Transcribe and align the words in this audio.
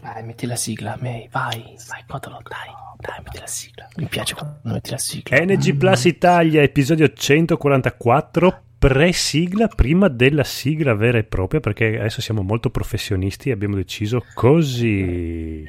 Vai, 0.00 0.22
metti 0.24 0.46
la 0.46 0.56
sigla, 0.56 0.96
May, 1.00 1.28
vai, 1.30 1.76
vai, 1.88 2.02
codolo, 2.06 2.40
dai, 2.48 2.72
dai, 2.98 3.22
metti 3.22 3.38
la 3.38 3.46
sigla. 3.46 3.88
Mi 3.96 4.06
piace 4.06 4.34
quando 4.34 4.58
metti 4.64 4.90
la 4.90 4.98
sigla. 4.98 5.38
NG 5.38 5.76
Plus 5.76 6.04
Italia, 6.04 6.62
episodio 6.62 7.12
144, 7.12 8.62
pre-sigla 8.78 9.68
prima 9.68 10.08
della 10.08 10.44
sigla 10.44 10.94
vera 10.94 11.18
e 11.18 11.24
propria, 11.24 11.60
perché 11.60 11.98
adesso 11.98 12.20
siamo 12.20 12.42
molto 12.42 12.70
professionisti 12.70 13.50
e 13.50 13.52
abbiamo 13.52 13.76
deciso 13.76 14.24
così. 14.34 15.64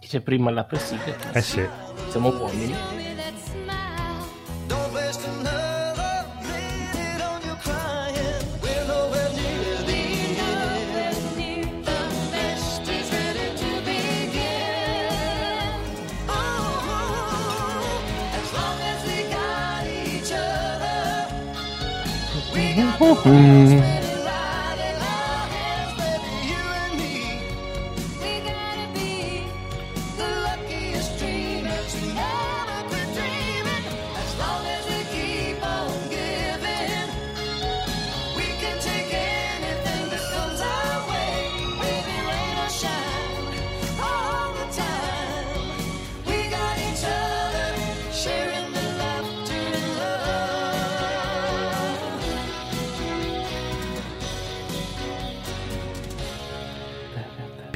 Dice 0.00 0.20
prima 0.22 0.50
la 0.50 0.64
pre-sigla. 0.64 1.32
Eh 1.32 1.40
sì. 1.42 1.62
Siamo 2.08 2.28
uomini. 2.30 3.07
嗯。 23.00 23.97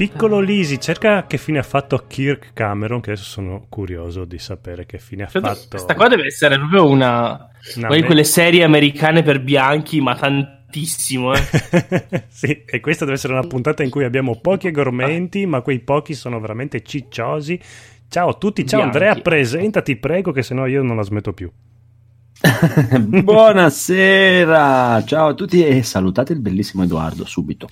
Piccolo 0.03 0.41
Lisi, 0.41 0.81
cerca 0.81 1.25
che 1.25 1.37
fine 1.37 1.59
ha 1.59 1.63
fatto 1.63 2.03
Kirk 2.05 2.51
Cameron, 2.51 2.99
che 2.99 3.11
adesso 3.11 3.29
sono 3.29 3.67
curioso 3.69 4.25
di 4.25 4.37
sapere 4.37 4.85
che 4.85 4.97
fine 4.97 5.23
ha 5.23 5.27
fatto. 5.27 5.59
Questa 5.69 5.95
qua 5.95 6.09
deve 6.09 6.25
essere 6.25 6.57
proprio 6.57 6.89
una... 6.89 7.49
Una 7.75 7.87
Poi 7.87 8.01
me- 8.01 8.05
quelle 8.05 8.25
serie 8.25 8.65
americane 8.65 9.23
per 9.23 9.39
bianchi, 9.41 10.01
ma 10.01 10.13
tantissimo, 10.15 11.33
eh. 11.33 11.41
sì, 12.27 12.63
e 12.65 12.81
questa 12.81 13.05
deve 13.05 13.15
essere 13.15 13.31
una 13.31 13.47
puntata 13.47 13.81
in 13.81 13.89
cui 13.89 14.03
abbiamo 14.03 14.41
pochi 14.41 14.67
argomenti, 14.67 15.45
ma 15.45 15.61
quei 15.61 15.79
pochi 15.79 16.13
sono 16.15 16.41
veramente 16.41 16.83
cicciosi. 16.83 17.57
Ciao 18.09 18.27
a 18.27 18.33
tutti, 18.33 18.67
ciao 18.67 18.81
Bianchi. 18.81 18.97
Andrea, 18.97 19.21
presentati 19.21 19.95
prego, 19.95 20.33
che 20.33 20.43
sennò 20.43 20.65
io 20.65 20.83
non 20.83 20.97
la 20.97 21.03
smetto 21.03 21.31
più. 21.31 21.49
Buonasera, 23.23 25.01
ciao 25.05 25.27
a 25.29 25.33
tutti 25.33 25.65
e 25.65 25.81
salutate 25.83 26.33
il 26.33 26.41
bellissimo 26.41 26.83
Edoardo 26.83 27.23
subito. 27.25 27.69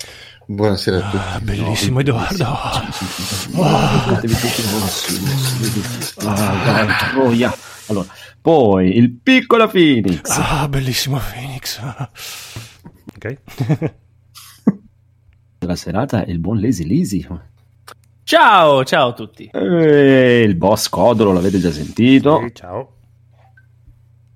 Buonasera 0.52 0.97
a 0.97 1.09
tutti. 1.09 1.23
Ah, 1.23 1.39
bellissimo 1.39 2.02
Edoardo. 2.02 2.44
Ah, 6.25 6.63
dai, 6.66 6.88
troia. 7.11 7.53
Allora, 7.88 8.08
poi 8.41 8.97
il 8.97 9.11
piccolo 9.11 9.67
Phoenix. 9.69 10.21
Ah, 10.27 10.67
bellissimo 10.67 11.19
Phoenix. 11.19 11.80
Ok. 13.16 13.38
della 15.58 15.75
serata 15.75 16.25
e 16.25 16.31
il 16.33 16.39
buon 16.39 16.59
Lazy 16.59 16.83
Lisi. 16.83 17.25
Ciao, 18.23 18.83
ciao 18.83 19.09
a 19.09 19.13
tutti. 19.13 19.49
E 19.53 20.43
il 20.45 20.55
boss 20.55 20.89
Codolo, 20.89 21.31
l'avete 21.31 21.59
già 21.59 21.71
sentito? 21.71 22.41
Sì, 22.45 22.53
ciao. 22.53 22.95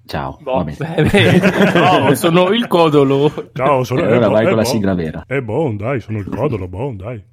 Ciao, 0.06 0.38
Boh, 0.40 0.64
no, 0.64 2.14
sono 2.14 2.52
il 2.52 2.68
codolo. 2.68 3.50
Ciao, 3.54 3.84
sono 3.84 4.02
E 4.02 4.04
allora 4.04 4.26
eh, 4.26 4.30
vai 4.30 4.46
eh, 4.46 4.50
con 4.50 4.58
la 4.58 4.64
sigla 4.64 4.94
vera. 4.94 5.24
È 5.26 5.42
buon, 5.42 5.78
dai, 5.78 6.00
sono 6.00 6.20
il 6.20 6.30
codolo, 6.30 6.68
buon, 6.68 6.96
dai. 6.96 7.24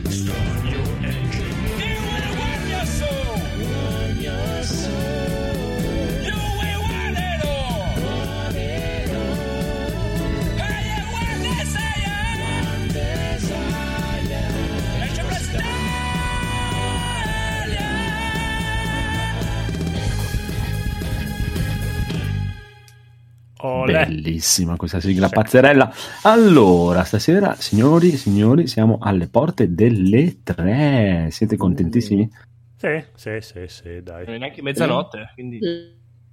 Olè. 23.66 24.06
Bellissima 24.06 24.76
questa 24.76 25.00
sigla 25.00 25.30
pazzerella. 25.30 25.92
Allora, 26.24 27.04
stasera, 27.04 27.56
signori 27.56 28.14
e 28.14 28.18
signori, 28.18 28.68
siamo 28.68 28.98
alle 29.02 29.28
porte 29.28 29.74
delle 29.74 30.38
tre. 30.44 31.28
Siete 31.32 31.58
contentissimi? 31.58 32.30
Sì, 32.78 33.04
sì, 33.16 33.38
sì, 33.42 33.66
sì, 33.68 33.88
Non 33.88 33.96
è 33.96 34.02
dai. 34.02 34.40
neanche 34.40 34.62
mezzanotte, 34.62 35.32
quindi... 35.34 35.60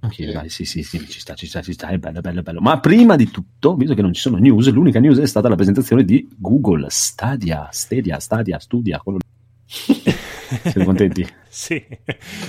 Sì, 0.09 0.25
dai, 0.25 0.49
sì, 0.49 0.65
sì, 0.65 0.83
sì, 0.83 1.07
ci 1.07 1.19
sta, 1.21 1.33
ci 1.33 1.47
sta, 1.47 1.61
ci 1.61 1.71
sta, 1.71 1.87
è 1.87 1.97
bello, 1.97 2.19
bello, 2.19 2.41
bello. 2.41 2.59
Ma 2.59 2.79
prima 2.81 3.15
di 3.15 3.31
tutto, 3.31 3.75
visto 3.75 3.93
che 3.95 4.01
non 4.01 4.11
ci 4.11 4.19
sono 4.19 4.37
news, 4.37 4.69
l'unica 4.69 4.99
news 4.99 5.17
è 5.19 5.25
stata 5.25 5.47
la 5.47 5.55
presentazione 5.55 6.03
di 6.03 6.27
Google 6.37 6.87
Stadia, 6.89 7.69
Stadia, 7.71 8.19
Stadia, 8.19 8.59
Studia. 8.59 8.99
quello. 8.99 9.19
Siete 9.65 10.83
contenti? 10.83 11.25
Sì, 11.53 11.85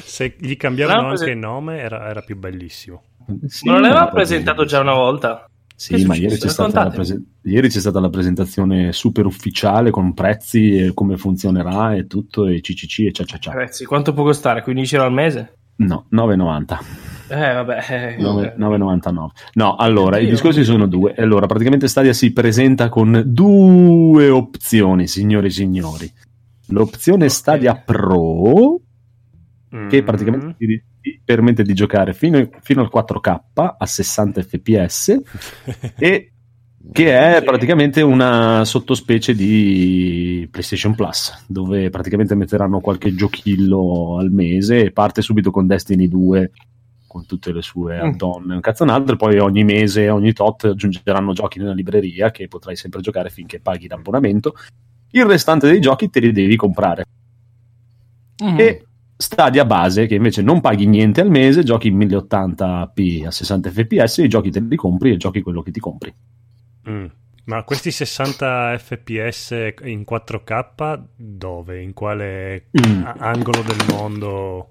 se 0.03 0.35
gli 0.39 0.57
cambiavano 0.57 1.03
No, 1.03 1.05
anche 1.09 1.17
prese- 1.19 1.33
il 1.33 1.39
nome 1.39 1.79
era, 1.79 2.09
era 2.09 2.23
più 2.23 2.37
bellissimo. 2.39 3.03
Sì, 3.47 3.67
Ma 3.67 3.73
non 3.75 3.83
l'aveva 3.83 4.09
presentato 4.09 4.65
già 4.65 4.81
una 4.81 4.95
volta? 4.95 5.49
Sì, 5.77 5.95
Che 5.97 6.07
ma 6.07 6.15
ieri 6.15 6.37
c'è, 6.37 6.49
stata 6.49 6.63
la 6.79 6.85
Raccontatemi. 6.85 6.95
prese- 6.95 7.23
ieri 7.53 7.69
c'è 7.69 7.81
stata 7.81 7.99
la 8.01 8.09
presentazione 8.09 8.93
super 8.93 9.27
ufficiale 9.27 9.91
con 9.91 10.15
prezzi 10.15 10.77
e 10.79 10.95
come 10.95 11.17
funzionerà 11.17 11.95
e 11.95 12.07
tutto, 12.07 12.47
e 12.47 12.61
CCC 12.61 12.99
e 13.07 13.13
cia 13.13 13.25
cia 13.25 13.39
cia. 13.39 13.53
Ragazzi, 13.53 13.85
quanto 13.85 14.13
può 14.13 14.23
costare? 14.23 14.63
15 14.63 14.95
euro 14.95 15.07
al 15.09 15.13
mese? 15.13 15.57
No, 15.77 16.07
9,90. 16.11 16.79
Eh, 17.29 17.53
vabbè. 17.55 17.79
eh, 17.91 18.17
Nove- 18.21 18.55
9,99. 18.57 19.33
No, 19.55 19.75
allora, 19.75 20.17
i 20.19 20.21
Oddio. 20.21 20.31
discorsi 20.35 20.63
sono 20.63 20.87
due. 20.87 21.15
Allora, 21.17 21.47
praticamente 21.47 21.89
Stadia 21.89 22.13
si 22.13 22.33
presenta 22.33 22.89
con 22.89 23.23
due 23.27 24.29
opzioni, 24.29 25.09
signori 25.09 25.49
e 25.49 25.51
signori. 25.51 26.13
L'opzione 26.69 27.29
Stadia 27.29 27.75
Pro, 27.75 28.81
che 29.89 30.03
Mm. 30.03 30.05
praticamente 30.05 30.55
ti, 30.57 30.83
ti 31.01 31.21
permette 31.25 31.63
di 31.65 31.75
giocare 31.75 32.15
fino, 32.15 32.49
fino 32.63 32.81
al 32.81 32.91
4K 32.93 33.41
a 33.79 33.87
60 33.87 34.43
fps 34.43 35.21
e 35.99 36.29
che 36.93 37.37
è 37.37 37.43
praticamente 37.43 38.03
una 38.03 38.63
sottospecie 38.65 39.35
di 39.35 40.47
PlayStation 40.51 40.95
Plus, 40.95 41.45
dove 41.49 41.89
praticamente 41.91 42.35
metteranno 42.35 42.81
qualche 42.81 43.15
giochillo 43.15 44.19
al 44.19 44.31
mese 44.31 44.85
e 44.85 44.91
parte 44.93 45.23
subito 45.23 45.51
con 45.51 45.67
Destiny 45.67 46.09
2 46.09 46.51
con 47.07 47.27
tutte 47.27 47.53
le 47.53 47.63
sue 47.63 47.97
Mm. 48.03 48.07
add-on 48.07 48.51
e 48.51 48.55
un 48.55 48.61
cazzo 48.61 48.83
un 48.83 48.91
altro, 48.91 49.15
e 49.15 49.19
poi 49.19 49.39
ogni 49.39 49.65
mese, 49.65 50.11
ogni 50.11 50.33
tot 50.33 50.65
aggiungeranno 50.65 51.33
giochi 51.33 51.59
nella 51.59 51.73
libreria 51.73 52.31
che 52.31 52.49
potrai 52.49 52.77
sempre 52.77 53.01
giocare 53.01 53.31
finché 53.31 53.61
paghi 53.61 53.89
l'abbonamento. 53.89 54.55
Il 55.13 55.25
restante 55.25 55.69
dei 55.69 55.81
giochi 55.81 56.11
te 56.11 56.21
li 56.21 56.33
devi 56.33 56.57
comprare. 56.57 57.05
Mm. 58.45 58.59
E 58.59 58.84
Stadia 59.17 59.65
base, 59.65 60.07
che 60.07 60.17
invece 60.17 60.43
non 60.43 60.61
paghi 60.61 60.87
niente 60.87 61.21
al 61.21 61.31
mese, 61.31 61.63
giochi 61.63 61.89
in 61.89 61.99
1080p 61.99 63.27
a 63.27 63.31
60 63.31 63.71
fps, 63.71 64.17
i 64.19 64.29
giochi 64.29 64.51
te 64.51 64.61
li 64.61 64.77
compri 64.77 65.13
e 65.13 65.17
giochi 65.17 65.41
quello 65.41 65.63
che 65.63 65.71
ti 65.71 65.81
compri. 65.81 66.15
Mm. 66.89 67.07
Ma 67.47 67.63
questi 67.63 67.91
60 67.91 68.79
fps 68.79 69.75
in 69.85 70.05
4K 70.09 71.03
dove? 71.15 71.83
In 71.83 71.93
quale 71.93 72.67
Mm. 72.87 73.03
angolo 73.19 73.63
del 73.63 73.85
mondo 73.89 74.69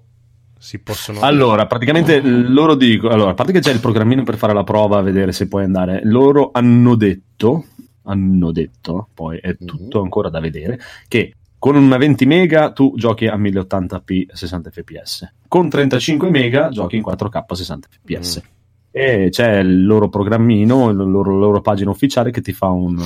si 0.58 0.80
possono... 0.80 1.20
Allora, 1.20 1.66
praticamente 1.66 2.20
loro 2.20 2.74
dicono, 2.74 3.14
allora, 3.14 3.30
a 3.30 3.34
parte 3.34 3.52
che 3.52 3.60
c'è 3.60 3.72
il 3.72 3.80
programmino 3.80 4.24
per 4.24 4.36
fare 4.36 4.54
la 4.54 4.64
prova, 4.64 4.98
a 4.98 5.02
vedere 5.02 5.32
se 5.32 5.46
puoi 5.46 5.62
andare, 5.64 6.00
loro 6.04 6.50
hanno 6.52 6.96
detto, 6.96 7.66
hanno 8.04 8.50
detto, 8.50 9.08
poi 9.14 9.38
è 9.38 9.56
tutto 9.56 10.00
ancora 10.00 10.28
da 10.28 10.40
vedere, 10.40 10.80
che 11.06 11.34
con 11.64 11.76
una 11.76 11.96
20 11.96 12.26
mega 12.26 12.72
tu 12.72 12.92
giochi 12.94 13.26
a 13.26 13.36
1080p 13.38 14.24
a 14.32 14.36
60 14.36 14.70
fps, 14.70 15.34
con 15.48 15.70
35 15.70 16.28
mega 16.28 16.68
giochi 16.68 16.96
in 16.96 17.02
4K 17.02 17.42
a 17.48 17.54
60 17.54 17.88
fps. 17.90 18.42
Mm. 18.44 18.48
E 18.90 19.28
c'è 19.30 19.60
il 19.60 19.86
loro 19.86 20.10
programmino, 20.10 20.92
la 20.92 21.04
loro, 21.04 21.38
loro 21.38 21.62
pagina 21.62 21.88
ufficiale 21.88 22.30
che 22.30 22.42
ti 22.42 22.52
fa 22.52 22.66
un, 22.68 23.02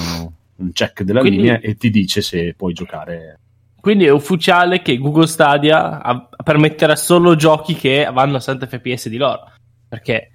un 0.56 0.72
check 0.72 1.02
della 1.04 1.20
Quindi- 1.20 1.38
linea 1.38 1.60
e 1.60 1.76
ti 1.76 1.88
dice 1.88 2.20
se 2.20 2.54
puoi 2.56 2.72
giocare. 2.72 3.38
Quindi 3.80 4.06
è 4.06 4.10
ufficiale 4.10 4.82
che 4.82 4.98
Google 4.98 5.28
Stadia 5.28 6.02
a- 6.02 6.28
permetterà 6.42 6.96
solo 6.96 7.36
giochi 7.36 7.74
che 7.76 8.10
vanno 8.12 8.38
a 8.38 8.40
60 8.40 8.66
fps 8.66 9.08
di 9.08 9.18
loro. 9.18 9.52
Perché 9.88 10.32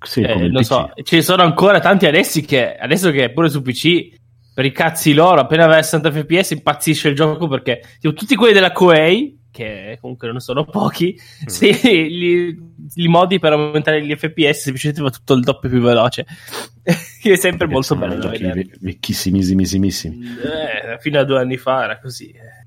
Sì, 0.00 0.22
Eh, 0.22 0.34
non 0.48 0.60
PC. 0.62 0.64
so, 0.64 0.90
ci 1.02 1.20
sono 1.20 1.42
ancora 1.42 1.78
tanti 1.80 2.06
adesso 2.06 2.40
che 2.40 2.74
adesso 2.74 3.10
che 3.10 3.30
pure 3.32 3.50
su 3.50 3.60
PC 3.60 4.14
per 4.56 4.64
i 4.64 4.72
cazzi 4.72 5.12
loro 5.12 5.42
appena 5.42 5.66
va 5.66 5.76
a 5.76 5.82
60 5.82 6.10
fps 6.10 6.50
impazzisce 6.52 7.08
il 7.08 7.14
gioco 7.14 7.46
perché 7.46 7.82
tipo, 8.00 8.14
tutti 8.14 8.34
quelli 8.36 8.54
della 8.54 8.72
Koei 8.72 9.38
che 9.50 9.98
comunque 10.00 10.30
non 10.30 10.40
sono 10.40 10.64
pochi 10.64 11.14
se 11.44 11.78
li, 11.82 12.58
li 12.94 13.08
modi 13.08 13.38
per 13.38 13.52
aumentare 13.52 14.02
gli 14.02 14.14
fps 14.14 14.62
semplicemente 14.62 15.02
va 15.02 15.10
tutto 15.10 15.34
il 15.34 15.42
doppio 15.42 15.68
più 15.68 15.80
veloce 15.80 16.24
che 17.20 17.32
è 17.32 17.36
sempre 17.36 17.66
Perché 17.68 17.72
molto 17.74 17.96
bello 17.96 18.18
giochi 18.18 18.38
vedere. 18.42 18.62
ve- 18.62 18.78
vecchissimissimissimi. 18.80 20.18
Eh, 20.24 20.98
fino 21.00 21.18
a 21.18 21.24
due 21.24 21.40
anni 21.40 21.58
fa 21.58 21.84
era 21.84 21.98
così 21.98 22.30
eh. 22.30 22.64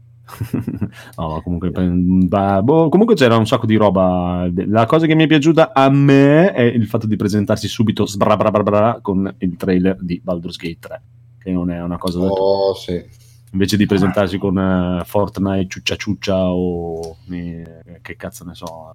No, 1.18 1.42
comunque, 1.44 1.72
bah, 1.72 2.62
boh, 2.62 2.88
comunque 2.90 3.16
c'era 3.16 3.36
un 3.36 3.48
sacco 3.48 3.66
di 3.66 3.76
roba. 3.78 4.48
La 4.68 4.86
cosa 4.86 5.08
che 5.08 5.16
mi 5.16 5.24
è 5.24 5.28
piaciuta 5.28 5.74
a 5.74 5.90
me 5.90 6.52
è 6.54 6.62
il 6.62 6.86
fatto 6.86 7.08
di 7.08 7.16
presentarsi 7.16 7.68
subito 7.68 8.06
sbra 8.06 8.36
bra 8.38 8.52
bra 8.52 8.62
bra 8.62 9.00
con 9.02 9.34
il 9.40 9.56
trailer 9.58 9.98
di 10.00 10.22
Baldur's 10.24 10.58
Gate 10.58 10.78
3, 10.80 11.02
che 11.50 11.56
non 11.56 11.72
è 11.72 11.82
una 11.82 11.98
cosa 11.98 12.20
da. 12.20 12.28
Oh, 12.28 12.74
sì. 12.76 13.04
Invece 13.52 13.78
di 13.78 13.88
presentarsi 13.88 14.38
con 14.38 14.58
eh, 14.58 15.04
Fortnite 15.06 15.68
ciuccia 15.68 15.96
ciuccia 15.96 16.50
o 16.52 17.18
eh, 17.30 18.00
che 18.02 18.16
cazzo 18.16 18.46
ne 18.46 18.54
so, 18.54 18.94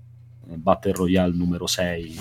eh, 0.48 0.56
Battle 0.56 0.92
Royale 0.92 1.34
numero 1.34 1.66
6. 1.66 2.20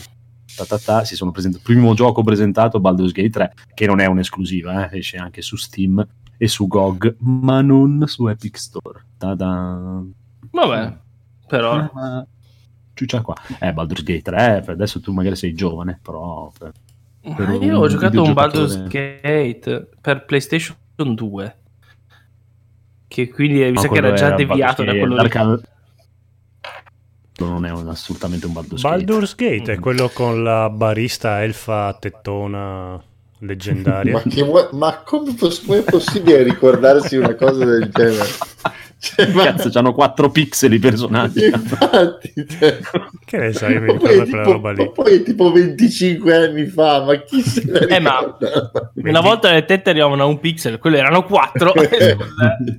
Ta 0.55 0.65
ta 0.65 0.77
ta, 0.79 1.03
si 1.05 1.15
sono 1.15 1.31
presentati. 1.31 1.63
Primo 1.63 1.93
gioco 1.93 2.23
presentato 2.23 2.79
Baldur's 2.79 3.11
Gate 3.11 3.29
3, 3.29 3.53
che 3.73 3.85
non 3.85 3.99
è 3.99 4.05
un'esclusiva, 4.07 4.89
eh, 4.89 4.97
esce 4.99 5.17
anche 5.17 5.41
su 5.41 5.55
Steam 5.55 6.05
e 6.37 6.47
su 6.47 6.67
GOG, 6.67 7.17
ma 7.19 7.61
non 7.61 8.03
su 8.07 8.27
Epic 8.27 8.57
Store. 8.57 9.05
Ta-da. 9.17 10.03
vabbè 10.51 11.01
però 11.47 11.79
Eh, 11.79 11.89
ma- 11.93 12.27
Ciuccia 12.95 13.21
qua. 13.21 13.35
Eh, 13.59 13.73
Baldur's 13.73 14.03
Gate 14.03 14.21
3, 14.21 14.61
per 14.65 14.69
adesso 14.69 14.99
tu 14.99 15.11
magari 15.11 15.35
sei 15.35 15.53
giovane, 15.53 15.99
però... 16.01 16.51
per- 16.57 16.71
un 16.75 16.82
io 17.61 17.79
ho 17.79 17.87
giocato 17.87 18.21
un 18.21 18.33
Baldur's 18.33 18.83
Gate 18.87 19.89
per 20.01 20.25
PlayStation 20.25 20.75
2 20.95 21.55
che 23.07 23.29
quindi 23.29 23.59
mi 23.71 23.77
sa 23.77 23.87
che 23.87 23.97
era 23.97 24.13
già 24.13 24.27
era 24.27 24.35
deviato 24.35 24.83
da 24.83 24.91
quello 24.91 25.15
Gate, 25.15 25.39
lì. 25.39 25.45
Dark- 25.45 25.71
Non 27.39 27.65
è 27.65 27.71
un- 27.71 27.87
assolutamente 27.89 28.45
un 28.45 28.53
Baldur's, 28.53 28.81
Gate. 28.81 28.95
Baldur's 29.05 29.35
Gate 29.35 29.73
è 29.73 29.77
Mm. 29.77 29.81
quello 29.81 30.09
con 30.09 30.43
la 30.43 30.69
barista 30.69 31.43
elfa 31.43 31.95
tettona 31.99 33.01
leggendaria. 33.39 34.13
Ma, 34.17 34.21
che 34.21 34.45
ma 34.71 35.01
come, 35.03 35.33
poss- 35.33 35.65
come 35.65 35.79
è 35.79 35.83
possibile 35.83 36.43
ricordarsi 36.43 37.15
una 37.17 37.35
cosa 37.35 37.65
del 37.65 37.89
genere? 37.89 38.27
Cioè, 39.03 39.27
ma- 39.33 39.43
Cazzo, 39.43 39.69
c'hanno 39.69 39.91
4 39.93 40.29
pixel 40.29 40.71
i 40.73 40.79
personaggi. 40.79 41.43
Infatti, 41.45 42.33
cioè, 42.47 42.79
che 43.25 43.37
ne 43.37 43.51
sai, 43.51 43.79
mi 43.81 43.87
ma 43.87 43.93
poi, 43.95 44.07
ricordo 44.11 44.23
quella 44.23 44.23
tipo, 44.43 44.51
roba 44.53 44.71
lì. 44.71 44.77
ma 44.85 44.89
poi 44.91 45.13
è 45.15 45.23
tipo 45.23 45.51
25 45.51 46.35
anni 46.35 46.65
fa, 46.67 47.03
ma 47.03 47.15
chi 47.21 47.41
se 47.41 47.63
ne 47.65 47.79
Eh, 47.97 47.99
ma-? 47.99 48.37
Una 48.95 49.19
volta 49.19 49.51
le 49.51 49.65
tette 49.65 49.89
arrivavano 49.89 50.23
a 50.23 50.25
un 50.25 50.39
pixel, 50.39 50.79
quello 50.79 50.95
erano 50.97 51.23
quattro. 51.25 51.73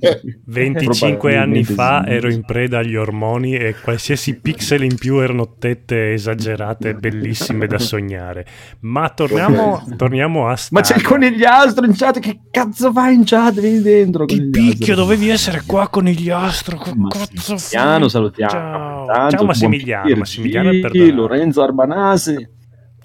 Eh, 0.05 0.19
25 0.45 1.35
anni 1.37 1.63
fa 1.63 2.05
ero 2.07 2.29
in 2.31 2.43
preda 2.43 2.79
agli 2.79 2.95
ormoni 2.95 3.55
e 3.55 3.75
qualsiasi 3.81 4.35
pixel 4.39 4.83
in 4.83 4.95
più 4.95 5.19
erano 5.19 5.55
tette 5.59 6.13
esagerate, 6.13 6.93
bellissime 6.95 7.67
da 7.67 7.77
sognare. 7.79 8.45
Ma 8.81 9.09
torniamo, 9.09 9.83
torniamo 9.95 10.45
a 10.45 10.49
Ma 10.49 10.55
Stadia. 10.55 10.81
c'è 10.81 10.95
il 10.97 11.03
conigliastro 11.03 11.85
in 11.85 11.95
chat, 11.95 12.19
che 12.19 12.39
cazzo 12.51 12.91
fai 12.91 13.13
in 13.15 13.23
chat? 13.25 13.59
Vieni 13.59 13.81
dentro. 13.81 14.25
Ti 14.25 14.49
picchio, 14.49 14.95
dovevi 14.95 15.29
essere 15.29 15.63
qua 15.65 15.87
con 15.87 16.07
il 16.07 16.14
Ma 16.95 17.07
cazzo 17.09 17.51
Massimiliano, 17.53 18.07
salutiamo. 18.07 18.49
Ciao, 18.51 19.05
Tanto, 19.05 19.35
Ciao 19.37 19.45
Massimiliano. 19.45 20.15
Massimiliano 20.15 20.69
è 20.71 20.79
perdonato. 20.79 21.15
Lorenzo 21.15 21.61
Arbanasi. 21.63 22.49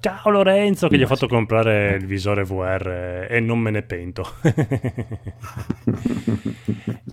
Ciao 0.01 0.31
Lorenzo 0.31 0.87
che 0.87 0.97
gli 0.97 1.03
ho 1.03 1.07
fatto 1.07 1.27
sì. 1.27 1.33
comprare 1.33 1.95
il 1.99 2.07
visore 2.07 2.43
VR 2.43 3.27
e 3.29 3.39
non 3.39 3.59
me 3.59 3.69
ne 3.69 3.83
pento. 3.83 4.27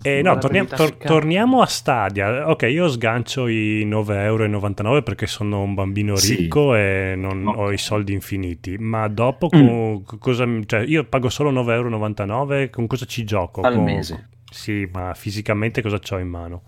e 0.03 0.17
no, 0.23 0.23
Guarda, 0.23 0.39
torniamo, 0.41 0.69
tor- 0.69 0.97
torniamo 0.97 1.61
a 1.61 1.67
Stadia. 1.67 2.49
Ok, 2.49 2.63
io 2.63 2.89
sgancio 2.89 3.47
i 3.47 3.85
9,99 3.87 4.85
euro 4.87 5.03
perché 5.03 5.27
sono 5.27 5.61
un 5.61 5.75
bambino 5.75 6.17
Sì. 6.17 6.35
ricco 6.37 6.75
e 6.75 7.13
non 7.15 7.47
Ok. 7.47 7.57
ho 7.59 7.73
i 7.73 7.79
soldi 7.79 8.15
infiniti. 8.15 8.79
Ma 8.79 9.07
dopo 9.09 9.49
Mm. 9.55 10.03
co- 10.05 10.17
cosa, 10.19 10.47
cioè, 10.65 10.81
io 10.81 11.05
pago 11.05 11.29
solo 11.29 11.51
9,99 11.51 12.55
euro, 12.55 12.71
con 12.71 12.87
cosa 12.87 13.05
ci 13.05 13.25
gioco? 13.25 13.61
Al 13.61 13.75
Con- 13.75 13.85
mese. 13.85 14.29
Sì, 14.51 14.89
ma 14.93 15.13
fisicamente 15.15 15.83
cosa 15.83 15.99
ho 16.11 16.19
in 16.19 16.29
mano? 16.29 16.63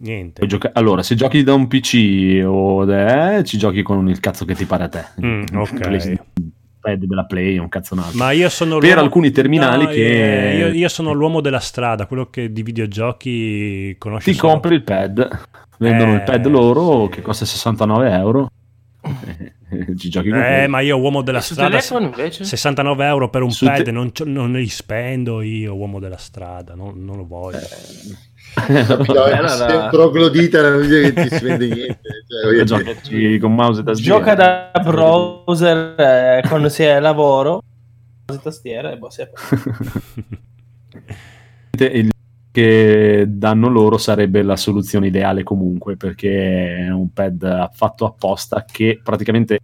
Niente. 0.00 0.46
Gioca- 0.46 0.70
allora, 0.74 1.02
se 1.02 1.16
giochi 1.16 1.42
da 1.42 1.54
un 1.54 1.66
PC 1.66 2.42
o 2.46 2.84
da- 2.84 3.42
ci 3.42 3.58
giochi 3.58 3.82
con 3.82 4.08
il 4.08 4.20
cazzo 4.20 4.44
che 4.44 4.54
ti 4.54 4.64
pare 4.64 4.84
a 4.84 4.88
te. 4.88 5.04
Mm, 5.24 5.42
ok. 5.54 5.74
Play- 5.80 6.18
pad 6.80 7.04
della 7.04 7.24
Play, 7.24 7.58
un 7.58 7.68
cazzo 7.68 7.94
un 7.94 8.00
altro. 8.00 8.16
Ma 8.16 8.30
io 8.30 8.48
sono 8.48 8.78
Per 8.78 8.96
alcuni 8.96 9.32
terminali 9.32 9.82
No, 9.84 9.90
che- 9.90 10.52
eh, 10.52 10.56
Io, 10.56 10.68
io 10.68 10.88
sono 10.88 11.12
l'uomo 11.12 11.40
della 11.40 11.58
strada, 11.58 12.06
quello 12.06 12.26
che 12.30 12.52
di 12.52 12.62
videogiochi 12.62 13.96
conosce 13.98 14.30
Ti 14.30 14.36
solo- 14.36 14.52
compri 14.52 14.74
il 14.76 14.84
pad, 14.84 15.40
vendono 15.78 16.12
Eh, 16.12 16.14
il 16.16 16.22
pad 16.22 16.46
loro 16.46 17.06
sì. 17.06 17.10
che 17.16 17.22
costa 17.22 17.44
69 17.44 18.08
euro. 18.12 18.50
Eh, 19.00 19.96
ci 19.96 20.08
giochi 20.08 20.30
con 20.30 20.40
Eh, 20.42 20.66
ma 20.66 20.80
io 20.80 20.98
uomo 20.98 21.22
della 21.22 21.40
strada 21.40 21.68
telefono 21.70 22.06
invece? 22.06 22.42
69 22.44 23.06
euro 23.06 23.30
per 23.30 23.42
un 23.42 23.50
Su 23.50 23.64
pad 23.66 23.84
te- 23.84 23.90
non, 23.92 24.10
non 24.24 24.52
li 24.52 24.68
spendo 24.68 25.40
io 25.40 25.74
uomo 25.74 26.00
della 26.00 26.16
strada 26.16 26.74
non, 26.74 27.04
non 27.04 27.16
lo 27.16 27.26
voglio 27.26 27.60
Capito? 28.54 29.26
Eh, 29.26 29.30
È 29.30 29.36
allora- 29.36 29.84
un 29.84 29.90
troglodita 29.90 30.68
non 30.70 30.88
dire 30.88 31.12
che 31.12 31.28
ti 31.28 31.36
si 31.36 31.44
vende 31.44 31.66
niente. 31.68 32.00
Cioè, 32.26 32.64
Giocaci 32.64 33.38
con 33.38 33.54
mouse 33.54 33.82
e 33.82 33.84
tastiera. 33.84 34.16
Gioca 34.18 34.34
da 34.34 34.70
browser 34.82 35.94
eh, 36.00 36.42
quando 36.48 36.68
si 36.70 36.82
è 36.82 36.88
a 36.92 37.00
lavoro. 37.00 37.62
mouse 38.26 38.40
e 38.40 38.42
Tastiera 38.42 38.90
e 38.90 38.96
boh, 38.96 39.10
si 39.10 39.20
è- 39.20 39.30
il 41.94 42.08
che 42.58 43.26
danno 43.28 43.68
loro 43.68 43.98
sarebbe 43.98 44.42
la 44.42 44.56
soluzione 44.56 45.06
ideale 45.06 45.44
comunque 45.44 45.96
perché 45.96 46.76
è 46.86 46.90
un 46.90 47.12
pad 47.12 47.70
fatto 47.72 48.04
apposta 48.04 48.64
che 48.64 49.00
praticamente 49.00 49.60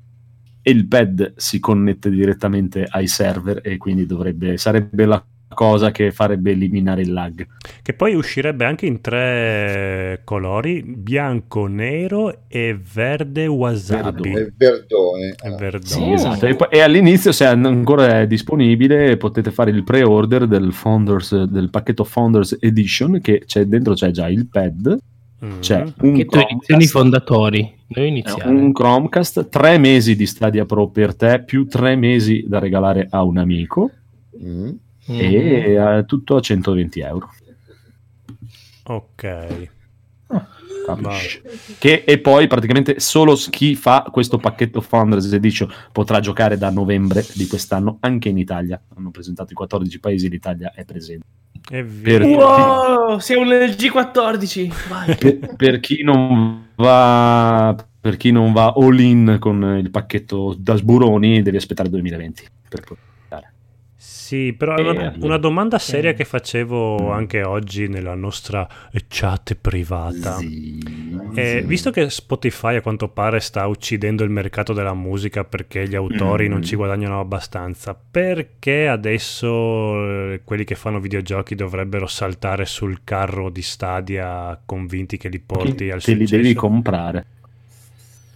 il 0.63 0.87
pad 0.87 1.33
si 1.35 1.59
connette 1.59 2.09
direttamente 2.09 2.87
ai 2.89 3.09
server 3.09 3.61
e 3.65 3.79
quindi 3.79 4.07
dovrebbe 4.07 4.57
sarebbe 4.59 5.07
la 5.07 5.25
cosa 5.55 5.91
che 5.91 6.11
farebbe 6.13 6.51
eliminare 6.51 7.03
il 7.03 7.13
lag 7.13 7.47
che 7.83 7.95
poi 7.95 8.15
uscirebbe 8.15 8.65
anche 8.65 8.87
in 8.87 9.01
tre 9.01 10.21
colori 10.25 10.83
bianco 10.83 11.67
nero 11.67 12.41
e 12.49 12.79
verde 12.93 13.47
wasabi 13.47 14.31
È 14.33 14.53
verdone. 14.57 15.35
È 15.41 15.49
verdone. 15.51 15.85
Sì, 15.87 16.13
Esatto. 16.13 16.47
E, 16.47 16.55
poi- 16.57 16.69
e 16.71 16.81
all'inizio, 16.81 17.33
se 17.33 17.45
ancora 17.47 18.21
è 18.21 18.27
disponibile, 18.27 19.17
potete 19.17 19.51
fare 19.51 19.71
il 19.71 19.85
pre-order 19.85 20.47
del, 20.47 20.73
Founders, 20.73 21.45
del 21.45 21.71
pacchetto 21.71 22.05
Founders 22.05 22.57
Edition, 22.61 23.21
che 23.21 23.43
c'è 23.47 23.65
dentro 23.65 23.95
c'è 23.95 24.11
già 24.11 24.29
il 24.29 24.47
pad, 24.49 24.99
Mm. 25.45 25.59
c'è 25.61 25.85
un 26.01 26.25
Chromecast, 26.25 26.87
fondatori. 26.89 27.71
Noi 27.89 28.09
iniziamo. 28.09 28.51
un 28.51 28.73
Chromecast, 28.73 29.49
tre 29.51 29.77
mesi 29.77 30.17
di 30.17 30.25
Stadia 30.25 30.65
Pro 30.65 30.89
per 30.89 31.15
te, 31.15 31.43
più 31.45 31.67
tre 31.67 31.97
mesi 31.97 32.45
da 32.49 32.59
regalare 32.59 33.07
a 33.11 33.23
un 33.23 33.37
amico, 33.37 33.91
Mm. 34.43 34.71
E 35.07 35.75
eh, 35.75 36.05
tutto 36.07 36.37
a 36.37 36.41
120 36.41 37.01
euro. 37.01 37.31
ok 38.85 39.73
Capisci? 40.85 41.41
Che, 41.79 42.05
e 42.05 42.19
poi 42.19 42.47
praticamente 42.47 43.01
solo 43.01 43.35
chi 43.35 43.75
fa 43.75 44.07
questo 44.11 44.37
pacchetto 44.37 44.81
Founders 44.81 45.33
Edition 45.33 45.71
potrà 45.91 46.21
giocare 46.21 46.59
da 46.59 46.71
novembre 46.71 47.25
di 47.35 47.47
quest'anno 47.47 47.97
anche 48.01 48.29
in 48.29 48.39
Italia. 48.39 48.81
Hanno 48.95 49.11
presentato 49.11 49.53
i 49.53 49.55
14 49.55 49.99
paesi, 49.99 50.29
l'Italia 50.29 50.73
è 50.75 50.85
presente. 50.85 51.25
e. 51.71 51.83
Per- 51.83 52.23
Wow, 52.23 53.19
siamo 53.19 53.45
nel 53.45 53.71
G14. 53.71 54.73
Vai. 54.89 55.17
per, 55.17 55.57
per 55.57 55.81
chi 55.81 56.03
non 56.03 56.69
va 56.77 57.75
per 58.01 58.19
chi 58.19 58.33
non 58.33 58.53
va 58.53 58.75
all 58.77 58.99
in 58.99 59.39
con 59.41 59.79
il 59.81 59.91
pacchetto 59.91 60.55
da 60.59 60.77
sburoni 60.77 61.41
devi 61.41 61.57
aspettare 61.57 61.89
2020 61.89 62.45
per. 62.69 62.85
Sì, 64.25 64.55
però 64.55 64.75
è 64.77 64.81
una, 64.89 65.15
una 65.19 65.37
domanda 65.37 65.79
seria 65.79 66.11
eh. 66.11 66.15
che 66.15 66.25
facevo 66.25 67.11
anche 67.13 67.43
oggi 67.43 67.89
nella 67.89 68.15
nostra 68.15 68.67
chat 69.07 69.55
privata. 69.55 70.37
Sì, 70.39 70.79
Eh, 71.35 71.59
sì. 71.61 71.67
visto 71.67 71.91
che 71.91 72.09
Spotify 72.09 72.77
a 72.77 72.81
quanto 72.81 73.09
pare 73.09 73.41
sta 73.41 73.67
uccidendo 73.67 74.25
il 74.25 74.31
mercato 74.31 74.73
della 74.73 74.95
musica 74.95 75.45
perché 75.45 75.87
gli 75.87 75.95
autori 75.95 76.49
Mm. 76.49 76.51
non 76.53 76.63
ci 76.63 76.75
guadagnano 76.75 77.21
abbastanza, 77.21 77.95
perché 77.95 78.89
adesso 78.89 80.31
eh, 80.33 80.41
quelli 80.43 80.65
che 80.65 80.75
fanno 80.75 81.01
videogiochi 81.01 81.55
dovrebbero 81.55 82.07
saltare 82.07 82.65
sul 82.65 83.01
carro 83.05 83.51
di 83.51 83.61
Stadia 83.61 84.59
convinti 84.65 85.19
che 85.19 85.29
li 85.29 85.39
porti 85.39 85.91
al 85.91 86.03
te 86.03 86.15
li 86.15 86.27
successo? 86.27 86.37
devi 86.43 86.55
comprare 86.55 87.27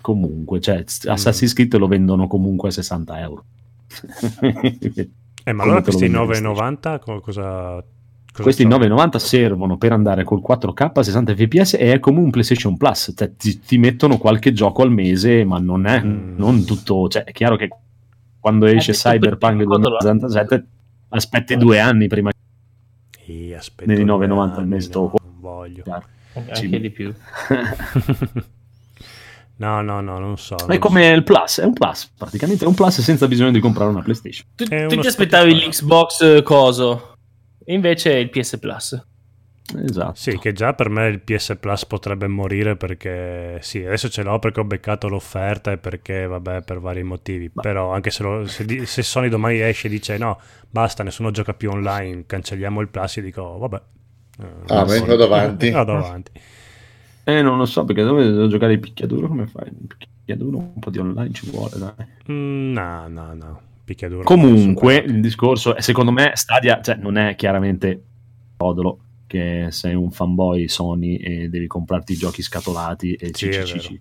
comunque 0.03 0.61
cioè. 0.61 0.85
Assassin's 1.07 1.55
Creed 1.55 1.75
lo 1.77 1.87
vendono 1.87 2.27
comunque 2.27 2.69
a 2.69 2.73
60 2.73 3.21
euro 3.21 3.45
Eh, 5.49 5.53
ma 5.53 5.63
allora 5.63 5.83
questi 5.83 6.09
venderesti? 6.09 6.45
9,90 6.45 6.99
co- 7.01 7.21
cosa, 7.21 7.85
Cosa 8.31 8.43
Questi 8.43 8.65
c'ho? 8.67 8.77
9,90 8.79 9.17
servono 9.17 9.77
per 9.79 9.91
andare 9.93 10.23
col 10.23 10.41
4K 10.47 10.91
a 10.95 11.03
60 11.03 11.35
fps 11.35 11.75
e 11.75 11.93
è 11.95 11.99
come 11.99 12.21
un 12.21 12.31
PlayStation 12.31 12.77
Plus, 12.77 13.13
cioè 13.17 13.35
ti, 13.35 13.59
ti 13.59 13.79
mettono 13.79 14.17
qualche 14.19 14.53
gioco 14.53 14.83
al 14.83 14.93
mese, 14.93 15.45
ma 15.45 15.59
non 15.59 15.87
è 15.87 16.01
Mm. 16.05 16.37
non 16.37 16.65
tutto, 16.65 17.09
cioè 17.09 17.25
è 17.25 17.33
chiaro 17.33 17.57
che 17.57 17.69
quando 18.39 18.67
esce 18.67 18.93
detto 18.93 19.03
per 19.09 19.19
Cyberpunk 19.19 19.65
quando 19.65 19.89
lo- 19.89 19.97
2077 20.01 20.67
aspetti 21.09 21.57
due 21.57 21.81
anni 21.81 22.07
prima 22.07 22.31
aspetto 23.57 23.91
Nei 23.91 24.05
due 24.05 24.27
9,90 24.27 24.55
al 24.59 24.67
mese 24.69 24.89
dopo. 24.91 25.19
non 25.21 25.35
voglio. 25.41 25.83
Anche 26.35 26.81
di 26.81 26.91
più. 26.91 27.13
no, 29.59 29.81
no, 29.83 30.01
no, 30.01 30.19
non 30.19 30.37
so. 30.39 30.57
È 30.57 30.67
non 30.67 30.79
come 30.79 31.07
il 31.09 31.23
Plus, 31.23 31.61
è 31.61 31.65
un 31.65 31.73
Plus, 31.73 32.11
praticamente 32.17 32.65
è 32.65 32.67
un 32.69 32.75
Plus 32.75 33.01
senza 33.01 33.29
bisogno 33.29 33.51
di 33.53 33.61
comprare 33.61 33.91
una 33.91 34.03
PlayStation. 34.03 34.45
Tu, 34.55 34.65
È 34.65 34.87
tu 34.87 34.99
ti 35.01 35.07
aspettavi 35.07 35.55
l'Xbox 35.55 36.21
eh, 36.23 36.43
coso, 36.43 37.13
e 37.65 37.75
invece 37.75 38.13
è 38.13 38.17
il 38.17 38.31
PS 38.31 38.59
Plus. 38.59 39.03
Esatto. 39.85 40.15
so. 40.15 40.31
Sì, 40.31 40.39
che 40.39 40.53
già 40.55 40.73
per 40.73 40.89
me 40.89 41.09
il 41.09 41.21
PS 41.21 41.57
Plus 41.61 41.85
potrebbe 41.85 42.27
morire 42.27 42.77
perché 42.77 43.59
sì, 43.61 43.85
adesso 43.85 44.09
ce 44.09 44.23
l'ho 44.23 44.39
perché 44.39 44.61
ho 44.61 44.65
beccato 44.65 45.09
l'offerta 45.09 45.73
e 45.73 45.77
perché, 45.77 46.27
vabbè, 46.27 46.63
per 46.63 46.81
vari 46.81 47.03
motivi. 47.03 47.51
Però 47.51 47.93
anche 47.93 48.09
se, 48.11 48.23
lo- 48.23 48.47
se 48.47 48.87
se 48.87 49.03
Sony 49.03 49.29
domani 49.29 49.61
esce 49.61 49.89
e 49.89 49.91
dice 49.91 50.17
no, 50.17 50.41
basta, 50.71 51.03
nessuno 51.03 51.31
gioca 51.33 51.53
più 51.53 51.69
online, 51.71 52.25
cancelliamo 52.27 52.81
il 52.81 52.89
Plus, 52.89 53.17
io 53.17 53.23
dico 53.23 53.43
"Oh, 53.43 53.59
vabbè. 53.59 53.83
eh, 54.41 54.47
Ah, 54.69 54.87
so. 54.87 54.93
vengo 54.95 55.17
davanti. 55.17 55.69
Vado 55.71 55.97
avanti. 55.97 56.31
Eh, 57.29 57.43
non 57.43 57.59
lo 57.59 57.67
so, 57.67 57.85
perché 57.85 58.03
dove 58.03 58.25
devo 58.25 58.49
giocare 58.49 58.73
il 58.73 58.81
picchiaduro, 58.81 59.29
come 59.29 59.47
fai? 59.47 59.67
Il 59.67 59.95
picchiaduro, 59.99 60.57
un 60.57 60.79
po' 60.79 60.89
di 60.89 60.97
online 60.97 61.35
ci 61.35 61.51
vuole, 61.51 61.77
dai. 61.77 62.07
Mm, 62.33 62.73
no, 62.73 63.07
no, 63.09 63.35
no. 63.35 63.61
Picchiaduro. 63.85 64.23
Comunque, 64.23 64.97
il 64.97 65.21
discorso 65.21 65.77
è, 65.77 65.83
secondo 65.83 66.11
me, 66.11 66.33
Stadia, 66.37 66.81
cioè, 66.81 66.97
non 66.97 67.19
è 67.19 67.35
chiaramente 67.37 68.03
codolo 68.57 69.01
che 69.27 69.67
sei 69.69 69.95
un 69.95 70.11
fanboy 70.11 70.69
Sony 70.69 71.17
e 71.17 71.51
devi 71.51 71.67
comprarti 71.67 72.13
i 72.15 72.17
giochi 72.17 72.41
scatolati 72.41 73.13
e 73.13 73.29
Sì, 73.35 73.49
è 73.49 73.63
CCCC. 73.63 74.01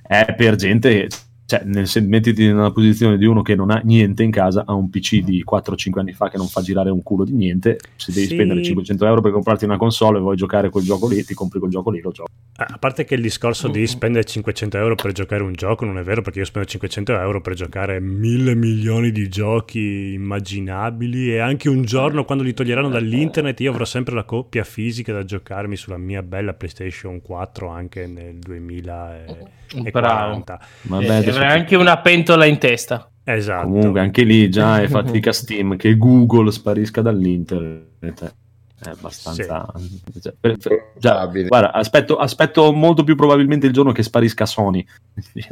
È 0.00 0.34
per 0.34 0.54
gente, 0.56 1.08
cioè, 1.44 1.62
nel 1.64 1.86
sen- 1.86 2.08
mettiti 2.08 2.46
nella 2.46 2.70
posizione 2.70 3.18
di 3.18 3.26
uno 3.26 3.42
che 3.42 3.54
non 3.54 3.70
ha 3.70 3.80
niente 3.84 4.22
in 4.22 4.30
casa, 4.30 4.64
ha 4.66 4.72
un 4.72 4.88
PC 4.88 5.18
di 5.20 5.44
4-5 5.44 5.98
anni 6.00 6.12
fa 6.12 6.30
che 6.30 6.36
non 6.38 6.46
fa 6.46 6.62
girare 6.62 6.90
un 6.90 7.02
culo 7.02 7.24
di 7.24 7.32
niente, 7.32 7.78
se 7.96 8.12
devi 8.12 8.26
Sì. 8.26 8.34
spendere 8.34 8.62
500 8.62 9.06
euro 9.06 9.20
per 9.20 9.32
comprarti 9.32 9.64
una 9.64 9.76
console 9.76 10.18
e 10.18 10.20
vuoi 10.22 10.36
giocare 10.36 10.70
quel 10.70 10.84
gioco 10.84 11.08
lì, 11.08 11.22
ti 11.24 11.34
compri 11.34 11.58
quel 11.58 11.70
gioco 11.70 11.90
lì, 11.90 12.00
lo 12.00 12.10
giochi. 12.10 12.30
A 12.56 12.76
parte 12.78 13.04
che 13.04 13.14
il 13.14 13.22
discorso 13.22 13.68
di 13.68 13.86
spendere 13.86 14.24
500 14.24 14.78
euro 14.78 14.94
per 14.94 15.12
giocare 15.12 15.42
un 15.42 15.52
gioco 15.52 15.84
non 15.84 15.98
è 15.98 16.02
vero, 16.02 16.22
perché 16.22 16.38
io 16.40 16.44
spendo 16.44 16.68
500 16.68 17.18
euro 17.18 17.40
per 17.40 17.54
giocare 17.54 18.00
mille 18.00 18.54
milioni 18.54 19.10
di 19.10 19.28
giochi 19.28 20.12
immaginabili 20.14 21.32
e 21.32 21.38
anche 21.38 21.68
un 21.68 21.82
giorno 21.82 22.24
quando 22.24 22.44
li 22.44 22.54
toglieranno 22.54 22.88
dall'internet 22.88 23.60
io 23.60 23.70
avrò 23.70 23.84
sempre 23.84 24.14
la 24.14 24.24
coppia 24.24 24.64
fisica 24.64 25.12
da 25.12 25.24
giocarmi 25.24 25.76
sulla 25.76 25.98
mia 25.98 26.22
bella 26.22 26.54
PlayStation 26.54 27.20
4 27.20 27.68
anche 27.68 28.06
nel 28.06 28.36
2040. 28.38 30.60
Vabbè, 30.82 31.22
avrai 31.36 31.58
anche 31.58 31.76
una 31.76 31.98
pentola 31.98 32.44
in 32.44 32.58
testa. 32.58 33.10
Esatto. 33.24 33.66
Comunque 33.68 34.00
anche 34.00 34.24
lì 34.24 34.48
già 34.50 34.80
è 34.80 34.88
fatica 34.88 35.32
Steam 35.32 35.76
che 35.76 35.96
Google 35.96 36.50
sparisca 36.50 37.02
dall'internet. 37.02 38.34
È 38.82 38.88
abbastanza... 38.88 39.72
cioè, 40.20 40.34
per- 40.40 40.56
per- 40.56 40.92
già, 40.98 41.12
Probabile. 41.18 41.46
guarda, 41.46 41.72
aspetto, 41.72 42.16
aspetto 42.16 42.72
molto 42.72 43.04
più 43.04 43.14
probabilmente 43.14 43.68
il 43.68 43.72
giorno 43.72 43.92
che 43.92 44.02
sparisca 44.02 44.44
Sony, 44.44 44.84
che 45.14 45.46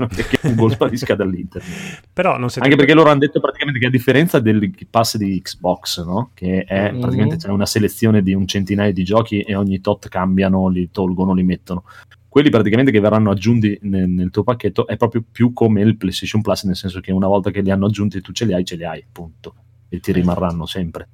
Google 0.53 0.75
sparisca 0.75 1.15
dall'internet. 1.15 2.01
Però 2.13 2.37
non 2.39 2.51
siete 2.51 2.67
Anche 2.67 2.77
perché 2.77 2.93
loro 2.93 3.11
hanno 3.11 3.21
detto 3.21 3.39
praticamente 3.39 3.79
che 3.79 3.87
a 3.87 3.91
differenza 3.91 4.41
del 4.41 4.73
pass 4.91 5.17
di 5.17 5.41
Xbox, 5.41 6.05
no? 6.05 6.31
che 6.35 6.65
è 6.65 6.91
Mhm. 6.91 6.99
praticamente 7.01 7.37
c'è 7.37 7.51
una 7.51 7.67
selezione 7.67 8.21
di 8.21 8.35
un 8.35 8.49
centinaio 8.49 8.93
di 8.93 9.05
giochi 9.05 9.43
e 9.43 9.55
ogni 9.55 9.81
tot 9.81 10.09
cambiano, 10.09 10.67
li 10.67 10.91
tolgono, 10.91 11.33
li 11.33 11.45
mettono. 11.45 11.85
Quelli 12.31 12.49
praticamente 12.49 12.93
che 12.93 13.01
verranno 13.01 13.33
aggiunti 13.33 13.77
nel, 13.83 14.09
nel 14.09 14.31
tuo 14.31 14.45
pacchetto 14.45 14.87
è 14.87 14.97
proprio 14.97 15.25
più 15.29 15.53
come 15.53 15.81
il 15.81 15.97
PlayStation 15.97 16.41
Plus, 16.43 16.63
nel 16.63 16.77
senso 16.77 17.01
che 17.01 17.11
una 17.11 17.27
volta 17.27 17.51
che 17.51 17.61
li 17.61 17.73
hanno 17.73 17.87
aggiunti 17.87 18.21
tu 18.21 18.31
ce 18.31 18.45
li 18.45 18.55
hai, 18.55 18.65
ce 18.65 18.77
li 18.77 18.85
hai, 18.85 19.05
punto. 19.11 19.55
E 19.89 19.99
ti 19.99 20.13
rimarranno 20.13 20.65
sempre. 20.65 21.09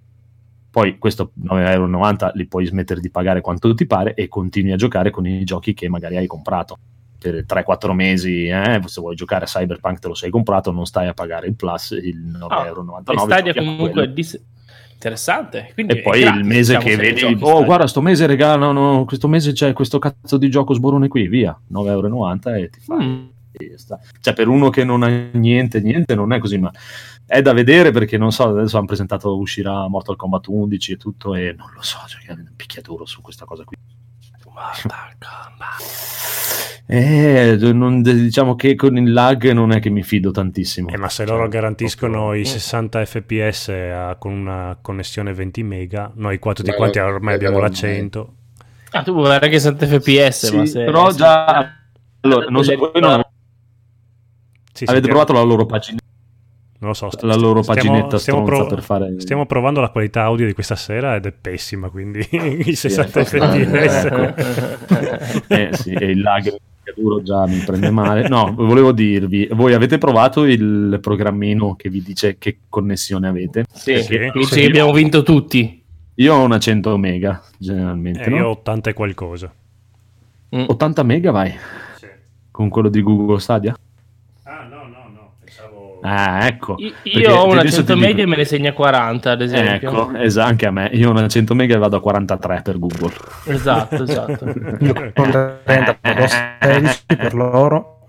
Poi 0.70 0.98
questo 0.98 1.32
9,90 1.42 1.70
euro 1.72 2.30
li 2.34 2.46
puoi 2.46 2.66
smettere 2.66 3.00
di 3.00 3.08
pagare 3.08 3.40
quanto 3.40 3.72
ti 3.72 3.86
pare 3.86 4.12
e 4.12 4.28
continui 4.28 4.72
a 4.72 4.76
giocare 4.76 5.10
con 5.10 5.26
i 5.26 5.42
giochi 5.44 5.72
che 5.72 5.88
magari 5.88 6.18
hai 6.18 6.26
comprato 6.26 6.76
per 7.18 7.46
3-4 7.46 7.94
mesi. 7.94 8.48
eh, 8.48 8.82
se 8.84 9.00
vuoi 9.00 9.14
giocare 9.14 9.44
a 9.44 9.48
Cyberpunk 9.48 9.98
te 10.00 10.08
lo 10.08 10.14
sei 10.14 10.28
comprato, 10.28 10.70
non 10.70 10.84
stai 10.84 11.08
a 11.08 11.14
pagare 11.14 11.46
il 11.46 11.54
plus, 11.54 11.92
il 11.92 12.18
9,99 12.18 12.46
Ah, 12.50 12.66
euro. 12.66 13.02
e 13.06 13.18
Stadia 13.18 13.54
comunque 13.54 14.12
dis- 14.12 14.44
interessante. 14.96 15.70
Quindi 15.74 15.98
E 15.98 16.02
poi 16.02 16.20
gratis, 16.20 16.40
il 16.40 16.46
mese 16.46 16.76
diciamo, 16.76 16.84
che 16.84 16.96
vedi, 16.96 17.20
giochi 17.20 17.38
oh 17.42 17.64
guarda, 17.64 17.86
sto 17.86 18.00
mese 18.00 18.26
regalano, 18.26 19.04
questo 19.04 19.28
mese 19.28 19.52
c'è 19.52 19.72
questo 19.72 19.98
cazzo 19.98 20.36
di 20.36 20.50
gioco 20.50 20.74
sborone 20.74 21.08
qui, 21.08 21.28
via, 21.28 21.58
9,90 21.72 21.88
euro 21.88 22.54
e 22.56 22.70
ti 22.70 22.80
fai. 22.80 23.06
Mm. 23.06 23.24
Cioè, 24.20 24.34
per 24.34 24.48
uno 24.48 24.68
che 24.68 24.84
non 24.84 25.02
ha 25.02 25.28
niente, 25.32 25.80
niente, 25.80 26.14
non 26.14 26.32
è 26.32 26.38
così, 26.38 26.58
ma 26.58 26.70
è 27.24 27.40
da 27.40 27.54
vedere 27.54 27.90
perché 27.90 28.18
non 28.18 28.30
so, 28.30 28.48
adesso 28.48 28.76
hanno 28.76 28.86
presentato, 28.86 29.34
uscirà 29.36 29.88
Mortal 29.88 30.16
Kombat 30.16 30.46
11 30.48 30.92
e 30.92 30.96
tutto, 30.96 31.34
e 31.34 31.54
non 31.56 31.70
lo 31.74 31.80
so, 31.80 31.98
cioè, 32.06 32.36
un 32.36 32.52
picchiaduro 32.54 33.06
su 33.06 33.22
questa 33.22 33.46
cosa 33.46 33.64
qui. 33.64 33.76
Eh, 36.88 37.56
non- 37.72 38.00
diciamo 38.00 38.54
che 38.54 38.76
con 38.76 38.96
il 38.96 39.12
lag 39.12 39.50
non 39.50 39.72
è 39.72 39.80
che 39.80 39.90
mi 39.90 40.02
fido 40.04 40.30
tantissimo. 40.30 40.88
Eh, 40.90 40.96
ma 40.96 41.08
se 41.08 41.26
Cioè, 41.26 41.34
loro 41.34 41.48
garantiscono 41.48 42.12
proprio- 42.12 42.40
i 42.40 42.44
60 42.44 43.04
fps 43.04 43.68
a- 43.70 44.14
con 44.18 44.32
una 44.32 44.78
connessione 44.80 45.32
20 45.34 45.62
mega, 45.64 46.12
noi 46.14 46.38
qua 46.38 46.52
tutti 46.52 46.70
Ma 46.70 46.76
quanti 46.76 46.98
ormai 47.00 47.32
è 47.32 47.36
abbiamo 47.36 47.58
la 47.58 47.68
veramente- 47.68 47.96
100. 48.20 48.34
Ah, 48.92 49.02
tu 49.02 49.12
vuoi 49.14 49.38
che 49.40 49.58
7 49.58 49.86
fps, 49.86 50.46
Sì, 50.46 50.56
ma 50.56 50.64
se... 50.66 50.84
però 50.84 51.10
se- 51.10 51.16
già 51.16 51.74
allora, 52.20 52.46
non 52.48 52.62
so, 52.64 52.76
voi 52.76 52.90
non 53.00 53.20
Sì, 54.72 54.84
avete 54.84 54.92
sentiamo- 55.02 55.08
provato 55.08 55.32
la 55.32 55.42
loro 55.42 55.66
pagina 55.66 55.98
Non 56.86 56.94
lo 56.94 56.94
so, 56.94 57.10
st- 57.10 57.22
la 57.24 57.34
loro 57.34 57.62
stiamo- 57.62 57.80
paginetta 57.80 58.16
stiamo 58.18 58.42
prov- 58.44 58.68
per 58.68 58.80
fare 58.82 59.14
Stiamo 59.20 59.44
provando 59.44 59.80
la 59.80 59.88
qualità 59.88 60.22
audio 60.22 60.46
di 60.46 60.52
questa 60.52 60.76
sera 60.76 61.16
ed 61.16 61.26
è 61.26 61.32
pessima, 61.32 61.88
quindi 61.88 62.20
i 62.64 62.74
60 62.76 63.24
Sì, 63.24 63.38
fps. 63.38 64.04
eh 65.48 65.68
sì, 65.72 65.90
e 65.92 66.04
il 66.10 66.20
lag 66.20 66.44
che 66.44 66.94
duro 66.96 67.20
già 67.22 67.44
mi 67.48 67.58
prende 67.58 67.90
male. 67.90 68.28
No, 68.28 68.54
volevo 68.54 68.92
dirvi, 68.92 69.48
voi 69.50 69.74
avete 69.74 69.98
provato 69.98 70.44
il 70.44 70.98
programmino 71.02 71.74
che 71.74 71.88
vi 71.88 72.00
dice 72.02 72.38
che 72.38 72.58
connessione 72.68 73.26
avete? 73.26 73.64
Sì, 73.72 74.00
Sì. 74.02 74.08
che 74.16 74.30
dice 74.32 74.60
che 74.60 74.66
abbiamo 74.66 74.92
vinto 74.92 75.24
tutti. 75.24 75.82
Io 76.18 76.34
ho 76.34 76.42
una 76.44 76.60
100 76.60 76.96
mega 76.96 77.42
generalmente, 77.58 78.22
Eh, 78.22 78.30
no? 78.30 78.36
io 78.36 78.46
ho 78.46 78.50
80 78.50 78.90
e 78.90 78.94
qualcosa. 78.94 79.52
Mm. 80.54 80.64
80 80.68 81.02
mega 81.02 81.32
vai 81.32 81.52
con 82.52 82.68
quello 82.68 82.88
di 82.88 83.02
Google 83.02 83.40
Stadia? 83.40 83.76
Ah, 84.44 84.62
no, 84.70 84.76
no, 84.84 85.10
no, 85.12 85.32
pensavo... 85.40 85.95
Ah, 86.08 86.46
ecco. 86.46 86.76
Io 86.78 86.92
Perché 87.02 87.28
ho 87.30 87.46
una 87.48 87.60
adesso 87.60 87.76
100 87.78 87.92
ti 87.92 87.98
dico- 87.98 88.06
media 88.06 88.22
e 88.22 88.26
me 88.26 88.36
ne 88.36 88.44
segna 88.44 88.72
40, 88.72 89.30
ad 89.32 89.40
esempio. 89.40 89.88
Ecco, 89.90 90.14
esatto, 90.16 90.48
anche 90.48 90.66
a 90.66 90.70
me. 90.70 90.88
Io 90.92 91.08
ho 91.08 91.10
una 91.10 91.26
100 91.26 91.54
mega 91.54 91.74
e 91.74 91.78
vado 91.78 91.96
a 91.96 92.00
43 92.00 92.60
per 92.62 92.78
Google. 92.78 93.12
Esatto, 93.46 94.02
esatto. 94.04 94.44
Io 94.80 94.94
con 95.14 95.30
30 95.64 95.98
pago 96.00 96.26
16 96.26 97.04
per 97.06 97.34
loro. 97.34 98.04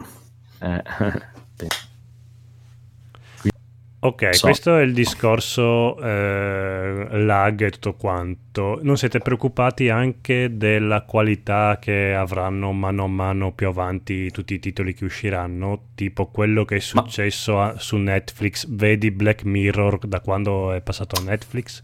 Eh, 0.60 0.84
Ok, 4.00 4.36
So. 4.36 4.46
questo 4.46 4.78
è 4.78 4.84
il 4.84 4.94
discorso 4.94 6.00
eh, 6.00 7.08
lag 7.12 7.62
e 7.62 7.70
tutto 7.72 7.96
quanto. 7.96 8.80
Non 8.84 8.96
siete 8.96 9.18
preoccupati 9.20 9.90
anche 9.90 10.56
della 10.56 11.02
qualità 11.02 11.80
che 11.82 12.14
avranno 12.14 12.72
mano 12.74 13.06
a 13.06 13.08
mano 13.08 13.54
più 13.54 13.68
avanti 13.68 14.30
tutti 14.30 14.54
i 14.54 14.60
titoli 14.60 14.94
che 14.94 15.04
usciranno? 15.06 15.88
Tipo 15.96 16.28
quello 16.28 16.64
che 16.64 16.76
è 16.76 16.80
successo 16.80 17.60
a- 17.60 17.74
su 17.80 17.98
Netflix. 17.98 18.68
Vedi 18.70 19.10
Black 19.10 19.44
Mirror 19.46 19.98
da 20.06 20.20
quando 20.22 20.72
è 20.74 20.82
passato 20.82 21.20
a 21.20 21.24
Netflix? 21.24 21.84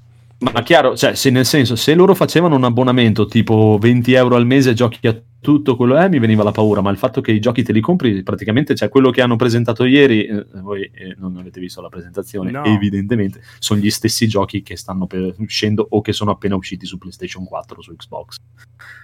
Ma 0.51 0.61
chiaro, 0.61 0.95
cioè, 0.97 1.15
se 1.15 1.29
nel 1.29 1.45
senso, 1.45 1.75
se 1.75 1.93
loro 1.95 2.13
facevano 2.13 2.55
un 2.55 2.63
abbonamento 2.63 3.25
tipo 3.25 3.77
20 3.79 4.13
euro 4.13 4.35
al 4.35 4.45
mese, 4.45 4.73
giochi 4.73 5.07
a 5.07 5.19
tutto 5.39 5.75
quello 5.75 5.97
è, 5.97 6.07
mi 6.09 6.19
veniva 6.19 6.43
la 6.43 6.51
paura, 6.51 6.81
ma 6.81 6.89
il 6.89 6.97
fatto 6.97 7.19
che 7.21 7.31
i 7.31 7.39
giochi 7.39 7.63
te 7.63 7.73
li 7.73 7.81
compri, 7.81 8.23
praticamente, 8.23 8.75
cioè 8.75 8.87
quello 8.89 9.09
che 9.09 9.21
hanno 9.21 9.35
presentato 9.35 9.83
ieri, 9.85 10.25
eh, 10.25 10.45
voi 10.61 10.83
eh, 10.83 11.15
non 11.17 11.35
avete 11.37 11.59
visto 11.59 11.81
la 11.81 11.89
presentazione, 11.89 12.51
No. 12.51 12.63
evidentemente, 12.63 13.41
sono 13.59 13.79
gli 13.79 13.89
stessi 13.89 14.27
giochi 14.27 14.61
che 14.63 14.77
stanno 14.77 15.05
per- 15.05 15.35
uscendo 15.39 15.85
o 15.89 16.01
che 16.01 16.13
sono 16.13 16.31
appena 16.31 16.55
usciti 16.55 16.85
su 16.85 16.97
PlayStation 16.97 17.43
4, 17.45 17.81
su 17.81 17.93
Xbox. 17.95 18.37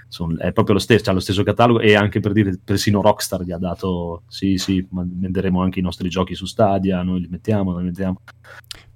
Son- 0.08 0.38
è 0.40 0.52
proprio 0.54 0.76
lo 0.76 0.80
stesso, 0.82 1.04
c'ha 1.04 1.12
lo 1.12 1.20
stesso 1.20 1.44
catalogo 1.44 1.80
e 1.82 1.94
anche 1.96 2.20
per 2.20 2.32
dire, 2.32 2.58
persino 2.64 3.02
Rockstar 3.02 3.44
gli 3.44 3.52
ha 3.52 3.58
dato, 3.58 4.24
sì, 4.28 4.58
sì, 4.58 4.86
ma 4.92 5.06
venderemo 5.06 5.62
anche 5.62 5.80
i 5.80 5.84
nostri 5.84 6.10
giochi 6.10 6.36
su 6.36 6.46
Stadia, 6.46 7.02
noi 7.04 7.22
li 7.22 7.28
mettiamo, 7.30 7.72
noi 7.72 7.82
li 7.82 7.88
mettiamo. 7.88 8.22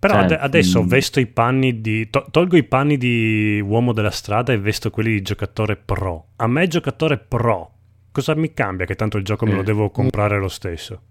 Però 0.04 0.16
Cioè, 0.16 0.24
ade- 0.26 0.38
adesso 0.38 0.84
mm. 0.84 0.86
vesto 0.88 1.20
i 1.22 1.28
panni 1.28 1.80
di. 1.80 2.10
to- 2.10 2.26
tolgo 2.30 2.58
i 2.58 2.64
panni 2.64 2.98
di 2.98 3.62
uomo 3.66 3.94
della 3.94 4.12
strada 4.12 4.52
e 4.52 4.58
vesto 4.60 4.90
quelli 4.90 5.12
di 5.12 5.22
giocatore 5.22 5.78
pro. 5.78 6.32
A 6.36 6.48
me, 6.48 6.68
giocatore 6.68 7.18
pro, 7.18 7.72
cosa 8.12 8.36
mi 8.36 8.54
cambia? 8.54 8.86
Che 8.86 8.96
tanto 8.96 9.16
il 9.16 9.24
gioco 9.24 9.46
me 9.46 9.54
lo 9.54 9.62
Eh. 9.62 9.64
devo 9.64 9.90
comprare 9.92 10.38
lo 10.40 10.50
stesso. 10.50 11.02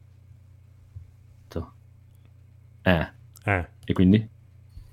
Eh, 2.83 3.09
Eh. 3.45 3.67
e 3.85 3.93
quindi? 3.95 4.29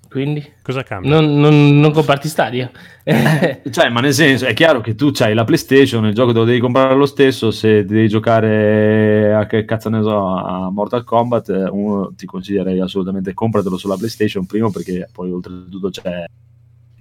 Quindi 0.10 0.44
Cosa 0.64 0.82
cambia? 0.84 1.12
non, 1.12 1.40
non, 1.40 1.80
non 1.80 1.92
comparti 1.92 2.28
Stadia. 2.28 2.72
Cioè, 3.70 3.90
ma 3.90 4.00
nel 4.02 4.14
senso, 4.14 4.46
è 4.46 4.54
chiaro 4.54 4.82
che 4.82 4.96
tu 4.96 5.12
c'hai 5.12 5.34
la 5.36 5.44
PlayStation, 5.44 6.06
il 6.06 6.14
gioco 6.16 6.32
te 6.32 6.40
lo 6.40 6.46
devi 6.46 6.60
comprare 6.60 6.96
lo 6.96 7.06
stesso, 7.06 7.52
se 7.52 7.86
devi 7.86 8.08
giocare 8.08 9.34
a 9.34 9.46
che 9.46 9.66
cazzo 9.66 9.90
ne 9.90 10.02
so, 10.02 10.36
a 10.36 10.70
Mortal 10.72 11.04
Kombat, 11.04 11.68
uno 11.72 12.12
ti 12.16 12.26
consiglierei 12.26 12.80
assolutamente 12.80 13.34
compratelo 13.36 13.78
sulla 13.78 13.98
PlayStation, 13.98 14.46
primo 14.48 14.72
perché 14.72 15.08
poi 15.12 15.32
oltretutto 15.32 15.90
c'è, 15.90 16.26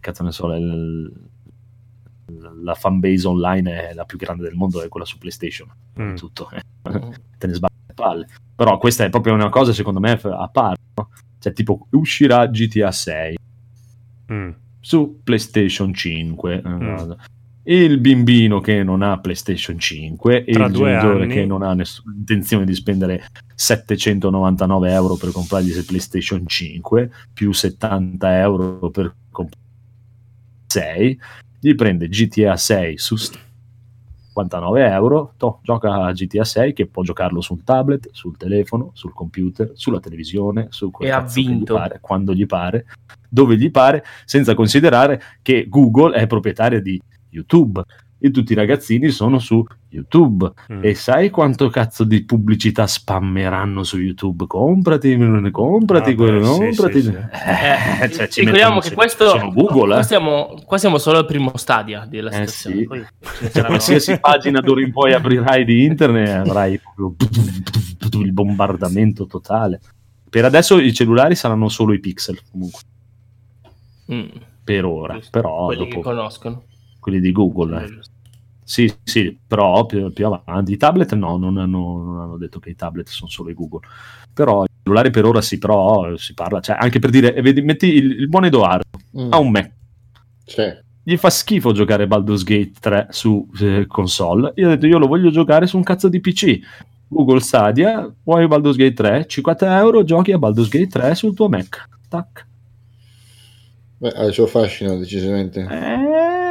cazzo 0.00 0.23
ne 0.23 0.33
so, 0.33 0.53
il- 0.55 1.12
la 2.62 2.75
fanbase 2.75 3.27
online 3.27 3.88
è 3.91 3.95
la 3.95 4.05
più 4.05 4.19
grande 4.19 4.43
del 4.43 4.55
mondo, 4.55 4.83
è 4.83 4.88
quella 4.88 5.07
su 5.07 5.17
PlayStation, 5.19 5.69
Mm. 6.00 6.15
tutto, 6.15 6.50
eh. 6.53 6.61
te 7.38 7.47
ne 7.47 7.55
sbagli 7.55 7.73
le 7.87 7.95
palle. 7.95 8.27
Però 8.55 8.77
questa 8.79 9.05
è 9.05 9.09
proprio 9.09 9.33
una 9.35 9.49
cosa, 9.49 9.73
secondo 9.73 9.99
me, 10.00 10.11
a 10.23 10.49
parte, 10.49 10.81
no? 10.95 11.09
Cioè, 11.38 11.52
tipo, 11.52 11.87
uscirà 11.90 12.47
GTA 12.47 12.90
6 12.92 13.37
Mm. 14.33 14.50
su 14.80 15.21
PlayStation 15.25 15.92
5. 15.95 16.62
eh, 16.64 16.68
Mm. 16.68 17.12
Il 17.64 17.99
bimbino 17.99 18.61
che 18.61 18.83
non 18.83 19.02
ha 19.02 19.18
PlayStation 19.21 19.78
5 19.78 20.45
e 20.45 20.52
il 20.52 20.57
genitore 20.73 21.23
anni- 21.25 21.35
che 21.35 21.45
non 21.45 21.62
ha 21.62 21.75
nessuna 21.75 22.14
intenzione 22.16 22.64
di 22.64 22.75
spendere 22.75 23.25
799 23.54 24.90
euro 24.90 25.16
per 25.16 25.33
comprargli 25.33 25.68
il 25.76 25.85
PlayStation 25.85 26.47
5 26.47 27.11
più 27.35 27.52
70 27.52 28.38
euro 28.38 28.88
per 28.90 29.14
comprare 29.30 29.62
6 30.66 31.18
gli 31.61 31.75
prende 31.75 32.09
GTA 32.09 32.57
6 32.57 32.97
su 32.97 33.16
Steam, 33.16 33.42
59 34.38 34.88
euro 34.88 35.33
toh, 35.37 35.61
gioca 35.62 36.04
a 36.04 36.12
GTA 36.12 36.45
6 36.45 36.73
che 36.73 36.87
può 36.87 37.02
giocarlo 37.02 37.40
sul 37.40 37.64
tablet, 37.64 38.09
sul 38.12 38.37
telefono, 38.37 38.90
sul 38.95 39.12
computer, 39.12 39.73
sulla 39.75 40.00
televisione 40.00 40.68
su 40.71 40.90
quel 40.90 41.09
E 41.09 41.12
ha 41.12 41.23
gli 41.23 41.33
vinto. 41.33 41.75
pare, 41.75 41.99
quando 42.00 42.35
gli 42.35 42.47
pare 42.47 42.87
dove 43.28 43.57
gli 43.57 43.71
pare, 43.71 44.04
senza 44.25 44.54
considerare 44.54 45.21
che 45.42 45.66
Google 45.68 46.16
è 46.16 46.26
proprietaria 46.26 46.80
di 46.80 47.00
YouTube 47.30 47.83
e 48.20 48.30
tutti 48.32 48.52
i 48.52 48.56
ragazzini 48.56 49.10
sono 49.10 49.38
su 49.38 49.64
YouTube. 49.90 50.50
Mm. 50.72 50.80
E 50.82 50.94
sai 50.94 51.30
quanto 51.30 51.68
cazzo 51.68 52.02
di 52.04 52.25
pubblicità 52.25 52.87
spammeranno 52.87 53.84
su 53.84 53.98
YouTube? 53.98 54.46
Comprati, 54.46 55.16
comprati 55.52 56.14
Vabbè, 56.14 56.30
quello, 56.30 56.52
sì, 56.54 56.58
comprati. 56.60 57.00
sì, 57.02 57.10
sì. 57.10 57.14
Eh, 57.16 58.10
cioè, 58.10 58.28
ci 58.28 58.40
ricordiamo 58.40 58.75
mettono- 58.75 58.88
che 58.90 58.94
questo 58.94 59.28
sono 59.28 59.52
Google, 59.52 59.87
qua 59.94 59.98
eh. 60.00 60.02
siamo, 60.02 60.60
qua 60.64 60.78
siamo 60.78 60.98
solo 60.98 61.18
al 61.18 61.26
primo 61.26 61.52
stadio 61.56 62.04
della 62.08 62.30
Eh, 62.30 62.46
situazione. 62.46 62.76
sì. 62.76 62.87
Poi 62.87 63.06
Cioè, 63.38 63.50
saranno- 63.50 63.66
qualsiasi 63.68 64.18
pagina 64.20 64.60
d'ora 64.60 64.80
in 64.82 64.90
poi 64.92 65.12
aprirai 65.14 65.64
di 65.64 65.84
internet 65.84 66.46
avrai 66.48 66.80
proprio 66.94 67.16
il 68.22 68.32
bombardamento 68.32 69.26
totale. 69.26 69.80
Per 70.28 70.44
adesso 70.44 70.78
i 70.78 70.92
cellulari 70.92 71.34
saranno 71.34 71.68
solo 71.68 71.92
i 71.94 72.00
pixel, 72.00 72.38
comunque, 72.50 72.80
Mm, 74.12 74.26
per 74.64 74.84
ora. 74.87 75.18
Però 75.30 75.66
quelli 75.66 75.84
che 75.87 75.96
dopo 75.96 76.00
conoscono. 76.02 76.62
Quelli 76.99 77.21
di 77.21 77.33
Google. 77.33 77.85
eh. 77.85 77.99
Sì, 78.62 78.93
sì, 79.02 79.37
però 79.47 79.87
più, 79.87 80.12
più 80.12 80.26
avanti. 80.26 80.73
I 80.73 80.76
tablet 80.76 81.14
no, 81.14 81.38
non 81.38 81.57
hanno, 81.57 82.02
non 82.02 82.21
hanno 82.21 82.37
detto 82.37 82.59
che 82.59 82.69
i 82.69 82.75
tablet 82.75 83.09
sono 83.09 83.31
solo 83.31 83.49
i 83.49 83.55
Google. 83.55 83.81
Però 84.35 84.64
i 84.64 84.69
cellulari 84.83 85.11
per 85.11 85.25
ora 85.25 85.40
sì, 85.40 85.57
però 85.57 86.14
si 86.17 86.35
parla, 86.35 86.61
cioè 86.61 86.76
anche 86.78 86.99
per 86.99 87.09
dire, 87.09 87.35
eh, 87.35 87.40
vedi, 87.40 87.62
metti 87.62 87.87
il, 87.87 88.11
il 88.21 88.28
buon 88.28 88.45
Edoardo, 88.45 88.85
Mm. 89.19 89.33
ha 89.33 89.38
un 89.38 89.50
Mac, 89.50 89.71
Cioè, 90.45 90.83
gli 91.02 91.17
fa 91.17 91.31
schifo 91.31 91.73
giocare 91.73 92.07
Baldur's 92.07 92.43
Gate 92.45 92.73
3 92.78 93.07
su 93.09 93.49
eh, 93.59 93.87
console. 93.88 94.52
Io 94.57 94.67
ho 94.67 94.71
detto, 94.71 94.87
io 94.87 94.99
lo 94.99 95.07
voglio 95.07 95.31
giocare 95.31 95.67
su 95.67 95.78
un 95.78 95.83
cazzo 95.83 96.09
di 96.11 96.21
PC. 96.21 96.59
Google 97.09 97.40
Stadia, 97.40 98.07
vuoi 98.23 98.47
Baldur's 98.47 98.76
Gate 98.76 98.93
3? 98.93 99.26
50 99.26 99.78
euro, 99.78 100.05
giochi 100.05 100.33
a 100.33 100.38
Baldur's 100.38 100.69
Gate 100.69 100.88
3 100.88 101.14
sul 101.14 101.35
tuo 101.35 101.49
Mac. 101.49 101.88
Tac. 102.07 102.47
beh, 103.97 104.11
ha 104.11 104.25
il 104.25 104.35
suo 104.35 104.47
fascino 104.47 104.99
decisamente. 104.99 105.61
Eh... 105.61 106.48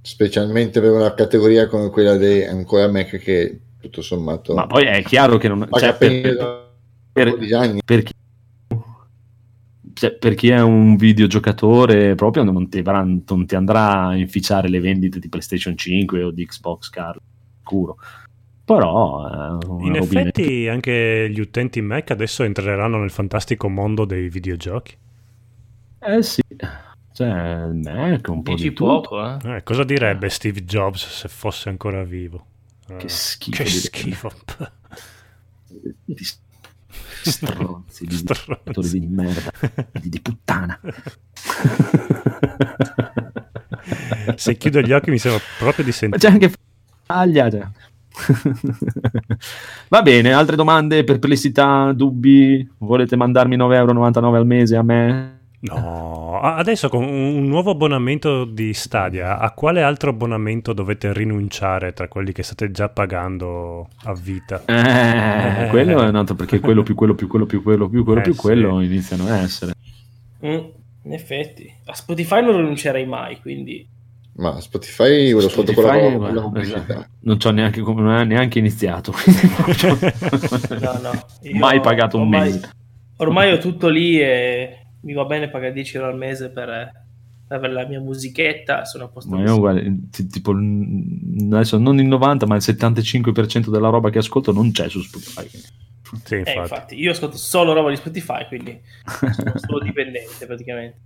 Specialmente 0.00 0.80
per 0.80 0.90
una 0.92 1.14
categoria 1.14 1.66
come 1.66 1.90
quella 1.90 2.16
dei 2.16 2.44
ancora 2.44 2.88
Mac 2.88 3.18
che 3.18 3.60
tutto 3.80 4.02
sommato 4.02 4.54
Ma 4.54 4.66
poi 4.66 4.84
è 4.84 5.02
chiaro 5.02 5.36
che 5.36 5.48
non... 5.48 5.68
Cioè, 5.70 5.94
per, 5.94 6.20
per- 6.20 6.64
per, 7.12 7.82
per 7.84 8.02
chi, 8.02 8.12
cioè, 9.94 10.12
per 10.12 10.34
chi 10.34 10.50
è 10.50 10.60
un 10.60 10.96
videogiocatore 10.96 12.14
proprio 12.14 12.44
non 12.44 12.68
ti, 12.68 12.78
avrà- 12.78 13.02
non 13.02 13.46
ti 13.46 13.54
andrà 13.54 14.06
a 14.06 14.16
inficiare 14.16 14.68
le 14.68 14.80
vendite 14.80 15.18
di 15.18 15.28
PlayStation 15.28 15.76
5 15.76 16.22
o 16.22 16.30
di 16.30 16.46
Xbox 16.46 16.90
Car 16.90 17.18
sicuro. 17.66 17.96
Però 18.64 19.58
una 19.68 19.86
In 19.86 19.96
effetti 19.96 20.68
anche 20.68 21.28
gli 21.30 21.40
utenti 21.40 21.80
Mac 21.80 22.10
adesso 22.10 22.42
entreranno 22.42 22.98
nel 22.98 23.10
fantastico 23.10 23.68
mondo 23.68 24.04
dei 24.04 24.28
videogiochi. 24.28 24.96
eh 26.00 26.22
sì 26.22 26.42
cioè 27.16 27.66
Mac 27.68 28.28
un 28.28 28.42
po' 28.42 28.50
Dici 28.52 28.68
di 28.68 28.74
tutto 28.74 29.00
poco, 29.00 29.24
eh? 29.24 29.38
Eh, 29.56 29.62
cosa 29.62 29.84
direbbe 29.84 30.28
Steve 30.28 30.62
Jobs 30.64 31.08
se 31.08 31.28
fosse 31.28 31.70
ancora 31.70 32.04
vivo? 32.04 32.44
Eh, 32.88 32.96
che 32.96 33.08
schifo 33.08 33.56
che 33.56 33.64
di- 33.64 33.70
schifo. 33.70 34.30
di 36.04 36.16
stronzi 37.22 38.04
di 38.06 38.16
Stronzi. 38.16 39.00
di 39.00 39.06
merda 39.06 39.50
di, 39.92 40.08
di 40.10 40.20
puttana 40.20 40.78
Se 44.36 44.56
chiudo 44.56 44.80
gli 44.82 44.92
occhi 44.92 45.10
mi 45.10 45.18
sembra 45.18 45.40
proprio 45.58 45.84
di 45.84 45.90
Ma 45.90 45.96
sentire. 45.96 46.20
c'è 46.20 46.30
anche 46.30 46.52
Faglia, 47.04 47.50
cioè. 47.50 47.66
Va 49.88 50.02
bene, 50.02 50.32
altre 50.32 50.56
domande, 50.56 51.04
perplessità, 51.04 51.92
dubbi? 51.92 52.68
Volete 52.78 53.14
mandarmi 53.16 53.56
9,99 53.56 53.72
euro 53.74 54.36
al 54.36 54.46
mese 54.46 54.76
a 54.76 54.82
me? 54.82 55.35
No, 55.74 56.40
adesso 56.40 56.88
con 56.88 57.04
un 57.04 57.46
nuovo 57.46 57.70
abbonamento 57.72 58.44
di 58.44 58.72
Stadia, 58.74 59.38
a 59.38 59.50
quale 59.52 59.82
altro 59.82 60.10
abbonamento 60.10 60.72
dovete 60.72 61.12
rinunciare 61.12 61.92
tra 61.92 62.08
quelli 62.08 62.32
che 62.32 62.42
state 62.42 62.70
già 62.70 62.88
pagando 62.88 63.88
a 64.04 64.14
vita? 64.14 64.62
Eh, 64.66 65.68
quello 65.68 66.02
è 66.02 66.08
un 66.08 66.16
altro 66.16 66.34
perché 66.34 66.60
quello 66.60 66.82
più 66.82 66.94
quello 66.94 67.14
più 67.14 67.28
quello 67.28 67.46
più 67.46 67.62
quello 67.62 67.88
più 67.88 68.04
quello 68.04 68.20
Eh, 68.20 68.22
più 68.22 68.32
sì. 68.34 68.38
quello 68.40 68.80
iniziano 68.80 69.26
a 69.26 69.38
essere. 69.38 69.72
Mm, 70.44 70.58
in 71.04 71.12
effetti. 71.12 71.72
A 71.86 71.94
Spotify 71.94 72.42
non 72.42 72.56
rinuncerei 72.56 73.06
mai, 73.06 73.40
quindi... 73.40 73.88
Ma 74.38 74.60
Spotify 74.60 75.30
lo 75.30 75.38
ascolto 75.38 75.72
con 75.72 75.84
la, 75.84 76.10
guarda, 76.10 76.40
pubblicità. 76.42 77.08
Non 77.20 77.38
c'ho 77.38 77.50
neanche, 77.52 77.80
non 77.80 78.08
ha 78.08 78.22
neanche 78.22 78.58
iniziato. 78.58 79.14
No, 80.80 80.98
no. 81.02 81.10
Mai 81.58 81.80
pagato 81.80 82.16
un 82.18 82.24
ormai- 82.24 82.50
mese. 82.52 82.70
Ormai 83.18 83.52
ho 83.52 83.58
tutto 83.58 83.88
lì 83.88 84.20
e 84.20 84.85
mi 85.06 85.12
va 85.12 85.24
bene 85.24 85.48
pagare 85.48 85.72
10 85.72 85.96
euro 85.96 86.08
al 86.08 86.16
mese 86.16 86.50
per, 86.50 86.66
per 87.46 87.56
avere 87.56 87.72
la 87.72 87.86
mia 87.86 88.00
musichetta, 88.00 88.84
sono 88.84 89.04
a 89.04 89.08
posto 89.08 89.30
Ma 89.30 89.42
io 89.42 89.56
guarda, 89.58 89.80
ti- 90.10 90.26
tipo 90.26 90.50
adesso 90.50 91.78
non 91.78 91.98
il 92.00 92.06
90 92.06 92.46
ma 92.46 92.56
il 92.56 92.62
75% 92.62 93.70
della 93.70 93.88
roba 93.88 94.10
che 94.10 94.18
ascolto 94.18 94.52
non 94.52 94.72
c'è 94.72 94.88
su 94.88 95.00
Spotify. 95.00 95.48
Sì, 96.24 96.34
Eh, 96.34 96.38
infatti. 96.38 96.58
infatti, 96.58 96.98
io 97.00 97.10
ascolto 97.12 97.36
solo 97.36 97.72
roba 97.72 97.90
di 97.90 97.96
Spotify, 97.96 98.46
quindi 98.46 98.80
sono 99.32 99.58
solo 99.58 99.80
dipendente 99.80 100.44
praticamente. 100.46 100.98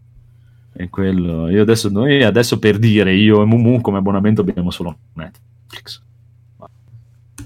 E 0.72 0.88
quello, 0.88 1.48
io 1.48 1.62
adesso, 1.62 1.88
noi 1.88 2.22
adesso 2.22 2.58
per 2.58 2.78
dire, 2.78 3.12
io 3.14 3.42
e 3.42 3.44
Mumu 3.44 3.80
come 3.80 3.98
abbonamento 3.98 4.40
abbiamo 4.40 4.70
solo 4.70 4.96
Netflix. 5.14 6.00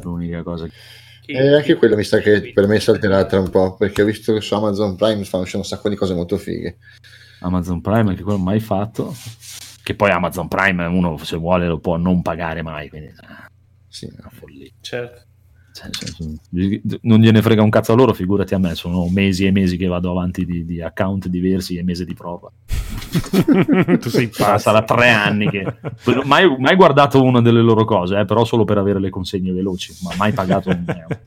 L'unica 0.03 0.43
cosa. 0.43 0.67
che- 0.67 0.73
E 1.27 1.55
anche 1.55 1.75
quello 1.77 1.97
mi 1.97 2.05
sa 2.05 2.19
che 2.19 2.53
per 2.53 2.67
me 2.67 2.79
salterà 2.81 3.25
tra 3.25 3.41
un 3.41 3.51
po', 3.51 3.77
perché 3.77 4.03
ho 4.03 4.05
visto 4.05 4.33
che 4.35 4.41
su 4.41 4.55
Amazon 4.55 4.97
Prime 4.97 5.25
fanno 5.25 5.43
uscire 5.45 5.59
un 5.61 5.65
sacco 5.67 5.89
di 5.89 5.97
cose 5.97 6.15
molto 6.15 6.37
fighe. 6.37 6.79
Amazon 7.41 7.81
Prime, 7.81 8.11
anche 8.11 8.23
quello 8.23 8.39
mai 8.39 8.61
fatto. 8.61 9.15
Che 9.83 9.95
poi 9.95 10.11
Amazon 10.11 10.49
Prime 10.49 10.87
uno 10.87 11.17
se 11.19 11.37
vuole 11.37 11.67
lo 11.67 11.79
può 11.79 11.97
non 11.97 12.23
pagare 12.23 12.63
mai, 12.63 12.89
quindi 12.89 13.09
è 13.09 13.13
Sì. 13.89 14.07
una 14.19 14.31
follia. 14.31 14.71
Certo. 14.81 15.23
Cioè, 15.75 15.91
non 17.01 17.19
gliene 17.19 17.43
frega 17.43 17.61
un 17.61 17.69
cazzo 17.69 17.93
a 17.93 17.97
loro, 17.97 18.15
figurati 18.15 18.55
a 18.55 18.59
me, 18.59 18.77
sono 18.77 19.09
mesi 19.09 19.45
e 19.45 19.51
mesi 19.51 19.77
che 19.77 19.89
vado 19.89 20.09
avanti 20.09 20.45
di, 20.45 20.65
di 20.65 20.81
account 20.81 21.27
diversi 21.27 21.77
e 21.77 21.83
mese 21.83 22.05
di 22.05 22.15
prova. 22.15 22.49
tu 23.99 24.09
sei 24.09 24.31
Sarà, 24.31 24.53
pazzo. 24.53 24.59
sarà 24.59 24.83
tre 24.83 25.09
anni 25.11 25.51
che 25.51 25.67
mai, 26.23 26.47
mai 26.59 26.77
guardato 26.77 27.21
una 27.21 27.41
delle 27.41 27.61
loro 27.61 27.85
cose, 27.85 28.21
eh, 28.21 28.25
però 28.25 28.45
solo 28.45 28.65
per 28.65 28.79
avere 28.79 29.01
le 29.01 29.11
consegne 29.11 29.51
veloci, 29.51 29.93
ma 30.03 30.13
mai 30.17 30.31
pagato 30.31 30.69
un 30.69 30.85
euro. 30.87 31.19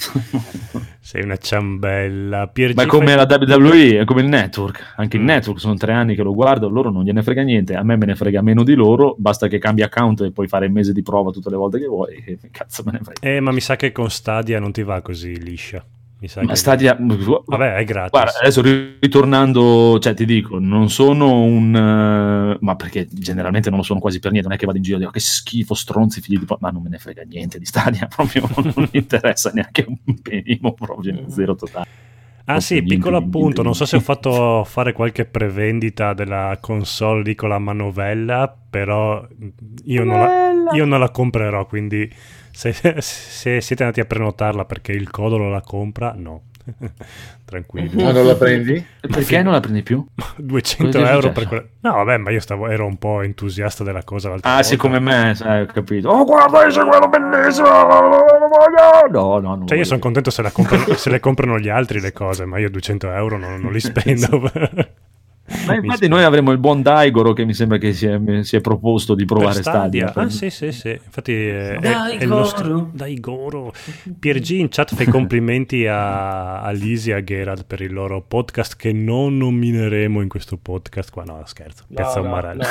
Sei 1.00 1.22
una 1.22 1.36
ciambella. 1.36 2.48
Piergi 2.48 2.74
Ma 2.76 2.82
è 2.82 2.86
come 2.86 3.14
fai- 3.14 3.16
la 3.16 3.56
WWE, 3.56 4.00
è 4.00 4.04
come 4.04 4.20
il 4.22 4.28
network. 4.28 4.94
Anche 4.96 5.16
il 5.16 5.22
Mm. 5.22 5.26
network 5.26 5.58
sono 5.60 5.74
tre 5.74 5.92
anni 5.92 6.14
che 6.14 6.22
lo 6.22 6.32
guardo, 6.32 6.68
loro 6.68 6.90
non 6.90 7.04
gliene 7.04 7.22
frega 7.22 7.42
niente. 7.42 7.74
A 7.74 7.82
me 7.82 7.96
me 7.96 8.06
ne 8.06 8.14
frega 8.14 8.42
meno 8.42 8.62
di 8.62 8.74
loro. 8.74 9.14
Basta 9.18 9.48
che 9.48 9.58
cambi 9.58 9.82
account 9.82 10.20
e 10.22 10.32
puoi 10.32 10.46
fare 10.48 10.66
il 10.66 10.72
mese 10.72 10.92
di 10.92 11.02
prova 11.02 11.30
tutte 11.30 11.50
le 11.50 11.56
volte 11.56 11.78
che 11.78 11.86
vuoi. 11.86 12.22
E 12.24 12.38
cazzo 12.52 12.82
me 12.84 12.92
ne 12.92 13.00
frega. 13.02 13.20
Eh, 13.20 13.40
ma 13.40 13.50
mi 13.52 13.60
sa 13.60 13.76
che 13.76 13.92
con 13.92 14.08
Stadia 14.10 14.58
non 14.60 14.72
ti 14.72 14.82
va 14.82 15.00
così 15.02 15.40
liscia. 15.42 15.84
Mi 16.20 16.28
sa 16.28 16.42
Ma 16.42 16.48
che- 16.48 16.56
Stadia, 16.56 16.96
Vabbè, 16.98 17.76
è 17.76 17.84
gratis. 17.84 18.10
Guarda, 18.10 18.38
adesso 18.40 18.60
ritornando, 19.00 19.98
cioè 19.98 20.12
ti 20.12 20.26
dico, 20.26 20.58
non 20.58 20.90
sono 20.90 21.40
un... 21.42 21.74
eh, 21.74 22.58
ma 22.60 22.76
perché 22.76 23.06
generalmente 23.10 23.70
non 23.70 23.78
lo 23.78 23.84
sono 23.84 24.00
quasi 24.00 24.18
per 24.18 24.30
niente, 24.32 24.46
non 24.48 24.56
è 24.56 24.60
che 24.60 24.66
vado 24.66 24.76
in 24.76 24.82
giro 24.84 24.96
e 24.96 25.00
dico 25.00 25.12
che 25.12 25.20
schifo, 25.20 25.72
stronzi, 25.74 26.20
figli 26.20 26.38
di... 26.38 26.44
po-", 26.44 26.58
Ma 26.60 26.68
non 26.70 26.82
me 26.82 26.90
ne 26.90 26.98
frega 26.98 27.22
niente 27.22 27.58
di 27.58 27.64
Stadia, 27.64 28.06
proprio 28.14 28.46
non 28.54 28.72
mi 28.74 28.88
interessa 28.92 29.50
neanche 29.54 29.84
un 29.88 29.96
minimo, 30.22 30.74
proprio 30.74 31.24
zero 31.28 31.54
totale. 31.54 31.86
Ah 32.44 32.60
sì, 32.60 32.80
Niente, 32.80 32.94
piccolo 32.96 33.18
niente, 33.18 33.36
appunto, 33.38 33.62
non 33.62 33.74
so 33.74 33.84
se 33.86 33.96
ho 33.96 34.00
niente. 34.00 34.04
fatto 34.04 34.64
fare 34.64 34.92
qualche 34.92 35.24
prevendita 35.24 36.14
della 36.14 36.58
console 36.60 37.22
lì 37.22 37.34
con 37.34 37.48
la 37.48 37.58
manovella, 37.58 38.54
però 38.70 39.26
io 39.84 40.04
non 40.04 40.18
la, 40.18 40.30
io 40.74 40.84
non 40.84 40.98
la 41.00 41.10
comprerò, 41.10 41.66
quindi 41.66 42.10
se, 42.50 42.72
se 43.00 43.60
siete 43.60 43.82
andati 43.82 44.00
a 44.00 44.04
prenotarla 44.04 44.64
perché 44.64 44.92
il 44.92 45.10
codolo 45.10 45.48
la 45.48 45.60
compra, 45.60 46.12
no. 46.16 46.42
Tranquilli. 47.44 48.00
Ma 48.02 48.12
non 48.12 48.26
la 48.26 48.36
prendi? 48.36 48.84
Perché 49.00 49.42
non 49.42 49.52
la 49.54 49.60
prendi 49.60 49.82
più? 49.82 50.04
200 50.36 50.98
Cosa 50.98 51.08
è 51.10 51.14
euro 51.14 51.28
successo? 51.28 51.32
per 51.32 51.48
quella... 51.48 51.64
No, 51.80 52.04
vabbè, 52.04 52.16
ma 52.18 52.30
io 52.30 52.38
stavo, 52.40 52.68
ero 52.68 52.86
un 52.86 52.96
po' 52.96 53.22
entusiasta 53.22 53.82
della 53.82 54.04
cosa 54.04 54.28
Ah, 54.28 54.30
volta. 54.30 54.62
sì, 54.62 54.76
come 54.76 55.00
me, 55.00 55.32
sai, 55.34 55.62
ho 55.62 55.66
capito. 55.66 56.08
Oh, 56.10 56.24
guarda, 56.24 56.66
c'è 56.68 56.84
quello 56.84 57.08
bellissimo! 57.08 57.66
No, 59.10 59.38
no, 59.38 59.38
non 59.56 59.66
Cioè, 59.66 59.78
io 59.78 59.84
sono 59.84 59.98
contento 59.98 60.30
se, 60.30 60.42
la 60.42 60.50
comprano- 60.52 60.92
se 60.94 61.10
le 61.10 61.18
comprano 61.18 61.58
gli 61.58 61.68
altri 61.68 62.00
le 62.00 62.12
cose, 62.12 62.44
ma 62.44 62.58
io 62.58 62.70
200 62.70 63.10
euro 63.10 63.36
non, 63.38 63.60
non 63.60 63.72
li 63.72 63.80
spendo. 63.80 64.42
Ma 65.66 65.74
infatti 65.74 66.08
noi 66.08 66.22
avremo 66.22 66.52
il 66.52 66.58
buon 66.58 66.82
Daigoro 66.82 67.32
che 67.32 67.44
mi 67.44 67.54
sembra 67.54 67.78
che 67.78 67.92
si 67.92 68.06
è, 68.06 68.42
si 68.42 68.56
è 68.56 68.60
proposto 68.60 69.14
di 69.14 69.24
Per 69.24 69.36
provare 69.36 69.60
Stadia. 69.60 70.08
Stadia. 70.08 70.28
Ah, 70.28 70.30
sì, 70.30 70.50
sì, 70.50 70.70
sì. 70.72 70.90
Infatti 70.90 71.32
eh, 71.32 71.76
è, 71.76 71.80
Dai, 71.80 72.16
è 72.18 72.24
nostro 72.24 72.90
Dai 72.92 73.18
Goro. 73.18 73.72
Piergi 74.18 74.60
in 74.60 74.68
chat 74.68 74.94
fa 74.94 75.02
i 75.02 75.06
complimenti 75.06 75.86
a, 75.86 76.60
a 76.62 76.70
Lisi 76.70 77.10
e 77.10 77.14
a 77.14 77.24
Gerard 77.24 77.64
per 77.66 77.80
il 77.80 77.92
loro 77.92 78.22
podcast 78.22 78.76
che 78.76 78.92
non 78.92 79.36
nomineremo 79.38 80.20
in 80.20 80.28
questo 80.28 80.56
podcast 80.56 81.10
qua. 81.10 81.24
No, 81.24 81.42
scherzo. 81.44 81.84
No, 81.88 81.96
Piazza 81.96 82.20
no, 82.20 82.26
Umarella. 82.26 82.66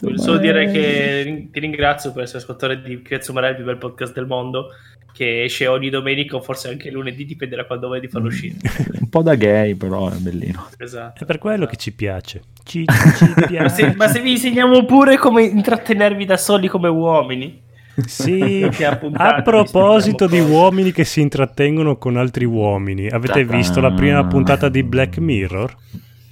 Voglio 0.00 0.18
solo 0.20 0.38
dire 0.38 0.70
che 0.70 1.48
ti 1.50 1.60
ringrazio 1.60 2.12
per 2.12 2.24
essere 2.24 2.38
ascoltatore 2.38 2.82
di 2.82 2.98
Piazza 2.98 3.30
Umarella, 3.30 3.56
il 3.56 3.62
più 3.62 3.66
bel 3.72 3.78
podcast 3.78 4.12
del 4.12 4.26
mondo, 4.26 4.68
che 5.16 5.44
esce 5.44 5.66
ogni 5.66 5.88
domenica 5.88 6.36
o 6.36 6.42
forse 6.42 6.68
anche 6.68 6.90
lunedì, 6.90 7.24
dipende 7.24 7.56
da 7.56 7.64
quando 7.64 7.86
vuoi 7.86 8.00
di 8.00 8.08
farlo 8.08 8.28
uscire. 8.28 8.56
Un 9.00 9.08
po' 9.08 9.22
da 9.22 9.34
gay, 9.34 9.74
però 9.74 10.10
è 10.10 10.16
bellino. 10.16 10.68
Esatto. 10.76 11.24
È 11.24 11.26
per 11.26 11.38
quello 11.38 11.64
che 11.64 11.76
ci 11.76 11.92
piace. 11.92 12.42
Ci, 12.62 12.84
ci 12.84 13.32
Ma 13.34 13.46
piace. 13.46 13.74
se, 13.74 13.94
ma 13.96 14.08
se 14.08 14.20
vi 14.20 14.32
insegniamo 14.32 14.84
pure 14.84 15.16
come 15.16 15.44
intrattenervi 15.44 16.26
da 16.26 16.36
soli 16.36 16.68
come 16.68 16.88
uomini. 16.88 17.62
Sì, 18.04 18.68
a 19.14 19.40
proposito 19.40 20.26
di 20.26 20.38
uomini 20.38 20.92
che 20.92 21.04
si 21.04 21.22
intrattengono 21.22 21.96
con 21.96 22.18
altri 22.18 22.44
uomini, 22.44 23.08
avete 23.08 23.42
visto 23.46 23.80
la 23.80 23.90
prima 23.92 24.22
puntata 24.26 24.68
di 24.68 24.82
Black 24.82 25.16
Mirror? 25.16 25.74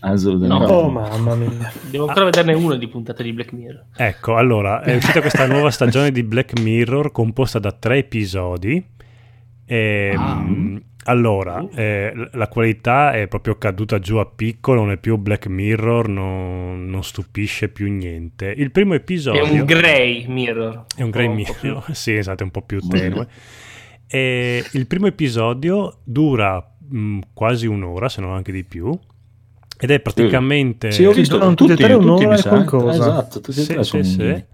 Assolutamente. 0.04 0.72
Oh 0.72 0.88
mamma 0.90 1.34
mia. 1.34 1.72
Devo 1.90 2.06
ancora 2.06 2.24
vederne 2.26 2.52
uno 2.54 2.76
di 2.76 2.86
puntate 2.88 3.22
di 3.22 3.32
Black 3.32 3.52
Mirror. 3.52 3.84
Ecco, 3.96 4.36
allora, 4.36 4.82
è 4.82 4.94
uscita 4.94 5.20
questa 5.20 5.46
nuova 5.48 5.70
stagione 5.70 6.10
di 6.12 6.22
Black 6.22 6.58
Mirror 6.60 7.10
composta 7.12 7.58
da 7.58 7.72
tre 7.72 7.98
episodi. 7.98 8.84
E, 9.66 10.14
mm, 10.16 10.76
Allora, 11.06 11.66
eh, 11.74 12.12
la 12.32 12.48
qualità 12.48 13.12
è 13.12 13.26
proprio 13.28 13.56
caduta 13.56 13.98
giù 13.98 14.16
a 14.16 14.26
picco, 14.26 14.72
non 14.74 14.90
è 14.90 14.96
più 14.96 15.16
Black 15.18 15.46
Mirror, 15.48 16.08
non, 16.08 16.86
non 16.86 17.02
stupisce 17.04 17.68
più 17.68 17.90
niente. 17.92 18.52
Il 18.56 18.70
primo 18.70 18.92
È 18.94 18.96
episodio 18.96 19.44
un 19.44 19.64
Grey 19.64 20.26
Mirror. 20.28 20.84
è 20.96 21.02
un 21.02 21.10
grey 21.10 21.26
Un 21.26 21.42
po' 21.44 21.52
più- 21.60 21.68
mirror, 21.68 21.84
sì, 21.96 22.14
esatto, 22.14 22.40
è 22.42 22.44
un 22.44 22.50
po' 22.50 22.62
più 22.62 22.78
tenue. 22.80 23.26
E 24.06 24.64
il 24.72 24.86
primo 24.86 25.06
episodio 25.06 25.98
dura 26.04 26.62
mh, 26.88 27.18
quasi 27.34 27.66
un'ora, 27.66 28.08
se 28.08 28.20
non 28.22 28.32
anche 28.34 28.52
di 28.52 28.64
più, 28.64 28.98
ed 29.78 29.90
è 29.90 30.00
praticamente... 30.00 30.90
Sì, 30.92 31.04
ho 31.04 31.12
visto 31.12 31.34
durano 31.34 31.54
tutti, 31.54 31.70
tutti 31.72 31.82
e 31.82 31.86
tre 31.86 31.94
tutti, 31.94 32.06
un'ora 32.06 32.28
mi 32.28 32.34
e 32.34 32.38
sa. 32.38 32.48
qualcosa. 32.48 32.90
Esatto, 32.90 33.40
tutti 33.40 33.60
e 33.60 33.66
tre 33.66 33.82
sì, 33.84 33.88
sono 33.88 34.02
sì. 34.02 34.44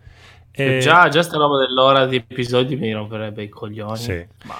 E- 0.53 0.79
Già, 0.81 1.09
già 1.09 1.23
sta 1.23 1.37
roba 1.37 1.59
dell'ora 1.59 2.07
di 2.07 2.17
episodi 2.17 2.77
mi 2.77 2.93
romperebbe 2.93 3.43
i 3.43 3.49
coglioni. 3.49 3.97
Sì. 3.97 4.27
Ma 4.45 4.55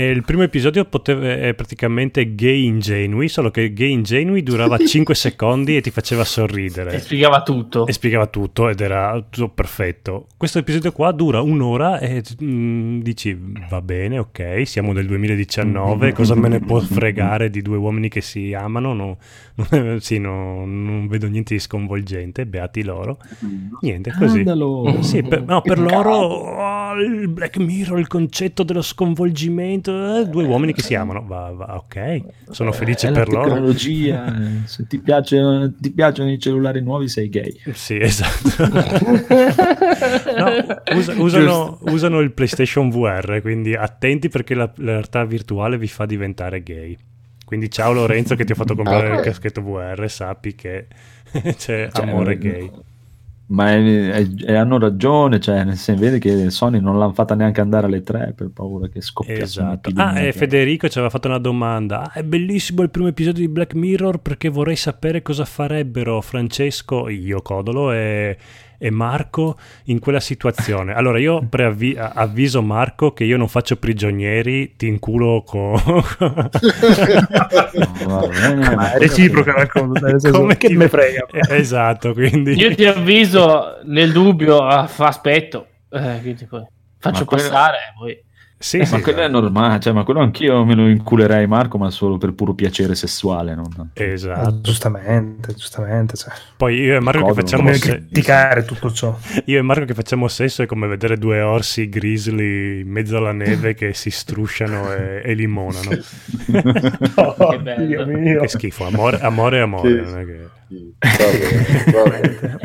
E 0.00 0.10
il 0.10 0.22
primo 0.22 0.44
episodio 0.44 0.84
poteva- 0.84 1.26
è 1.28 1.54
praticamente 1.54 2.36
gay 2.36 2.66
ingenui, 2.66 3.28
solo 3.28 3.50
che 3.50 3.72
gay 3.72 3.90
ingenui 3.90 4.44
durava 4.44 4.78
5 4.78 5.12
secondi 5.12 5.76
e 5.76 5.80
ti 5.80 5.90
faceva 5.90 6.22
e 6.22 6.24
sorridere. 6.24 7.00
spiegava 7.00 7.42
tutto. 7.42 7.84
E 7.84 7.92
spiegava 7.92 8.28
tutto 8.28 8.68
ed 8.68 8.80
era 8.80 9.20
tutto 9.28 9.48
perfetto. 9.48 10.28
Questo 10.36 10.60
episodio 10.60 10.92
qua 10.92 11.10
dura 11.10 11.40
un'ora 11.40 11.98
e 11.98 12.22
mm, 12.40 13.00
dici 13.00 13.36
va 13.68 13.82
bene, 13.82 14.20
ok, 14.20 14.62
siamo 14.64 14.92
nel 14.92 15.06
2019, 15.06 16.12
cosa 16.14 16.36
me 16.36 16.46
ne 16.46 16.60
può 16.60 16.78
fregare 16.78 17.50
di 17.50 17.60
due 17.60 17.76
uomini 17.76 18.08
che 18.08 18.20
si 18.20 18.54
amano? 18.54 18.94
No, 18.94 19.18
non, 19.70 19.98
sì, 20.00 20.18
no, 20.18 20.64
non 20.64 21.08
vedo 21.08 21.26
niente 21.26 21.54
di 21.54 21.60
sconvolgente, 21.60 22.46
beati 22.46 22.84
loro. 22.84 23.18
Niente, 23.80 24.12
così. 24.16 24.38
Andalo. 24.38 25.02
Sì, 25.02 25.24
per, 25.24 25.42
no, 25.42 25.60
per 25.60 25.80
loro 25.80 26.14
oh, 26.14 26.94
il 27.00 27.26
Black 27.26 27.56
Mirror, 27.56 27.98
il 27.98 28.06
concetto 28.06 28.62
dello 28.62 28.82
sconvolgimento, 28.82 29.87
eh, 29.90 30.26
due 30.28 30.44
uomini 30.44 30.72
che 30.72 30.82
si 30.82 30.94
amano, 30.94 31.24
va, 31.26 31.50
va, 31.52 31.76
ok, 31.76 32.20
sono 32.50 32.72
felice 32.72 33.06
la 33.10 33.12
per 33.12 33.28
loro. 33.28 33.48
tecnologia. 33.50 34.34
Se 34.66 34.86
ti, 34.86 34.98
piace- 34.98 35.72
ti 35.78 35.90
piacciono 35.92 36.30
i 36.30 36.38
cellulari 36.38 36.80
nuovi, 36.82 37.08
sei 37.08 37.28
gay. 37.28 37.52
Sì, 37.72 37.98
esatto. 38.00 38.66
No, 40.36 40.96
usa- 40.96 41.14
usano, 41.20 41.78
usano 41.82 42.20
il 42.20 42.32
PlayStation 42.32 42.90
VR, 42.90 43.40
quindi 43.40 43.74
attenti 43.74 44.28
perché 44.28 44.54
la, 44.54 44.70
la 44.76 44.92
realtà 44.92 45.24
virtuale 45.24 45.78
vi 45.78 45.88
fa 45.88 46.06
diventare 46.06 46.62
gay. 46.62 46.96
Quindi 47.44 47.70
ciao 47.70 47.92
Lorenzo 47.92 48.34
che 48.34 48.44
ti 48.44 48.52
ho 48.52 48.54
fatto 48.54 48.74
comprare 48.74 49.10
Ah, 49.10 49.14
il 49.14 49.20
caschetto 49.22 49.62
VR, 49.62 50.06
sappi 50.08 50.54
che 50.54 50.86
c'è 51.32 51.56
Cioè, 51.56 51.90
amore 51.92 52.36
gay. 52.36 52.70
Ma 53.50 53.70
è- 53.72 54.10
è- 54.10 54.34
è- 54.44 54.54
hanno 54.54 54.78
ragione, 54.78 55.40
cioè, 55.40 55.64
nel 55.64 55.76
senso, 55.76 56.02
vedi 56.02 56.18
che 56.18 56.50
Sony 56.50 56.80
non 56.80 56.98
l'hanno 56.98 57.14
fatta 57.14 57.34
neanche 57.34 57.62
andare 57.62 57.86
alle 57.86 58.02
tre 58.02 58.34
per 58.36 58.50
paura 58.52 58.88
che 58.88 59.00
scoppiasse 59.00 59.42
Esatto. 59.42 59.90
Ah, 59.94 60.20
e 60.20 60.32
Federico 60.32 60.86
ci 60.88 60.98
aveva 60.98 61.10
fatto 61.10 61.28
una 61.28 61.38
domanda. 61.38 62.02
Ah, 62.02 62.12
è 62.12 62.22
bellissimo 62.24 62.82
il 62.82 62.90
primo 62.90 63.08
episodio 63.08 63.40
di 63.40 63.48
Black 63.50 63.74
Mirror 63.74 64.18
perché 64.20 64.50
vorrei 64.50 64.76
sapere 64.76 65.22
cosa 65.22 65.46
farebbero 65.46 66.20
Francesco, 66.20 67.08
io 67.08 67.40
Codolo 67.40 67.90
e, 67.92 68.36
e 68.78 68.90
Marco 68.90 69.56
in 69.84 69.98
quella 69.98 70.20
situazione. 70.20 70.94
Allora 70.94 71.18
io 71.18 71.44
preavvi- 71.50 71.96
avviso 71.98 72.62
Marco 72.62 73.12
che 73.12 73.24
io 73.24 73.36
non 73.36 73.48
faccio 73.48 73.76
prigionieri, 73.76 74.76
ti 74.76 74.86
inculo 74.86 75.42
con... 75.46 75.74
Ma 78.06 78.92
è 78.92 78.98
reciproca 78.98 79.54
la 79.56 79.66
cosa, 79.66 80.30
Come 80.30 80.56
che 80.56 80.68
ti- 80.68 80.76
me 80.76 80.88
frega. 80.88 81.26
Eh, 81.30 81.56
Esatto, 81.56 82.12
quindi... 82.12 82.52
Io 82.54 82.74
ti 82.74 82.84
avviso 82.86 83.78
nel 83.84 84.12
dubbio, 84.12 84.58
ah, 84.66 84.88
aspetto. 84.98 85.66
Eh, 85.90 86.18
quindi 86.20 86.44
poi 86.46 86.64
faccio 86.98 87.20
Ma 87.20 87.24
quella- 87.24 87.42
passare. 87.48 87.76
Poi. 87.98 88.26
Sì, 88.60 88.78
Eh, 88.78 88.86
sì, 88.86 88.94
ma 88.96 89.00
quello 89.02 89.18
è 89.18 89.22
esatto. 89.22 89.40
normale, 89.40 89.78
cioè, 89.78 89.92
ma 89.92 90.02
quello 90.02 90.18
anch'io 90.20 90.64
me 90.64 90.74
lo 90.74 90.88
inculerei 90.88 91.46
Marco, 91.46 91.78
ma 91.78 91.90
solo 91.90 92.18
per 92.18 92.32
puro 92.34 92.54
piacere 92.54 92.96
sessuale. 92.96 93.54
non- 93.54 93.90
Esatto. 93.92 94.60
Giustamente, 94.62 95.54
giustamente. 95.54 96.16
Cioè, 96.16 96.32
Poi 96.56 96.74
io 96.80 96.96
e 96.96 97.00
Marco 97.00 97.26
che 97.26 97.34
facciamo... 97.34 97.62
come 97.62 97.74
se- 97.74 97.88
criticare 97.98 98.64
tutto 98.64 98.90
ciò. 98.90 99.16
Io 99.44 99.58
e 99.60 99.62
Marco 99.62 99.84
che 99.84 99.94
facciamo 99.94 100.26
sesso 100.26 100.62
è 100.62 100.66
come 100.66 100.88
vedere 100.88 101.16
due 101.18 101.40
orsi 101.40 101.88
grizzly 101.88 102.80
in 102.80 102.88
mezzo 102.88 103.16
alla 103.16 103.32
neve 103.32 103.74
che 103.74 103.94
si 103.94 104.10
strusciano 104.10 104.92
e, 104.92 105.22
e 105.24 105.34
limonano. 105.34 105.90
Che 106.48 107.58
bello. 107.62 107.86
Dio 107.86 108.06
mio. 108.06 108.40
Che 108.40 108.48
schifo, 108.48 108.86
amore, 108.86 109.18
amore, 109.20 109.60
amore. 109.60 109.88
Sì, 110.04 110.10
non 110.10 110.18
è 110.20 110.24
che- 110.24 110.48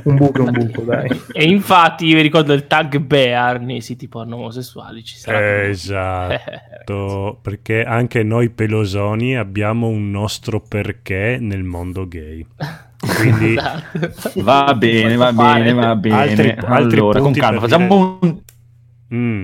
Un 0.04 0.16
buco 0.16 0.44
è 0.44 0.50
un 0.50 0.52
buco, 0.52 0.82
dai. 0.88 1.10
E 1.32 1.46
infatti 1.46 2.06
io 2.06 2.16
mi 2.16 2.22
ricordo 2.22 2.54
il 2.54 2.68
tag 2.68 2.98
bear 3.00 3.62
nei 3.62 3.82
siti 3.82 4.08
porno 4.08 4.36
omosessuali. 4.36 5.04
Ci 5.04 5.18
sarà. 5.18 5.64
Esatto, 5.64 7.40
perché 7.42 7.84
anche 7.84 8.24
noi 8.24 8.50
pelosoni 8.50 9.38
abbiamo 9.38 9.88
un 9.88 10.12
nostro 10.12 10.60
perché 10.60 11.38
nel 11.40 11.64
mondo 11.64 12.08
gay. 12.08 12.46
Quindi 13.18 13.56
Esatto. 13.56 14.42
Va 14.44 14.74
bene, 14.78 15.16
va 15.16 15.34
bene, 15.34 15.74
va 15.74 15.96
bene. 15.96 16.16
Altri- 16.16 16.56
altri 16.60 17.00
allora, 17.00 17.20
con 17.20 17.34
calma, 17.34 17.60
per 17.60 17.70
facciamo 17.70 18.18
un... 18.22 18.42
mm, 19.14 19.44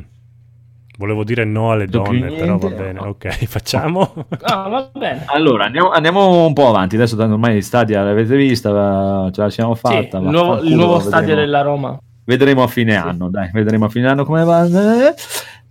volevo 1.00 1.24
dire 1.24 1.46
no 1.46 1.72
alle 1.72 1.88
donne, 1.88 2.28
però 2.34 2.58
va 2.58 2.68
niente. 2.68 2.84
bene, 2.84 3.00
ok, 3.00 3.30
facciamo. 3.48 4.26
Ah, 4.42 4.68
va 4.68 4.90
bene. 4.94 5.24
Allora, 5.28 5.66
andiamo, 5.66 5.92
andiamo 5.92 6.46
un 6.46 6.52
po' 6.54 6.68
avanti. 6.68 6.96
Adesso 6.96 7.16
tanto 7.16 7.34
ormai 7.36 7.62
Stadia 7.62 8.04
l'avete 8.04 8.36
vista, 8.36 9.32
ce 9.32 9.42
la 9.42 9.50
siamo 9.50 9.74
Sì, 9.76 9.80
fatta. 9.82 10.18
il 10.18 10.24
nuovo, 10.26 10.60
il 10.60 10.76
nuovo 10.76 11.00
stadio 11.00 11.36
della 11.36 11.62
Roma. 11.62 11.98
Vedremo 12.26 12.62
a 12.64 12.68
fine 12.68 12.96
anno, 12.96 13.30
dai, 13.30 13.50
vedremo 13.54 13.86
a 13.86 13.90
fine 13.90 14.08
anno 14.10 14.26
come 14.26 14.44
va. 14.44 14.66
Eh, 14.66 15.14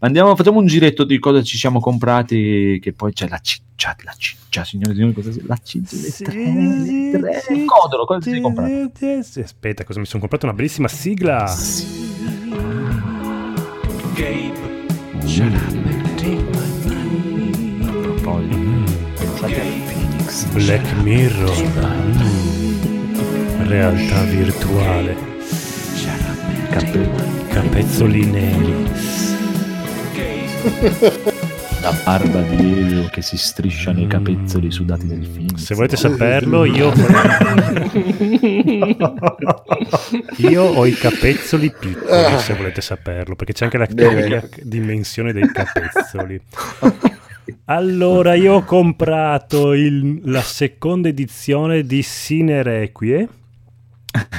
Andiamo, 0.01 0.35
facciamo 0.37 0.61
un 0.61 0.67
giretto 0.67 1.03
di 1.05 1.19
cosa 1.19 1.43
ci 1.43 1.57
siamo 1.57 1.81
comprati, 1.81 2.79
che 2.81 2.93
poi 2.93 3.13
c'è 3.13 3.29
la 3.29 3.39
ciccia, 3.43 3.97
la 4.05 4.15
ciccia, 4.17 4.63
signore 4.65 4.93
e 4.93 4.95
signori, 4.95 5.13
cosa 5.13 5.33
si- 5.33 5.45
la 5.45 5.59
ciccia, 5.63 5.97
le 5.97 6.11
tre, 6.31 6.53
le 6.55 7.19
tre. 7.43 7.65
Codolo, 7.67 8.05
cosa 8.07 8.21
ti 8.21 8.31
sei 8.31 8.41
comprato? 8.41 8.91
Sì, 9.23 9.41
Aspetta, 9.41 9.85
cosa 9.85 9.99
mi 10.01 10.07
sono 10.07 10.21
comprato? 10.21 10.47
Una 10.47 10.55
bellissima 10.55 10.87
sigla. 10.89 11.47
A 15.41 15.45
proposito, 18.03 18.57
pensate 19.19 19.61
al 19.61 19.69
Phoenix. 19.87 20.45
Black 20.47 20.93
Mirror. 21.05 21.57
Mm. 22.17 23.69
Realtà 23.69 24.25
virtuale. 24.25 25.17
Capezzoli 27.51 28.25
neri. 28.27 28.87
La 31.81 31.93
barba 32.05 32.41
di 32.43 32.57
Elio 32.57 33.09
che 33.09 33.23
si 33.23 33.37
striscia 33.37 33.93
nei 33.93 34.07
capezzoli 34.07 34.71
sudati 34.71 35.07
del 35.07 35.25
film. 35.25 35.55
Se 35.55 35.75
volete 35.75 35.97
saperlo, 35.97 36.65
io, 36.65 36.93
io 40.39 40.63
ho 40.63 40.85
i 40.87 40.93
capezzoli 40.93 41.73
piccoli, 41.79 42.39
se 42.39 42.55
volete 42.55 42.81
saperlo, 42.81 43.37
perché 43.37 43.53
c'è 43.53 43.65
anche 43.65 43.79
la 43.79 43.87
tipica 43.87 44.49
dimensione 44.63 45.33
dei 45.33 45.51
capezzoli. 45.51 46.41
Allora, 47.67 48.35
io 48.35 48.55
ho 48.55 48.65
comprato 48.65 49.73
il- 49.73 50.21
la 50.25 50.43
seconda 50.43 51.09
edizione 51.09 51.83
di 51.85 52.03
Sine 52.03 52.63
Requie. 52.63 53.29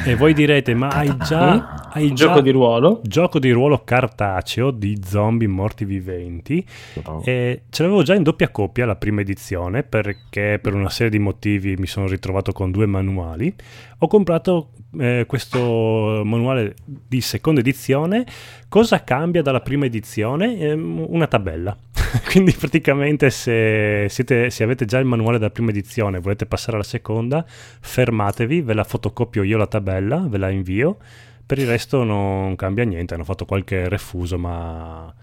E 0.05 0.15
voi 0.15 0.33
direte, 0.33 0.73
ma 0.73 0.87
hai 0.87 1.15
già, 1.17 1.87
hai 1.91 2.13
già 2.13 2.25
Gioco 2.27 2.41
di 2.41 2.51
ruolo. 2.51 3.01
gioco 3.03 3.39
di 3.39 3.51
ruolo 3.51 3.83
cartaceo 3.83 4.71
di 4.71 4.99
zombie 5.03 5.47
morti 5.47 5.85
viventi? 5.85 6.65
E 7.23 7.63
ce 7.69 7.83
l'avevo 7.83 8.03
già 8.03 8.15
in 8.15 8.23
doppia 8.23 8.49
coppia 8.49 8.85
la 8.85 8.95
prima 8.95 9.21
edizione 9.21 9.83
perché 9.83 10.59
per 10.61 10.73
una 10.73 10.89
serie 10.89 11.11
di 11.11 11.19
motivi 11.19 11.75
mi 11.77 11.87
sono 11.87 12.07
ritrovato 12.07 12.51
con 12.51 12.71
due 12.71 12.85
manuali. 12.85 13.53
Ho 13.99 14.07
comprato 14.07 14.71
eh, 14.97 15.25
questo 15.27 16.21
manuale 16.23 16.75
di 16.85 17.21
seconda 17.21 17.59
edizione. 17.59 18.25
Cosa 18.67 19.03
cambia 19.03 19.41
dalla 19.41 19.61
prima 19.61 19.85
edizione? 19.85 20.57
Ehm, 20.57 21.05
una 21.07 21.27
tabella. 21.27 21.75
Quindi 22.29 22.53
praticamente 22.53 23.29
se, 23.29 24.07
siete- 24.09 24.49
se 24.49 24.63
avete 24.63 24.85
già 24.85 24.97
il 24.99 25.05
manuale 25.05 25.37
della 25.37 25.51
prima 25.51 25.69
edizione 25.69 26.17
e 26.17 26.19
volete 26.21 26.45
passare 26.45 26.75
alla 26.75 26.83
seconda, 26.83 27.45
fermatevi, 27.47 28.61
ve 28.61 28.73
la 28.73 28.83
fotocopio 28.83 29.43
io 29.43 29.57
la 29.57 29.67
tabella, 29.67 30.25
ve 30.27 30.37
la 30.37 30.49
invio. 30.49 30.97
Per 31.45 31.57
il 31.57 31.67
resto 31.67 32.03
non 32.03 32.55
cambia 32.55 32.83
niente, 32.83 33.13
hanno 33.13 33.23
fatto 33.23 33.45
qualche 33.45 33.89
refuso, 33.89 34.37
ma 34.37 35.13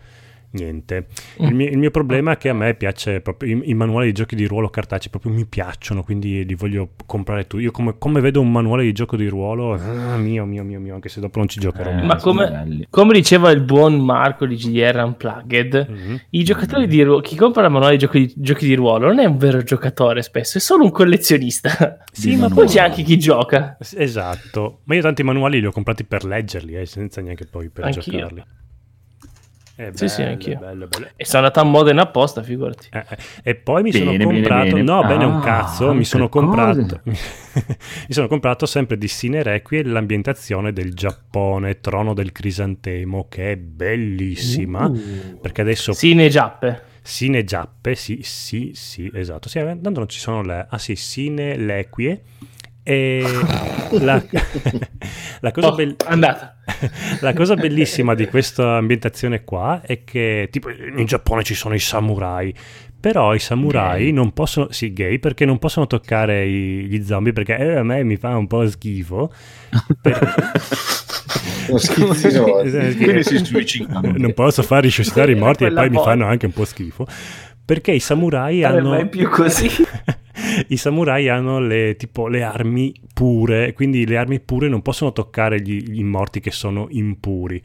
niente. 0.57 1.07
Il 1.39 1.55
mio, 1.55 1.69
il 1.69 1.79
mio 1.79 1.91
problema 1.91 2.33
è 2.33 2.37
che 2.37 2.49
a 2.49 2.55
me 2.55 2.75
piace 2.75 3.21
proprio 3.21 3.57
i, 3.57 3.71
i 3.71 3.75
manuali 3.75 4.07
di 4.07 4.13
giochi 4.13 4.35
di 4.37 4.47
ruolo 4.47 4.69
cartacei, 4.69 5.11
proprio 5.11 5.33
mi 5.33 5.45
piacciono, 5.47 6.03
quindi 6.03 6.45
li 6.45 6.55
voglio 6.55 6.91
comprare 7.07 7.47
tutti. 7.47 7.63
Io 7.63 7.71
come, 7.71 7.95
come 7.99 8.21
vedo 8.21 8.41
un 8.41 8.51
manuale 8.51 8.83
di 8.85 8.93
gioco 8.93 9.17
di 9.17 9.27
ruolo, 9.29 9.75
ah, 9.75 10.17
mio, 10.17 10.45
mio, 10.45 10.65
mio, 10.65 10.81
mio, 10.81 10.95
anche 10.95 11.09
se 11.09 11.21
dopo 11.21 11.39
non 11.39 11.49
ci 11.49 11.61
giocherò 11.61 11.91
Eh. 11.91 12.03
Ma 12.03 12.17
come, 12.17 12.87
come 12.91 13.13
diceva 13.13 13.51
il 13.51 13.61
buon 13.63 14.01
Marco 14.01 14.47
di 14.47 14.57
GDR 14.57 15.03
Unplugged, 15.05 15.87
Mhm. 15.89 16.21
i 16.31 16.45
giocatori 16.45 16.87
di 16.87 17.03
ruolo, 17.03 17.21
chi 17.21 17.37
compra 17.37 17.65
il 17.67 17.71
manuale 17.71 17.97
di 17.97 18.01
giochi, 18.01 18.21
di 18.27 18.33
giochi 18.37 18.67
di 18.67 18.75
ruolo 18.75 19.07
non 19.07 19.19
è 19.21 19.25
un 19.25 19.37
vero 19.37 19.63
giocatore 19.63 20.23
spesso, 20.23 20.59
è 20.59 20.61
solo 20.61 20.85
un 20.85 20.91
collezionista. 20.91 21.99
Sì, 22.17 22.35
ma 22.37 22.49
Poi 22.49 22.67
c'è 22.67 22.81
anche 22.81 23.03
chi 23.03 23.19
gioca. 23.19 23.77
Esatto, 23.95 24.81
ma 24.85 24.95
io 24.95 25.03
tanti 25.03 25.23
manuali 25.23 25.61
li 25.61 25.67
ho 25.67 25.71
comprati 25.71 26.05
per 26.05 26.25
leggerli, 26.25 26.75
eh, 26.77 26.87
senza 26.87 27.21
neanche 27.21 27.45
poi 27.45 27.69
per 27.69 27.85
Anch'io. 27.85 28.01
giocarli. 28.03 28.43
È 29.77 29.91
Sì, 29.93 30.09
sì, 30.09 30.23
anch'io. 30.23 30.59
bello, 30.59 30.87
bello. 30.87 31.09
E 31.17 31.25
sono 31.27 31.43
andato 31.45 31.61
a 31.61 31.65
Modena 31.65 32.03
apposta, 32.03 32.43
figurati. 32.43 32.89
Eh, 32.91 33.05
eh, 33.11 33.17
E 33.43 33.55
poi 33.57 33.83
mi 33.83 33.91
Bene, 33.91 34.05
sono 34.05 34.17
bene, 34.17 34.33
comprato, 34.33 34.71
bene. 34.77 34.83
no, 34.83 35.05
bene 35.05 35.25
un 35.27 35.37
Ah, 35.37 35.41
cazzo, 35.41 35.93
mi 35.93 36.05
sono 36.05 36.29
comprato, 36.31 37.01
mi 37.05 37.15
sono 38.09 38.27
comprato 38.27 38.65
sempre 38.67 38.97
di 38.97 39.07
Sine 39.07 39.43
Requie 39.43 39.85
l'ambientazione 39.85 40.73
del 40.73 40.95
Giappone, 40.95 41.81
Trono 41.81 42.15
del 42.15 42.33
Crisantemo, 42.33 43.27
che 43.29 43.53
è 43.53 43.57
bellissima, 43.57 44.87
Uh. 44.87 45.39
perché 45.41 45.61
adesso 45.61 45.93
Sine 45.93 46.29
Giappe. 46.31 46.95
Sine 47.03 47.45
Giappe, 47.45 47.95
sì, 47.95 48.21
sì, 48.23 48.73
sì, 48.75 49.09
esatto, 49.15 49.49
sì, 49.49 49.59
eh, 49.59 49.65
tanto 49.65 49.91
non 50.01 50.09
ci 50.09 50.19
sono 50.19 50.43
le, 50.43 50.67
ah 50.69 50.79
sì, 50.79 50.97
Sine 50.97 51.57
Lequie, 51.57 52.23
e 52.89 53.25
la, 54.01 54.23
la 55.41 55.51
cosa 55.51 55.67
Oh, 55.69 55.95
andata. 56.07 56.53
La 57.21 57.33
cosa 57.33 57.55
bellissima 57.55 58.15
di 58.15 58.27
questa 58.27 58.77
ambientazione 58.77 59.43
qua 59.45 59.81
è 59.85 60.05
che 60.05 60.49
tipo 60.51 60.69
in 60.71 61.05
Giappone 61.05 61.43
ci 61.43 61.55
sono 61.55 61.75
i 61.75 61.79
samurai, 61.79 62.55
però 62.99 63.35
i 63.35 63.39
samurai 63.39 64.05
Gay. 64.05 64.13
non 64.13 64.33
possono, 64.33 64.69
sì, 64.71 64.93
gay, 64.93 65.19
perché 65.19 65.45
non 65.45 65.59
possono 65.59 65.87
toccare 65.87 66.45
i- 66.47 66.87
gli 66.87 67.03
zombie 67.05 67.33
perché 67.33 67.57
eh, 67.57 67.77
a 67.77 67.83
me 67.83 68.03
mi 68.05 68.17
fa 68.17 68.37
un 68.37 68.47
po' 68.47 68.69
schifo. 68.69 69.33
Per- 70.01 70.35
Uno 71.69 71.79
schizzino. 71.79 72.45
Quindi 72.45 73.23
si 73.25 73.45
suicidano. 73.45 74.13
non 74.17 74.33
posso 74.35 74.63
far 74.63 74.83
risuscitare 74.83 75.33
i 75.33 75.37
morti 75.37 75.65
e 75.65 75.73
poi 75.73 75.89
mi 75.89 75.97
volta. 75.97 76.11
fanno 76.11 76.27
anche 76.27 76.47
un 76.47 76.53
po' 76.53 76.65
schifo. 76.65 77.07
Perché 77.65 77.93
i 77.93 78.01
samurai 78.01 78.61
Non 78.61 78.73
è 78.73 78.77
hanno 78.79 78.89
mai 78.91 79.09
più 79.09 79.29
così. 79.29 79.69
I 80.69 80.77
samurai 80.77 81.29
hanno 81.29 81.59
le, 81.59 81.97
tipo, 81.97 82.29
le 82.29 82.43
armi 82.43 82.95
pure, 83.13 83.73
quindi 83.73 84.07
le 84.07 84.17
armi 84.17 84.41
pure 84.41 84.69
non 84.69 84.83
possono 84.83 85.13
toccare 85.13 85.61
gli, 85.61 85.81
gli 85.83 86.05
morti 86.05 86.41
che 86.41 86.51
sono 86.51 86.87
impuri. 86.91 87.63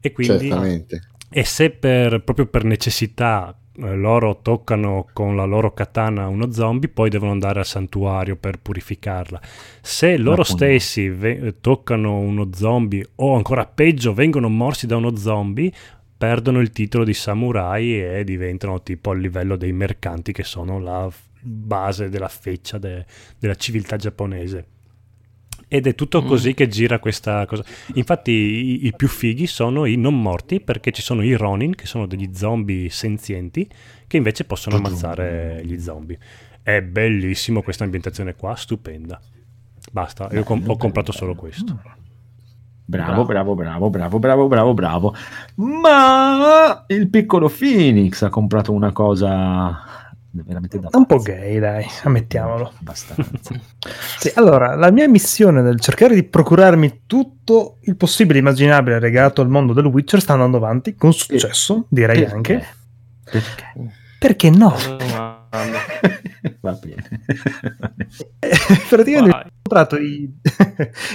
E 0.00 0.12
quindi 0.12 0.48
Certamente. 0.48 1.00
e 1.30 1.44
se 1.44 1.70
per, 1.70 2.22
proprio 2.22 2.46
per 2.46 2.64
necessità 2.64 3.56
eh, 3.74 3.94
loro 3.94 4.40
toccano 4.42 5.06
con 5.12 5.36
la 5.36 5.44
loro 5.44 5.72
katana 5.72 6.28
uno 6.28 6.50
zombie, 6.50 6.90
poi 6.90 7.08
devono 7.08 7.30
andare 7.30 7.60
al 7.60 7.66
santuario 7.66 8.36
per 8.36 8.58
purificarla. 8.60 9.40
Se 9.80 10.16
loro 10.18 10.42
stessi 10.42 11.08
ve- 11.08 11.56
toccano 11.60 12.18
uno 12.18 12.50
zombie, 12.52 13.06
o 13.16 13.34
ancora 13.34 13.64
peggio, 13.64 14.12
vengono 14.12 14.48
morsi 14.48 14.86
da 14.86 14.96
uno 14.96 15.16
zombie, 15.16 15.72
perdono 16.18 16.60
il 16.60 16.70
titolo 16.70 17.04
di 17.04 17.14
samurai 17.14 18.00
e 18.00 18.24
diventano 18.24 18.82
tipo 18.82 19.10
al 19.10 19.18
livello 19.18 19.56
dei 19.56 19.72
mercanti 19.72 20.32
che 20.32 20.44
sono 20.44 20.78
la 20.78 21.10
base 21.42 22.08
della 22.08 22.28
feccia 22.28 22.78
de- 22.78 23.04
della 23.38 23.54
civiltà 23.54 23.96
giapponese. 23.96 24.66
Ed 25.68 25.86
è 25.86 25.94
tutto 25.94 26.22
così 26.22 26.52
che 26.52 26.68
gira 26.68 26.98
questa 26.98 27.46
cosa. 27.46 27.64
Infatti, 27.94 28.30
i, 28.30 28.86
i 28.86 28.92
più 28.94 29.08
fighi 29.08 29.46
sono 29.46 29.86
i 29.86 29.96
non 29.96 30.20
morti, 30.20 30.60
perché 30.60 30.92
ci 30.92 31.00
sono 31.00 31.22
i 31.22 31.32
Ronin, 31.32 31.74
che 31.74 31.86
sono 31.86 32.06
degli 32.06 32.30
zombie 32.34 32.90
senzienti, 32.90 33.66
che 34.06 34.18
invece 34.18 34.44
possono 34.44 34.76
ammazzare 34.76 35.62
gli 35.64 35.78
zombie. 35.78 36.18
È 36.62 36.82
bellissimo 36.82 37.62
questa 37.62 37.84
ambientazione 37.84 38.34
qua, 38.34 38.54
stupenda. 38.54 39.18
Basta, 39.90 40.28
io 40.32 40.42
com- 40.42 40.62
ho 40.66 40.76
comprato 40.76 41.10
solo 41.10 41.34
questo. 41.34 41.80
Bravo, 42.84 43.24
bravo, 43.24 43.54
bravo, 43.54 43.88
bravo, 43.88 44.18
bravo, 44.18 44.48
bravo, 44.48 44.74
bravo. 44.74 45.14
Ma 45.54 46.84
il 46.88 47.08
piccolo 47.08 47.48
Phoenix 47.48 48.20
ha 48.20 48.28
comprato 48.28 48.72
una 48.72 48.92
cosa 48.92 50.01
veramente 50.32 50.78
da 50.78 50.88
Un 50.92 51.06
po' 51.06 51.16
pazzi. 51.16 51.30
gay, 51.30 51.58
dai, 51.58 51.84
ammettiamolo. 52.04 52.72
Abbastanza. 52.80 53.60
Sì, 54.18 54.32
allora, 54.34 54.74
la 54.74 54.90
mia 54.90 55.08
missione 55.08 55.60
nel 55.60 55.78
cercare 55.80 56.14
di 56.14 56.22
procurarmi 56.24 57.02
tutto 57.06 57.78
il 57.82 57.96
possibile 57.96 58.38
immaginabile 58.38 58.98
legato 58.98 59.40
al 59.42 59.48
mondo 59.48 59.72
del 59.72 59.86
Witcher 59.86 60.20
sta 60.20 60.32
andando 60.32 60.56
avanti, 60.56 60.94
con 60.94 61.12
successo, 61.12 61.86
direi 61.88 62.20
Perché? 62.20 62.34
anche. 62.34 62.66
Perché? 63.24 63.72
Perché 64.18 64.50
no? 64.50 64.74
Va 66.60 66.72
bene. 66.80 67.04
Praticamente 68.88 69.30
Vai. 69.30 69.44
ho 69.46 69.50
comprato 69.62 69.96
i, 69.96 70.32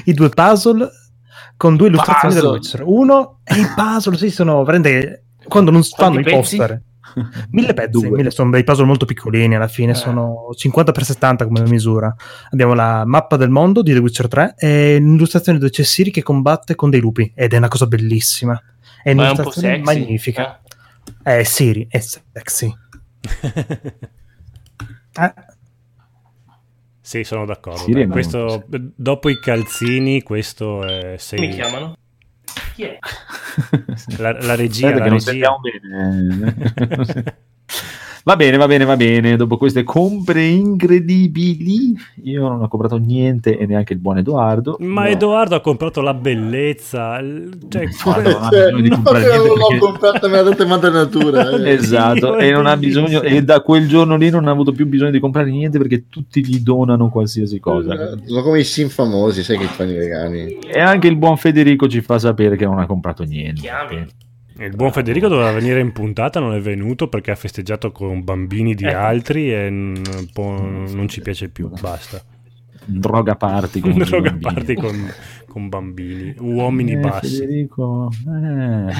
i 0.05 0.13
due 0.13 0.29
puzzle 0.29 0.87
con 1.55 1.75
due 1.75 1.87
illustrazioni 1.87 2.33
del. 2.33 2.45
Witcher. 2.45 2.83
Uno 2.85 3.39
e 3.43 3.59
i 3.59 3.65
puzzle, 3.75 4.17
sì, 4.17 4.29
sono 4.29 4.63
veramente 4.63 5.23
quando 5.47 5.71
non 5.71 5.83
si 5.83 5.93
fanno 5.95 6.19
i 6.19 6.23
poster. 6.23 6.81
Mille 7.51 7.73
pezzi, 7.73 8.09
mille, 8.09 8.31
sono 8.31 8.49
dei 8.51 8.63
puzzle 8.63 8.85
molto 8.85 9.05
piccolini 9.05 9.55
alla 9.55 9.67
fine, 9.67 9.91
Eh. 9.91 9.95
sono 9.95 10.49
50x70 10.55 11.45
come 11.45 11.61
misura. 11.69 12.13
Abbiamo 12.51 12.73
la 12.73 13.03
mappa 13.05 13.37
del 13.37 13.49
mondo 13.49 13.81
di 13.81 13.93
The 13.93 13.99
Witcher 13.99 14.27
3 14.27 14.55
e 14.57 14.97
l'illustrazione 14.99 15.59
di 15.59 15.71
Cessiri 15.71 16.11
che 16.11 16.23
combatte 16.23 16.75
con 16.75 16.89
dei 16.89 16.99
lupi 16.99 17.31
ed 17.35 17.53
è 17.53 17.57
una 17.57 17.67
cosa 17.69 17.87
bellissima. 17.87 18.59
È 19.03 19.13
Ma 19.13 19.27
è 19.27 19.29
un 19.29 19.35
po' 19.35 19.41
un'illustrazione 19.41 19.75
sexy. 19.85 19.99
magnifica. 19.99 20.61
È 21.23 21.43
Siri, 21.43 21.87
è 21.89 21.99
sexy. 21.99 22.73
Eh, 25.19 25.33
sì, 27.01 27.23
sono 27.23 27.45
d'accordo. 27.45 27.79
Sì, 27.79 28.05
Questo, 28.07 28.65
dopo 28.67 29.29
i 29.29 29.39
calzini, 29.39 30.21
questo 30.21 30.83
è... 30.85 31.11
Mi 31.13 31.17
sei- 31.17 31.49
chiamano? 31.49 31.95
Chi 32.75 32.83
è? 32.83 32.99
La, 34.17 34.31
la 34.33 34.55
regia, 34.55 34.87
Aspetta 34.87 34.97
la 34.97 35.03
che 35.03 35.09
non 35.09 35.19
regia. 35.19 35.31
sentiamo 35.31 35.59
bene. 35.59 37.35
Va 38.27 38.35
bene, 38.35 38.57
va 38.57 38.67
bene, 38.67 38.83
va 38.83 38.97
bene. 38.97 39.37
Dopo 39.37 39.55
queste 39.55 39.83
compre 39.83 40.43
incredibili, 40.47 41.93
io 42.23 42.41
non 42.49 42.61
ho 42.61 42.67
comprato 42.67 42.97
niente 42.97 43.57
e 43.57 43.65
neanche 43.65 43.93
il 43.93 43.99
buon 43.99 44.17
Edoardo. 44.17 44.75
Ma 44.81 45.03
No. 45.03 45.07
Edoardo 45.07 45.55
ha 45.55 45.61
comprato 45.61 46.01
la 46.01 46.13
bellezza. 46.13 47.19
il- 47.19 47.57
Cioè, 47.69 47.87
Guarda, 48.03 48.29
non 48.31 48.43
ha 48.43 48.49
Cioè, 48.49 48.63
bisogno 48.65 48.81
di 48.81 48.89
no, 48.89 48.95
comprare 48.95 49.21
che 49.23 49.29
niente 49.29 49.47
non 49.47 49.57
l'ho 49.57 49.67
perché- 49.67 49.77
comprata, 49.79 50.27
me 50.27 50.35
l'ha 50.35 50.41
data 50.43 50.63
in 50.63 50.67
madre 50.69 50.89
natura. 50.91 51.49
eh. 51.51 51.69
Esatto, 51.71 52.37
e 52.37 52.51
non 52.51 52.65
ha 52.65 52.75
bisogno, 52.75 53.21
e 53.21 53.41
da 53.43 53.61
quel 53.61 53.87
giorno 53.87 54.17
lì 54.17 54.29
non 54.29 54.45
ha 54.47 54.51
avuto 54.51 54.73
più 54.73 54.87
bisogno 54.87 55.11
di 55.11 55.19
comprare 55.19 55.49
niente 55.49 55.77
perché 55.77 56.09
tutti 56.09 56.45
gli 56.45 56.59
donano 56.59 57.07
qualsiasi 57.09 57.61
cosa. 57.61 57.95
Sono 58.25 58.41
come 58.41 58.59
i 58.59 58.63
sim 58.65 58.89
famosi, 58.89 59.41
sai 59.41 59.57
che 59.57 59.65
fanno 59.67 59.91
i 59.91 59.95
vegani. 59.95 60.57
E 60.69 60.79
anche 60.81 61.07
il 61.07 61.15
buon 61.15 61.37
Federico 61.37 61.87
ci 61.87 62.01
fa 62.01 62.19
sapere 62.19 62.57
che 62.57 62.65
non 62.65 62.77
ha 62.79 62.85
comprato 62.85 63.23
niente. 63.23 63.61
Chiami. 63.61 64.05
Il 64.59 64.75
buon 64.75 64.91
Federico 64.91 65.27
doveva 65.27 65.51
venire 65.51 65.79
in 65.79 65.91
puntata, 65.91 66.39
non 66.39 66.53
è 66.55 66.59
venuto 66.59 67.07
perché 67.09 67.31
ha 67.31 67.35
festeggiato 67.35 67.91
con 67.91 68.23
bambini 68.23 68.73
di 68.73 68.85
Ecco. 68.85 68.97
altri 68.97 69.53
e 69.53 69.69
non 69.69 71.05
ci 71.07 71.21
piace 71.21 71.49
più. 71.49 71.69
Basta. 71.79 72.21
droga 72.85 73.35
party 73.35 73.79
con 73.81 73.93
droga 73.99 74.31
bambini. 74.31 74.39
party 74.53 74.73
con, 74.73 75.11
con 75.47 75.69
bambini, 75.69 76.33
uomini 76.39 76.93
Eh, 76.93 76.97
bassi. 76.97 77.37
Federico, 77.37 78.09
eh, 78.25 78.91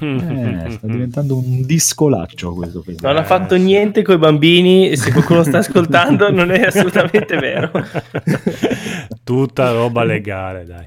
eh, 0.00 0.64
eh, 0.66 0.70
sta 0.76 0.86
diventando 0.88 1.36
un 1.38 1.62
discolaccio 1.64 2.52
questo 2.52 2.80
Federico. 2.82 3.06
Non 3.08 3.16
ha 3.16 3.24
fatto 3.24 3.56
niente 3.56 4.02
con 4.02 4.16
i 4.16 4.18
bambini. 4.18 4.90
e 4.90 4.96
Se 4.96 5.10
qualcuno 5.12 5.42
sta 5.42 5.58
ascoltando, 5.58 6.30
non 6.30 6.50
è 6.50 6.62
assolutamente 6.64 7.36
vero. 7.38 7.70
Tutta 9.24 9.70
roba 9.72 10.04
legale, 10.04 10.64
dai. 10.66 10.86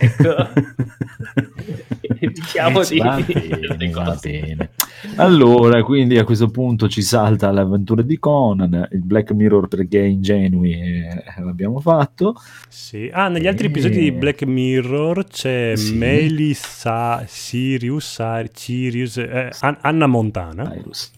Ecco. 0.00 0.34
Evitiamo 2.20 2.82
di 2.84 2.98
va 2.98 3.20
bene, 3.26 3.90
va 3.90 4.18
bene. 4.20 4.70
Allora, 5.16 5.82
quindi 5.82 6.18
a 6.18 6.24
questo 6.24 6.48
punto 6.48 6.88
ci 6.88 7.02
salta 7.02 7.50
l'avventura 7.50 8.02
di 8.02 8.18
Conan, 8.18 8.88
il 8.92 9.02
Black 9.04 9.30
Mirror 9.32 9.68
per 9.68 9.86
gay 9.86 10.10
ingenui, 10.12 10.72
eh, 10.72 11.24
l'abbiamo 11.44 11.80
fatto. 11.80 12.34
Sì. 12.68 13.08
Ah, 13.12 13.28
negli 13.28 13.46
altri 13.46 13.66
episodi 13.66 13.98
di 14.00 14.12
Black 14.12 14.42
Mirror 14.44 15.24
c'è 15.26 15.72
Sì. 15.76 15.94
Meili 15.94 16.54
Sa- 16.54 17.24
Sirius, 17.26 18.20
Sirius 18.52 19.16
eh, 19.18 19.50
An- 19.60 19.78
Anna 19.80 20.06
Montana, 20.06 20.70
Cyrus. 20.70 21.10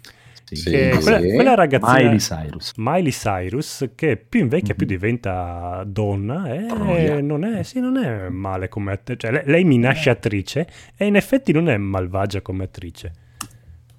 Sì. 0.54 0.56
Sì. 0.56 0.70
che 0.70 0.98
quella, 1.02 1.18
quella 1.18 1.54
ragazzina 1.54 1.98
Miley 1.98 2.18
Cyrus. 2.18 2.72
Miley 2.76 3.10
Cyrus 3.10 3.90
che 3.94 4.16
più 4.16 4.40
invecchia 4.40 4.74
più 4.74 4.86
Mhm. 4.86 4.92
diventa 4.92 5.82
donna 5.86 6.52
e 6.52 6.66
Troia. 6.66 7.20
non 7.20 7.44
è, 7.44 7.62
sì, 7.62 7.80
non 7.80 7.96
è 7.98 8.28
male 8.28 8.68
come 8.68 8.92
attrice 8.92 9.20
cioè, 9.20 9.30
lei, 9.32 9.42
lei 9.46 9.64
mi 9.64 9.78
nasce 9.78 10.10
attrice 10.10 10.66
e 10.96 11.06
in 11.06 11.16
effetti 11.16 11.52
non 11.52 11.68
è 11.68 11.76
malvagia 11.76 12.40
come 12.40 12.64
attrice 12.64 13.12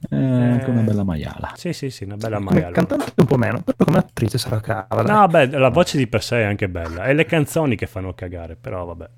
Eh, 0.09 0.15
anche 0.15 0.69
una 0.69 0.81
bella 0.81 1.03
maiala. 1.03 1.51
sì 1.55 1.73
sì 1.73 1.89
sì 1.89 2.05
una 2.05 2.15
bella 2.15 2.37
Come 2.37 2.51
maiala 2.51 2.71
cantante 2.73 3.11
un 3.17 3.25
po' 3.25 3.35
meno, 3.37 3.61
però 3.61 3.75
come 3.85 3.97
attrice 3.97 4.37
sarà 4.37 4.85
dai. 4.87 5.05
no 5.05 5.27
beh 5.27 5.47
la 5.57 5.69
voce 5.69 5.97
di 5.97 6.07
per 6.07 6.23
sé 6.23 6.39
è 6.39 6.43
anche 6.43 6.69
bella 6.69 7.03
e 7.05 7.13
le 7.13 7.25
canzoni 7.25 7.75
che 7.75 7.85
fanno 7.85 8.13
cagare 8.13 8.55
però 8.55 8.85
vabbè 8.85 9.09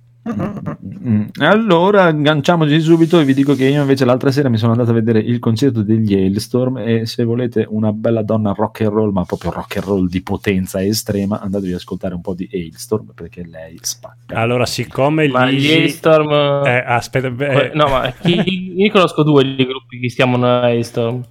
Allora, 1.39 2.03
agganciamoci 2.03 2.79
subito 2.79 3.19
e 3.19 3.25
vi 3.25 3.33
dico 3.33 3.55
che 3.55 3.65
io 3.65 3.81
invece 3.81 4.05
l'altra 4.05 4.31
sera 4.31 4.49
mi 4.49 4.57
sono 4.57 4.71
andato 4.73 4.91
a 4.91 4.93
vedere 4.93 5.19
il 5.19 5.39
concerto 5.39 5.81
degli 5.81 6.13
Hailstorm 6.13 6.77
e 6.77 7.05
se 7.07 7.23
volete 7.23 7.65
una 7.67 7.91
bella 7.91 8.21
donna 8.21 8.53
rock 8.55 8.81
and 8.81 8.91
roll, 8.91 9.11
ma 9.11 9.25
proprio 9.25 9.51
rock 9.51 9.77
and 9.77 9.85
roll 9.85 10.07
di 10.07 10.21
potenza 10.21 10.83
estrema, 10.83 11.39
andatevi 11.41 11.71
ad 11.71 11.79
ascoltare 11.79 12.13
un 12.13 12.21
po' 12.21 12.35
di 12.35 12.47
Hailstorm 12.51 13.13
perché 13.15 13.45
lei 13.45 13.79
spacca. 13.81 14.35
allora 14.35 14.65
siccome 14.65 15.27
Ma 15.27 15.49
gli 15.49 15.55
Lisi 15.55 15.73
Hailstorm... 15.73 16.65
eh, 16.65 16.83
aspetta 16.85 17.31
beh, 17.31 17.71
Eh, 17.71 17.71
no, 17.73 17.87
ma 17.87 18.11
chi, 18.11 18.73
io 18.79 18.91
conosco 18.91 19.23
due 19.23 19.43
di 19.43 19.65
gruppi 19.65 19.99
che 19.99 20.09
si 20.09 20.15
chiamano 20.15 20.59
Hailstorm. 20.59 21.23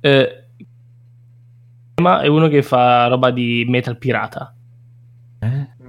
Eh, 0.00 0.44
ma 2.02 2.20
è 2.20 2.26
uno 2.26 2.48
che 2.48 2.62
fa 2.62 3.06
roba 3.06 3.30
di 3.30 3.64
metal 3.68 3.96
pirata. 3.96 4.53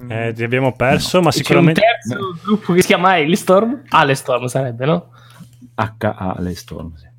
Eh? 0.08 0.32
ti 0.32 0.42
abbiamo 0.42 0.72
perso 0.72 1.20
ma 1.20 1.30
C'è 1.30 1.38
sicuramente 1.38 1.80
un 1.80 2.10
terzo 2.10 2.38
gruppo 2.44 2.72
che 2.72 2.80
si 2.80 2.86
chiama 2.86 3.10
Hailstorm. 3.10 3.82
Hailstorm 3.88 4.46
sarebbe, 4.46 4.86
no? 4.86 5.10
HA 5.74 6.36
Hailstorm. 6.36 6.94
Sì. 6.96 7.14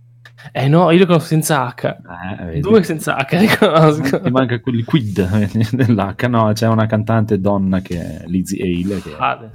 Eh 0.52 0.68
no, 0.68 0.92
io 0.92 1.00
lo 1.00 1.06
conosco 1.06 1.28
senza 1.28 1.74
H. 1.76 1.98
Eh? 2.52 2.60
Due 2.60 2.84
senza 2.84 3.18
H 3.18 3.38
li 3.38 3.48
conosco. 3.48 4.22
Ti 4.22 4.30
manca 4.30 4.60
quel 4.60 4.84
quid 4.86 5.70
dell'H. 5.72 6.26
No, 6.28 6.52
c'è 6.54 6.68
una 6.68 6.86
cantante 6.86 7.40
donna 7.40 7.82
che 7.82 8.20
è 8.20 8.26
Lizzie 8.28 8.62
Hale 8.64 9.02
che 9.02 9.16
Ah, 9.18 9.50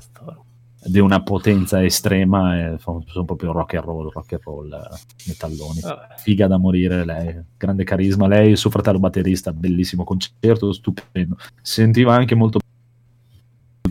di 0.84 0.98
una 0.98 1.22
potenza 1.22 1.82
estrema 1.82 2.58
e 2.58 2.78
sono 2.78 3.04
proprio 3.24 3.52
rock 3.52 3.74
and 3.74 3.84
roll, 3.84 4.10
rock 4.10 4.32
and 4.32 4.42
roll 4.42 4.72
eh, 4.72 4.98
metalloni. 5.28 5.80
Vabbè. 5.80 6.14
figa 6.16 6.48
da 6.48 6.58
morire 6.58 7.04
lei, 7.04 7.40
grande 7.56 7.84
carisma 7.84 8.26
lei, 8.26 8.50
il 8.50 8.56
suo 8.56 8.70
fratello 8.70 8.98
batterista, 8.98 9.52
bellissimo 9.52 10.02
concerto, 10.02 10.72
stupendo. 10.72 11.36
Sentiva 11.60 12.14
anche 12.14 12.34
molto 12.34 12.58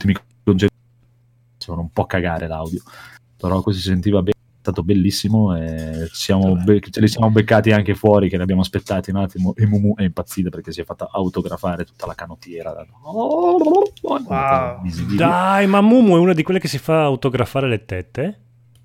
ultimi 0.07 0.25
concerti 0.43 0.75
facevano 1.57 1.81
un 1.83 1.91
po' 1.91 2.05
cagare 2.05 2.47
l'audio, 2.47 2.81
però 3.37 3.61
così 3.61 3.79
si 3.79 3.87
sentiva 3.89 4.21
bene, 4.21 4.37
è 4.37 4.59
stato 4.61 4.83
bellissimo 4.83 5.55
e 5.55 6.07
ci 6.09 6.15
siamo 6.21 6.53
Vabbè. 6.55 6.63
be- 6.63 6.89
ce 6.89 6.99
li 6.99 7.07
siamo 7.07 7.31
beccati 7.31 7.71
anche 7.71 7.95
fuori 7.95 8.29
che 8.29 8.37
li 8.37 8.43
abbiamo 8.43 8.61
aspettati 8.61 9.09
un 9.09 9.17
attimo 9.17 9.53
e 9.55 9.65
Mumu 9.65 9.95
è 9.95 10.03
impazzita 10.03 10.49
perché 10.49 10.71
si 10.71 10.81
è 10.81 10.83
fatta 10.83 11.09
autografare 11.11 11.83
tutta 11.85 12.05
la 12.05 12.15
canottiera. 12.15 12.73
Wow. 13.03 14.81
Visibili. 14.83 15.17
dai 15.17 15.67
ma 15.67 15.81
Mumu 15.81 16.15
è 16.15 16.19
una 16.19 16.33
di 16.33 16.43
quelle 16.43 16.59
che 16.59 16.67
si 16.67 16.77
fa 16.77 17.03
autografare 17.03 17.67
le 17.67 17.85
tette 17.85 18.39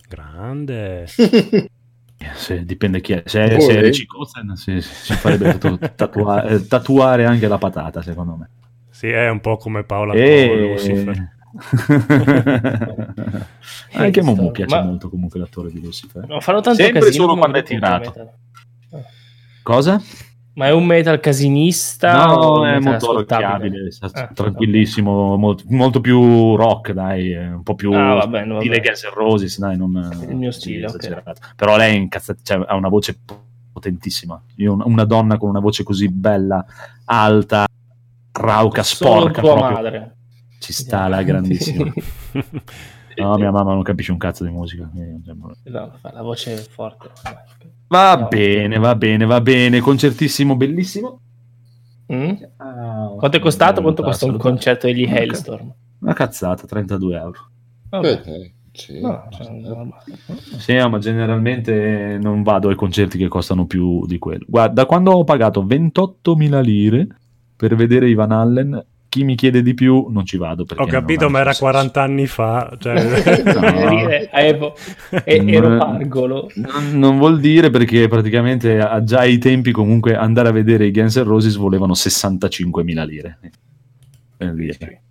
grande 0.08 1.06
Sì, 2.34 2.64
dipende 2.64 3.00
chi 3.02 3.12
è. 3.12 3.22
Se, 3.26 3.60
se 3.60 3.76
è 3.76 3.80
Richie 3.80 4.06
Kotzen, 4.06 4.56
si, 4.56 4.80
si 4.80 5.12
farebbe 5.12 5.52
tatu- 5.58 5.94
tatua- 5.94 6.44
eh, 6.44 6.66
tatuare 6.66 7.26
anche 7.26 7.46
la 7.46 7.58
patata, 7.58 8.00
secondo 8.02 8.36
me. 8.36 8.50
Sì 8.96 9.08
è 9.08 9.28
un 9.28 9.40
po' 9.40 9.56
come 9.58 9.84
Paola 9.84 10.14
E... 10.14 10.46
con 10.48 10.58
Lucifer 10.60 11.34
anche 13.92 14.20
a 14.20 14.22
Momu 14.22 14.42
Hailstorm, 14.42 14.52
piace 14.52 14.74
ma- 14.76 14.82
molto 14.82 15.08
comunque 15.08 15.40
l'attore 15.40 15.70
di 15.70 15.80
Lucifer. 15.80 16.26
No, 16.26 16.40
fanno 16.40 16.60
tanto 16.60 16.82
Sempre 16.82 17.00
casino 17.00 17.24
solo 17.24 17.36
quando 17.38 17.58
è 17.58 17.62
tirato. 17.62 18.14
Cosa? 19.62 20.00
Ma 20.54 20.66
è 20.66 20.72
un 20.72 20.86
metal 20.86 21.20
casinista? 21.20 22.26
No, 22.26 22.66
è 22.66 22.78
molto 22.78 23.10
orecchiabile, 23.10 23.88
Ah, 24.12 24.28
tranquillissimo, 24.32 25.36
molto, 25.36 25.64
molto 25.68 26.00
più 26.00 26.56
rock, 26.56 26.92
dai, 26.92 27.32
eh, 27.32 27.48
un 27.48 27.62
po' 27.62 27.74
più 27.74 27.92
Ah, 27.92 28.14
vabbè, 28.14 28.44
no, 28.44 28.58
stile 28.60 28.76
vabbè. 28.76 28.86
Guns 28.88 29.12
Roses, 29.14 29.58
dai, 29.58 29.76
non 29.76 30.24
Il 30.28 30.36
mio 30.36 30.50
stile, 30.50 30.86
ok. 30.86 30.94
esagerato. 30.94 31.40
Però 31.56 31.76
lei 31.76 31.94
è 31.94 31.98
incazzata, 31.98 32.40
cioè, 32.42 32.64
ha 32.66 32.74
una 32.74 32.88
voce 32.88 33.18
potentissima. 33.72 34.40
Io, 34.56 34.72
una- 34.72 34.86
una 34.86 35.04
donna 35.04 35.36
con 35.36 35.50
una 35.50 35.60
voce 35.60 35.82
così 35.82 36.08
bella, 36.10 36.64
alta, 37.04 37.66
rauca, 38.36 38.82
Solo 38.82 39.10
sporca, 39.20 39.40
tua 39.40 39.54
proprio. 39.54 39.74
madre. 39.74 40.16
Ci 40.58 40.72
sta 40.72 41.08
la 41.08 41.22
grandissima. 41.22 41.92
No, 43.18 43.34
mia 43.38 43.50
mamma 43.50 43.72
non 43.72 43.82
capisce 43.82 44.12
un 44.12 44.18
cazzo 44.18 44.44
di 44.44 44.50
musica. 44.50 44.90
insomma, 44.94 45.50
No, 45.64 45.92
fa 46.02 46.12
la 46.12 46.20
voce 46.20 46.54
forte. 46.58 47.08
Va 47.88 48.14
No. 48.14 48.28
bene, 48.28 48.78
va 48.78 48.94
bene, 48.94 49.24
va 49.24 49.40
bene. 49.40 49.80
Concertissimo, 49.80 50.54
bellissimo. 50.54 51.20
Mm? 52.12 52.32
Quanto 53.16 53.36
è 53.38 53.40
costato? 53.40 53.80
Quanto 53.80 54.02
costa 54.02 54.26
un 54.26 54.36
concerto 54.36 54.86
degli 54.86 55.06
Hailstorm? 55.06 55.72
Una 56.00 56.12
cazzata, 56.12 56.66
32 56.66 57.16
euro. 57.16 57.38
Vabbè. 57.88 58.20
Eh, 58.26 58.54
sì, 58.72 59.00
No, 59.00 59.26
ci 59.30 59.42
cioè. 59.42 60.58
Sì, 60.58 60.74
ma 60.88 60.98
generalmente 60.98 62.18
non 62.20 62.42
vado 62.42 62.68
ai 62.68 62.74
concerti 62.74 63.16
che 63.16 63.28
costano 63.28 63.64
più 63.64 64.04
di 64.04 64.18
quello. 64.18 64.44
Guarda, 64.46 64.74
da 64.74 64.84
quando 64.86 65.12
ho 65.12 65.24
pagato 65.24 65.64
28.000 65.64 66.60
lire 66.60 67.06
per 67.56 67.74
vedere 67.74 68.08
Ivan 68.08 68.32
Allen, 68.32 68.84
chi 69.08 69.24
mi 69.24 69.34
chiede 69.34 69.62
di 69.62 69.72
più 69.72 70.08
non 70.10 70.26
ci 70.26 70.36
vado. 70.36 70.66
Ho 70.76 70.86
capito, 70.86 71.30
ma 71.30 71.38
era 71.38 71.52
senso. 71.52 71.64
40 71.64 72.02
anni 72.02 72.26
fa. 72.26 72.76
Cioè... 72.78 73.44
No. 73.56 74.08
Evo, 74.32 74.74
e- 75.24 75.38
Non- 75.38 75.48
ero 75.48 75.76
pargolo. 75.78 76.50
Non, 76.56 76.98
non 76.98 77.16
vuol 77.18 77.40
dire 77.40 77.70
perché 77.70 78.08
praticamente 78.08 78.78
a 78.78 79.02
già 79.02 79.20
ai 79.20 79.38
tempi 79.38 79.72
comunque 79.72 80.14
andare 80.14 80.48
a 80.48 80.52
vedere 80.52 80.86
i 80.86 80.90
Guns 80.90 81.16
N' 81.16 81.24
Roses 81.24 81.54
volevano 81.56 81.94
65.000 81.94 83.06
lire. 83.06 83.38
Per 84.36 84.52
dire. 84.52 85.02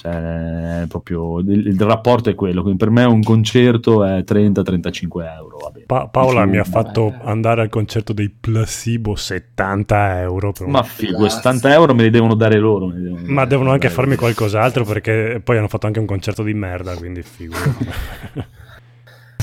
Cioè, 0.00 0.84
proprio 0.86 1.40
il, 1.40 1.66
il 1.66 1.80
rapporto 1.80 2.30
è 2.30 2.36
quello. 2.36 2.60
quindi 2.62 2.78
Per 2.78 2.88
me 2.90 3.02
un 3.02 3.20
concerto 3.20 4.04
è 4.04 4.22
30-35 4.24 5.08
euro. 5.36 5.56
Va 5.60 5.70
bene. 5.70 5.86
Pa- 5.86 6.06
Paola 6.06 6.42
Più- 6.42 6.50
mi 6.52 6.58
ha 6.58 6.64
fatto 6.64 7.10
vabbè. 7.10 7.28
andare 7.28 7.62
al 7.62 7.68
concerto 7.68 8.12
dei 8.12 8.28
Placebo 8.30 9.16
70 9.16 10.20
euro. 10.20 10.52
Ma 10.66 10.84
figo, 10.84 11.28
70 11.28 11.72
euro 11.72 11.94
me 11.94 12.04
li 12.04 12.10
devono 12.10 12.34
dare 12.34 12.58
loro. 12.58 12.90
devono 12.92 13.22
Ma 13.26 13.34
dare. 13.34 13.48
devono 13.48 13.70
anche 13.72 13.90
farmi 13.90 14.14
qualcos'altro 14.14 14.84
perché 14.84 15.40
poi 15.42 15.58
hanno 15.58 15.66
fatto 15.68 15.86
anche 15.86 15.98
un 15.98 16.06
concerto 16.06 16.44
di 16.44 16.54
merda, 16.54 16.94
quindi 16.96 17.22
figo. 17.22 17.56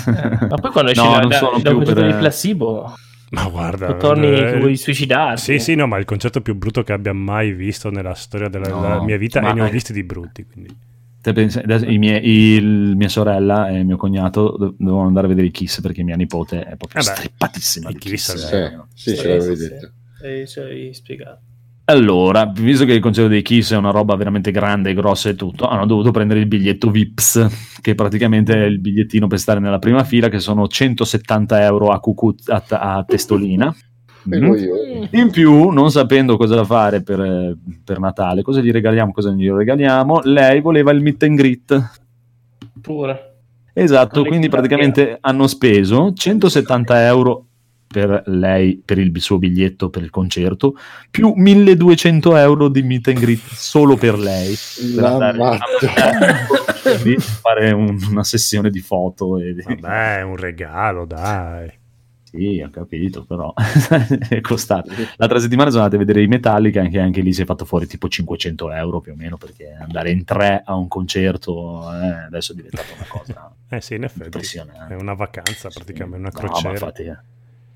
Ma 0.05 0.55
poi 0.61 0.71
quando 0.71 0.91
esci 0.91 1.03
No, 1.03 1.11
da, 1.11 1.19
non 1.19 1.29
da, 1.29 1.35
sono 1.37 1.57
da 1.59 1.69
più 1.69 1.73
concerto 1.79 2.01
per- 2.01 2.11
di 2.11 2.17
placebo, 2.17 2.93
Ma 3.31 3.49
guarda, 3.49 3.87
tu 3.93 3.99
torni 3.99 4.27
eh, 4.27 4.51
che 4.51 4.57
vuoi 4.59 4.77
suicidarti. 4.77 5.41
Sì, 5.41 5.59
sì, 5.59 5.75
no, 5.75 5.87
ma 5.87 5.97
il 5.97 6.05
concerto 6.05 6.41
più 6.41 6.55
brutto 6.55 6.83
che 6.83 6.93
abbia 6.93 7.13
mai 7.13 7.53
visto 7.53 7.89
nella 7.89 8.13
storia 8.13 8.47
della, 8.47 8.67
No, 8.69 8.81
della 8.81 9.03
mia 9.03 9.17
vita 9.17 9.41
e 9.41 9.53
ne 9.53 9.61
ho 9.61 9.69
visti 9.69 9.93
di 9.93 10.03
brutti. 10.03 10.45
Quindi. 10.45 10.75
Te 11.21 11.33
pensi- 11.33 11.59
i 11.87 11.97
miei- 11.97 12.23
il- 12.55 12.95
mia 12.95 13.09
sorella 13.09 13.69
e 13.69 13.83
mio 13.83 13.97
cognato 13.97 14.75
dovevano 14.77 15.07
andare 15.07 15.25
a 15.25 15.29
vedere 15.29 15.47
i 15.47 15.51
Kiss 15.51 15.81
perché 15.81 16.03
mia 16.03 16.15
nipote 16.15 16.63
è 16.63 16.75
proprio 16.75 16.99
Eh 16.99 17.03
strippatissima 17.03 17.89
i 17.89 17.95
Kiss, 17.95 18.31
Kiss. 18.31 18.35
Sì, 18.35 18.45
sì, 18.93 19.09
Sì, 19.09 19.15
ce 19.15 19.27
l'avevi 19.27 19.55
sì, 19.55 19.69
detto. 19.69 19.91
E 20.21 20.47
ci 20.47 20.59
hai 20.59 20.93
spiegato. 20.93 21.39
Allora, 21.87 22.45
visto 22.45 22.83
che 22.83 22.93
il 22.93 22.99
concerto 22.99 23.29
dei 23.29 23.43
Kiss 23.43 23.71
è 23.73 23.77
una 23.77 23.91
roba 23.91 24.15
veramente 24.15 24.49
grande, 24.49 24.95
grossa 24.95 25.29
e 25.29 25.35
tutto, 25.35 25.67
hanno 25.67 25.85
dovuto 25.85 26.09
prendere 26.09 26.39
il 26.39 26.47
biglietto 26.47 26.89
VIPS, 26.89 27.77
che 27.79 27.93
praticamente 27.93 28.55
è 28.55 28.65
il 28.65 28.79
bigliettino 28.79 29.27
per 29.27 29.37
stare 29.37 29.59
nella 29.59 29.77
prima 29.77 30.03
fila, 30.03 30.27
che 30.27 30.39
sono 30.39 30.67
170 30.67 31.63
euro 31.63 31.89
a, 31.89 31.99
cucu- 31.99 32.49
a, 32.49 32.63
a 32.69 33.03
testolina. 33.03 33.73
Noi- 34.25 35.07
In 35.11 35.29
più, 35.29 35.69
non 35.69 35.91
sapendo 35.91 36.37
cosa 36.37 36.63
fare 36.63 37.03
per, 37.03 37.55
per 37.83 37.99
Natale, 37.99 38.41
cosa 38.41 38.61
gli 38.61 38.71
regaliamo, 38.71 39.11
cosa 39.11 39.29
non 39.29 39.37
gli 39.37 39.51
regaliamo, 39.51 40.21
lei 40.23 40.61
voleva 40.61 40.89
il 40.91 41.01
meet 41.01 41.21
and 41.21 41.37
greet. 41.37 41.89
Pure. 42.81 43.33
Esatto, 43.73 44.23
quindi 44.23 44.49
praticamente 44.49 45.17
hanno 45.19 45.45
speso 45.45 46.13
170 46.13 47.05
euro 47.05 47.45
per 47.95 48.23
lei 48.25 48.81
per 48.83 48.97
il 48.97 49.13
suo 49.21 49.37
biglietto 49.37 49.89
per 49.89 50.03
il 50.03 50.09
concerto, 50.09 50.75
più 51.09 51.31
1200 51.33 52.35
euro 52.35 52.67
di 52.67 52.83
meet 52.83 53.07
and 53.07 53.19
greet 53.19 53.39
solo 53.53 53.95
per 53.95 54.17
lei. 54.19 54.53
Per 54.53 55.01
La 55.01 55.11
andare 55.13 55.59
di 57.03 57.15
fare 57.17 57.71
un- 57.71 57.97
una 58.09 58.25
sessione 58.25 58.69
di 58.69 58.81
foto. 58.81 59.37
E 59.39 59.53
Vabbè, 59.53 60.17
è 60.17 60.21
un 60.23 60.35
regalo, 60.35 61.05
dai. 61.05 61.71
Sì, 62.23 62.61
ho 62.61 62.69
capito, 62.69 63.23
però 63.23 63.53
è 64.27 64.41
costato. 64.41 64.89
L'altra 65.15 65.39
settimana 65.39 65.69
sono 65.69 65.83
andati 65.83 66.01
a 66.01 66.05
vedere 66.05 66.21
i 66.21 66.27
Metallica, 66.27 66.85
che 66.87 66.99
anche 66.99 67.21
lì 67.21 67.31
si 67.31 67.43
è 67.43 67.45
fatto 67.45 67.63
fuori 67.63 67.87
tipo 67.87 68.09
500 68.09 68.71
euro 68.73 68.99
più 68.99 69.13
o 69.13 69.15
meno, 69.15 69.37
perché 69.37 69.73
andare 69.79 70.11
in 70.11 70.25
tre 70.25 70.61
a 70.65 70.75
un 70.75 70.89
concerto 70.89 71.81
eh, 71.93 72.25
adesso 72.25 72.51
è 72.51 72.55
diventata 72.55 72.87
una 72.93 73.05
cosa 73.07 73.53
Eh 73.69 73.79
sì, 73.79 73.95
in 73.95 74.03
effetti. 74.03 74.25
impressionante. 74.25 74.93
È 74.95 74.97
una 74.97 75.13
vacanza 75.13 75.69
praticamente, 75.69 76.17
una 76.17 76.31
No, 76.33 76.39
ma 76.41 76.47
crociera. 76.49 76.73
infatti 76.73 77.03
è 77.03 77.15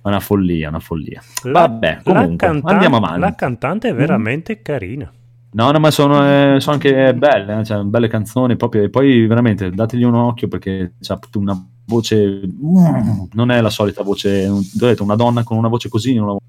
una 0.04 0.20
follia, 0.20 0.70
una 0.70 0.80
follia. 0.80 1.22
La- 1.44 1.52
Vabbè, 1.68 2.02
comunque, 2.04 2.36
cantan- 2.48 2.72
andiamo 2.74 2.98
avanti. 2.98 3.20
La 3.20 3.36
cantante 3.36 3.90
è 3.90 3.94
veramente 3.94 4.62
carina. 4.62 5.12
No, 5.52 5.72
no, 5.72 5.80
ma 5.80 5.90
sono, 5.90 6.24
eh, 6.24 6.60
sono 6.60 6.74
anche 6.76 7.14
belle, 7.16 7.60
eh, 7.60 7.66
cioè, 7.66 7.82
belle 7.84 8.08
canzoni, 8.08 8.56
proprio, 8.56 8.84
e 8.84 8.90
poi 8.90 9.26
veramente 9.26 9.72
dategli 9.72 10.04
un 10.04 10.14
occhio 10.14 10.48
perché 10.48 10.94
c'ha 11.02 11.20
una 11.36 11.68
voce, 11.86 12.42
mm, 12.48 13.24
non 13.34 13.50
è 13.50 13.60
la 13.60 13.72
solita 13.72 14.04
voce, 14.04 14.48
vedete, 14.76 15.02
una 15.02 15.16
donna 15.16 15.44
con 15.44 15.58
una 15.58 15.68
voce 15.68 15.90
così, 15.90 16.16
una 16.18 16.34
voce 16.34 16.46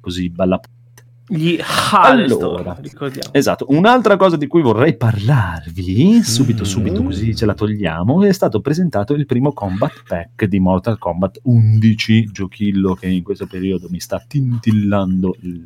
così 0.00 0.30
bella. 0.30 0.60
Gli 1.32 1.58
Halestorm, 1.92 2.56
Allora. 2.56 2.76
ricordiamo. 2.80 3.28
Esatto, 3.32 3.66
un'altra 3.68 4.16
cosa 4.16 4.36
di 4.36 4.48
cui 4.48 4.62
vorrei 4.62 4.96
parlarvi, 4.96 6.22
subito, 6.24 6.62
Mm. 6.62 6.66
subito 6.66 7.02
così 7.04 7.36
ce 7.36 7.46
la 7.46 7.54
togliamo, 7.54 8.24
è 8.24 8.32
stato 8.32 8.60
presentato 8.60 9.14
il 9.14 9.26
primo 9.26 9.52
Combat 9.52 10.02
Pack 10.06 10.44
di 10.46 10.58
Mortal 10.58 10.98
Kombat 10.98 11.40
11, 11.44 12.24
giochillo 12.32 12.94
che 12.94 13.06
in 13.06 13.22
questo 13.22 13.46
periodo 13.46 13.86
mi 13.90 14.00
sta 14.00 14.22
tintillando 14.26 15.36
il, 15.42 15.62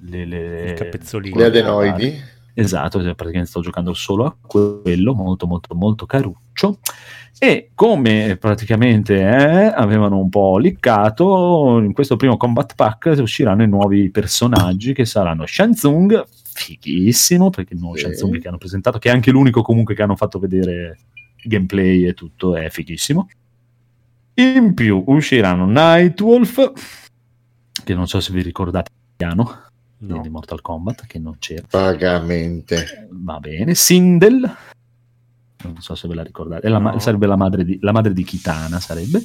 le, 0.00 0.24
le- 0.24 0.64
Il 0.70 0.72
capezzolino. 0.74 1.36
Le 1.36 1.44
adenoidi? 1.44 2.14
Esatto, 2.54 2.98
cioè 3.02 3.14
praticamente 3.14 3.50
sto 3.50 3.60
giocando 3.60 3.92
solo 3.94 4.24
a 4.24 4.34
quello, 4.40 5.14
molto 5.14 5.46
molto 5.46 5.74
molto 5.76 6.06
caruccio. 6.06 6.40
E 7.40 7.70
come 7.74 8.36
praticamente 8.36 9.14
eh, 9.20 9.72
avevano 9.74 10.18
un 10.18 10.28
po' 10.28 10.58
liccato, 10.58 11.78
in 11.78 11.92
questo 11.92 12.16
primo 12.16 12.36
combat 12.36 12.74
pack 12.74 13.14
usciranno 13.20 13.62
i 13.62 13.68
nuovi 13.68 14.10
personaggi 14.10 14.92
che 14.92 15.04
saranno 15.04 15.46
Shansung, 15.46 16.24
fighissimo, 16.52 17.50
perché 17.50 17.74
il 17.74 17.80
nuovo 17.80 17.94
Sì. 17.96 18.02
Shansung 18.02 18.40
che 18.40 18.48
hanno 18.48 18.58
presentato, 18.58 18.98
che 18.98 19.08
è 19.08 19.12
anche 19.12 19.30
l'unico 19.30 19.62
comunque 19.62 19.94
che 19.94 20.02
hanno 20.02 20.16
fatto 20.16 20.40
vedere 20.40 20.98
gameplay 21.44 22.06
e 22.08 22.14
tutto, 22.14 22.56
è 22.56 22.68
fighissimo. 22.70 23.28
In 24.34 24.74
più 24.74 25.02
usciranno 25.06 25.64
Nightwolf, 25.66 26.72
che 27.84 27.94
non 27.94 28.08
so 28.08 28.18
se 28.20 28.32
vi 28.32 28.42
ricordate 28.42 28.90
piano 29.16 29.62
No. 30.00 30.20
di 30.20 30.28
Mortal 30.28 30.60
Kombat, 30.60 31.06
che 31.06 31.18
non 31.18 31.36
c'era. 31.40 31.64
Vagamente. 31.70 33.08
Va 33.10 33.40
bene, 33.40 33.74
Sindel. 33.74 34.48
Non 35.64 35.76
so 35.80 35.94
se 35.94 36.06
ve 36.08 36.14
la 36.14 36.22
ricordate, 36.22 36.68
la 36.68 36.78
No. 36.78 36.98
sarebbe 37.00 37.26
la 37.26 37.36
madre, 37.36 37.64
di, 37.64 37.78
la 37.80 37.92
madre 37.92 38.12
di 38.12 38.22
Kitana, 38.22 38.78
sarebbe, 38.78 39.22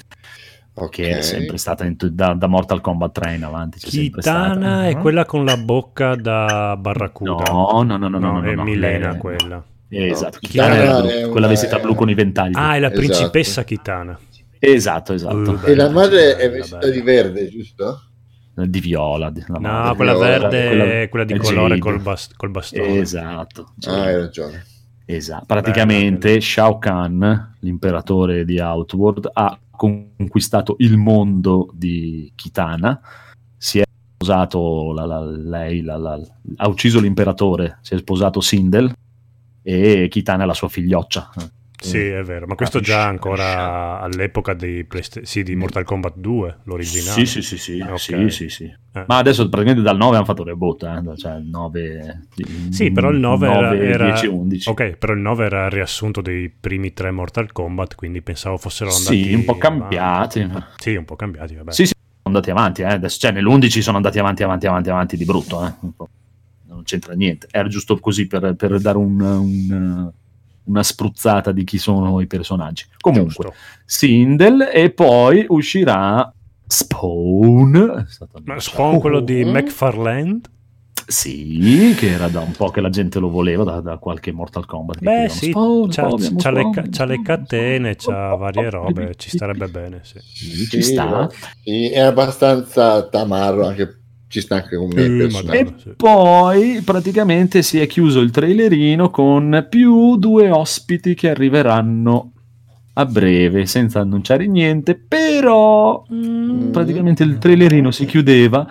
Ok. 0.76 0.90
che 0.90 1.18
è 1.20 1.22
sempre 1.22 1.58
stata 1.58 1.86
in 1.86 1.96
da, 1.98 2.34
da 2.34 2.48
Mortal 2.48 2.82
Kombat 2.82 3.12
3 3.12 3.36
in 3.36 3.44
avanti. 3.44 3.78
C'è 3.80 3.90
sempre 3.90 4.22
Kitana 4.22 4.88
è 4.88 4.98
quella 4.98 5.26
con 5.26 5.46
la 5.46 5.58
bocca 5.58 6.16
da 6.16 6.76
barracuda. 6.78 7.44
No, 7.52 7.84
no, 7.84 7.98
no, 7.98 8.08
no, 8.08 8.18
no, 8.18 8.32
no, 8.40 8.42
è 8.44 8.56
no, 8.56 8.64
Milena 8.64 9.16
quella. 9.18 9.64
Eh, 9.90 10.08
Esatto, 10.10 10.40
No, 10.42 10.48
Kitana 10.50 10.74
Kitana 10.76 10.98
è 10.98 11.02
blu, 11.02 11.10
è 11.10 11.18
una- 11.24 11.32
quella 11.32 11.48
vestita 11.48 11.78
blu 11.80 11.94
con 11.94 12.10
i 12.10 12.14
ventagli. 12.16 12.54
Ah, 12.56 12.76
è 12.76 12.80
la 12.80 12.88
Esatto. 12.88 13.00
principessa 13.00 13.64
Kitana. 13.64 14.20
esatto, 14.58 15.14
esatto. 15.14 15.52
Uh, 15.52 15.60
E 15.66 15.76
la 15.76 15.90
madre 15.92 16.36
è 16.38 16.50
vestita 16.50 16.90
di 16.90 17.02
verde, 17.02 17.48
giusto? 17.48 18.02
Di 18.56 18.80
viola. 18.80 19.30
di- 19.30 19.44
la 19.48 19.60
No, 19.60 19.60
madre. 19.70 19.96
quella 19.96 20.14
Viola, 20.14 20.28
verde 20.28 20.66
quella- 20.68 20.84
è 21.02 21.10
quella 21.10 21.26
di 21.26 21.38
colore 21.38 21.78
col, 21.78 22.00
bas- 22.00 22.34
col 22.36 22.50
bastone. 22.50 22.98
Esatto. 22.98 23.74
Ah, 23.86 24.02
hai 24.04 24.16
ragione. 24.16 24.64
Esatto. 25.06 25.46
Praticamente 25.46 26.28
Bella, 26.30 26.42
Shao 26.42 26.78
Kahn, 26.80 27.24
l'imperatore 27.60 28.46
di 28.46 28.60
Outworld, 28.60 29.30
ha 29.34 29.58
conquistato 29.70 30.76
il 30.80 30.98
mondo 30.98 31.70
di 31.74 32.32
Kitana. 32.36 33.00
Si 33.58 33.80
è 33.80 33.84
sposato 34.16 34.94
la- 34.94 35.06
la- 35.06 35.26
lei, 35.26 35.82
la- 35.82 36.20
ha 36.56 36.68
ucciso 36.68 37.00
l'imperatore, 37.00 37.80
si 37.82 37.96
è 37.96 37.98
sposato 37.98 38.40
Sindel 38.40 38.94
e 39.62 40.08
Kitana 40.10 40.44
è 40.44 40.46
la 40.46 40.54
sua 40.54 40.70
figlioccia. 40.70 41.32
Sì, 41.84 41.98
è 42.08 42.24
vero, 42.24 42.46
ma 42.48 42.56
questo 42.56 42.80
già 42.80 43.06
ancora 43.06 44.00
all'epoca 44.00 44.54
dei 44.54 44.84
Playsta- 44.86 45.22
sì, 45.24 45.44
di 45.44 45.56
Mortal 45.56 45.84
Kombat 45.84 46.14
2, 46.18 46.50
Sì, 46.50 46.58
l'originale. 46.70 47.26
sì, 47.26 47.42
sì, 47.42 47.58
sì, 47.58 47.80
Ok. 47.82 47.98
sì, 48.00 48.30
sì, 48.30 48.50
sì. 48.50 48.64
Eh. 48.96 49.04
Ma 49.08 49.18
adesso 49.18 49.50
praticamente 49.50 49.82
dal 49.86 49.98
9 49.98 50.16
hanno 50.16 50.26
fatto 50.26 50.44
reboot, 50.44 50.84
eh, 50.84 51.18
cioè 51.18 51.36
il 51.36 51.46
9... 51.48 52.28
Sì, 52.70 52.92
però 52.92 53.10
il 53.10 53.18
9, 53.20 53.50
era, 53.50 53.76
era- 53.76 54.06
10, 54.12 54.28
11. 54.28 54.70
Ok, 54.70 54.96
però 54.98 55.14
il 55.14 55.20
9 55.20 55.46
era 55.46 55.66
il 55.66 55.72
riassunto 55.72 56.22
dei 56.22 56.50
primi 56.50 56.94
tre 56.94 57.12
Mortal 57.12 57.52
Kombat, 57.52 57.96
quindi 57.96 58.22
pensavo 58.22 58.58
fossero 58.58 58.92
andati 58.96 59.24
Sì, 59.24 59.34
un 59.34 59.44
po' 59.44 59.58
cambiati. 59.58 60.40
avanti. 60.42 60.66
Sì, 60.78 60.96
un 60.96 61.06
po' 61.06 61.16
cambiati, 61.16 61.56
vabbè. 61.56 61.72
Sì, 61.72 61.86
sì, 61.88 61.94
sono 61.96 62.36
andati 62.36 62.52
avanti, 62.52 62.82
eh. 62.82 62.86
Adesso, 62.86 63.20
cioè 63.20 63.32
nell'11 63.32 63.82
sono 63.82 63.98
andati 63.98 64.20
avanti, 64.20 64.44
avanti, 64.44 64.68
avanti, 64.68 64.90
avanti 64.90 65.18
di 65.18 65.26
brutto, 65.26 65.66
eh. 65.66 65.74
Non 66.68 66.84
c'entra 66.84 67.14
niente. 67.14 67.48
Era 67.52 67.68
giusto 67.68 68.00
così 68.00 68.26
per, 68.28 68.56
per 68.56 68.80
dare 68.80 68.98
un- 68.98 69.20
un- 69.22 70.12
una 70.66 70.84
spruzzata 70.84 71.52
di 71.52 71.64
chi 71.64 71.78
sono 71.78 72.20
i 72.22 72.28
personaggi. 72.28 72.86
Comunque, 73.00 73.34
Giusto. 73.46 73.54
Sindel 73.86 74.70
e 74.74 74.90
poi 74.92 75.46
uscirà 75.50 76.32
Spawn. 76.66 78.04
È 78.08 78.10
stato- 78.10 78.42
Ma 78.44 78.60
Spawn 78.60 79.00
quello 79.00 79.20
di. 79.20 79.44
McFarland? 79.44 80.50
Sì, 81.06 81.94
che 81.98 82.12
era 82.12 82.30
da 82.30 82.40
un 82.40 82.54
po' 82.54 82.70
che 82.70 82.80
la 82.80 82.90
gente 82.90 83.20
lo 83.20 83.30
voleva, 83.30 83.64
da, 83.66 83.82
da 83.82 83.98
qualche 83.98 84.32
Mortal 84.32 84.66
Kombat. 84.66 85.00
Beh, 85.02 85.28
sì, 85.28 85.50
"Spawn, 85.50 85.90
c'ha, 85.90 86.08
Spawn, 86.08 86.36
c'ha 86.38 86.52
le, 86.52 86.60
Spawn, 86.62 86.72
ca- 86.72 86.86
c'ha 86.90 87.06
le 87.06 87.22
catene, 87.22 87.96
Spawn, 87.98 88.16
c'ha 88.16 88.26
Spawn, 88.26 88.40
varie 88.40 88.68
Spawn". 88.70 88.84
robe, 88.86 89.16
ci 89.18 89.30
starebbe 89.30 89.68
bene, 89.68 90.00
sì. 90.04 90.20
Sì, 90.22 90.66
ci 90.70 90.82
sta. 90.82 91.30
Sì, 91.62 91.90
è 91.90 92.00
abbastanza 92.00 93.06
tamarro, 93.10 93.68
anche, 93.68 94.03
ci 94.34 94.42
sta 94.42 94.56
anche 94.56 94.76
me. 94.78 94.86
Eh, 94.86 95.10
personalmente. 95.10 95.32
madonna. 95.64 95.78
sì. 95.82 95.90
Poi 95.96 96.82
praticamente 96.84 97.62
si 97.62 97.80
è 97.80 97.86
chiuso 97.88 98.20
il 98.20 98.32
trailerino 98.32 99.10
con 99.12 99.68
più 99.70 100.18
due 100.18 100.50
ospiti 100.50 101.14
che 101.14 101.30
arriveranno 101.30 102.32
a 102.96 103.06
breve, 103.06 103.66
senza 103.68 104.00
annunciare 104.02 104.48
niente, 104.48 104.96
però 104.96 106.04
Mm. 106.12 106.72
praticamente 106.72 107.24
il 107.24 107.38
trailerino 107.38 107.92
si 107.92 108.06
chiudeva 108.06 108.68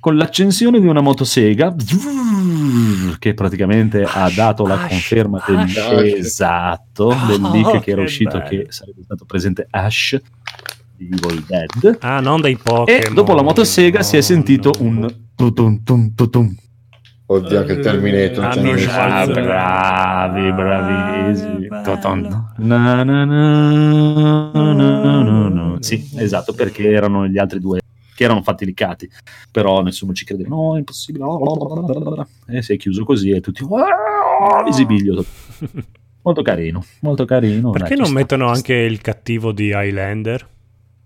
con 0.00 0.16
l'accensione 0.16 0.80
di 0.80 0.86
una 0.86 1.00
motosega 1.00 1.74
che 3.18 3.34
praticamente 3.34 4.02
ha 4.02 4.30
dato 4.34 4.66
la 4.66 4.82
Ash, 4.82 4.88
conferma 4.88 5.42
del 5.46 5.56
Ash. 5.58 5.76
esatto 6.16 7.14
del 7.28 7.40
leak 7.52 7.66
Oh, 7.66 7.80
che 7.80 7.90
era 7.92 8.02
uscito 8.02 8.38
bello. 8.38 8.48
che 8.48 8.66
sarebbe 8.70 9.02
stato 9.04 9.24
presente 9.24 9.66
Ash 9.70 10.20
di 11.08 11.18
Evil 11.22 11.44
Dead 11.46 11.98
Ah, 12.00 12.20
non 12.20 12.40
dei 12.40 12.56
Pokémon. 12.56 13.10
e 13.10 13.14
dopo 13.14 13.34
la 13.34 13.42
motosega 13.42 14.02
si 14.02 14.14
è 14.14 14.18
no, 14.18 14.24
sentito 14.24 14.70
no. 14.78 14.84
un 14.86 15.14
tutum 15.34 15.82
tum 15.82 16.14
tutum 16.14 16.54
Oddio, 17.24 17.60
il 17.60 17.78
Terminator. 17.80 18.44
Hanno 18.44 18.76
cioè, 18.76 18.92
Ah, 18.92 19.26
bravi, 19.26 20.52
bravissimi. 20.52 21.66
Ah, 21.70 21.96
bello. 21.96 22.52
Na, 22.58 23.02
na, 23.04 23.24
na. 23.24 24.82
Sì, 25.80 26.10
esatto, 26.16 26.52
perché 26.52 26.90
erano 26.90 27.26
gli 27.26 27.38
altri 27.38 27.58
due 27.58 27.80
che 28.14 28.24
erano 28.24 28.42
fatti 28.42 28.66
licati, 28.66 29.08
però 29.50 29.80
nessuno 29.82 30.12
ci 30.12 30.26
credeva. 30.26 30.50
No, 30.50 30.74
è 30.74 30.78
impossibile. 30.78 31.24
E 32.48 32.60
si 32.60 32.74
è 32.74 32.76
chiuso 32.76 33.04
così 33.04 33.30
e 33.30 33.40
tutti 33.40 33.64
"Ah, 33.64 34.62
visibilio. 34.64 35.24
Molto 36.22 36.42
carino, 36.42 36.84
molto 37.00 37.24
carino. 37.24 37.70
Perché 37.70 37.88
Dai, 37.88 37.96
non 37.96 38.06
sta, 38.08 38.18
mettono 38.18 38.48
anche 38.48 38.74
il 38.74 39.00
cattivo 39.00 39.52
di 39.52 39.72
Highlander? 39.74 40.46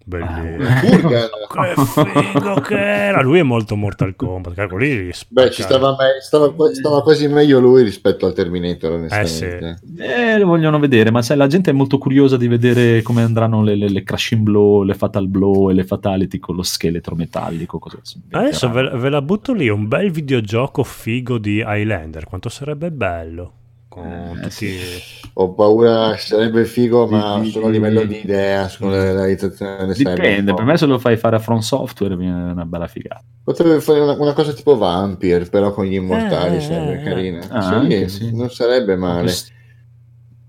Bellissimo. 0.08 0.68
Ah, 0.68 0.80
Kurgan. 0.80 1.28
Che 1.56 2.22
figo 2.32 2.54
che 2.60 2.76
era! 2.78 3.22
Lui 3.22 3.40
è 3.40 3.42
molto 3.42 3.74
Mortal 3.74 4.14
Kombat. 4.14 4.54
Cavolo, 4.54 4.84
lì 4.84 5.10
Beh, 5.28 5.50
ci 5.50 5.62
stava, 5.62 5.90
me- 5.98 6.20
stava, 6.20 6.52
stava 6.72 7.02
quasi 7.02 7.26
meglio 7.26 7.58
lui 7.58 7.82
rispetto 7.82 8.26
al 8.26 8.32
Terminator, 8.32 9.04
Eh, 9.10 9.26
sì. 9.26 9.44
onestamente. 9.44 9.80
Eh, 9.98 10.38
lo 10.38 10.46
vogliono 10.46 10.78
vedere, 10.78 11.10
ma 11.10 11.22
sai, 11.22 11.36
la 11.36 11.48
gente 11.48 11.70
è 11.70 11.72
molto 11.72 11.98
curiosa 11.98 12.36
di 12.36 12.46
vedere 12.46 13.02
come 13.02 13.22
andranno 13.22 13.62
le, 13.64 13.74
le, 13.74 13.88
le 13.88 14.02
crashing 14.04 14.42
blow, 14.42 14.82
le 14.84 14.94
fatal 14.94 15.26
blow 15.26 15.70
e 15.70 15.74
le 15.74 15.84
fatality 15.84 16.38
con 16.38 16.54
lo 16.54 16.62
scheletro 16.62 17.16
metallico. 17.16 17.80
Adesso 18.30 18.70
ve, 18.70 18.88
ve 18.94 19.08
la 19.08 19.22
butto 19.22 19.52
lì, 19.54 19.68
un 19.68 19.88
bel 19.88 20.10
videogioco 20.12 20.84
figo 20.84 21.38
di 21.38 21.64
Highlander, 21.66 22.24
quanto 22.26 22.48
sarebbe 22.48 22.92
bello. 22.92 23.52
Con 23.96 24.36
Eh, 24.36 24.42
tutti... 24.42 24.68
sì. 24.78 25.14
Ho 25.38 25.52
paura, 25.54 26.16
sarebbe 26.16 26.64
figo, 26.64 27.06
ma 27.06 27.42
Di- 27.42 27.50
solo 27.50 27.66
a 27.66 27.70
livello 27.70 28.04
di 28.04 28.20
idea, 28.20 28.70
con 28.78 28.90
la 28.90 29.12
realizzazione 29.12 29.92
Dipende, 29.94 30.54
per 30.54 30.64
me 30.64 30.76
se 30.76 30.86
lo 30.86 30.98
fai 30.98 31.16
fare 31.16 31.36
a 31.36 31.38
From 31.38 31.58
Software 31.58 32.16
viene 32.16 32.52
una 32.52 32.64
bella 32.64 32.86
figata. 32.86 33.22
Potrebbe 33.42 33.80
fare 33.80 34.00
una, 34.00 34.12
una 34.12 34.32
cosa 34.32 34.52
tipo 34.52 34.76
Vampire, 34.76 35.44
però 35.46 35.72
con 35.72 35.84
gli 35.84 35.94
immortali, 35.94 36.56
Eh, 36.56 36.60
sarebbe 36.60 37.00
eh, 37.00 37.02
carina. 37.02 37.48
Ah, 37.50 37.82
Sì, 37.88 38.08
sì. 38.08 38.34
Non 38.34 38.50
sarebbe 38.50 38.96
male. 38.96 39.32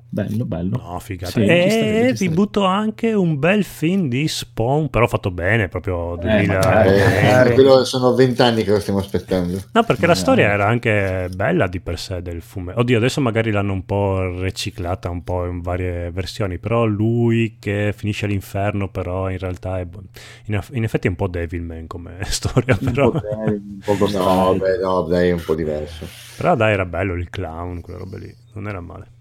Bello, 0.09 0.45
bello. 0.45 0.77
No, 0.77 0.99
figata. 0.99 1.31
Sì, 1.31 1.45
e 1.45 1.59
ci 1.59 1.69
sta 1.69 1.85
vi 2.17 2.29
butto 2.29 2.65
anche 2.65 3.13
un 3.13 3.39
bel 3.39 3.63
film 3.63 4.09
di 4.09 4.27
Spawn, 4.27 4.89
però 4.89 5.07
fatto 5.07 5.31
bene, 5.31 5.69
proprio 5.69 6.15
2000. 6.17 6.83
magari. 6.89 7.49
Eh, 7.49 7.53
quello 7.53 7.83
sono 7.85 8.13
vent'anni 8.13 8.63
che 8.63 8.71
lo 8.71 8.79
stiamo 8.79 8.99
aspettando. 8.99 9.61
No, 9.73 9.83
perché 9.83 10.07
la 10.07 10.13
Magari. 10.13 10.19
storia 10.19 10.49
era 10.49 10.65
anche 10.67 11.29
bella 11.35 11.67
di 11.67 11.79
per 11.81 11.99
sé 11.99 12.21
del 12.23 12.41
fumetto. 12.41 12.79
Oddio, 12.79 12.97
adesso 12.97 13.21
magari 13.21 13.51
l'hanno 13.51 13.73
un 13.73 13.85
po' 13.85 14.41
riciclata 14.41 15.09
un 15.09 15.23
po' 15.23 15.45
in 15.45 15.61
varie 15.61 16.09
versioni, 16.11 16.57
però 16.57 16.85
lui 16.85 17.57
che 17.59 17.93
finisce 17.95 18.25
all'inferno, 18.25 18.89
però 18.89 19.29
in 19.29 19.37
realtà 19.37 19.79
è 19.79 19.85
bu- 19.85 20.01
in, 20.45 20.59
in 20.71 20.83
effetti 20.83 21.05
è 21.07 21.09
un 21.11 21.15
po' 21.15 21.27
Devilman 21.27 21.85
come 21.85 22.17
storia, 22.25 22.77
Un 22.79 22.91
però, 22.91 23.11
po' 23.11 23.13
bello, 23.19 23.61
un 23.61 23.81
po' 23.83 23.97
Ghost 23.97 24.15
No, 24.15 24.55
beh, 24.57 24.77
no, 24.79 25.03
dai, 25.03 25.29
è 25.29 25.31
un 25.33 25.43
po' 25.43 25.55
diverso. 25.55 26.11
però 26.35 26.55
dai, 26.55 26.71
era 26.73 26.85
bello 26.85 27.13
il 27.15 27.29
clown, 27.29 27.81
quella 27.81 27.99
roba 27.99 28.17
lì, 28.17 28.33
non 28.53 28.67
era 28.67 28.79
male. 28.81 29.11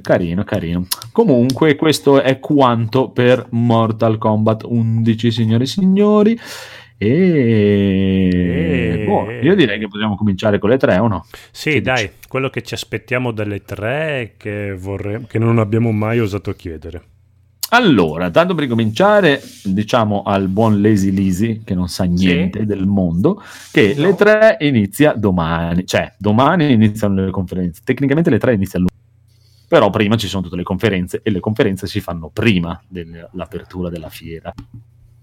Carino, 0.00 0.44
carino. 0.44 0.86
Comunque, 1.12 1.76
questo 1.76 2.20
è 2.20 2.38
quanto 2.40 3.10
per 3.10 3.46
Mortal 3.50 4.18
Kombat 4.18 4.64
11, 4.68 5.30
signore 5.30 5.64
e 5.64 5.66
signori. 5.66 6.38
E 6.96 8.98
E- 9.00 9.04
boh, 9.06 9.30
io 9.30 9.54
direi 9.54 9.78
che 9.78 9.88
possiamo 9.88 10.16
cominciare 10.16 10.58
con 10.58 10.70
le 10.70 10.76
tre 10.78 10.98
o 10.98 11.08
no? 11.08 11.26
Sì, 11.50 11.72
Che 11.72 11.80
dai, 11.80 12.02
dici? 12.02 12.12
quello 12.28 12.50
che 12.50 12.62
ci 12.62 12.74
aspettiamo 12.74 13.30
dalle 13.32 13.62
tre 13.62 14.34
che, 14.36 14.74
vorrei, 14.76 15.24
che 15.26 15.38
non 15.38 15.58
abbiamo 15.58 15.90
mai 15.92 16.20
osato 16.20 16.52
chiedere. 16.52 17.02
Allora, 17.70 18.30
tanto 18.30 18.54
per 18.54 18.68
cominciare, 18.68 19.40
diciamo 19.64 20.22
al 20.22 20.46
buon 20.48 20.80
Lazy 20.80 21.10
Lisi, 21.10 21.62
che 21.64 21.74
non 21.74 21.88
sa 21.88 22.04
niente 22.04 22.66
del 22.66 22.86
mondo, 22.86 23.42
che 23.72 23.94
No. 23.96 24.02
le 24.04 24.14
tre 24.14 24.56
inizia 24.60 25.12
domani, 25.14 25.84
cioè 25.86 26.12
domani 26.18 26.70
iniziano 26.72 27.24
le 27.24 27.30
conferenze. 27.32 27.80
Tecnicamente 27.82 28.30
le 28.30 28.38
tre 28.38 28.54
iniziano 28.54 28.86
lunedì, 28.86 29.03
però 29.66 29.90
prima 29.90 30.16
ci 30.16 30.28
sono 30.28 30.42
tutte 30.42 30.56
le 30.56 30.62
conferenze 30.62 31.20
e 31.22 31.30
le 31.30 31.40
conferenze 31.40 31.86
si 31.86 32.00
fanno 32.00 32.30
prima 32.32 32.80
dell'apertura 32.88 33.88
della 33.88 34.08
fiera. 34.08 34.52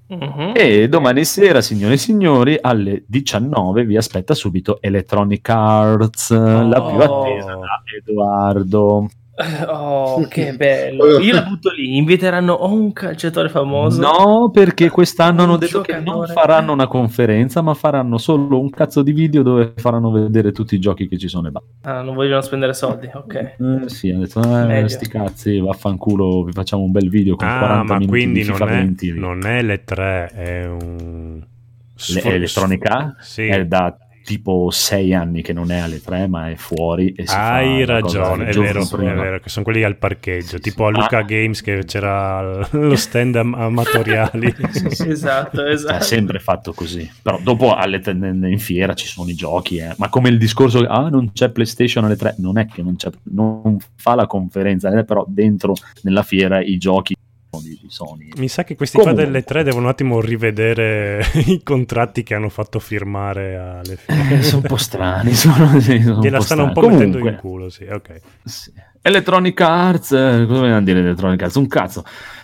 Mhm. 0.08 0.52
E 0.56 0.90
domani 0.90 1.24
sera, 1.24 1.62
signore 1.62 1.94
e 1.94 1.98
signori, 1.98 2.58
alle 2.60 3.04
19 3.08 3.86
vi 3.86 3.96
aspetta 3.96 4.34
subito 4.34 4.82
Electronic 4.82 5.48
Arts, 5.48 6.32
la 6.32 6.82
più 6.82 6.98
Oh. 7.00 7.24
attesa 7.24 7.56
da 7.56 7.82
Edoardo. 7.98 9.08
Oh, 9.68 10.26
che 10.28 10.54
bello. 10.56 11.20
Io 11.20 11.34
la 11.34 11.44
butto 11.44 11.72
lì. 11.72 11.98
Inviteranno 11.98 12.54
o 12.54 12.72
un 12.74 12.92
calciatore 12.94 13.50
famoso. 13.50 14.02
No, 14.02 14.50
perché 14.52 14.90
quest'anno 14.90 15.44
hanno 15.44 15.58
detto 15.58 15.82
che 15.82 16.00
non 16.00 16.26
faranno 16.28 16.74
una 16.74 16.88
conferenza, 16.88 17.62
ma 17.62 17.74
faranno 17.74 18.18
solo 18.18 18.60
un 18.60 18.70
cazzo 18.70 19.02
di 19.02 19.12
video 19.12 19.44
dove 19.44 19.74
faranno 19.78 20.12
vedere 20.12 20.52
tutti 20.52 20.76
i 20.76 20.80
giochi 20.80 21.08
che 21.08 21.18
ci 21.18 21.28
sono 21.28 21.48
e 21.48 21.52
basta. 21.52 21.70
Ah, 21.90 22.02
non 22.02 22.16
vogliono 22.16 22.42
spendere 22.42 22.74
soldi. 22.74 23.10
Ok. 23.14 23.36
Eh, 23.36 23.56
sì, 23.88 24.10
hanno 24.10 24.22
detto, 24.22 24.42
eh, 24.42 24.66
Meglio. 24.66 24.88
sti 24.88 25.08
cazzi, 25.08 25.60
vaffanculo, 25.60 26.44
vi 26.44 26.52
facciamo 26.52 26.84
un 26.84 26.92
bel 26.92 27.10
video 27.10 27.36
con 27.36 27.48
Ah, 27.48 27.60
40 27.60 27.84
ma 27.94 28.00
minuti 28.00 28.08
quindi 28.08 28.42
di 28.44 28.48
non 28.50 28.62
è, 28.62 28.66
20. 28.72 29.12
non 29.14 29.46
è 29.46 29.62
le 29.62 29.84
tre, 29.84 30.28
è 30.34 30.66
un... 30.68 31.40
Le- 31.40 31.48
sfor- 31.96 32.34
Elettronica 32.34 33.16
Sì. 33.20 33.46
è 33.48 33.66
da 33.66 33.96
tipo 34.24 34.70
6 34.72 35.14
anni 35.14 35.42
che 35.42 35.54
non 35.54 35.72
è 35.72 35.78
alle 35.80 36.02
3, 36.02 36.28
ma 36.28 36.50
è 36.50 36.56
fuori 36.56 37.12
e 37.14 37.26
si 37.28 37.34
fa 37.34 37.54
Hai 37.56 37.86
ragione, 37.86 38.44
il 38.50 38.56
è 38.56 38.60
vero, 38.60 38.84
è 38.84 38.88
prima. 38.88 39.14
vero, 39.14 39.40
che 39.40 39.50
sono 39.50 39.66
quelli 39.66 39.84
al 39.84 39.98
parcheggio, 39.98 40.60
tipo 40.60 40.86
a 40.86 40.90
Luca 40.90 41.18
Ah. 41.20 41.24
Games 41.24 41.62
che 41.62 41.84
c'era 41.86 42.68
lo 42.72 42.96
stand 42.96 43.36
am- 43.36 43.54
amatoriali. 43.56 44.54
esatto, 45.08 45.58
Cioè, 45.58 45.70
esatto. 45.70 45.94
è 45.96 46.02
sempre 46.02 46.40
fatto 46.40 46.74
così. 46.74 47.10
Però 47.22 47.40
dopo 47.42 47.74
alle 47.74 48.00
te- 48.00 48.12
in 48.12 48.60
fiera 48.60 48.94
ci 48.94 49.08
sono 49.08 49.30
i 49.30 49.34
giochi, 49.36 49.78
eh. 49.78 49.94
ma 49.98 50.10
come 50.10 50.30
il 50.30 50.38
discorso 50.38 50.80
ah 50.88 51.10
non 51.10 51.32
c'è 51.34 51.50
PlayStation 51.50 52.06
alle 52.06 52.16
3, 52.16 52.36
non 52.38 52.58
è 52.58 52.66
che 52.68 52.82
non 52.82 52.96
c'è, 52.96 53.10
non 53.32 53.78
fa 53.96 54.16
la 54.16 54.28
conferenza, 54.28 54.90
eh, 54.98 55.04
però 55.04 55.26
dentro 55.28 55.76
nella 56.04 56.24
fiera 56.24 56.62
i 56.62 56.78
giochi 56.78 57.16
di, 57.60 57.78
di 57.82 57.90
Sony. 57.90 58.30
Mi 58.38 58.48
sa 58.48 58.64
che 58.64 58.76
questi 58.76 58.96
qua 58.98 59.08
Comunque. 59.08 59.32
delle 59.32 59.44
tre 59.44 59.64
devono 59.64 59.86
un 59.86 59.90
attimo 59.90 60.22
rivedere 60.22 61.26
i 61.48 61.62
contratti 61.64 62.24
che 62.24 62.34
hanno 62.36 62.50
fatto 62.50 62.80
firmare 62.80 63.56
alle 63.58 63.98
Eh, 64.06 64.42
sono 64.44 64.62
un 64.62 64.68
po' 64.68 64.78
strani, 64.78 65.34
sono, 65.34 65.80
sì, 65.80 66.02
sono 66.02 66.22
Gliela 66.22 66.38
po' 66.38 66.44
stanno 66.44 66.64
un 66.64 66.74
po' 66.74 66.82
mettendo 66.82 67.18
in 67.18 67.24
Comunque, 67.24 67.42
culo, 67.42 67.70
sì, 67.70 67.84
ok. 67.84 68.22
sì. 68.44 68.72
Electronic 69.04 69.60
Arts, 69.60 70.12
eh, 70.12 70.46
cosa 70.48 70.60
vogliamo 70.60 70.84
dire 70.84 71.00
di 71.00 71.08
Electronic 71.08 71.42
Arts? 71.42 71.56
Un 71.56 71.68
cazzo, 71.68 72.04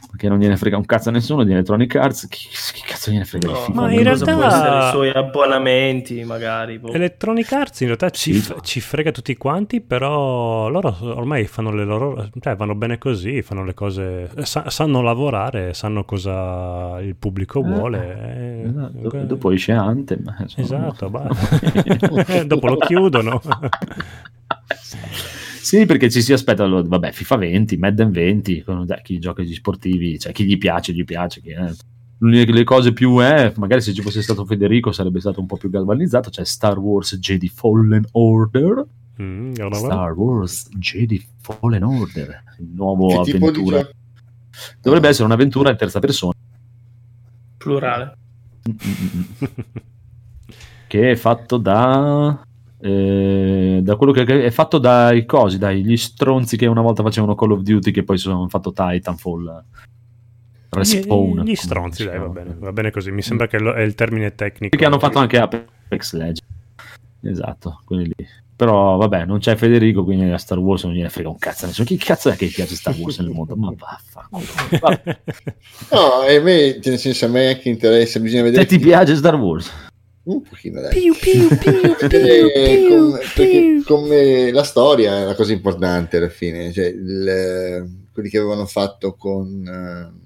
perché 0.10 0.30
non 0.30 0.40
gliene 0.40 0.58
frega 0.58 0.78
un 0.78 0.86
cazzo 0.86 1.10
a 1.10 1.12
nessuno 1.12 1.44
di 1.44 1.52
Electronic 1.52 1.96
Arts, 1.96 2.28
chi, 2.28 2.48
chi 2.74 2.82
cazzo 2.86 3.12
gliene 3.12 3.26
frega 3.26 3.48
di 3.48 3.54
No, 3.54 3.60
FIFA? 3.60 3.82
ma 3.82 3.92
in 3.92 4.04
realtà- 4.04 4.34
può 4.34 4.44
essere 4.46 4.78
i 4.78 4.90
suoi 4.92 5.10
abbonamenti, 5.12 6.24
magari. 6.24 6.80
boh. 6.80 6.92
Electronic 6.94 7.52
Arts 7.54 7.80
in 7.82 7.88
realtà 7.88 8.10
ci, 8.10 8.34
Sì. 8.34 8.40
f- 8.54 8.62
ci 8.62 8.80
frega 8.80 9.12
tutti 9.12 9.36
quanti, 9.38 9.82
però 9.82 10.70
loro 10.70 10.96
ormai 11.02 11.46
fanno 11.46 11.72
le 11.72 11.84
loro, 11.84 12.30
cioè 12.40 12.56
vanno 12.56 12.76
bene 12.76 12.98
così, 12.98 13.42
fanno 13.42 13.64
le 13.64 13.74
cose, 13.74 14.30
sa- 14.44 14.70
sanno 14.70 15.02
lavorare, 15.02 15.74
sanno 15.74 16.04
cosa 16.06 17.00
il 17.02 17.16
pubblico 17.16 17.60
Eh, 17.60 17.64
vuole. 17.64 18.18
eh, 18.36 18.66
Esatto, 18.68 19.12
eh, 19.18 19.26
Dopo 19.26 19.52
esce 19.52 19.72
Anthem. 19.74 20.36
insomma. 20.40 20.66
Esatto, 20.66 21.10
basta. 21.10 21.60
dopo 22.46 22.68
lo 22.68 22.78
chiudono. 22.78 23.42
Sì, 25.68 25.86
perché 25.86 26.10
ci 26.10 26.22
si 26.22 26.32
aspetta, 26.32 26.64
allora, 26.64 26.88
vabbè, 26.88 27.12
FIFA 27.12 27.36
20, 27.36 27.76
Madden 27.76 28.10
20, 28.12 28.62
con- 28.64 28.86
dai, 28.86 29.02
chi 29.04 29.20
gioca 29.20 29.42
agli 29.42 29.54
sportivi, 29.54 30.18
cioè 30.18 30.32
chi 30.32 30.46
gli 30.46 30.58
piace, 30.58 30.94
gli 30.94 31.04
piace. 31.04 31.42
Chi, 31.42 31.50
eh. 31.50 31.74
L'unica- 32.20 32.54
Le 32.54 32.64
cose 32.64 32.94
più 32.94 33.18
è, 33.18 33.52
magari 33.58 33.82
se 33.82 33.94
ci 33.94 34.02
fosse 34.02 34.22
stato 34.22 34.46
Federico 34.46 34.94
sarebbe 34.94 35.20
stato 35.20 35.42
un 35.42 35.46
po' 35.46 35.58
più 35.58 35.70
galvanizzato, 35.70 36.30
c'è 36.30 36.46
Star 36.46 36.78
Wars 36.80 37.18
Jedi 37.18 37.50
Fallen 37.50 38.06
Order, 38.12 38.86
Mm. 39.22 39.52
Star 39.74 40.14
Wars 40.14 40.70
Jedi 40.78 41.22
Fallen 41.42 41.84
Order, 41.84 42.44
il 42.60 42.68
nuovo 42.74 43.08
Che 43.24 43.32
avventura. 43.36 43.80
gioco? 43.82 43.92
Dovrebbe 44.82 45.10
essere 45.10 45.26
un'avventura 45.26 45.72
in 45.72 45.76
terza 45.78 46.00
persona, 46.00 46.32
Plurale. 47.58 48.16
che 50.88 51.12
è 51.12 51.16
fatto 51.16 51.58
da... 51.58 52.42
eh, 52.80 53.80
da 53.82 53.96
quello 53.96 54.12
che 54.12 54.24
che 54.24 54.46
è 54.46 54.52
fatto 54.52 54.78
dai 54.78 55.26
cosi, 55.26 55.58
dai 55.58 55.84
gli 55.84 55.98
stronzi 55.98 56.58
che 56.58 56.68
una 56.68 56.82
volta 56.82 57.02
facevano 57.04 57.36
Call 57.36 57.52
of 57.52 57.62
Duty 57.62 57.92
che 57.92 58.04
poi 58.04 58.18
sono 58.18 58.48
fatto 58.50 58.72
Titanfall. 58.74 59.64
Respawn 60.70 61.44
Gli, 61.44 61.52
gli 61.52 61.56
stronzi, 61.56 62.04
dai, 62.04 62.20
va 62.20 62.28
bene, 62.28 62.56
va 62.60 62.72
bene 62.72 62.92
così. 62.92 63.10
Mi 63.12 63.22
sembra 63.22 63.48
che 63.48 63.58
lo- 63.58 63.74
è 63.74 63.82
il 63.82 63.96
termine 63.96 64.36
tecnico. 64.36 64.76
che 64.78 64.86
hanno 64.86 65.00
fatto 65.00 65.18
anche 65.18 65.38
Apex 65.40 66.14
Legends. 66.14 66.42
Esatto 67.22 67.82
quelli 67.86 68.12
lì. 68.16 68.28
Però 68.56 68.98
vabbè 68.98 69.26
non 69.26 69.38
c'è 69.40 69.56
Federico 69.56 70.04
quindi 70.04 70.32
a 70.32 70.38
Star 70.38 70.58
Wars 70.58 70.84
non 70.84 70.94
gliene 70.94 71.10
frega 71.10 71.30
un 71.30 71.38
cazzo 71.38 71.66
a 71.66 71.68
nessuno. 71.68 71.88
Chi 71.88 71.98
cazzo 71.98 72.30
è 72.30 72.36
che 72.36 72.48
piace 72.48 72.76
Star 72.76 72.96
Wars 72.98 73.20
nel 73.20 73.30
mondo? 73.30 73.56
Ma 73.56 73.72
vaffanculo. 73.76 75.18
No, 75.92 76.24
e 76.24 76.36
a 76.36 76.42
me, 76.42 76.80
nel 76.84 76.98
senso, 76.98 77.26
a 77.26 77.30
me 77.30 77.48
anche 77.48 77.70
interessa, 77.70 78.20
bisogna 78.20 78.44
se 78.44 78.50
vedere 78.50 78.66
ti 78.66 78.80
piace 78.80 79.16
Star 79.16 79.36
Wars 79.36 79.72
un 80.34 80.42
pochino, 80.42 80.82
dai. 80.82 80.92
Piu, 81.00 81.14
più, 81.16 81.48
più, 81.58 81.82
Perché 81.98 82.78
più, 82.78 82.90
come, 82.90 83.18
perché 83.36 83.60
più. 83.60 83.84
come 83.86 84.52
la 84.52 84.64
storia 84.64 85.18
è 85.22 85.26
la 85.26 85.36
cosa 85.36 85.54
importante 85.54 86.18
alla 86.18 86.30
fine, 86.30 86.72
cioè 86.72 86.86
il- 86.86 88.06
quelli 88.12 88.30
che 88.30 88.38
avevano 88.38 88.66
fatto 88.66 89.16
con 89.16 89.64
eh, 89.66 90.26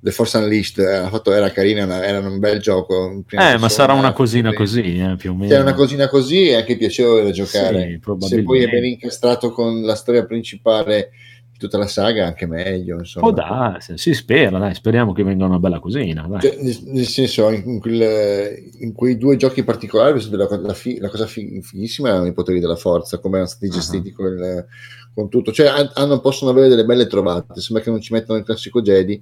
The 0.00 0.10
Force 0.12 0.36
Unleashed 0.38 0.78
era, 0.84 1.08
fatto, 1.08 1.32
era 1.32 1.50
carina, 1.50 2.04
era, 2.04 2.20
un 2.20 2.38
bel 2.38 2.60
gioco. 2.60 3.24
eh 3.30 3.58
ma 3.58 3.68
sarà 3.68 3.94
una 3.94 4.12
cosina 4.12 4.50
sì. 4.50 4.56
così 4.56 4.98
eh, 4.98 5.16
più 5.16 5.32
o 5.32 5.34
meno 5.34 5.50
Cioè, 5.50 5.60
una 5.60 5.74
cosina 5.74 6.08
così 6.08 6.48
è 6.48 6.54
anche 6.54 6.76
piacevole 6.76 7.24
da 7.24 7.30
giocare. 7.30 8.00
Sì, 8.00 8.26
Se 8.26 8.42
poi 8.42 8.62
è 8.62 8.68
ben 8.68 8.84
incastrato 8.84 9.50
con 9.50 9.82
la 9.82 9.96
storia 9.96 10.24
principale 10.24 11.10
tutta 11.58 11.76
la 11.76 11.86
saga, 11.86 12.26
anche 12.26 12.46
meglio. 12.46 12.96
Insomma. 12.98 13.26
oh 13.26 13.32
dai 13.32 13.76
si 13.80 14.14
spera 14.14 14.58
dai 14.58 14.74
speriamo 14.74 15.12
che 15.12 15.22
venga 15.24 15.44
una 15.44 15.58
bella 15.58 15.80
cosina. 15.80 16.26
Cioè, 16.40 16.56
nel, 16.62 16.78
nel 16.86 17.06
senso, 17.06 17.50
in, 17.50 17.78
quel- 17.80 18.70
in 18.80 18.92
quei 18.94 19.18
due 19.18 19.36
giochi 19.36 19.64
particolari, 19.64 20.18
la, 20.30 20.48
la 20.60 20.72
fi- 20.74 20.98
la 20.98 21.08
cosa 21.10 21.26
fi- 21.26 21.60
fighissima 21.60 22.08
erano 22.08 22.26
i 22.26 22.32
poteri 22.32 22.60
della 22.60 22.76
forza, 22.76 23.18
come 23.18 23.34
erano 23.38 23.50
stati 23.50 23.66
Ah. 23.66 23.74
gestiti 23.74 24.12
con, 24.12 24.64
con 25.12 25.28
tutto. 25.28 25.52
Cioè, 25.52 25.66
han- 25.66 25.90
hanno, 25.94 26.20
possono 26.20 26.50
avere 26.50 26.68
delle 26.68 26.84
belle 26.84 27.06
trovate. 27.06 27.60
Sembra 27.60 27.82
che 27.84 27.90
non 27.90 28.00
ci 28.00 28.12
mettano 28.12 28.38
il 28.38 28.44
classico 28.44 28.80
Jedi 28.80 29.20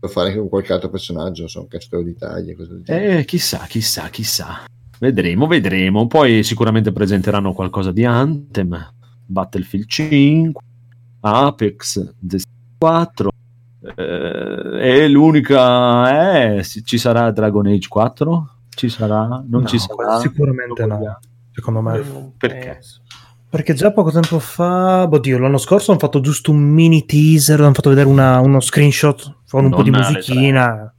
per 0.00 0.10
fare 0.10 0.28
anche 0.28 0.40
con 0.40 0.48
qualche 0.48 0.72
altro 0.72 0.88
personaggio, 0.88 1.42
insomma, 1.42 1.64
un 1.66 1.70
cacciatore 1.70 2.04
di 2.04 2.16
taglie, 2.16 2.54
cose 2.56 2.68
del 2.70 2.82
genere. 2.82 3.18
Eh, 3.18 3.24
chissà, 3.24 3.66
chissà, 3.68 4.08
chissà. 4.08 4.64
Vedremo, 4.98 5.46
vedremo. 5.46 6.06
Poi 6.06 6.42
sicuramente 6.42 6.90
presenteranno 6.90 7.52
qualcosa 7.52 7.92
di 7.92 8.04
Anthem, 8.04 8.92
Battlefield 9.26 9.86
5, 9.86 10.62
Apex, 11.34 12.14
The 12.20 12.38
Sims 12.38 12.44
4. 12.78 13.30
eh, 13.96 15.02
e 15.02 15.08
l'unica 15.08 16.56
è 16.58 16.62
ci 16.62 16.98
sarà 16.98 17.30
Dragon 17.30 17.66
Age 17.66 17.88
4? 17.88 18.50
Ci 18.70 18.88
sarà? 18.88 19.26
Non 19.48 19.62
No, 19.62 19.64
ci 19.66 19.78
sarà? 19.78 20.18
sicuramente 20.18 20.86
no. 20.86 21.18
Secondo 21.52 21.80
me. 21.80 22.02
Perché? 22.36 22.58
penso. 22.72 23.00
Perché 23.48 23.74
già 23.74 23.92
poco 23.92 24.10
tempo 24.10 24.38
fa, 24.38 25.04
oddio, 25.10 25.38
l'anno 25.38 25.56
scorso 25.56 25.90
hanno 25.92 26.00
fatto 26.00 26.20
giusto 26.20 26.50
un 26.50 26.58
mini 26.58 27.06
teaser, 27.06 27.60
hanno 27.60 27.72
fatto 27.72 27.88
vedere 27.88 28.08
una- 28.08 28.40
uno 28.40 28.60
screenshot 28.60 29.36
con 29.48 29.64
un 29.64 29.70
Non 29.70 29.78
po' 29.78 29.82
di 29.84 29.90
musichina. 29.90 30.92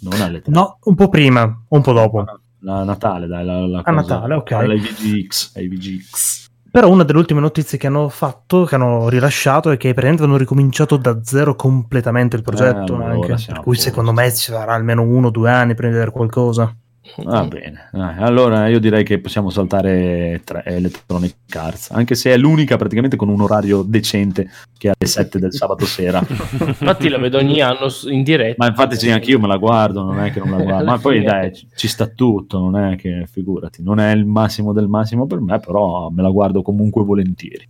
Non 0.00 0.20
alle 0.20 0.40
tre. 0.42 0.52
No, 0.52 0.78
un 0.84 0.94
po' 0.94 1.08
prima, 1.08 1.62
un 1.68 1.80
po' 1.82 1.92
dopo. 1.92 2.24
La 2.60 2.84
Natale, 2.84 3.26
dai, 3.26 3.44
la, 3.44 3.66
la 3.66 3.80
A 3.84 3.90
Natale, 3.90 4.34
ok. 4.34 4.52
Alla 4.52 4.74
IVGX, 4.74 5.56
ai 5.56 5.66
VGX. 5.68 6.43
Però 6.74 6.90
una 6.90 7.04
delle 7.04 7.20
ultime 7.20 7.38
notizie 7.38 7.78
che 7.78 7.86
hanno 7.86 8.08
fatto, 8.08 8.64
che 8.64 8.74
hanno 8.74 9.08
rilasciato, 9.08 9.70
è 9.70 9.76
che 9.76 9.92
praticamente 9.92 10.24
hanno 10.24 10.36
ricominciato 10.36 10.96
da 10.96 11.22
zero 11.22 11.54
completamente 11.54 12.34
il 12.34 12.42
progetto. 12.42 12.96
allora 12.96 13.12
anche, 13.12 13.38
siamo 13.38 13.60
per 13.60 13.62
cui 13.62 13.76
secondo 13.76 14.12
me 14.12 14.34
ci 14.34 14.50
sarà 14.50 14.74
almeno 14.74 15.02
uno 15.02 15.28
o 15.28 15.30
due 15.30 15.52
anni 15.52 15.74
prima 15.74 15.90
di 15.92 15.98
vedere 15.98 16.10
qualcosa. 16.10 16.76
Va 17.16 17.44
bene, 17.44 17.90
allora 17.92 18.66
io 18.68 18.80
direi 18.80 19.04
che 19.04 19.20
possiamo 19.20 19.50
saltare 19.50 20.40
tre 20.42 20.64
Electronic 20.64 21.36
Arts, 21.54 21.90
anche 21.90 22.14
se 22.14 22.32
è 22.32 22.36
l'unica 22.38 22.76
praticamente 22.76 23.16
con 23.16 23.28
un 23.28 23.42
orario 23.42 23.82
decente 23.82 24.50
che 24.78 24.88
è 24.88 24.92
alle 24.98 25.08
7 25.08 25.38
del 25.38 25.52
sabato 25.52 25.84
sera. 25.84 26.18
Infatti 26.26 27.08
la 27.10 27.18
vedo 27.18 27.38
ogni 27.38 27.60
anno 27.60 27.88
in 28.08 28.22
diretta. 28.22 28.56
Ma 28.58 28.68
infatti 28.68 28.96
sì, 28.96 29.10
anche 29.10 29.30
io 29.30 29.38
me 29.38 29.46
la 29.46 29.58
guardo, 29.58 30.02
non 30.02 30.18
è 30.20 30.32
che 30.32 30.38
non 30.38 30.50
la 30.50 30.56
guardo, 30.64 30.84
ma 30.90 30.98
poi 30.98 31.22
dai, 31.22 31.52
ci- 31.52 31.88
sta 31.88 32.06
tutto, 32.06 32.58
non 32.58 32.76
è 32.76 32.96
che 32.96 33.26
figurati, 33.30 33.82
non 33.82 34.00
è 34.00 34.10
il 34.12 34.24
massimo 34.24 34.72
del 34.72 34.88
massimo 34.88 35.26
per 35.26 35.40
me, 35.40 35.60
però 35.60 36.08
me 36.08 36.22
la 36.22 36.30
guardo 36.30 36.62
comunque 36.62 37.04
volentieri. 37.04 37.68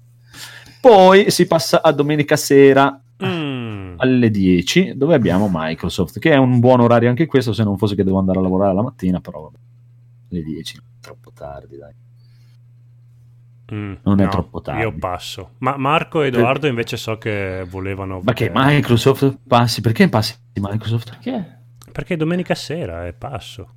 Poi 0.80 1.30
si 1.30 1.46
passa 1.46 1.82
a 1.82 1.90
domenica 1.92 2.36
sera. 2.36 3.00
Alle 4.04 4.30
10 4.30 4.96
dove 4.96 5.14
abbiamo 5.14 5.48
Microsoft, 5.52 6.18
che 6.18 6.32
è 6.32 6.36
un 6.36 6.60
buon 6.60 6.80
orario 6.80 7.08
anche 7.08 7.26
questo, 7.26 7.52
se 7.52 7.64
non 7.64 7.76
fosse 7.76 7.94
che 7.94 8.04
devo 8.04 8.18
andare 8.18 8.38
a 8.38 8.42
lavorare 8.42 8.74
la 8.74 8.82
mattina, 8.82 9.20
però 9.20 9.42
vabbè, 9.42 9.58
alle 10.30 10.42
10, 10.42 10.78
troppo 11.00 11.30
tardi, 11.34 11.76
dai. 11.76 11.92
Mm, 13.72 13.94
Non 14.02 14.20
è 14.20 14.24
no, 14.24 14.30
troppo 14.30 14.60
tardi. 14.60 14.82
Io 14.82 14.94
passo. 14.96 15.52
Ma 15.58 15.76
Marco 15.76 16.22
e 16.22 16.26
Edoardo 16.26 16.66
invece 16.66 16.96
so 16.96 17.16
che 17.16 17.66
volevano... 17.68 18.20
Ma 18.22 18.32
che 18.34 18.50
Microsoft 18.52 19.38
passi? 19.46 19.80
Perché 19.80 20.08
passi 20.08 20.36
di 20.52 20.60
Microsoft? 20.60 21.08
Perché? 21.10 21.60
Perché 21.90 22.16
domenica 22.16 22.54
sera 22.54 23.06
è 23.06 23.12
passo. 23.14 23.74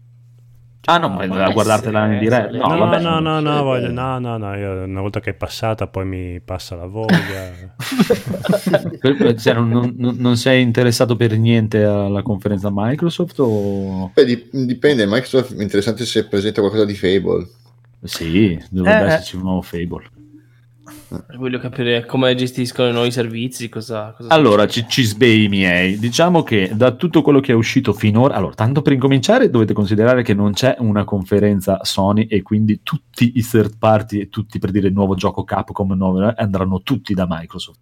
Ah 0.90 1.00
no, 1.00 1.10
ma 1.10 1.26
può 1.28 1.36
a 1.36 1.52
guardartela 1.52 2.14
in 2.14 2.20
diretta. 2.20 2.58
No, 2.58 2.68
No, 2.70 2.78
vabbè. 2.78 3.02
no, 3.02 3.20
no, 3.20 3.40
no, 3.42 3.62
voglio- 3.64 3.92
no, 3.92 4.20
no, 4.20 4.38
no, 4.38 4.56
io 4.56 4.84
una 4.84 5.02
volta 5.02 5.20
che 5.20 5.32
è 5.32 5.34
passata 5.34 5.88
poi 5.88 6.06
mi 6.06 6.40
passa 6.40 6.76
la 6.78 6.86
voglia. 6.86 7.52
Cioè, 9.38 9.54
non, 9.54 9.94
non- 9.98 10.16
non 10.18 10.38
sei 10.38 10.62
interessato 10.62 11.16
per 11.16 11.38
niente 11.38 11.84
alla 11.84 12.22
conferenza 12.22 12.70
Microsoft 12.72 13.36
o... 13.40 14.12
Beh, 14.14 14.26
dip- 14.26 14.56
dipende, 14.56 15.06
Microsoft 15.06 15.56
è 15.56 15.62
interessante 15.62 16.06
se 16.06 16.26
presenta 16.28 16.62
qualcosa 16.62 16.86
di 16.86 16.96
Fable. 16.96 17.48
Sì, 18.04 18.58
dovrebbe 18.70 19.04
Eh, 19.06 19.08
esserci 19.08 19.36
un 19.36 19.42
nuovo 19.44 19.62
Fable. 19.62 20.04
Voglio 21.38 21.58
capire 21.60 22.06
come 22.06 22.36
gestiscono 22.36 22.90
i 22.90 22.92
nuovi 22.92 23.12
servizi, 23.12 23.70
cosa, 23.70 24.14
cosa 24.18 24.30
Allora, 24.34 24.68
ci, 24.68 24.86
ci 24.90 25.04
sbei 25.04 25.48
miei, 25.48 25.98
diciamo 25.98 26.44
che 26.44 26.72
da 26.74 26.92
tutto 26.92 27.22
quello 27.22 27.40
che 27.40 27.54
è 27.54 27.56
uscito 27.56 27.94
finora, 27.94 28.36
allora, 28.36 28.54
tanto 28.54 28.82
per 28.82 28.92
incominciare 28.92 29.50
dovete 29.50 29.72
considerare 29.72 30.22
che 30.22 30.34
non 30.34 30.52
c'è 30.52 30.76
una 30.80 31.06
conferenza 31.06 31.80
Sony 31.84 32.26
e 32.26 32.42
quindi 32.42 32.82
tutti 32.84 33.32
i 33.36 33.42
third 33.42 33.78
party 33.78 34.20
e 34.20 34.30
tutti 34.30 34.60
per 34.60 34.72
dire 34.72 34.88
il 34.88 34.94
nuovo 34.94 35.16
gioco 35.16 35.46
Capcom 35.46 35.94
nuovo, 35.94 36.28
eh, 36.28 36.34
andranno 36.38 36.82
tutti 36.82 37.14
da 37.14 37.26
Microsoft. 37.30 37.80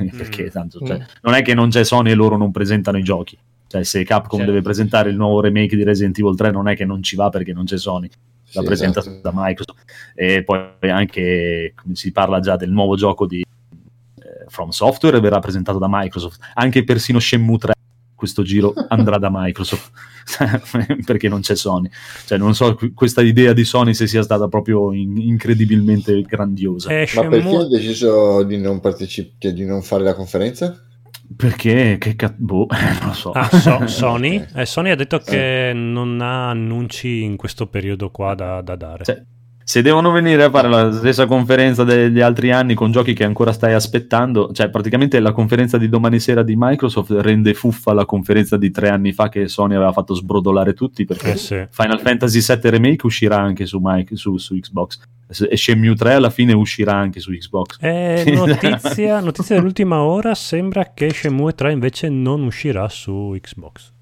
Perché 0.16 0.48
tanto, 0.50 0.78
cioè, 0.86 0.96
Mm. 0.98 1.02
non 1.22 1.34
è 1.34 1.42
che 1.42 1.54
non 1.54 1.70
c'è 1.70 1.84
Sony 1.84 2.12
e 2.12 2.14
loro 2.14 2.36
non 2.36 2.52
presentano 2.52 2.98
i 2.98 3.02
giochi. 3.02 3.36
Cioè, 3.66 3.82
se 3.82 4.04
Capcom 4.04 4.38
Certo. 4.38 4.52
deve 4.52 4.64
presentare 4.64 5.10
il 5.10 5.16
nuovo 5.16 5.40
remake 5.40 5.76
di 5.76 5.82
Resident 5.84 6.18
Evil 6.18 6.36
3, 6.36 6.50
non 6.52 6.68
è 6.68 6.76
che 6.76 6.84
non 6.84 7.02
ci 7.02 7.16
va 7.16 7.28
perché 7.30 7.52
non 7.52 7.64
c'è 7.64 7.78
Sony 7.78 8.08
Sì, 8.50 8.62
presenta 8.64 9.00
esatto. 9.00 9.20
da 9.22 9.32
Microsoft. 9.32 9.84
E 10.14 10.42
poi 10.42 10.90
anche 10.90 11.74
si 11.92 12.12
parla 12.12 12.40
già 12.40 12.56
del 12.56 12.70
nuovo 12.70 12.96
gioco 12.96 13.26
di 13.26 13.40
eh, 13.40 14.44
From 14.48 14.70
Software 14.70 15.20
verrà 15.20 15.38
presentato 15.38 15.78
da 15.78 15.86
Microsoft. 15.88 16.40
Anche 16.54 16.84
persino 16.84 17.20
Shenmue 17.20 17.58
3 17.58 17.72
questo 18.20 18.42
giro 18.42 18.74
andrà 18.88 19.18
da 19.18 19.30
Microsoft. 19.32 19.90
Perché 21.06 21.28
non 21.28 21.40
c'è 21.40 21.56
Sony. 21.56 21.88
Cioè 22.26 22.38
non 22.38 22.54
so 22.54 22.74
qu- 22.74 22.92
questa 22.92 23.22
idea 23.22 23.52
di 23.52 23.64
Sony 23.64 23.94
se 23.94 24.06
sia 24.06 24.22
stata 24.22 24.46
proprio 24.48 24.92
in- 24.92 25.16
incredibilmente 25.16 26.20
grandiosa. 26.22 26.90
Eh, 26.90 27.08
Ma 27.14 27.28
perché 27.28 27.56
ha 27.56 27.66
deciso 27.66 28.42
di 28.42 28.58
non 28.58 28.80
partecipare, 28.80 29.54
di 29.54 29.64
non 29.64 29.82
fare 29.82 30.04
la 30.04 30.14
conferenza? 30.14 30.84
Perché 31.36 31.96
che 31.98 32.16
cazzo 32.16 32.34
boh, 32.38 32.66
non 33.00 33.06
lo 33.08 33.12
so 33.12 33.30
Ah, 33.32 33.48
so- 33.48 33.86
Sony? 33.88 34.44
Eh, 34.54 34.66
Sony 34.66 34.90
ha 34.90 34.94
detto 34.96 35.18
che 35.18 35.72
non 35.74 36.20
ha 36.20 36.50
annunci 36.50 37.22
in 37.22 37.36
questo 37.36 37.66
periodo 37.68 38.10
qua 38.10 38.34
da, 38.34 38.60
da 38.60 38.76
dare. 38.76 39.04
Cioè, 39.04 39.22
se 39.70 39.82
devono 39.82 40.10
venire 40.10 40.42
a 40.42 40.50
fare 40.50 40.68
la 40.68 40.92
stessa 40.92 41.26
conferenza 41.26 41.84
degli 41.84 42.20
altri 42.20 42.50
anni 42.50 42.74
con 42.74 42.90
giochi 42.90 43.12
che 43.12 43.22
ancora 43.22 43.52
stai 43.52 43.72
aspettando, 43.72 44.50
cioè 44.52 44.68
praticamente 44.68 45.20
la 45.20 45.30
conferenza 45.30 45.78
di 45.78 45.88
domani 45.88 46.18
sera 46.18 46.42
di 46.42 46.54
Microsoft 46.56 47.12
rende 47.20 47.54
fuffa 47.54 47.92
la 47.92 48.04
conferenza 48.04 48.56
di 48.56 48.72
tre 48.72 48.88
anni 48.88 49.12
fa 49.12 49.28
che 49.28 49.46
Sony 49.46 49.76
aveva 49.76 49.92
fatto 49.92 50.12
sbrodolare 50.14 50.74
tutti 50.74 51.04
perché 51.04 51.30
Eh 51.30 51.36
sì. 51.36 51.64
Final 51.70 52.00
Fantasy 52.00 52.40
VII 52.40 52.68
Remake 52.68 53.06
uscirà 53.06 53.38
anche 53.38 53.64
su, 53.66 53.78
Mike- 53.80 54.16
su- 54.16 54.38
su 54.38 54.58
Xbox 54.58 54.98
e 55.48 55.56
Shenmue 55.56 55.94
3 55.94 56.14
alla 56.14 56.30
fine 56.30 56.52
uscirà 56.52 56.96
anche 56.96 57.20
su 57.20 57.30
Xbox. 57.30 57.76
Eh, 57.80 58.24
notizia, 58.34 59.20
notizia 59.22 59.54
dell'ultima 59.54 60.02
ora 60.02 60.34
sembra 60.34 60.90
che 60.92 61.10
Shenmue 61.10 61.54
3 61.54 61.70
invece 61.70 62.08
non 62.08 62.42
uscirà 62.42 62.88
su 62.88 63.36
Xbox. 63.40 63.92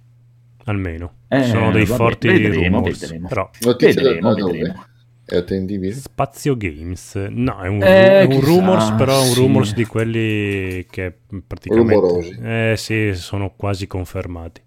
Almeno. 0.65 1.13
Eh, 1.29 1.45
Sono 1.45 1.71
dei 1.73 1.85
vabbè, 1.85 1.97
forti 1.99 2.29
vedremo, 2.29 2.79
rumors. 2.79 3.01
vedremo. 3.01 3.29
Però 3.29 3.51
Notizia 3.67 4.03
Vedremo, 4.03 4.33
vedremo. 4.35 4.85
È 5.31 5.37
attendibile? 5.37 5.93
Spazio 5.93 6.57
Games. 6.57 7.15
No, 7.29 7.61
è 7.61 7.69
un, 7.69 7.83
Eh, 7.83 8.25
un 8.25 8.41
rumors, 8.41 8.93
però 8.93 9.21
un 9.21 9.27
sì. 9.27 9.39
rumors 9.41 9.75
di 9.75 9.85
quelli 9.85 10.87
che 10.89 11.19
praticamente... 11.47 11.95
Rumorosi. 11.95 12.39
Eh 12.43 12.75
sì, 12.79 13.13
sono 13.15 13.53
quasi 13.55 13.87
confermati. 13.87 14.63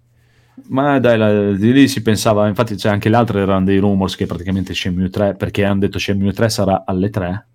Ma 0.68 1.00
dai, 1.00 1.18
la- 1.18 1.52
di 1.52 1.72
lì 1.72 1.88
si 1.88 2.00
pensava, 2.02 2.46
infatti 2.46 2.76
c'è 2.76 2.88
anche 2.90 3.08
le 3.08 3.16
altre 3.16 3.40
erano 3.40 3.64
dei 3.64 3.78
rumors 3.78 4.14
che 4.14 4.26
praticamente 4.26 4.72
Shenmue 4.72 5.08
3, 5.10 5.34
perché 5.34 5.64
hanno 5.64 5.80
detto 5.80 5.98
Shenmue 5.98 6.32
3 6.32 6.48
sarà 6.48 6.84
alle 6.86 7.10
3 7.10 7.46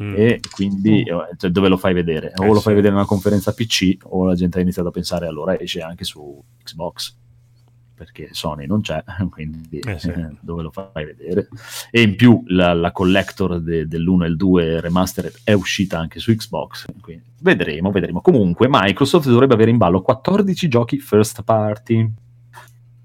Mm. 0.00 0.14
e 0.16 0.40
quindi 0.50 1.02
eh, 1.02 1.14
cioè, 1.36 1.50
dove 1.50 1.68
lo 1.68 1.76
fai 1.76 1.92
vedere? 1.92 2.32
O 2.36 2.44
Eh, 2.44 2.46
lo 2.48 2.54
sì. 2.56 2.62
fai 2.62 2.72
vedere 2.74 2.92
in 2.94 2.98
una 3.00 3.06
conferenza 3.06 3.52
PC 3.52 3.98
o 4.04 4.24
la 4.24 4.34
gente 4.34 4.56
ha 4.58 4.62
iniziato 4.62 4.88
a 4.88 4.90
pensare 4.90 5.26
allora 5.26 5.58
esce 5.60 5.80
anche 5.82 6.04
su 6.04 6.42
Xbox 6.64 7.14
perché 8.02 8.28
Sony 8.32 8.66
non 8.66 8.80
c'è, 8.80 9.02
quindi 9.30 9.78
Eh, 9.78 9.98
sì. 9.98 10.08
eh, 10.10 10.30
dove 10.40 10.62
lo 10.62 10.70
fai 10.70 11.04
vedere? 11.04 11.48
E 11.90 12.02
in 12.02 12.16
più 12.16 12.42
la, 12.48 12.72
la 12.74 12.90
collector 12.90 13.60
de- 13.60 13.86
dell'1 13.86 14.24
e 14.24 14.26
il 14.26 14.36
2 14.36 14.80
remastered 14.80 15.32
è 15.44 15.52
uscita 15.52 15.98
anche 15.98 16.18
su 16.18 16.34
Xbox, 16.34 16.86
quindi 17.00 17.22
vedremo, 17.40 17.90
vedremo. 17.90 18.20
Comunque 18.20 18.66
Microsoft 18.68 19.28
dovrebbe 19.28 19.54
avere 19.54 19.70
in 19.70 19.76
ballo 19.76 20.02
14 20.02 20.68
giochi 20.68 20.98
first 20.98 21.42
party. 21.44 22.10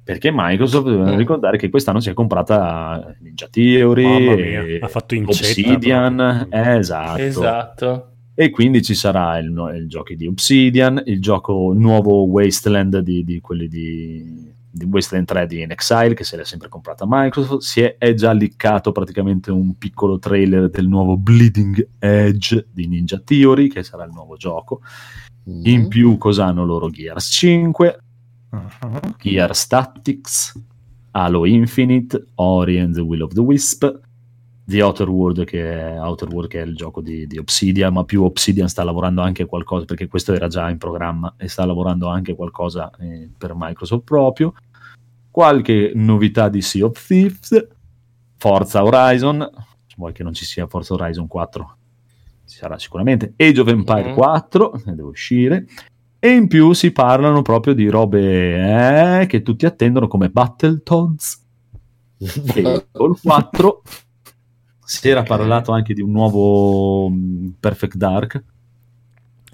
Perché 0.04 0.32
Microsoft 0.34 0.88
deve 0.90 1.12
Mm. 1.12 1.18
ricordare 1.18 1.58
che 1.58 1.70
quest'anno 1.70 2.00
si 2.00 2.10
è 2.10 2.14
comprata 2.14 3.14
Ninja 3.20 3.48
Theory, 3.52 4.80
ha 4.80 4.88
fatto 4.88 5.16
incetta 5.16 5.48
Obsidian, 5.48 6.48
eh, 6.50 6.78
esatto. 6.78 7.22
Esatto. 7.22 8.12
E 8.34 8.50
quindi 8.52 8.82
ci 8.84 8.94
sarà 8.94 9.38
il, 9.40 9.52
no- 9.52 9.70
il 9.74 9.88
gioco 9.90 10.14
di 10.14 10.26
Obsidian, 10.28 11.02
il 11.08 11.20
gioco 11.20 11.74
nuovo 11.76 12.24
Wasteland 12.26 13.00
di, 13.00 13.24
di 13.26 13.42
quelli 13.42 13.68
di, 13.68 14.50
di 14.78 14.86
Wasteland 14.86 15.28
3 15.28 15.48
di 15.48 15.62
In 15.62 15.72
Exile 15.72 16.14
che 16.14 16.24
se 16.24 16.38
l'è 16.38 16.46
sempre 16.46 16.70
comprata 16.70 17.06
Microsoft. 17.08 17.62
Si 17.62 17.82
è, 17.82 17.98
è 17.98 18.14
già 18.14 18.32
liccato 18.32 18.92
praticamente 18.92 19.52
un 19.52 19.78
piccolo 19.78 20.20
trailer 20.20 20.70
del 20.70 20.88
nuovo 20.88 21.18
Bleeding 21.18 21.88
Edge 22.00 22.68
di 22.72 22.88
Ninja 22.88 23.20
Theory, 23.20 23.68
che 23.68 23.84
sarà 23.84 24.06
il 24.06 24.12
nuovo 24.12 24.38
gioco. 24.38 24.82
Mm. 25.50 25.62
In 25.66 25.88
più, 25.88 26.18
cosa 26.18 26.46
hanno 26.46 26.66
loro? 26.66 26.90
Gears 26.90 27.28
5, 27.32 28.00
Uh-huh. 28.50 29.00
Gears 29.18 29.68
Tactics, 29.68 30.54
Halo 31.12 31.46
Infinite, 31.46 32.28
Ori 32.36 32.80
and 32.80 32.96
the 32.96 33.02
Will 33.02 33.22
of 33.22 33.34
the 33.34 33.42
Wisp, 33.42 33.84
The 34.64 34.82
Outer 34.82 35.10
World 35.10 35.46
che 35.46 35.62
è, 35.64 35.98
Outer 35.98 36.28
World 36.28 36.50
che 36.50 36.62
è 36.62 36.66
il 36.66 36.76
gioco 36.76 37.02
di, 37.02 37.26
di 37.26 37.38
Obsidian, 37.38 37.94
ma 37.94 38.04
più 38.04 38.24
Obsidian 38.24 38.68
sta 38.68 38.84
lavorando 38.84 39.22
anche 39.22 39.46
qualcosa, 39.46 39.86
perché 39.86 40.08
questo 40.08 40.34
era 40.34 40.48
già 40.48 40.70
in 40.70 40.78
programma 40.78 41.36
e 41.38 41.48
sta 41.48 41.66
lavorando 41.66 42.08
anche 42.08 42.36
qualcosa 42.36 42.92
eh, 43.00 43.30
per 43.38 43.54
Microsoft 43.56 44.04
proprio. 44.04 44.54
Qualche 45.38 45.92
novità 45.94 46.50
di 46.50 46.64
Sea 46.64 46.86
of 46.86 47.06
Thieves, 47.06 47.68
Forza 48.38 48.84
Horizon, 48.84 49.48
vuoi 49.96 50.12
che 50.12 50.24
non 50.24 50.34
ci 50.34 50.46
sia 50.46 50.66
Forza 50.66 50.96
Horizon 50.96 51.28
4? 51.28 51.78
Ci 52.48 52.58
sarà 52.58 52.80
sicuramente. 52.80 53.36
Age 53.38 53.62
of 53.62 53.68
Empire 53.68 54.08
Mhm. 54.08 54.14
4, 54.16 54.70
che 54.72 54.96
deve 54.96 55.04
uscire. 55.04 55.68
E 56.18 56.30
in 56.30 56.48
più 56.48 56.74
si 56.74 56.92
parlano 56.92 57.44
proprio 57.44 57.76
di 57.76 57.88
robe 57.88 59.20
eh, 59.22 59.28
che 59.28 59.44
tutti 59.44 59.68
attendono 59.68 60.08
come 60.08 60.32
Battletoads, 60.32 61.46
Fable 62.18 62.88
4. 63.22 63.82
Si 64.86 65.08
era 65.08 65.22
parlato 65.22 65.72
anche 65.72 65.94
di 65.94 66.02
un 66.02 66.10
nuovo 66.14 67.10
mm, 67.12 67.50
Perfect 67.60 67.96
Dark. 67.96 68.44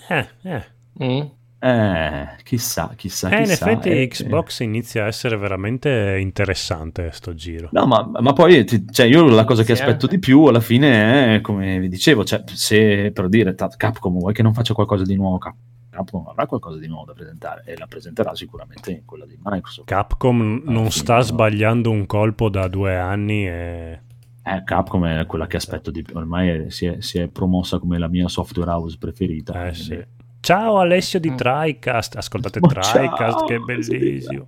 Eh, 0.07 0.27
eh. 0.43 0.63
Mm. 1.03 1.27
Eh, 1.65 2.27
chissà, 2.43 2.91
chissà, 2.97 3.29
Eh, 3.29 3.37
in 3.37 3.43
chissà. 3.45 3.71
effetti 3.71 3.89
eh, 3.89 4.07
Xbox 4.07 4.59
inizia 4.59 5.05
a 5.05 5.07
essere 5.07 5.37
veramente 5.37 6.17
interessante 6.19 7.09
sto 7.13 7.33
giro. 7.33 7.69
No, 7.71 7.85
ma, 7.85 8.05
ma 8.19 8.33
poi 8.33 8.65
ti- 8.65 8.83
cioè, 8.91 9.05
io 9.05 9.23
la 9.29 9.45
cosa 9.45 9.63
che 9.63 9.73
Sì, 9.73 9.81
aspetto 9.81 10.07
eh. 10.07 10.09
di 10.09 10.19
più 10.19 10.43
alla 10.43 10.59
fine 10.59 11.35
è, 11.35 11.41
come 11.41 11.79
vi 11.79 11.87
dicevo, 11.87 12.25
cioè, 12.25 12.43
se 12.47 13.11
per 13.13 13.29
dire 13.29 13.55
Capcom 13.55 14.17
vuoi 14.17 14.33
che 14.33 14.43
non 14.43 14.53
faccia 14.53 14.73
qualcosa 14.73 15.03
di 15.05 15.15
nuovo, 15.15 15.37
Cap- 15.37 15.55
Capcom 15.89 16.27
avrà 16.27 16.47
qualcosa 16.47 16.79
di 16.79 16.87
nuovo 16.87 17.05
da 17.05 17.13
presentare 17.13 17.63
e 17.65 17.77
la 17.77 17.87
presenterà 17.87 18.35
sicuramente 18.35 18.91
in 18.91 19.05
quella 19.05 19.25
di 19.25 19.37
Microsoft. 19.41 19.87
Capcom 19.87 20.63
non 20.65 20.91
sta 20.91 21.15
no. 21.15 21.21
sbagliando 21.21 21.89
un 21.91 22.05
colpo 22.05 22.49
da 22.49 22.67
due 22.67 22.97
anni 22.97 23.47
e 23.47 23.99
Eh, 24.45 24.63
Capcom 24.65 25.05
è 25.05 25.25
quella 25.25 25.47
che 25.47 25.55
aspetto 25.55 25.91
di 25.91 26.01
più. 26.01 26.17
Ormai 26.17 26.49
è- 26.49 26.69
si, 26.69 26.87
è, 26.87 26.97
si 26.99 27.19
è 27.19 27.29
promossa 27.29 27.79
come 27.79 27.97
la 27.97 28.09
mia 28.09 28.27
software 28.27 28.69
house 28.69 28.97
preferita. 28.99 29.67
Eh, 29.67 29.73
sì. 29.73 29.97
Ciao 30.43 30.77
Alessio 30.79 31.21
di 31.21 31.29
Mm. 31.29 31.35
TriCast, 31.37 32.17
ascoltate 32.17 32.59
Ma 32.59 32.67
TriCast, 32.67 33.37
ciao, 33.37 33.45
che 33.45 33.59
bellissimo. 33.59 34.47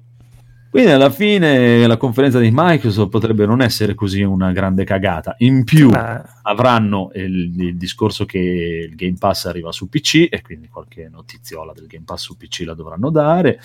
Quindi 0.69 0.91
alla 0.91 1.09
fine 1.09 1.87
la 1.87 1.95
conferenza 1.95 2.37
di 2.37 2.49
Microsoft 2.51 3.09
potrebbe 3.09 3.45
non 3.45 3.61
essere 3.61 3.93
così 3.93 4.21
una 4.23 4.51
grande 4.51 4.83
cagata. 4.83 5.35
In 5.37 5.63
più 5.63 5.91
Ma- 5.91 6.21
avranno 6.41 7.11
il, 7.13 7.57
il 7.61 7.77
discorso 7.77 8.25
che 8.25 8.39
il 8.89 8.93
Game 8.95 9.15
Pass 9.17 9.45
arriva 9.45 9.71
su 9.71 9.87
PC 9.87 10.27
e 10.29 10.41
quindi 10.41 10.67
qualche 10.67 11.07
notiziola 11.09 11.71
del 11.71 11.87
Game 11.87 12.03
Pass 12.03 12.23
su 12.23 12.35
PC 12.35 12.63
la 12.65 12.73
dovranno 12.73 13.09
dare. 13.09 13.61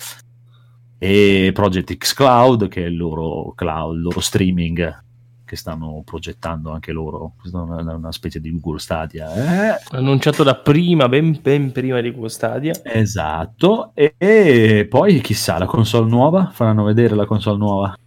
E 0.97 1.51
Project 1.53 1.97
X 1.97 2.13
Cloud, 2.13 2.69
che 2.69 2.81
è 2.85 2.87
il 2.87 2.95
loro 2.95 3.51
cloud, 3.55 3.95
il 3.97 4.03
loro 4.03 4.21
streaming 4.21 5.03
che 5.51 5.57
stanno 5.57 6.01
progettando 6.05 6.71
anche 6.71 6.93
loro. 6.93 7.33
Questa 7.37 7.57
è 7.59 7.61
una, 7.61 7.95
una 7.95 8.11
specie 8.13 8.39
di 8.39 8.51
Google 8.57 8.79
Stadia. 8.79 9.73
eh? 9.75 9.81
Annunciato 9.97 10.43
da 10.43 10.55
prima, 10.55 11.09
ben, 11.09 11.37
ben 11.41 11.73
prima 11.73 11.99
di 11.99 12.09
Google 12.09 12.29
Stadia. 12.29 12.71
Esatto. 12.81 13.91
E, 13.93 14.13
e 14.17 14.87
poi 14.89 15.19
chissà, 15.19 15.57
la 15.57 15.65
console 15.65 16.09
nuova? 16.09 16.51
Faranno 16.53 16.85
vedere 16.85 17.15
la 17.15 17.25
console 17.25 17.57
nuova? 17.57 17.97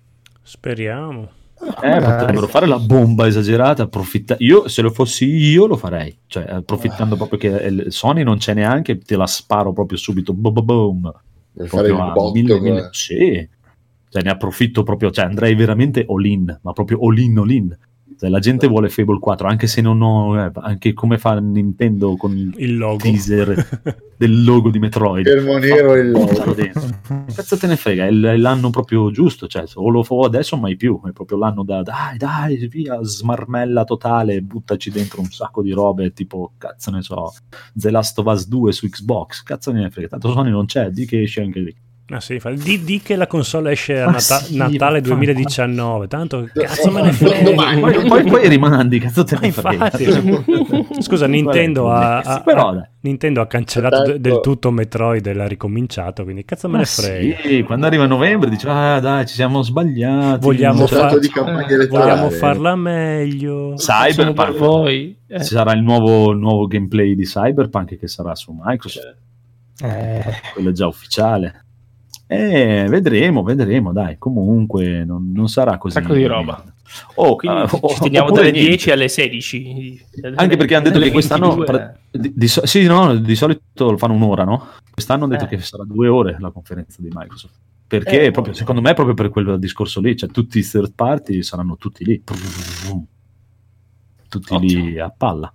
Speriamo. 0.40 1.28
Eh, 1.82 2.00
potrebbero 2.00 2.46
fare 2.46 2.64
la 2.66 2.78
bomba 2.78 3.26
esagerata. 3.26 3.82
Approfitta- 3.82 4.36
io, 4.38 4.66
se 4.68 4.80
lo 4.80 4.88
fossi 4.88 5.26
io, 5.26 5.66
lo 5.66 5.76
farei. 5.76 6.16
Cioè, 6.26 6.44
approfittando 6.48 7.14
proprio 7.16 7.38
che 7.38 7.48
il- 7.48 7.92
Sony 7.92 8.22
non 8.22 8.38
c'è 8.38 8.54
neanche, 8.54 8.96
te 8.96 9.16
la 9.16 9.26
sparo 9.26 9.74
proprio 9.74 9.98
subito. 9.98 10.32
Boom, 10.32 10.64
boom, 10.64 11.12
Proprio 11.68 12.00
a 12.00 12.32
mille, 12.32 12.58
mille- 12.58 12.88
Sì. 12.92 13.46
Cioè, 14.14 14.22
ne 14.22 14.30
approfitto 14.30 14.84
proprio. 14.84 15.10
Cioè, 15.10 15.24
andrei 15.24 15.56
veramente 15.56 16.06
all 16.08 16.24
in, 16.24 16.56
ma 16.62 16.72
proprio 16.72 17.00
all 17.04 17.18
in, 17.18 17.36
all 17.36 17.50
in. 17.50 17.76
Cioè, 18.16 18.30
la 18.30 18.38
gente 18.38 18.68
vuole 18.68 18.88
Fable 18.88 19.18
4, 19.18 19.48
anche 19.48 19.66
se 19.66 19.80
non 19.80 20.00
ho. 20.00 20.38
eh, 20.40 20.52
anche 20.54 20.92
come 20.92 21.18
fa 21.18 21.40
Nintendo 21.40 22.14
con 22.14 22.30
il 22.36 22.54
Il 22.58 22.76
logo. 22.76 22.98
teaser 22.98 23.80
del 24.16 24.44
logo 24.44 24.70
di 24.70 24.78
Metroid. 24.78 25.26
Fermo 25.26 25.58
nero 25.58 25.94
e 25.96 25.98
il 25.98 26.10
logo. 26.12 26.54
Cazzo 27.34 27.56
te 27.56 27.66
ne 27.66 27.74
frega, 27.74 28.06
è 28.06 28.12
l'anno 28.12 28.70
proprio 28.70 29.10
giusto, 29.10 29.48
cioè 29.48 29.64
o 29.74 29.88
lo 29.90 30.04
fa 30.04 30.14
adesso 30.26 30.54
o 30.54 30.60
mai 30.60 30.76
più, 30.76 31.00
è 31.02 31.10
proprio 31.10 31.38
l'anno 31.38 31.64
da 31.64 31.82
dai 31.82 32.16
dai 32.16 32.68
via, 32.68 33.02
smarmella 33.02 33.82
totale, 33.82 34.42
buttaci 34.42 34.90
dentro 34.92 35.20
un 35.20 35.26
sacco 35.26 35.60
di 35.60 35.72
robe 35.72 36.12
tipo, 36.12 36.52
cazzo 36.56 36.92
ne 36.92 37.02
so, 37.02 37.32
The 37.72 37.90
Last 37.90 38.16
of 38.20 38.26
Us 38.26 38.46
2 38.46 38.70
su 38.70 38.88
Xbox, 38.88 39.42
cazzo 39.42 39.72
ne 39.72 39.90
frega, 39.90 40.06
tanto 40.06 40.30
Sony 40.30 40.50
non 40.50 40.66
c'è, 40.66 40.90
di 40.90 41.04
che 41.04 41.22
esce 41.22 41.40
anche 41.40 41.58
lì. 41.58 41.76
Ah, 42.10 42.20
sì, 42.20 42.38
fa- 42.38 42.50
di, 42.50 42.84
di 42.84 43.00
che 43.00 43.16
la 43.16 43.26
console 43.26 43.72
esce 43.72 43.98
a 43.98 44.04
Nata- 44.04 44.38
sì, 44.38 44.58
Natale 44.58 45.00
ma 45.00 45.06
2019, 45.06 46.06
tanto 46.06 46.46
cazzo 46.52 46.90
me 46.90 47.00
ne 47.00 47.12
frega. 47.16 47.78
Poi, 47.80 48.06
poi, 48.06 48.24
poi 48.24 48.48
rimandi, 48.48 48.98
cazzo 48.98 49.24
te 49.24 49.36
Ma 49.36 49.40
ne 49.40 49.52
frega. 49.52 49.84
infatti, 49.84 51.00
scusa, 51.00 51.26
Nintendo 51.26 51.90
ha, 51.90 52.18
ha- 52.18 52.40
però, 52.42 52.68
ha-. 52.68 52.88
Nintendo 53.00 53.40
ha 53.40 53.46
cancellato 53.46 53.96
Tanto- 53.96 54.12
de- 54.12 54.20
del 54.20 54.40
tutto 54.40 54.70
Metroid 54.70 55.26
e 55.26 55.32
l'ha 55.32 55.46
ricominciato, 55.48 56.24
quindi 56.24 56.44
cazzo 56.44 56.66
me 56.68 56.74
Ma 56.74 56.78
ne 56.80 56.84
frega. 56.84 57.36
sì, 57.42 57.62
quando 57.62 57.86
arriva 57.86 58.04
novembre 58.04 58.50
dice 58.50 58.68
ah 58.68 59.00
dai 59.00 59.26
ci 59.26 59.34
siamo 59.34 59.62
sbagliati. 59.62 60.40
Vogliamo, 60.44 60.86
far- 60.86 61.18
vogliamo 61.88 62.28
farla 62.28 62.76
meglio. 62.76 63.74
Cyberpunk. 63.76 64.56
voi. 64.58 65.16
Eh, 65.26 65.38
Ci 65.42 65.54
sarà 65.54 65.72
il 65.72 65.80
nuovo, 65.82 66.34
nuovo 66.34 66.66
gameplay 66.66 67.14
di 67.14 67.24
Cyberpunk 67.24 67.96
che 67.98 68.08
sarà 68.08 68.34
su 68.34 68.54
Microsoft. 68.62 69.16
Eh, 69.82 70.22
quello 70.52 70.68
è 70.68 70.72
già 70.72 70.86
ufficiale. 70.86 71.63
Eh, 72.34 72.86
vedremo, 72.88 73.42
vedremo, 73.42 73.92
dai, 73.92 74.16
comunque 74.18 75.04
non, 75.04 75.30
non 75.32 75.48
sarà 75.48 75.78
così. 75.78 76.00
Sacco 76.00 76.14
di 76.14 76.24
roba. 76.26 76.62
Oh, 77.16 77.36
Quindi 77.36 77.58
ah, 77.60 77.68
ci 77.68 78.00
teniamo 78.00 78.30
dalle 78.30 78.50
niente. 78.50 78.68
10 78.68 78.90
alle 78.92 79.08
16. 79.08 80.06
Anche 80.36 80.56
perché 80.56 80.74
hanno 80.74 80.84
detto 80.84 81.00
che 81.00 81.10
quest'anno 81.10 81.54
22. 81.56 81.64
pra- 81.64 81.98
di, 82.10 82.32
di 82.34 82.46
sì, 82.48 82.84
no, 82.84 83.16
di 83.16 83.34
solito 83.34 83.90
lo 83.90 83.96
fanno 83.96 84.14
un'ora, 84.14 84.44
no? 84.44 84.66
Quest'anno 84.92 85.24
hanno 85.24 85.32
detto 85.32 85.46
Eh. 85.46 85.56
che 85.56 85.58
sarà 85.58 85.82
due 85.84 86.08
ore 86.08 86.36
la 86.38 86.50
conferenza 86.50 87.02
di 87.02 87.08
Microsoft. 87.12 87.54
Perché 87.86 88.26
Eh, 88.26 88.30
proprio, 88.30 88.54
secondo 88.54 88.80
me, 88.80 88.94
proprio 88.94 89.14
per 89.14 89.28
quel 89.28 89.58
discorso 89.58 90.00
lì, 90.00 90.16
cioè 90.16 90.28
tutti 90.30 90.58
i 90.58 90.62
third 90.62 90.92
party 90.94 91.42
saranno 91.42 91.76
tutti 91.76 92.04
lì, 92.04 92.22
tutti 94.28 94.58
lì 94.58 94.98
a 94.98 95.12
palla. 95.16 95.52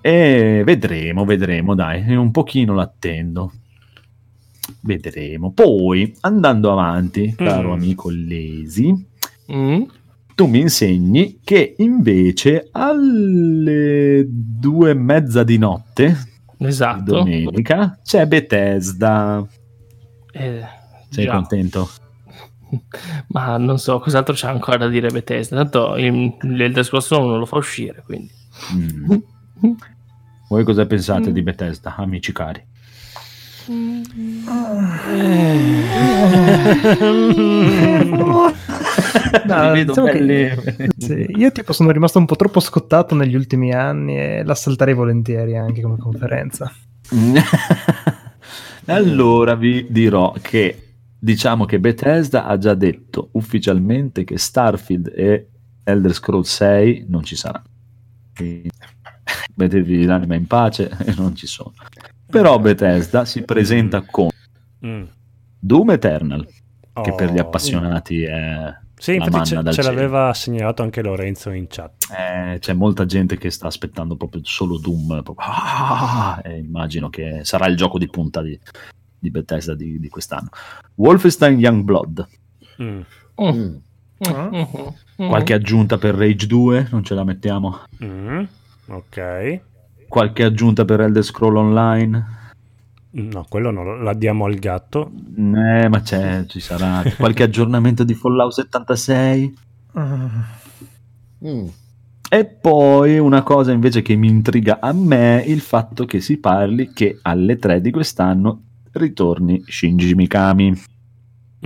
E 0.00 0.62
vedremo, 0.64 1.24
vedremo, 1.24 1.74
dai, 1.74 2.14
un 2.14 2.30
pochino 2.30 2.74
l'attendo. 2.74 3.52
Vedremo. 4.80 5.52
Poi, 5.52 6.14
andando 6.20 6.72
avanti, 6.72 7.34
caro 7.36 7.68
Mm. 7.70 7.72
amico 7.72 8.10
Lesi, 8.10 9.06
Mm? 9.52 9.82
tu 10.34 10.46
mi 10.46 10.60
insegni 10.60 11.38
che 11.44 11.74
invece 11.78 12.68
alle 12.72 14.24
due 14.28 14.90
e 14.90 14.94
mezza 14.94 15.42
di 15.44 15.56
notte, 15.58 16.16
di 16.56 16.66
Esatto. 16.66 17.12
domenica, 17.14 17.98
c'è 18.04 18.26
Bethesda. 18.26 19.46
Eh, 20.32 20.62
Sei 21.10 21.24
già. 21.24 21.32
contento? 21.32 21.88
Ma 23.28 23.56
non 23.56 23.78
so 23.78 24.00
cos'altro 24.00 24.34
c'è 24.34 24.48
ancora 24.48 24.76
da 24.76 24.88
dire 24.88 25.08
Bethesda. 25.10 25.56
Tanto 25.56 25.96
il- 25.96 26.36
l'Elder 26.40 26.84
Scrolls 26.84 27.10
non 27.12 27.38
lo 27.38 27.46
fa 27.46 27.56
uscire, 27.56 28.02
quindi. 28.04 28.30
Mm. 28.74 29.14
Voi 30.48 30.62
cosa 30.64 30.86
pensate 30.86 31.32
di 31.32 31.42
Bethesda, 31.42 31.94
amici 31.96 32.32
cari? 32.32 32.62
No, 39.46 39.72
diciamo 39.72 40.06
che- 40.06 40.88
sì, 40.96 41.26
io 41.36 41.50
tipo 41.52 41.72
sono 41.72 41.90
rimasto 41.90 42.18
un 42.18 42.26
po' 42.26 42.36
troppo 42.36 42.60
scottato 42.60 43.14
negli 43.14 43.34
ultimi 43.34 43.72
anni 43.72 44.16
e 44.16 44.44
la 44.44 44.54
salterei 44.54 44.94
volentieri 44.94 45.56
anche 45.56 45.80
come 45.82 45.96
conferenza. 45.98 46.72
allora 48.86 49.54
vi 49.54 49.86
dirò 49.88 50.32
che 50.40 50.80
diciamo 51.18 51.64
che 51.64 51.80
Bethesda 51.80 52.46
ha 52.46 52.56
già 52.58 52.74
detto 52.74 53.30
ufficialmente 53.32 54.24
che 54.24 54.38
Starfield 54.38 55.12
e 55.14 55.48
Elder 55.82 56.12
Scrolls 56.12 56.54
6 56.54 57.06
non 57.08 57.24
ci 57.24 57.36
saranno. 57.36 57.64
Mettetevi 59.56 60.04
l'anima 60.04 60.34
in 60.34 60.46
pace 60.46 60.88
e 61.04 61.14
non 61.16 61.34
ci 61.34 61.46
sono. 61.46 61.72
Però 62.28 62.58
Bethesda 62.58 63.24
si 63.24 63.42
presenta 63.42 64.02
con 64.02 64.28
Mm. 64.84 65.04
Doom 65.58 65.90
Eternal, 65.90 66.46
che 67.02 67.14
per 67.14 67.32
gli 67.32 67.38
Oh. 67.38 67.42
appassionati 67.42 68.22
è 68.24 68.72
Sì, 68.98 69.12
la 69.12 69.16
infatti 69.24 69.30
manna 69.32 69.44
ce, 69.44 69.62
dal 69.62 69.74
ce 69.74 69.82
cielo. 69.82 69.94
l'aveva 69.94 70.34
segnalato 70.34 70.82
anche 70.82 71.02
Lorenzo 71.02 71.50
in 71.50 71.66
chat. 71.68 72.06
Eh, 72.16 72.58
c'è 72.58 72.72
molta 72.74 73.04
gente 73.06 73.36
che 73.38 73.50
sta 73.50 73.66
aspettando 73.66 74.16
proprio 74.16 74.42
solo 74.44 74.78
Doom. 74.78 75.22
proprio, 75.22 75.46
ah, 75.48 76.40
e 76.44 76.58
immagino 76.58 77.08
che 77.08 77.40
sarà 77.44 77.66
il 77.66 77.76
gioco 77.76 77.98
di 77.98 78.08
punta 78.08 78.42
di, 78.42 78.58
di 79.18 79.30
Bethesda 79.30 79.74
di, 79.74 79.98
di 79.98 80.08
quest'anno. 80.08 80.48
Wolfenstein 80.96 81.58
Youngblood. 81.58 82.26
Mm. 82.82 83.00
Mm. 83.42 83.76
Mm. 84.28 84.54
Mm. 84.54 84.64
Mm. 85.22 85.28
Qualche 85.28 85.54
aggiunta 85.54 85.98
per 85.98 86.14
Rage 86.14 86.46
2? 86.46 86.88
Non 86.90 87.02
ce 87.04 87.14
la 87.14 87.24
mettiamo. 87.24 87.80
Mm. 88.04 88.42
Ok. 88.88 89.60
Qualche 90.08 90.44
aggiunta 90.44 90.84
per 90.84 91.00
Elder 91.00 91.22
Scroll 91.24 91.56
Online? 91.56 92.34
No, 93.10 93.46
quello 93.48 93.70
no, 93.70 93.82
lo- 93.82 94.02
la 94.02 94.12
diamo 94.14 94.44
al 94.44 94.54
gatto. 94.56 95.10
Eh, 95.36 95.88
ma 95.88 96.00
c'è, 96.02 96.44
ci 96.46 96.60
sarà. 96.60 97.02
Qualche 97.16 97.42
aggiornamento 97.44 98.04
di 98.04 98.14
Fallout 98.14 98.52
76? 98.52 99.54
Mm. 99.98 100.26
Mm. 101.46 101.66
E 102.28 102.44
poi 102.44 103.18
una 103.18 103.42
cosa 103.42 103.72
invece 103.72 104.02
che 104.02 104.16
mi 104.16 104.28
intriga 104.28 104.78
a 104.80 104.92
me 104.92 105.42
il 105.46 105.60
fatto 105.60 106.04
che 106.06 106.20
si 106.20 106.38
parli 106.38 106.92
che 106.92 107.18
alle 107.22 107.58
3 107.58 107.80
di 107.80 107.90
quest'anno 107.90 108.62
ritorni 108.92 109.62
Shinji 109.66 110.14
Mikami. 110.14 110.82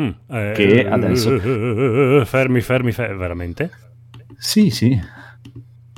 Mm, 0.01 0.09
eh, 0.29 0.53
Che 0.55 0.69
eh, 0.81 0.87
adesso- 0.89 1.35
eh, 1.35 2.23
fermi, 2.27 2.61
fermi, 2.61 2.93
fermi, 2.93 3.19
veramente? 3.19 3.71
Sì, 4.37 4.71
sì. 4.71 4.99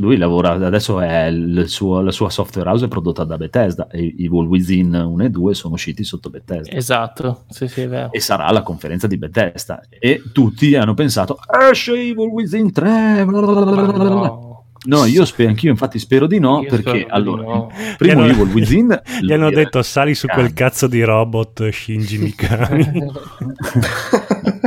Lui 0.03 0.16
lavora, 0.16 0.50
adesso 0.55 0.98
è 0.98 1.26
il 1.26 1.68
suo- 1.68 2.00
la 2.00 2.11
sua 2.11 2.28
software 2.28 2.68
house 2.68 2.86
è 2.86 2.88
prodotta 2.88 3.22
da 3.22 3.36
Bethesda 3.36 3.86
e 3.86 4.03
i 4.03 4.24
Evil 4.24 4.48
Within 4.48 4.92
1 4.92 5.22
e 5.22 5.30
2 5.30 5.55
sono 5.55 5.74
usciti 5.74 6.03
sotto 6.03 6.28
Bethesda. 6.28 6.72
Esatto, 6.74 7.44
sì, 7.48 7.68
sì, 7.68 7.82
è 7.82 7.88
vero. 7.88 8.11
E 8.11 8.18
sarà 8.18 8.50
la 8.50 8.62
conferenza 8.62 9.07
di 9.07 9.16
Bethesda. 9.16 9.80
E 9.88 10.20
tutti 10.32 10.74
hanno 10.74 10.94
pensato, 10.94 11.38
esce 11.70 11.92
Evil 11.92 12.30
Within 12.30 12.72
3. 12.72 13.24
bla 13.24 13.40
bla 13.40 13.53
bla 13.53 13.64
bla 13.64 13.82
bla 13.82 13.92
bla. 13.92 14.05
No. 14.09 14.41
No, 14.85 15.05
io 15.05 15.24
spero, 15.24 15.51
anch'io 15.51 15.70
infatti 15.70 16.01
spero 16.01 16.26
di 16.26 16.41
no, 16.41 16.61
Io 16.62 16.68
perché 16.68 17.07
allora, 17.09 17.43
no. 17.43 17.70
primo 17.97 18.24
Gli 18.26 18.30
hanno- 18.30 18.43
Evil 18.43 18.51
Within... 18.55 19.03
Gli 19.20 19.33
hanno 19.33 19.47
lui 19.47 19.55
detto 19.55 19.80
sali 19.83 20.14
su 20.14 20.26
quel 20.26 20.53
cazzo 20.53 20.89
di 20.89 21.03
robot 21.05 21.68
Shinji 21.68 22.18
Mikami. 22.18 23.07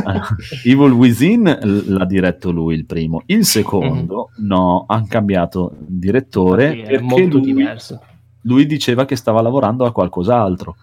Ah, 0.05 0.27
Evil 0.63 0.91
Within 0.91 1.57
l'ha 1.87 2.05
diretto 2.05 2.51
lui 2.51 2.75
il 2.75 2.85
primo, 2.85 3.23
il 3.25 3.45
secondo 3.45 4.29
no, 4.37 4.85
ha 4.87 5.03
cambiato 5.05 5.73
direttore 5.79 6.71
è 6.71 6.83
perché 6.83 7.01
molto 7.01 7.37
lui, 7.37 7.45
diverso. 7.47 8.01
lui 8.41 8.65
diceva 8.65 9.03
che 9.05 9.17
stava 9.17 9.41
lavorando 9.41 9.85
a 9.85 9.91
qualcos'altro. 9.91 10.75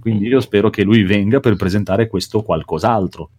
Quindi 0.00 0.26
io 0.28 0.40
spero 0.40 0.70
che 0.70 0.84
lui 0.84 1.02
venga 1.02 1.40
per 1.40 1.56
presentare 1.56 2.06
questo 2.08 2.42
qualcos'altro. 2.42 3.30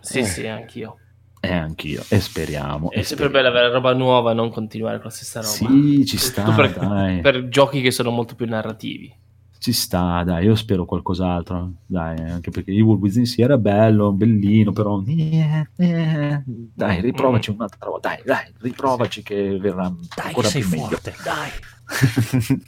Sì, 0.00 0.24
sì, 0.24 0.46
anch'io. 0.46 0.96
Eh, 1.44 1.52
anch'io. 1.52 2.04
E 2.08 2.20
speriamo. 2.20 2.90
È 2.92 2.98
e 2.98 3.02
sempre 3.02 3.26
speriamo. 3.26 3.32
bello 3.32 3.48
avere 3.48 3.72
roba 3.72 3.92
nuova 3.94 4.30
e 4.30 4.34
non 4.34 4.48
continuare 4.50 4.98
con 4.98 5.06
la 5.06 5.10
stessa 5.10 5.40
roba. 5.40 5.52
Sì, 5.52 6.06
ci 6.06 6.16
sta, 6.16 6.48
per, 6.52 7.20
per 7.20 7.48
giochi 7.48 7.80
che 7.80 7.90
sono 7.90 8.10
molto 8.10 8.36
più 8.36 8.46
narrativi. 8.46 9.12
Ci 9.58 9.72
sta, 9.72 10.22
dai, 10.24 10.44
io 10.44 10.54
spero 10.54 10.84
qualcos'altro. 10.84 11.72
Dai, 11.84 12.16
anche 12.30 12.50
perché 12.50 12.70
Evil 12.70 12.96
Within 12.96 13.26
sì 13.26 13.42
era 13.42 13.58
bello, 13.58 14.12
bellino, 14.12 14.70
però... 14.72 15.02
eh, 15.04 15.68
eh, 15.76 16.42
dai, 16.46 17.00
riprovaci 17.00 17.50
un'altra 17.50 17.90
volta. 17.90 18.10
Dai, 18.10 18.22
dai, 18.24 18.52
riprovaci 18.60 19.22
che 19.24 19.58
verrà 19.58 19.92
Dai, 20.14 20.26
ancora 20.26 20.48
che 20.48 20.52
sei 20.52 20.62
più 20.62 20.70
meglio. 20.70 20.86
forte, 20.86 21.14
dai. 21.24 22.60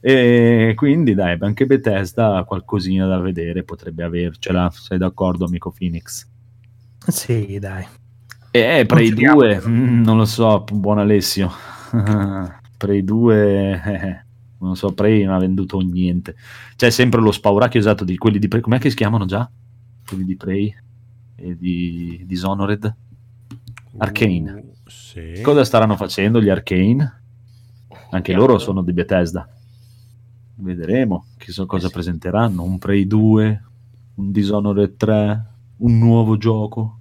e 0.00 0.72
quindi 0.74 1.14
dai, 1.14 1.36
anche 1.40 1.66
Bethesda 1.66 2.44
qualcosina 2.44 3.06
da 3.06 3.18
vedere 3.18 3.62
potrebbe 3.62 4.04
avercela. 4.04 4.70
Sei 4.70 4.96
d'accordo, 4.96 5.44
amico 5.44 5.70
Phoenix? 5.70 6.29
Sì, 7.10 7.58
dai. 7.58 7.86
Eh, 8.50 8.84
Prey 8.86 9.08
ci 9.08 9.14
diamo. 9.14 9.40
2, 9.40 9.62
mm, 9.66 10.02
non 10.02 10.16
lo 10.16 10.24
so, 10.24 10.64
buon 10.72 10.98
Alessio. 10.98 11.50
Prey 12.76 13.04
2, 13.04 13.82
eh, 13.84 14.24
non 14.58 14.76
so, 14.76 14.92
Prey 14.92 15.24
non 15.24 15.34
ha 15.34 15.38
venduto 15.38 15.78
niente. 15.80 16.34
C'è 16.76 16.90
sempre 16.90 17.20
lo 17.20 17.30
spauracchio 17.30 17.78
esatto 17.78 18.04
di 18.04 18.16
quelli 18.16 18.38
di 18.38 18.48
Prey, 18.48 18.60
com'è 18.60 18.78
che 18.78 18.90
si 18.90 18.96
chiamano 18.96 19.24
già? 19.24 19.48
Quelli 20.06 20.24
di 20.24 20.36
Prey 20.36 20.74
e 21.36 21.56
di 21.56 22.22
Dishonored. 22.26 22.94
Arcane. 23.98 24.52
Uh, 24.52 24.72
sì. 24.86 25.40
Cosa 25.42 25.64
staranno 25.64 25.96
facendo 25.96 26.40
gli 26.40 26.48
Arcane? 26.48 27.22
Anche 28.10 28.32
loro 28.32 28.58
sono 28.58 28.82
di 28.82 28.92
Bethesda. 28.92 29.48
Vedremo 30.56 31.26
che 31.36 31.52
so- 31.52 31.66
cosa 31.66 31.88
presenteranno. 31.88 32.62
Un 32.62 32.78
Prey 32.78 33.06
2, 33.06 33.64
un 34.16 34.32
Dishonored 34.32 34.96
3, 34.96 35.46
un 35.78 35.98
nuovo 35.98 36.36
gioco. 36.36 36.99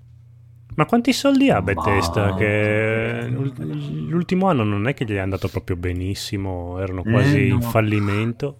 Ma 0.80 0.86
quanti 0.86 1.12
soldi 1.12 1.50
ha 1.50 1.62
Bethesda? 1.62 2.30
Ma- 2.30 2.36
Che 2.36 3.28
l'ul- 3.30 4.08
l'ultimo 4.08 4.48
anno 4.48 4.64
non 4.64 4.88
è 4.88 4.94
che 4.94 5.04
gli 5.04 5.12
è 5.14 5.18
andato 5.18 5.50
proprio 5.50 5.76
benissimo, 5.76 6.80
erano 6.80 7.02
Eh, 7.04 7.12
quasi 7.12 7.48
in 7.48 7.56
no. 7.56 7.60
fallimento. 7.62 8.58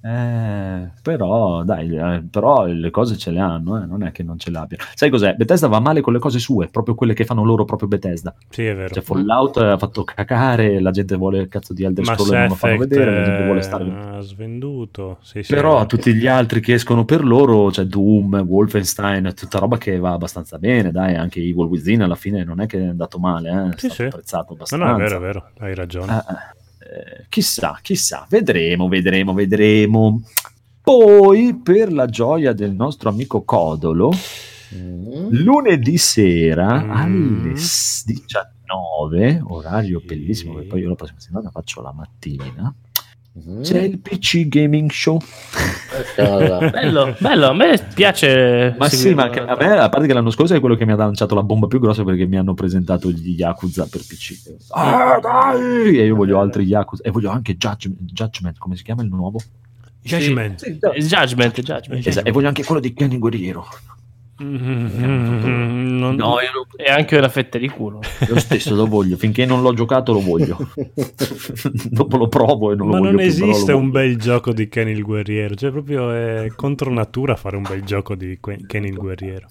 Eh, 0.00 0.90
però 1.02 1.64
dai, 1.64 1.96
eh, 1.96 2.22
però 2.30 2.64
le 2.66 2.90
cose 2.90 3.16
ce 3.16 3.30
le 3.32 3.40
hanno, 3.40 3.82
eh, 3.82 3.86
non 3.86 4.04
è 4.04 4.12
che 4.12 4.22
non 4.22 4.38
ce 4.38 4.50
l'abbiano. 4.52 4.84
Sai 4.94 5.10
cos'è? 5.10 5.34
Bethesda 5.34 5.66
va 5.66 5.80
male 5.80 6.00
con 6.00 6.12
le 6.12 6.20
cose 6.20 6.38
sue, 6.38 6.68
proprio 6.68 6.94
quelle 6.94 7.12
che 7.12 7.24
fanno 7.24 7.42
loro 7.42 7.64
proprio 7.64 7.88
Bethesda. 7.88 8.32
Sì, 8.48 8.64
è 8.66 8.74
vero. 8.76 8.94
Cioè 8.94 9.02
Fallout 9.02 9.56
ha 9.56 9.76
fatto 9.78 10.04
cacare, 10.04 10.80
la 10.80 10.92
gente 10.92 11.16
vuole 11.16 11.40
il 11.40 11.48
cazzo 11.48 11.72
di 11.72 11.82
Elder 11.82 12.04
Scrolls 12.04 12.30
e 12.30 12.36
non 12.38 12.48
lo 12.48 12.54
fanno 12.54 12.76
vedere, 12.78 13.18
la 13.18 13.24
gente 13.24 13.44
vuole 13.44 13.62
stare 13.62 13.84
ha 14.16 14.20
svenduto. 14.20 15.18
Sì, 15.22 15.42
sì. 15.42 15.52
Però 15.52 15.84
tutti 15.86 16.14
gli 16.14 16.26
altri 16.28 16.60
che 16.60 16.74
escono 16.74 17.04
per 17.04 17.24
loro, 17.24 17.72
cioè 17.72 17.84
Doom, 17.86 18.44
Wolfenstein, 18.46 19.32
tutta 19.34 19.58
roba 19.58 19.76
che 19.76 19.98
va 19.98 20.12
abbastanza 20.12 20.58
bene, 20.58 20.92
dai, 20.92 21.16
anche 21.16 21.40
Evil 21.40 21.66
Within 21.66 22.02
alla 22.02 22.14
fine 22.14 22.44
non 22.44 22.60
è 22.60 22.66
che 22.66 22.78
è 22.78 22.86
andato 22.86 23.18
male, 23.18 23.50
eh, 23.50 23.68
è 23.74 23.78
Sì, 23.78 23.88
stato 23.88 23.94
sì. 23.94 24.02
apprezzato 24.04 24.46
No, 24.50 24.54
abbastanza. 24.54 24.86
no, 24.86 24.94
è 24.94 24.98
vero, 24.98 25.16
è 25.16 25.20
vero, 25.20 25.48
hai 25.58 25.74
ragione. 25.74 26.12
Eh, 26.16 26.55
eh, 26.90 27.26
chissà, 27.28 27.78
chissà, 27.82 28.26
vedremo, 28.28 28.88
vedremo, 28.88 29.32
vedremo. 29.34 30.22
Poi, 30.80 31.56
per 31.62 31.92
la 31.92 32.06
gioia 32.06 32.52
del 32.52 32.72
nostro 32.72 33.08
amico 33.08 33.42
Codolo, 33.42 34.10
Mm. 34.74 35.28
lunedì 35.30 35.96
sera 35.96 36.82
Mm. 36.84 36.90
alle 36.90 37.56
s- 37.56 38.04
19, 38.04 39.40
orario 39.44 40.02
bellissimo, 40.04 40.54
che 40.56 40.62
poi 40.64 40.80
io 40.80 40.88
la 40.88 40.94
prossima 40.96 41.20
settimana 41.20 41.50
faccio 41.50 41.82
la 41.82 41.92
mattina, 41.92 42.74
Mm. 43.38 43.60
c'è 43.60 43.80
il 43.80 43.98
PC 43.98 44.48
Gaming 44.48 44.90
Show. 44.90 45.20
Bello, 46.16 47.14
bello, 47.18 47.48
a 47.48 47.54
me 47.54 47.78
piace. 47.94 48.74
Ma 48.78 48.88
sì, 48.88 49.14
ma 49.14 49.24
a 49.30 49.56
me, 49.56 49.78
a 49.78 49.88
parte 49.88 50.06
che 50.06 50.12
l'anno 50.12 50.30
scorso 50.30 50.54
è 50.54 50.60
quello 50.60 50.74
che 50.74 50.84
mi 50.84 50.92
ha 50.92 50.96
lanciato 50.96 51.34
la 51.34 51.42
bomba 51.42 51.66
più 51.66 51.78
grossa 51.78 52.04
perché 52.04 52.26
mi 52.26 52.36
hanno 52.36 52.54
presentato 52.54 53.10
gli 53.10 53.30
Yakuza 53.30 53.86
per 53.90 54.00
PC. 54.00 54.56
Ah, 54.70 55.18
dai! 55.20 55.98
E 55.98 56.04
io 56.06 56.14
voglio 56.14 56.38
altri 56.38 56.64
Yakuza 56.64 57.02
e 57.02 57.10
voglio 57.10 57.30
anche 57.30 57.56
Judgment, 57.56 58.00
Judgment, 58.02 58.58
come 58.58 58.76
si 58.76 58.82
chiama 58.82 59.02
il 59.02 59.08
nuovo? 59.08 59.38
Judgment. 60.02 60.62
Eh, 60.64 60.78
Judgment, 61.00 61.60
Judgment. 61.60 62.06
Esatto, 62.06 62.28
e 62.28 62.32
voglio 62.32 62.48
anche 62.48 62.64
quello 62.64 62.80
di 62.80 62.92
Kenny 62.92 63.18
Guerriero. 63.18 63.66
Mm, 64.42 65.98
non- 65.98 66.14
No, 66.14 66.40
io 66.40 66.50
lo, 66.52 66.66
E 66.76 66.90
anche 66.90 67.16
una 67.16 67.28
fetta 67.28 67.56
di 67.58 67.68
culo. 67.68 68.00
lo 68.28 68.38
stesso 68.38 68.74
lo 68.74 68.86
voglio, 68.86 69.16
finché 69.16 69.46
non 69.46 69.62
l'ho 69.62 69.72
giocato 69.72 70.12
lo 70.12 70.20
voglio. 70.20 70.58
Dopo 71.90 72.16
lo 72.16 72.28
provo 72.28 72.72
e 72.72 72.76
non 72.76 72.88
ma 72.88 72.94
lo 72.96 73.02
voglio 73.04 73.16
non 73.16 73.20
più, 73.26 73.32
però 73.34 73.46
lo 73.46 73.50
esiste 73.52 73.72
un 73.72 73.90
voglio. 73.90 73.92
bel 73.92 74.16
gioco 74.18 74.52
di 74.52 74.68
Kenny 74.68 74.92
il 74.92 75.02
guerriero, 75.02 75.54
cioè 75.54 75.70
proprio 75.70 76.10
è 76.12 76.50
contro 76.54 76.92
natura 76.92 77.34
fare 77.36 77.56
un 77.56 77.62
bel 77.62 77.82
gioco 77.84 78.14
di 78.14 78.38
Kenny 78.66 78.88
il 78.88 78.96
guerriero. 78.96 79.46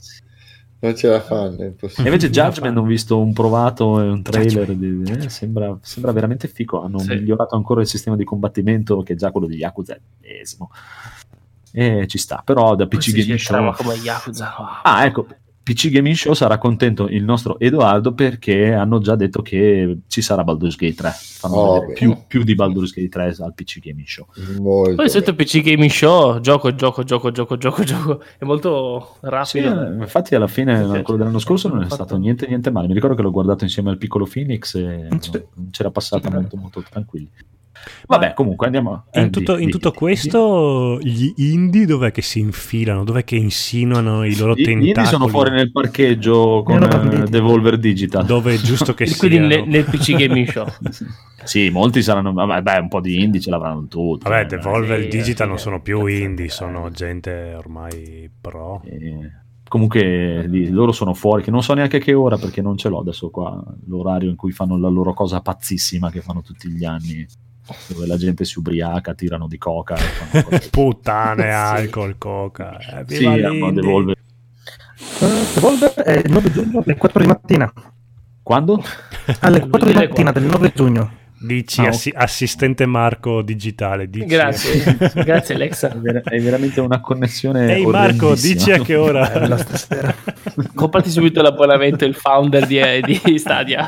Non 0.78 0.96
ce 0.96 1.08
la 1.08 1.22
fanno, 1.22 1.58
è 1.60 1.64
E 1.64 1.66
impossibile. 1.68 2.10
invece 2.16 2.30
Judgment 2.30 2.78
ho 2.78 2.84
visto 2.84 3.20
un 3.20 3.34
provato 3.34 4.00
e 4.02 4.08
un 4.08 4.22
trailer, 4.22 4.72
di- 4.76 5.02
eh, 5.10 5.30
sembra, 5.30 5.76
sembra 5.82 6.12
veramente 6.12 6.48
fico, 6.48 6.84
hanno 6.84 7.00
Sì. 7.00 7.10
migliorato 7.10 7.56
ancora 7.56 7.82
il 7.82 7.88
sistema 7.88 8.16
di 8.16 8.24
combattimento 8.24 9.02
che 9.02 9.14
è 9.14 9.16
già 9.16 9.32
quello 9.32 9.48
di 9.48 9.56
Yakuza 9.56 9.96
è 9.96 10.00
medesimo. 10.22 10.70
E 11.78 12.06
ci 12.08 12.18
sta, 12.18 12.42
però 12.46 12.74
da 12.76 12.88
PC 12.88 13.12
Gaming 13.12 13.38
Show... 13.38 13.74
come 13.74 13.96
Yakuza. 13.96 14.56
wow. 14.58 14.68
Ah, 14.84 15.04
ecco, 15.06 15.28
PC 15.62 15.90
Gaming 15.90 16.16
Show 16.16 16.34
sarà 16.34 16.58
contento 16.60 17.08
il 17.10 17.24
nostro 17.24 17.60
Edoardo 17.60 18.14
perché 18.14 18.72
hanno 18.72 19.00
già 19.00 19.16
detto 19.16 19.42
che 19.42 20.02
ci 20.08 20.22
sarà 20.22 20.44
Baldur's 20.44 20.76
Gate 20.78 20.94
3. 20.94 21.10
Fanno 21.12 21.54
Oh, 21.56 21.92
più, 21.92 22.16
più 22.28 22.44
di 22.44 22.54
Baldur's 22.56 22.94
Gate 22.94 23.10
3 23.10 23.36
al 23.40 23.54
PC 23.56 23.80
Gaming 23.80 24.06
Show. 24.08 24.28
Molto 24.62 24.96
Poi 24.96 25.08
bene. 25.12 25.34
PC 25.34 25.62
Gaming 25.64 25.90
Show, 25.90 26.40
gioco, 26.40 26.74
gioco, 26.76 27.04
gioco, 27.04 27.32
gioco, 27.32 27.58
gioco, 27.58 27.84
gioco. 27.84 28.22
È 28.38 28.46
molto 28.46 29.16
Sì, 29.44 29.60
rapido. 29.60 29.82
eh, 29.88 29.94
infatti 30.04 30.36
alla 30.36 30.48
fine 30.48 31.02
quello 31.02 31.18
dell'anno 31.18 31.40
scorso 31.40 31.68
non 31.68 31.80
è 31.80 31.84
Fatto- 31.88 31.96
stato 31.96 32.18
niente 32.18 32.46
niente 32.48 32.70
male. 32.72 32.88
Mi 32.88 32.94
ricordo 32.94 33.16
che 33.16 33.22
l'ho 33.24 33.32
guardato 33.32 33.64
insieme 33.66 33.90
al 33.90 33.98
piccolo 33.98 34.26
Phoenix 34.32 34.76
e 34.76 35.08
Sì. 35.20 35.32
non 35.56 35.70
c'era 35.72 35.90
passata 35.92 36.30
Sì. 36.30 36.34
molto 36.36 36.56
molto 36.58 36.84
tranquilli. 36.88 37.30
Vabbè, 38.08 38.34
comunque 38.34 38.66
andiamo. 38.66 39.06
In 39.14 39.32
tutto, 39.32 39.56
di- 39.56 39.64
in 39.64 39.70
tutto 39.70 39.90
di- 39.90 39.96
questo, 39.96 41.00
gli 41.02 41.32
indie 41.38 41.86
dov'è 41.86 42.12
che 42.12 42.22
si 42.22 42.40
infilano? 42.40 43.04
Dov'è 43.04 43.24
che 43.24 43.36
insinuano 43.36 44.24
i 44.26 44.36
loro 44.36 44.54
Gli 44.54 44.64
tentacoli? 44.64 44.88
indie 44.90 45.06
sono 45.06 45.28
fuori 45.28 45.52
nel 45.52 45.72
parcheggio 45.72 46.64
con 46.64 46.84
eh, 46.84 47.26
Devolver 47.30 47.78
Digital. 47.78 48.26
Dove 48.26 48.54
è 48.54 48.58
giusto 48.58 48.94
che 48.94 49.04
E 49.06 49.16
quindi 49.18 49.40
nel, 49.40 49.68
nel 49.68 49.84
PC 49.86 50.16
Gaming 50.16 50.48
Show. 50.52 50.66
Sì, 51.44 51.70
molti 51.70 52.02
saranno. 52.02 52.34
Vabbè, 52.34 52.62
beh, 52.62 52.78
un 52.80 52.88
po' 52.88 53.02
di 53.02 53.22
indie 53.22 53.40
ce 53.42 53.50
l'avranno 53.50 53.86
tutti. 53.88 54.28
Vabbè, 54.28 54.46
Devolver 54.46 55.02
sì, 55.02 55.08
Digital 55.10 55.46
sì, 55.46 55.50
non 55.52 55.60
sono 55.60 55.82
più 55.82 56.06
indie, 56.06 56.50
sono 56.50 56.90
gente 56.92 57.54
ormai 57.56 58.30
pro. 58.42 58.82
Eh, 58.86 59.44
comunque 59.68 60.46
lì, 60.48 60.70
loro 60.70 60.92
sono 60.92 61.14
fuori, 61.14 61.44
che 61.44 61.52
non 61.52 61.62
so 61.62 61.74
neanche 61.74 62.00
che 62.00 62.14
ora 62.14 62.38
perché 62.38 62.62
non 62.62 62.78
ce 62.78 62.90
l'ho 62.90 63.00
adesso 63.00 63.30
qua, 63.30 63.62
l'orario 63.88 64.30
in 64.30 64.36
cui 64.36 64.52
fanno 64.52 64.78
la 64.78 64.88
loro 64.90 65.14
cosa 65.14 65.42
pazzissima 65.42 66.10
che 66.10 66.22
fanno 66.22 66.42
tutti 66.42 66.70
gli 66.70 66.86
anni, 66.86 67.26
dove 67.88 68.06
la 68.08 68.18
gente 68.18 68.46
si 68.46 68.60
ubriaca, 68.60 69.14
tirano 69.14 69.48
di 69.48 69.58
coca. 69.58 69.96
e 70.32 70.68
Puttane, 70.72 71.44
Sì. 71.44 71.50
alcol, 71.50 72.18
coca. 72.18 72.78
Eh, 72.78 73.04
sì, 73.08 73.26
hanno. 73.26 73.72
Devolver. 73.72 74.18
Eh, 75.20 75.44
Devolver 75.54 75.92
è 75.94 76.22
il 76.24 76.32
9 76.32 76.52
giugno 76.52 76.82
alle 76.86 76.96
4 76.96 77.20
di 77.22 77.28
mattina. 77.28 77.72
Quando? 78.44 78.84
Alle 79.42 79.60
Non 79.60 79.70
4 79.70 79.90
di 79.90 79.96
mattina 79.96 80.32
del 80.32 80.44
9 80.44 80.72
giugno. 80.76 81.12
Dici 81.38 81.82
Ah, 81.82 81.88
assi- 81.90 82.14
assistente 82.16 82.86
Marco 82.86 83.42
digitale. 83.42 84.10
Dici. 84.10 84.26
Grazie, 84.26 84.98
grazie 85.24 85.54
È, 85.54 85.58
Alexa. 85.60 85.94
ver- 85.96 86.24
è 86.30 86.40
veramente 86.40 86.80
una 86.82 87.00
connessione. 87.02 87.76
Ehi 87.76 87.86
Marco, 87.86 88.34
dici 88.36 88.72
a 88.72 88.80
che 88.80 88.96
ora? 88.96 89.28
Bella 89.34 89.58
stasera. 89.58 90.16
Comprati 90.74 91.10
subito 91.10 91.42
l'abbonamento, 91.42 92.06
il 92.06 92.16
founder 92.16 92.66
di, 92.66 92.80
di 93.24 93.38
Stadia. 93.38 93.88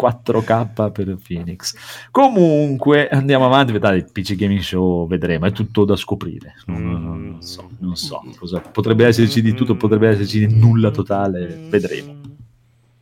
4K 0.00 0.92
per 0.92 1.16
Phoenix. 1.26 1.74
Comunque 2.10 3.08
andiamo 3.08 3.46
avanti. 3.46 3.78
Dai, 3.78 4.04
PC 4.04 4.34
Gaming 4.36 4.60
Show 4.60 5.06
vedremo, 5.06 5.46
è 5.46 5.52
tutto 5.52 5.84
da 5.84 5.96
scoprire. 5.96 6.54
Non, 6.66 6.82
non- 6.82 7.00
non 7.30 7.42
so, 7.42 7.68
non 7.78 7.96
so 7.96 8.22
cosa. 8.38 8.60
Potrebbe 8.60 9.06
esserci 9.06 9.40
di 9.42 9.54
tutto, 9.54 9.76
potrebbe 9.76 10.08
esserci 10.08 10.46
di 10.46 10.54
nulla 10.54 10.90
totale. 10.90 11.58
Vedremo. 11.68 12.18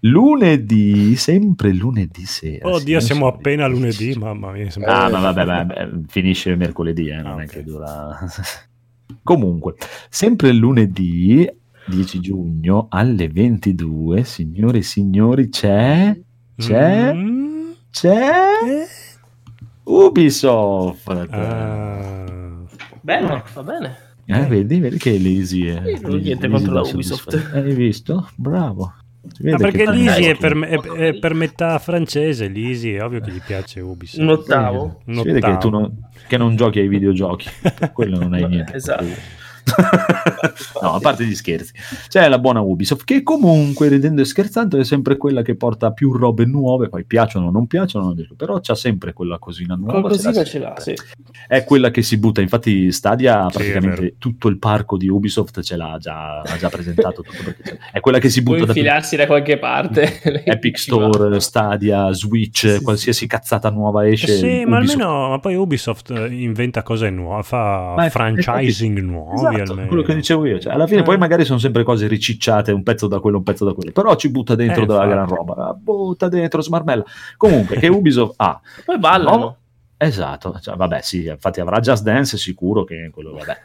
Lunedì, 0.01 1.17
sempre 1.17 1.73
lunedì 1.73 2.25
sera. 2.25 2.69
Oddio, 2.69 3.01
sì, 3.01 3.07
siamo 3.07 3.27
so 3.29 3.35
appena 3.35 3.65
a 3.65 3.69
lunedì, 3.69 4.15
mamma 4.17 4.53
mia. 4.53 4.71
sembra- 4.71 5.05
Ah, 5.05 5.09
ma 5.11 5.19
vabbè, 5.21 5.45
vabbè, 5.45 5.91
finisce 6.07 6.55
mercoledì, 6.55 7.09
eh, 7.09 7.17
non 7.21 7.41
Ah, 7.41 7.43
è 7.43 7.47
che 7.47 7.65
dura. 7.65 8.19
Comunque, 9.25 9.75
sempre 10.09 10.53
lunedì 10.53 11.49
10 11.87 12.21
giugno 12.21 12.87
alle 12.91 13.29
22, 13.29 14.23
signore 14.25 14.79
e 14.79 14.83
signori, 14.83 15.49
c'è. 15.49 16.17
C'è. 16.57 17.13
Mm. 17.15 17.71
C'è. 17.91 18.27
Ubisoft. 19.85 21.09
Ah. 21.31 22.25
Bene, 23.01 23.43
va 23.55 23.63
bene. 23.63 23.97
Eh, 24.27 24.47
vedi, 24.47 24.79
vedi 24.81 24.99
che 24.99 25.17
è. 25.67 25.77
Ho 26.05 26.09
Lisi- 26.09 26.25
niente 26.25 26.49
contro 26.49 26.73
la 26.75 26.81
Ubisoft. 26.83 27.51
Hai 27.55 27.75
visto? 27.75 28.29
Bravo. 28.37 28.93
Ah, 29.53 29.57
perché 29.57 29.85
che- 29.85 29.91
l'Easy 29.91 30.25
è 30.25 30.37
per, 30.37 30.57
è- 30.59 30.81
è 30.81 31.19
per 31.19 31.35
metà 31.35 31.79
francese, 31.79 32.49
l'Easy 32.49 32.93
è 32.95 33.03
ovvio 33.03 33.21
che 33.21 33.31
gli 33.31 33.41
piace 33.45 33.81
Ubisoft. 33.81 34.23
Un 34.23 34.29
ottavo. 34.31 35.01
Un 35.07 35.15
Si 35.17 35.23
vede 35.25 35.41
che 35.41 35.47
ottavo. 35.47 35.59
tu 35.59 35.69
non, 35.71 35.97
che 36.27 36.37
non 36.37 36.57
giochi 36.57 36.79
ai 36.81 36.89
videogiochi, 36.89 37.49
quello 37.93 38.19
non 38.19 38.33
hai 38.35 38.47
niente. 38.47 38.75
esatto. 38.75 39.05
No, 40.83 40.95
a 40.95 41.01
parte 41.01 41.25
gli 41.25 41.35
scherzi, 41.35 41.73
c'è 42.09 42.29
la 42.29 42.39
buona 42.39 42.61
Ubisoft 42.61 43.05
che 43.05 43.23
comunque, 43.23 43.89
ridendo 43.89 44.23
e 44.23 44.25
scherzando, 44.25 44.79
è 44.79 44.85
sempre 44.85 45.17
quella 45.17 45.43
che 45.43 45.57
porta 45.57 45.93
più 45.93 46.13
robe 46.13 46.45
nuove, 46.45 46.89
poi 46.89 47.05
piacciono 47.05 47.47
o 47.47 47.51
non 47.51 47.67
piacciono, 47.67 48.15
però 48.37 48.59
c'ha 48.61 48.75
sempre 48.75 49.13
quella 49.13 49.39
cosina 49.39 49.75
nuova. 49.75 50.01
Qualcosina 50.01 50.33
ce 50.33 50.45
ce 50.45 50.59
l'ha 50.59 50.69
l'ha, 50.75 50.81
sempre. 50.81 51.07
sì. 51.07 51.33
È 51.47 51.65
quella 51.65 51.91
che 51.91 52.03
si 52.03 52.19
butta, 52.19 52.41
infatti 52.41 52.91
Stadia 52.93 53.49
Sì, 53.51 53.57
praticamente 53.59 54.15
tutto 54.19 54.49
il 54.49 54.59
parco 54.59 54.97
di 54.97 55.09
Ubisoft 55.09 55.61
ce 55.63 55.77
l'ha 55.77 55.97
già, 56.01 56.41
ha 56.41 56.57
già 56.59 56.69
presentato, 56.69 57.25
è 57.93 58.01
quella 58.01 58.19
che 58.19 58.29
si 58.29 58.43
butta 58.43 58.61
da 58.65 58.67
infilarsi 58.69 59.17
da 59.17 59.27
qualche 59.27 59.59
parte. 59.59 60.21
Epic 60.45 60.79
Store, 60.79 61.41
Stadia, 61.41 62.13
Switch, 62.13 62.81
qualsiasi 62.83 63.27
cazzata 63.27 63.71
nuova 63.71 64.07
esce. 64.07 64.37
Sì, 64.37 64.65
ma 64.65 64.79
Ubisoft- 64.79 65.01
almeno 65.01 65.29
ma 65.29 65.39
poi 65.39 65.55
Ubisoft 65.55 66.27
inventa 66.31 66.83
cose 66.83 67.11
nuove, 67.11 67.43
fa 67.43 67.95
Ma 67.97 68.07
è- 68.07 68.11
franchising 68.11 68.99
nuovi 69.01 69.37
Esatto, 69.39 69.58
almeno. 69.61 69.87
quello 69.89 70.03
che 70.03 70.15
dicevo 70.15 70.47
io. 70.47 70.59
Cioè, 70.59 70.73
alla 70.73 70.87
fine, 70.87 71.01
Eh. 71.01 71.05
poi 71.05 71.19
magari 71.19 71.45
sono 71.45 71.59
sempre 71.59 71.83
cose 71.85 72.07
ricicciate, 72.07 72.73
un 72.73 72.83
pezzo 72.83 73.07
da 73.07 73.21
quello, 73.21 73.39
un 73.39 73.43
pezzo 73.43 73.65
da 73.65 73.73
quello. 73.73 73.93
Però 73.93 74.15
ci 74.17 74.31
butta 74.31 74.55
dentro 74.55 74.83
Eh, 74.83 74.87
della 74.87 75.05
infatti. 75.05 75.15
gran 75.27 75.29
roba. 75.37 75.55
la 75.57 75.73
Butta 75.75 76.29
dentro, 76.29 76.61
smarmella. 76.63 77.05
Comunque, 77.37 77.77
che 77.79 77.89
Ubisoft 77.89 78.35
ha. 78.37 78.61
Poi 78.85 78.99
ballano. 78.99 79.37
No? 79.39 79.57
Esatto, 79.97 80.59
cioè, 80.61 80.77
vabbè, 80.77 81.01
sì, 81.03 81.25
infatti 81.27 81.61
avrà 81.61 81.81
Just 81.81 82.03
Dance 82.05 82.37
sicuro 82.37 82.85
che 82.85 83.11
quello, 83.13 83.33
vabbè. 83.33 83.57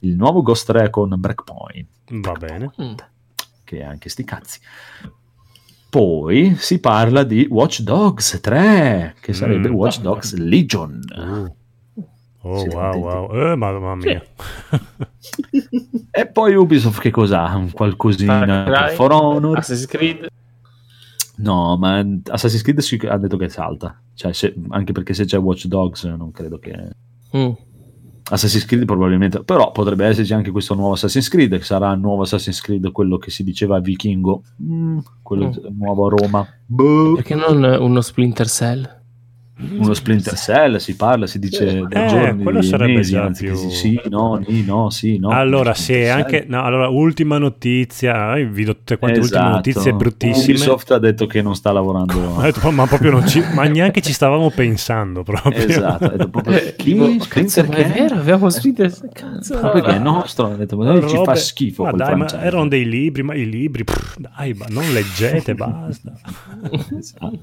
Il 0.00 0.16
nuovo 0.16 0.42
Ghost 0.42 0.68
Recon 0.70 1.14
Breakpoint, 1.16 1.86
Va 2.10 2.32
bene. 2.32 2.70
Mm. 2.82 2.92
che 3.64 3.82
ha 3.84 3.88
anche 3.88 4.08
sti 4.08 4.24
cazzi. 4.24 4.60
Poi 5.88 6.56
si 6.58 6.78
parla 6.80 7.22
di 7.22 7.46
Watch 7.48 7.80
Dogs 7.80 8.38
3, 8.42 9.14
che 9.20 9.32
sarebbe 9.32 9.68
Mm. 9.70 9.74
Watch 9.74 10.00
Dogs 10.00 10.34
Legion. 10.36 11.00
Oh, 12.42 12.58
Siete 12.58 12.74
wow, 12.76 12.96
wow. 12.98 13.32
Eh, 13.52 13.56
mamma 13.56 13.94
mia. 13.94 14.22
E 16.10 16.26
poi 16.26 16.54
Ubisoft 16.54 17.00
che 17.00 17.10
cos'ha? 17.10 17.54
Un 17.56 17.70
qualcosina 17.72 18.64
Cry, 18.64 18.94
For 18.94 19.12
Honor. 19.12 19.58
Assassin's 19.58 19.86
Creed. 19.86 20.26
No, 21.38 21.76
ma 21.76 22.02
Assassin's 22.28 22.62
Creed 22.62 22.78
si- 22.80 23.00
ha 23.06 23.18
detto 23.18 23.36
che 23.36 23.48
salta. 23.48 24.00
Cioè, 24.14 24.32
se- 24.32 24.54
anche 24.70 24.92
perché 24.92 25.12
se 25.14 25.24
c'è 25.26 25.38
Watch 25.38 25.66
Dogs 25.66 26.04
non 26.04 26.30
credo 26.32 26.58
che... 26.58 26.72
Mm. 27.36 27.50
Assassin's 28.28 28.64
Creed 28.64 28.86
probabilmente... 28.86 29.44
Però 29.44 29.70
potrebbe 29.70 30.06
esserci 30.06 30.32
anche 30.32 30.50
questo 30.50 30.74
nuovo 30.74 30.94
Assassin's 30.94 31.28
Creed, 31.28 31.56
che 31.58 31.62
sarà 31.64 31.92
il 31.92 32.00
nuovo 32.00 32.22
Assassin's 32.22 32.60
Creed, 32.60 32.90
quello 32.90 33.18
che 33.18 33.30
si 33.30 33.44
diceva 33.44 33.78
vichingo. 33.80 34.42
Mm, 34.62 34.98
quello 35.22 35.48
Mm. 35.48 35.76
nuovo 35.78 36.06
a 36.06 36.14
Roma. 36.16 36.48
Boh. 36.64 37.14
Perché 37.14 37.34
non 37.34 37.62
uno 37.62 38.00
Splinter 38.00 38.48
Cell? 38.48 38.95
Uno 39.58 39.94
Splinter 39.94 40.34
Cell, 40.36 40.76
si 40.76 40.96
parla, 40.96 41.26
si 41.26 41.38
dice 41.38 41.64
dei 41.88 42.02
Eh, 42.02 42.06
giorni, 42.08 42.42
quello 42.42 42.60
di 42.60 42.66
sarebbe 42.66 42.92
mesi, 42.96 43.12
già 43.12 43.30
più- 43.30 43.54
sì, 43.54 43.70
sì, 43.70 44.00
no, 44.10 44.34
ni, 44.46 44.62
no, 44.62 44.90
sì, 44.90 45.16
no. 45.16 45.30
allora, 45.30 45.72
sì, 45.72 45.94
Cell. 45.94 46.10
anche. 46.10 46.44
No, 46.46 46.62
allora, 46.62 46.88
ultima 46.88 47.38
notizia. 47.38 48.36
eh, 48.36 48.44
Vi 48.46 48.64
do 48.64 48.76
tutte 48.76 48.98
quante 48.98 49.18
ultime 49.18 49.40
Esatto. 49.40 49.54
notizie 49.56 49.92
bruttissime. 49.94 50.56
Ubisoft 50.56 50.90
ha 50.90 50.98
detto 50.98 51.26
che 51.26 51.40
non 51.40 51.54
sta 51.54 51.72
lavorando. 51.72 52.18
Ho 52.36 52.42
detto, 52.42 52.70
ma 52.70 52.86
proprio 52.86 53.10
non 53.12 53.26
ci, 53.26 53.42
ma 53.54 53.64
neanche 53.64 54.02
ci 54.02 54.12
stavamo 54.12 54.50
pensando 54.50 55.22
proprio. 55.22 55.54
esatto, 55.66 56.04
ha 56.04 56.08
detto 56.10 56.28
proprio, 56.28 56.54
Eh, 56.58 56.74
chi? 56.76 56.92
tipo, 56.92 57.04
Splinter 57.24 57.28
cazzo, 57.28 57.64
ma 57.66 57.76
è 57.76 57.92
che? 57.92 58.00
vero, 58.00 58.14
abbiamo 58.16 58.48
Splinter 58.50 58.92
Cell. 58.92 59.10
Cazzo, 59.12 59.60
Ma 59.62 59.68
perché 59.70 59.94
è 59.94 59.98
nostro? 59.98 60.52
Ha 60.52 60.56
detto, 60.56 60.76
ma 60.76 60.92
ci 61.00 61.14
fa 61.16 61.22
Robe- 61.22 61.36
schifo 61.36 61.82
Ma 61.84 61.90
quel 61.92 62.02
dai, 62.02 62.16
ma 62.16 62.42
erano 62.42 62.68
dei 62.68 62.86
libri, 62.86 63.22
ma 63.22 63.34
i 63.34 63.48
libri, 63.48 63.84
pff, 63.84 64.18
dai, 64.18 64.52
ma 64.52 64.66
non 64.68 64.92
leggete, 64.92 65.54
basta. 65.54 66.12
Esatto. 66.98 67.40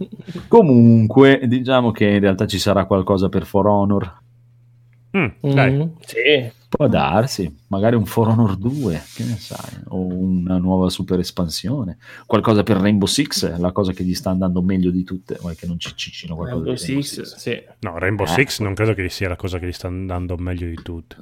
Comunque, 0.47 1.39
diciamo 1.45 1.91
che 1.91 2.02
in 2.09 2.19
realtà 2.19 2.45
ci 2.47 2.59
sarà 2.59 2.85
qualcosa 2.85 3.29
per 3.29 3.45
For 3.45 3.65
Honor. 3.67 4.21
Mm, 5.15 5.25
Mm, 5.45 5.81
sì. 6.05 6.51
Può 6.69 6.87
darsi, 6.87 7.55
magari 7.67 7.95
un 7.95 8.05
For 8.07 8.29
Honor 8.29 8.55
2, 8.57 8.99
che 9.13 9.23
ne 9.23 9.37
sai, 9.37 9.79
o 9.89 9.97
una 10.07 10.57
nuova 10.57 10.89
super 10.89 11.19
espansione, 11.19 11.97
qualcosa 12.25 12.63
per 12.63 12.77
Rainbow 12.77 13.05
Six, 13.07 13.57
la 13.57 13.71
cosa 13.71 13.91
che 13.91 14.03
gli 14.03 14.15
sta 14.15 14.31
andando 14.31 14.63
meglio 14.63 14.89
di 14.89 15.03
tutte, 15.03 15.37
ma 15.43 15.53
che 15.53 15.67
non 15.67 15.77
ci 15.77 15.91
ciccino 15.95 16.33
qualcosa 16.35 16.63
Rainbow 16.63 16.73
di 16.75 16.83
Rainbow 16.83 17.03
Six, 17.03 17.21
Six. 17.21 17.35
sì. 17.37 17.63
No, 17.81 17.99
Rainbow 17.99 18.25
Eh. 18.25 18.29
Six 18.29 18.59
non 18.61 18.73
credo 18.73 18.95
che 18.95 19.07
sia 19.09 19.29
la 19.29 19.35
cosa 19.35 19.59
che 19.59 19.67
gli 19.67 19.71
sta 19.71 19.87
andando 19.87 20.35
meglio 20.37 20.67
di 20.67 20.79
tutte. 20.81 21.15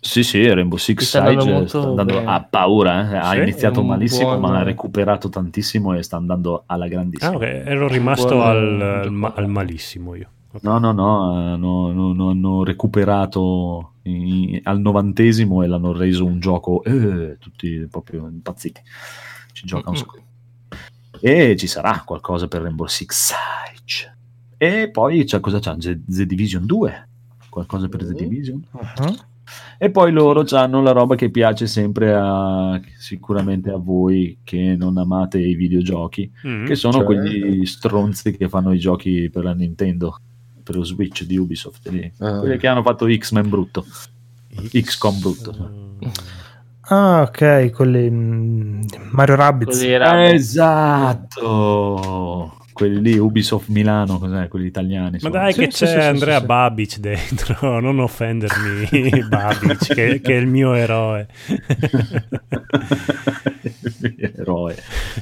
Sì, 0.00 0.22
sì, 0.22 0.46
Rainbow 0.52 0.78
Six 0.78 1.02
sta 1.04 1.26
Siege 1.26 1.50
molto 1.50 1.68
sta 1.68 1.88
andando 1.88 2.14
bene. 2.14 2.26
a 2.30 2.42
paura, 2.42 3.10
eh. 3.10 3.16
ha 3.16 3.30
Sì, 3.32 3.38
iniziato 3.38 3.82
malissimo, 3.82 4.28
buon- 4.36 4.40
ma 4.40 4.58
ha 4.58 4.62
recuperato 4.62 5.28
tantissimo 5.28 5.92
e 5.94 6.02
sta 6.02 6.16
andando 6.16 6.62
alla 6.66 6.86
grandissima. 6.86 7.32
Ah, 7.32 7.36
ok, 7.36 7.42
ero 7.42 7.88
rimasto 7.88 8.28
Buon- 8.36 8.46
al, 8.46 8.80
al 9.04 9.10
ma- 9.12 9.32
al 9.34 9.48
malissimo 9.48 10.14
io. 10.14 10.28
Ok. 10.52 10.62
No, 10.62 10.78
no, 10.78 10.92
no, 10.92 11.32
hanno, 11.34 11.88
hanno- 11.88 12.30
hanno 12.30 12.64
recuperato 12.64 13.94
i- 14.02 14.58
al 14.64 14.80
novantesimo 14.80 15.62
e 15.62 15.66
l'hanno 15.66 15.92
reso 15.92 16.24
un 16.24 16.38
gioco 16.38 16.82
eh, 16.84 17.36
tutti 17.40 17.86
proprio 17.90 18.28
impazziti. 18.28 18.80
Ci 19.52 19.66
gioca 19.66 19.90
un 19.90 19.96
sacco. 19.96 20.16
E 21.20 21.56
ci 21.56 21.66
sarà 21.66 22.02
qualcosa 22.06 22.46
per 22.46 22.62
Rainbow 22.62 22.86
Six 22.86 23.32
Siege. 23.34 24.16
E 24.56 24.88
poi 24.90 25.24
c'è 25.24 25.40
cosa 25.40 25.58
c'è? 25.58 25.76
The, 25.76 26.00
The 26.06 26.24
Division 26.26 26.64
2. 26.64 27.08
Qualcosa 27.50 27.88
per 27.88 28.06
The 28.06 28.12
Division? 28.14 28.62
Uh-huh. 28.70 29.16
E 29.78 29.90
poi 29.90 30.10
loro 30.12 30.44
hanno 30.50 30.82
la 30.82 30.90
roba 30.92 31.14
che 31.14 31.30
piace 31.30 31.66
sempre 31.66 32.12
a 32.14 32.80
sicuramente 32.96 33.70
a 33.70 33.76
voi 33.76 34.38
che 34.42 34.74
non 34.76 34.96
amate 34.98 35.38
i 35.38 35.54
videogiochi, 35.54 36.30
Mm. 36.46 36.66
che 36.66 36.74
sono 36.74 36.94
Cioè? 36.94 37.04
quegli 37.04 37.64
stronzi 37.64 38.36
che 38.36 38.48
fanno 38.48 38.72
i 38.72 38.78
giochi 38.78 39.30
per 39.30 39.44
la 39.44 39.54
Nintendo, 39.54 40.18
per 40.64 40.74
lo 40.76 40.84
Switch 40.84 41.22
di 41.24 41.36
Ubisoft, 41.36 41.88
lì. 41.88 42.10
Ah. 42.18 42.38
quelli 42.40 42.56
che 42.58 42.66
hanno 42.66 42.82
fatto 42.82 43.06
X-Men 43.08 43.48
brutto. 43.48 43.84
XCOM 44.72 45.20
brutto. 45.20 45.96
Ah, 46.90 47.22
ok, 47.22 47.70
quelli 47.70 48.10
mm, 48.10 48.80
Mario 49.12 49.36
Rabbids. 49.36 49.80
Era. 49.82 50.28
Esatto. 51.38 52.56
Quelli 52.78 53.00
lì 53.00 53.18
Ubisoft 53.18 53.68
Milano, 53.70 54.20
cos'è? 54.20 54.46
Quelli 54.46 54.66
italiani. 54.66 55.12
Ma 55.14 55.18
sono. 55.18 55.32
dai, 55.32 55.52
Sì, 55.52 55.58
che 55.58 55.70
sì, 55.72 55.84
c'è 55.84 56.00
sì, 56.00 56.06
Andrea 56.06 56.38
sì. 56.38 56.46
Babic 56.46 56.98
dentro, 57.00 57.80
non 57.80 57.98
offendermi, 57.98 59.24
Babic, 59.28 59.94
che, 59.94 60.20
che 60.20 60.32
è 60.34 60.36
il 60.40 60.46
mio 60.46 60.74
eroe. 60.74 61.26
Eroe. 64.36 64.76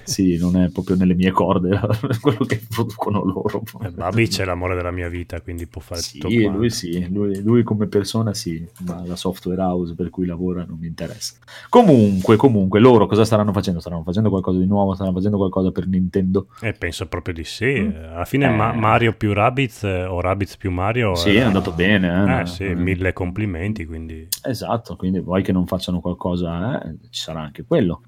Sì, 0.04 0.36
non 0.36 0.56
è 0.56 0.68
proprio 0.70 0.96
nelle 0.96 1.14
mie 1.14 1.30
corde 1.30 1.80
quello 2.20 2.44
che 2.44 2.60
producono 2.68 3.24
loro. 3.24 3.62
Eh, 3.82 3.90
Babic 3.90 4.40
è 4.40 4.44
l'amore 4.44 4.74
della 4.74 4.90
mia 4.90 5.08
vita, 5.08 5.40
quindi 5.40 5.66
può 5.66 5.80
fare 5.80 6.02
tutto 6.02 6.28
Sì, 6.28 6.40
quanto. 6.42 6.58
lui 6.58 6.70
sì, 6.70 7.08
lui, 7.10 7.42
lui 7.42 7.62
come 7.62 7.86
persona 7.86 8.34
sì, 8.34 8.66
ma 8.84 9.02
la 9.06 9.16
software 9.16 9.60
house 9.62 9.94
per 9.94 10.10
cui 10.10 10.26
lavora 10.26 10.64
non 10.66 10.78
mi 10.78 10.86
interessa. 10.86 11.34
Comunque, 11.70 12.36
comunque, 12.36 12.80
loro 12.80 13.06
cosa 13.06 13.24
staranno 13.24 13.52
facendo? 13.52 13.80
Staranno 13.80 14.02
facendo 14.04 14.28
qualcosa 14.28 14.58
di 14.58 14.66
nuovo? 14.66 14.94
Staranno 14.94 15.16
facendo 15.16 15.38
qualcosa 15.38 15.70
per 15.70 15.86
Nintendo? 15.86 16.48
Eh, 16.60 16.72
penso 16.74 17.06
proprio 17.06 17.32
di 17.34 17.44
sì. 17.46 17.90
Alla 18.12 18.24
fine 18.26 18.48
Ma- 18.50 18.72
Eh. 18.72 18.76
Mario 18.76 19.12
più 19.14 19.32
Rabbids 19.32 19.84
eh, 19.84 20.04
o 20.04 20.20
Rabbids 20.20 20.56
più 20.58 20.70
Mario... 20.70 21.14
Sì, 21.14 21.30
era- 21.30 21.40
è 21.40 21.46
andato 21.46 21.72
bene. 21.72 22.38
Eh? 22.38 22.40
Eh 22.42 22.46
sì, 22.46 22.64
mille 22.74 23.12
complimenti, 23.14 23.86
quindi... 23.86 24.28
Esatto, 24.42 24.96
quindi 24.96 25.20
vuoi 25.20 25.42
che 25.42 25.52
non 25.52 25.66
facciano 25.66 26.00
qualcosa, 26.00 26.82
eh, 26.82 26.96
ci 27.10 27.22
sarà 27.22 27.40
anche 27.40 27.64
quello. 27.64 28.02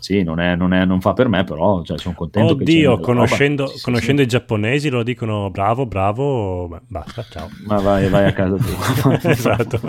Sì, 0.00 0.22
non, 0.22 0.40
è, 0.40 0.54
non, 0.56 0.72
è- 0.72 0.84
non 0.84 1.00
fa 1.00 1.12
per 1.12 1.28
me, 1.28 1.44
però 1.44 1.82
cioè, 1.82 1.98
sono 1.98 2.14
contento 2.14 2.52
Oddio, 2.52 2.98
conoscendo. 3.00 3.66
Sì, 3.66 3.78
sì, 3.78 3.82
conoscendo 3.84 4.20
sì. 4.20 4.26
i 4.26 4.30
giapponesi 4.30 4.88
lo 4.88 5.02
dicono 5.02 5.50
bravo, 5.50 5.86
bravo, 5.86 6.68
beh, 6.68 6.80
basta, 6.86 7.24
ciao. 7.28 7.48
Ma 7.66 7.80
vai, 7.80 8.08
vai 8.08 8.26
a 8.26 8.32
casa 8.32 8.56
tua. 8.56 9.20
esatto, 9.30 9.80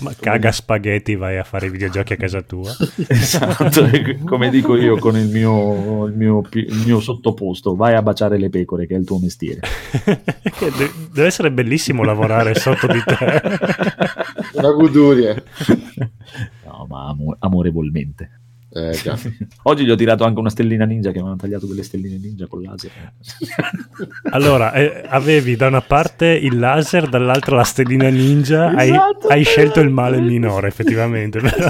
ma 0.00 0.12
caga 0.18 0.52
spaghetti, 0.52 1.16
vai 1.16 1.38
a 1.38 1.44
fare 1.44 1.66
i 1.66 1.70
videogiochi 1.70 2.12
a 2.12 2.16
casa 2.16 2.42
tua. 2.42 2.74
esatto, 3.08 3.88
come 4.24 4.50
dico 4.50 4.76
io 4.76 4.96
con 4.98 5.16
il 5.16 5.28
mio, 5.28 6.06
il, 6.06 6.14
mio, 6.14 6.42
il 6.52 6.82
mio 6.84 7.00
sottoposto, 7.00 7.74
vai 7.74 7.94
a 7.94 8.02
baciare 8.02 8.38
le 8.38 8.50
pecore, 8.50 8.86
che 8.86 8.94
è 8.94 8.98
il 8.98 9.04
tuo 9.04 9.18
mestiere. 9.18 9.60
Deve 11.12 11.26
essere 11.26 11.50
bellissimo 11.50 12.02
lavorare 12.02 12.54
sotto 12.54 12.86
di 12.86 13.02
te. 13.04 13.42
Una 14.54 14.70
goduria. 14.72 15.34
No, 16.64 16.86
ma 16.88 17.08
amo- 17.08 17.36
amorevolmente. 17.38 18.37
Eh. 18.70 18.92
Oggi 19.64 19.84
gli 19.84 19.90
ho 19.90 19.94
tirato 19.94 20.24
anche 20.24 20.38
una 20.40 20.50
stellina 20.50 20.84
ninja 20.84 21.08
che 21.08 21.14
mi 21.16 21.20
avevano 21.28 21.40
tagliato 21.40 21.66
quelle 21.66 21.82
stelline 21.82 22.18
ninja 22.18 22.46
con 22.46 22.60
laser. 22.62 22.90
Allora, 24.30 24.72
eh, 24.72 25.04
avevi 25.06 25.56
da 25.56 25.68
una 25.68 25.80
parte 25.80 26.26
il 26.26 26.58
laser, 26.58 27.08
dall'altra 27.08 27.56
la 27.56 27.64
stellina 27.64 28.08
ninja, 28.08 28.68
hai, 28.74 28.90
Esatto. 28.90 29.28
hai 29.28 29.42
scelto 29.44 29.80
il 29.80 29.88
male 29.90 30.20
minore 30.20 30.68
effettivamente, 30.68 31.40
però 31.40 31.68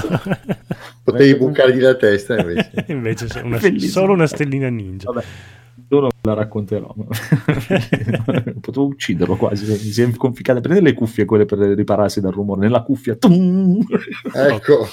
Potevi 1.03 1.35
bucargli 1.37 1.79
la 1.79 1.95
testa 1.95 2.37
invece. 2.37 2.71
invece 2.87 3.27
una- 3.43 3.59
solo 3.77 4.13
una 4.13 4.27
stellina 4.27 4.67
ninja. 4.69 5.11
Vabbè, 5.11 5.25
non 5.89 6.09
la 6.21 6.33
racconterò. 6.33 6.93
Potevo 8.61 8.85
ucciderlo 8.85 9.35
quasi. 9.35 9.65
Mi 9.69 9.77
si 9.77 10.01
è 10.01 10.11
conficcata. 10.15 10.59
Prendere 10.61 10.85
le 10.85 10.93
cuffie, 10.93 11.25
quelle 11.25 11.45
per 11.45 11.59
ripararsi 11.59 12.21
dal 12.21 12.31
rumore. 12.31 12.61
Nella 12.61 12.83
cuffia. 12.83 13.15
tum! 13.15 13.79
Ecco. 14.33 14.87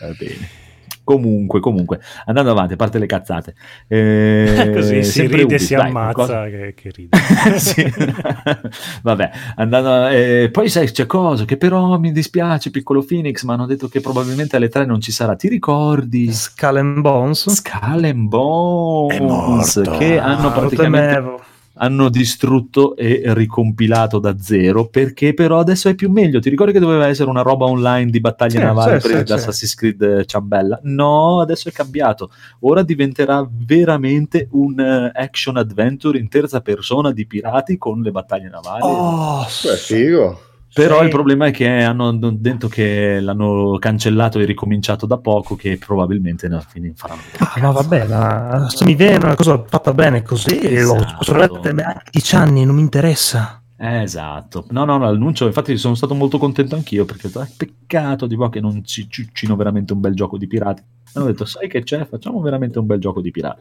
Va 0.00 0.14
bene. 0.18 0.70
Comunque, 1.04 1.58
comunque, 1.60 2.00
andando 2.26 2.52
avanti, 2.52 2.74
a 2.74 2.76
parte 2.76 2.98
le 2.98 3.06
cazzate. 3.06 3.54
Eh, 3.88 4.70
Così 4.74 5.02
si 5.02 5.26
ride 5.26 5.56
e 5.56 5.58
si 5.58 5.74
dai, 5.74 5.88
ammazza 5.88 6.44
che, 6.44 6.74
che 6.76 6.90
ride. 6.94 7.16
Sì. 7.58 7.84
Vabbè, 9.02 9.30
andando, 9.56 10.08
eh, 10.08 10.48
poi 10.52 10.68
sai 10.68 10.90
c'è 10.90 11.06
cosa 11.06 11.44
che 11.44 11.56
però 11.56 11.98
mi 11.98 12.12
dispiace, 12.12 12.70
piccolo 12.70 13.04
Phoenix, 13.04 13.42
ma 13.44 13.54
hanno 13.54 13.66
detto 13.66 13.88
che 13.88 14.00
probabilmente 14.00 14.56
alle 14.56 14.68
3 14.68 14.84
non 14.86 15.00
ci 15.00 15.12
sarà. 15.12 15.34
Ti 15.34 15.48
ricordi? 15.48 16.30
Skull 16.32 16.76
and 16.76 17.00
Bones. 17.00 17.50
Skull 17.50 18.04
and 18.04 18.28
Bones 18.28 19.16
È 19.16 19.20
morto. 19.20 19.90
che 19.98 20.18
hanno 20.18 20.48
Ah, 20.48 20.52
praticamente 20.52 21.14
temevo. 21.14 21.40
Hanno 21.82 22.08
distrutto 22.08 22.94
e 22.96 23.22
ricompilato 23.34 24.20
da 24.20 24.38
zero 24.38 24.86
perché 24.86 25.34
però 25.34 25.58
adesso 25.58 25.88
è 25.88 25.94
più 25.94 26.10
meglio. 26.10 26.38
Ti 26.38 26.48
ricordi 26.48 26.72
che 26.72 26.78
doveva 26.78 27.08
essere 27.08 27.28
una 27.28 27.42
roba 27.42 27.64
online 27.64 28.10
di 28.10 28.20
battaglie 28.20 28.58
Sì, 28.58 28.64
navali 28.64 29.00
sì, 29.00 29.08
presa 29.08 29.18
sì, 29.18 29.24
da 29.24 29.38
sì. 29.38 29.42
Assassin's 29.48 29.74
Creed 29.74 30.02
eh, 30.02 30.24
Ciambella? 30.24 30.78
No 30.84 31.40
adesso 31.40 31.68
è 31.68 31.72
cambiato. 31.72 32.30
Ora 32.60 32.82
diventerà 32.82 33.46
veramente 33.50 34.46
un 34.52 34.78
eh, 34.78 35.10
action 35.12 35.56
adventure 35.56 36.18
in 36.18 36.28
terza 36.28 36.60
persona 36.60 37.10
di 37.10 37.26
pirati 37.26 37.76
con 37.76 38.00
le 38.00 38.12
battaglie 38.12 38.48
navali. 38.48 38.82
Oh, 38.84 39.44
Beh, 39.64 39.76
figo. 39.76 40.40
Però 40.72 40.98
sì. 40.98 41.04
il 41.04 41.10
problema 41.10 41.46
è 41.46 41.50
che 41.50 41.68
hanno 41.68 42.12
detto 42.32 42.68
che 42.68 43.20
l'hanno 43.20 43.76
cancellato 43.78 44.38
e 44.38 44.44
ricominciato 44.44 45.06
da 45.06 45.18
poco 45.18 45.54
che 45.56 45.78
probabilmente 45.78 46.46
alla 46.46 46.60
fine 46.60 46.92
faranno 46.94 47.20
Ah, 47.38 47.60
ma 47.60 47.70
vabbè, 47.70 48.06
ma 48.06 48.66
se 48.68 48.84
mi 48.84 48.94
viene 48.94 49.24
una 49.24 49.34
cosa 49.34 49.62
fatta 49.66 49.92
bene 49.92 50.22
così, 50.22 50.58
Esatto. 50.60 50.98
lo 50.98 51.14
posso 51.18 51.34
mettere 51.34 51.82
a 51.82 52.02
10 52.10 52.36
anni, 52.36 52.64
non 52.64 52.74
mi 52.76 52.80
interessa. 52.82 53.62
Eh, 53.76 54.02
Esatto, 54.02 54.66
no, 54.70 54.84
no, 54.84 54.96
no, 54.96 55.06
l'annuncio, 55.10 55.46
infatti 55.46 55.76
sono 55.76 55.94
stato 55.96 56.14
molto 56.14 56.38
contento 56.38 56.76
anch'io 56.76 57.04
perché 57.04 57.26
ho 57.26 57.30
detto, 57.30 57.40
"Ah, 57.40 57.48
peccato 57.56 58.26
di 58.28 58.36
qua 58.36 58.48
che 58.48 58.60
non 58.60 58.84
ci 58.84 59.08
ciuccino 59.10 59.56
veramente 59.56 59.92
un 59.92 60.00
bel 60.00 60.14
gioco 60.14 60.38
di 60.38 60.46
pirati. 60.46 60.82
Hanno 61.14 61.26
detto, 61.26 61.44
sai 61.44 61.68
che 61.68 61.82
c'è? 61.82 62.06
Facciamo 62.06 62.40
veramente 62.40 62.78
un 62.78 62.86
bel 62.86 63.00
gioco 63.00 63.20
di 63.20 63.30
pirati. 63.32 63.60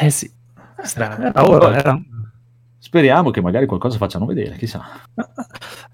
Eh 0.00 0.08
sì. 0.10 0.30
Strano. 0.82 1.26
Era 1.26 1.48
ora, 1.48 1.76
era- 1.76 2.00
Speriamo 2.92 3.30
che 3.30 3.40
magari 3.40 3.64
qualcosa 3.64 3.96
facciano 3.96 4.26
vedere, 4.26 4.54
chissà. 4.58 4.84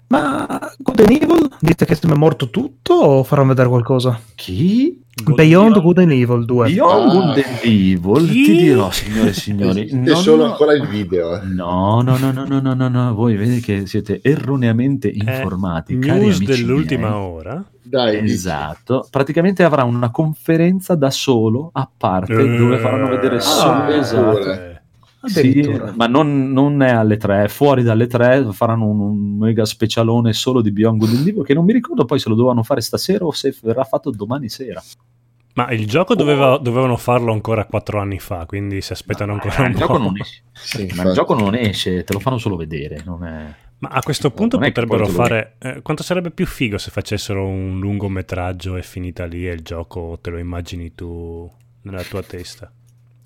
Ma 0.07 0.45
Good 0.79 0.99
and 0.99 1.09
Evil? 1.11 1.49
Dite 1.61 1.85
che 1.85 1.93
è 1.97 2.13
morto 2.15 2.49
tutto 2.49 2.93
o 2.93 3.23
faranno 3.23 3.47
vedere 3.47 3.69
qualcosa? 3.69 4.19
Chi? 4.35 5.01
Beyond 5.23 5.79
Good 5.81 5.99
and 5.99 6.11
Evil 6.11 6.43
2. 6.43 6.67
Beyond 6.71 7.09
Ah. 7.09 7.13
Good 7.13 7.37
and 7.45 7.59
Evil, 7.63 8.27
Chi? 8.27 8.43
ti 8.43 8.55
dirò, 8.57 8.91
signore 8.91 9.29
e 9.29 9.31
signori. 9.33 9.81
Esiste 9.85 10.11
non- 10.11 10.21
solo 10.21 10.43
ancora 10.43 10.73
il 10.73 10.87
video. 10.87 11.35
eh. 11.35 11.45
No, 11.45 12.01
no, 12.01 12.17
no, 12.17 12.33
no, 12.33 12.43
no, 12.45 12.59
no, 12.59 12.73
no, 12.73 12.87
no, 12.89 13.13
voi 13.13 13.37
vedete 13.37 13.61
che 13.61 13.85
siete 13.87 14.19
erroneamente 14.21 15.07
informati. 15.07 15.97
cari 15.99 16.19
News 16.19 16.35
amici 16.35 16.45
dell'ultima 16.51 17.11
miei. 17.11 17.21
ora. 17.21 17.63
Dai, 17.81 18.21
dici. 18.21 18.33
Esatto, 18.33 19.07
praticamente 19.09 19.63
avrà 19.63 19.83
una 19.85 20.11
conferenza 20.11 20.95
da 20.95 21.09
solo 21.11 21.69
a 21.71 21.89
parte 21.97 22.33
Eh, 22.33 22.57
dove 22.57 22.77
faranno 22.77 23.07
vedere 23.07 23.39
solo 23.39 23.71
ah, 23.71 23.95
esatto. 23.95 24.68
Sì, 25.25 25.69
ma 25.95 26.07
non, 26.07 26.51
non 26.51 26.81
è 26.81 26.89
alle 26.91 27.17
3, 27.17 27.49
fuori 27.49 27.83
dalle 27.83 28.07
3 28.07 28.47
faranno 28.51 28.85
un, 28.87 28.99
un 28.99 29.37
mega 29.37 29.65
specialone 29.65 30.31
solo 30.33 30.61
di 30.61 30.71
Beyond 30.71 30.97
Good 30.99 31.13
and 31.15 31.27
Evil 31.27 31.43
che 31.45 31.53
non 31.53 31.65
mi 31.65 31.73
ricordo 31.73 32.05
poi 32.05 32.19
se 32.19 32.29
lo 32.29 32.35
dovevano 32.35 32.63
fare 32.63 32.79
stasera 32.81 33.25
o 33.25 33.31
se 33.31 33.53
verrà 33.61 33.83
fatto 33.83 34.11
domani 34.11 34.47
sera. 34.47 34.81
Ma 35.55 35.71
il 35.71 35.87
gioco 35.87 36.15
doveva- 36.15 36.57
dovevano 36.57 36.95
farlo 36.95 37.33
ancora 37.33 37.65
quattro 37.65 37.99
anni 37.99 38.17
fa, 38.19 38.45
quindi 38.45 38.79
si 38.81 38.93
aspettano 38.93 39.33
ancora 39.33 39.55
Eh, 39.57 39.61
un 39.63 39.67
il 39.67 39.73
po'. 39.73 39.79
gioco 39.79 39.97
non 39.97 40.17
esce. 40.17 40.41
Sì, 40.53 40.89
Ma 40.95 41.03
il 41.03 41.13
gioco 41.13 41.33
non 41.33 41.53
esce, 41.55 42.03
te 42.05 42.13
lo 42.13 42.19
fanno 42.19 42.37
solo 42.37 42.55
vedere. 42.55 43.01
Non 43.05 43.25
è... 43.25 43.53
Ma 43.79 43.89
a 43.89 44.01
questo 44.01 44.29
punto 44.31 44.57
Non 44.57 44.67
potrebbero 44.67 45.05
fare. 45.07 45.55
eh, 45.59 45.81
quanto 45.81 46.03
sarebbe 46.03 46.31
più 46.31 46.45
figo 46.45 46.77
se 46.77 46.91
facessero 46.91 47.45
un 47.45 47.79
lungometraggio 47.79 48.75
e 48.77 48.83
finita 48.83 49.25
lì 49.25 49.47
e 49.47 49.51
il 49.53 49.61
gioco 49.63 50.17
te 50.21 50.29
lo 50.29 50.37
immagini 50.37 50.93
tu 50.95 51.49
nella 51.81 52.03
tua 52.03 52.21
testa? 52.23 52.71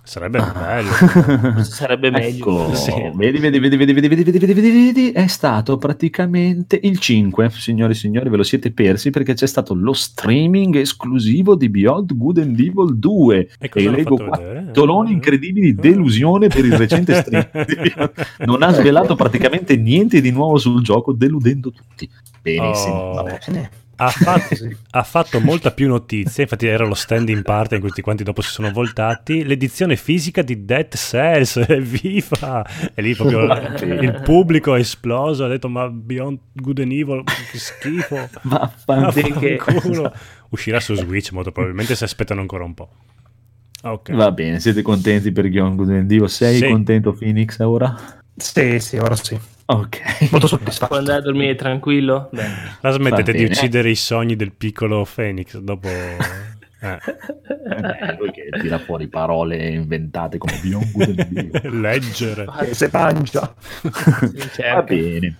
Sarebbe 0.06 0.40
bello. 0.40 1.64
Sarebbe 1.64 2.12
meglio. 2.12 2.66
Ecco, 2.68 2.76
Sì. 2.76 2.92
vedi, 3.16 3.38
vedi, 3.40 3.60
vedi, 3.60 3.78
vedi, 3.78 3.94
vedi, 3.94 4.08
vedi, 4.10 4.24
vedi, 4.24 4.38
vedi, 4.40 4.54
vedi, 4.54 4.72
vedi, 4.72 5.12
è 5.12 5.28
stato 5.28 5.78
praticamente 5.78 6.78
il 6.84 7.00
5, 7.00 7.50
signori 7.52 7.94
e 7.94 7.96
signori, 7.96 8.30
ve 8.30 8.36
lo 8.36 8.44
siete 8.44 8.72
persi 8.72 9.12
perché 9.12 9.34
c'è 9.34 9.48
stato 9.48 9.74
lo 9.74 9.94
streaming 9.94 10.76
esclusivo 10.76 11.56
di 11.56 11.70
Beyond 11.70 12.18
Good 12.18 12.38
and 12.40 12.60
Evil 12.60 12.98
2 12.98 13.50
E 13.60 13.70
hanno 13.76 13.92
leggo 13.92 14.18
titoloni 14.68 15.14
incredibili 15.14 15.74
delusione 15.74 16.48
per 16.50 16.66
il 16.66 16.74
recente 16.78 17.14
streaming 17.24 18.12
non 18.40 18.62
ha 18.62 18.74
svelato 18.74 19.16
praticamente 19.16 19.78
niente 19.78 20.20
di 20.20 20.32
nuovo 20.32 20.58
sul 20.58 20.82
gioco 20.84 21.14
deludendo 21.14 21.72
tutti 21.72 22.10
benissimo 22.42 22.94
Oh. 22.94 23.14
vabbè. 23.14 23.40
Bene. 23.48 23.70
Ha 23.96 24.10
fatto, 24.10 24.56
ha 24.92 25.04
fatto 25.04 25.40
molta 25.40 25.72
più 25.72 25.88
notizia, 25.88 26.44
infatti 26.44 26.66
era 26.66 26.84
lo 26.86 26.96
stand 26.96 27.30
in 27.30 27.44
parte 27.44 27.76
in 27.76 27.80
cui 27.82 27.90
tutti 27.90 28.02
quanti 28.02 28.24
dopo 28.24 28.42
si 28.42 28.50
sono 28.50 28.72
voltati. 28.72 29.44
L'edizione 29.44 29.96
fisica 29.96 30.42
di 30.42 30.66
Dead 30.66 30.94
Cells, 30.96 31.58
evviva! 31.68 32.66
E 32.94 33.02
lì 33.02 33.14
proprio 33.16 33.42
il 33.84 34.22
pubblico 34.24 34.74
è 34.76 34.80
esploso, 34.80 35.46
ha 35.46 35.48
detto 35.48 35.70
ma 35.70 35.88
Beyond 35.90 36.40
Good 36.54 36.80
and 36.80 36.92
Evil, 36.92 37.24
che 37.24 37.58
schifo. 37.60 38.30
Vaffanculo. 38.42 40.12
Uscirà 40.50 40.80
su 40.80 40.96
Switch 40.96 41.32
molto 41.32 41.52
probabilmente 41.52 41.96
si 41.96 42.04
aspettano 42.04 42.42
ancora 42.42 42.64
un 42.64 42.74
po'. 42.74 42.90
Ok. 43.86 44.14
va 44.14 44.32
bene 44.32 44.62
siete 44.62 44.82
contenti 44.82 45.34
per 45.34 45.50
Beyond 45.50 45.76
Good 45.76 45.90
and 45.90 46.10
Evil 46.12 46.30
sei 46.30 46.58
Sì. 46.58 46.70
contento 46.70 47.12
Phoenix 47.12 47.60
ora? 47.60 47.94
Sì, 48.36 48.80
sì, 48.80 48.98
ora 48.98 49.16
sì. 49.16 49.40
ok 49.66 50.30
Molto 50.32 50.48
soddisfatto. 50.48 50.96
andare 50.96 51.20
a 51.20 51.22
dormire 51.22 51.56
tranquillo? 51.56 52.30
Beh. 52.32 52.44
La 52.82 52.92
smettete 52.92 53.32
di 53.32 53.44
bene. 53.44 53.52
uccidere 53.54 53.90
i 53.90 53.96
sogni 53.96 54.36
del 54.36 54.52
piccolo 54.54 55.06
Phoenix 55.12 55.58
dopo... 55.60 55.88
eh, 55.88 56.18
Eh, 56.82 58.18
lui 58.18 58.32
che 58.32 58.50
tira 58.60 58.78
fuori 58.80 59.08
parole 59.08 59.70
inventate 59.70 60.38
come 60.38 60.60
Beyond 60.62 60.92
Good 60.92 61.66
leggere. 61.74 62.46
Se 62.72 62.90
mangia. 62.92 63.54
Sì, 63.82 63.90
Va 63.90 64.48
certo. 64.52 64.84
bene. 64.94 65.36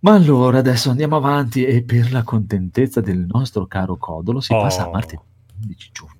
Ma 0.00 0.14
allora 0.14 0.58
adesso 0.58 0.90
andiamo 0.90 1.16
avanti 1.16 1.64
e 1.64 1.82
per 1.82 2.10
la 2.12 2.22
contentezza 2.24 3.00
del 3.00 3.24
nostro 3.30 3.66
caro 3.66 3.96
Codolo 3.96 4.40
si 4.40 4.52
Oh. 4.52 4.60
passa 4.62 4.86
a 4.86 4.90
martedì 4.90 5.22
11 5.62 5.90
giugno. 5.92 6.13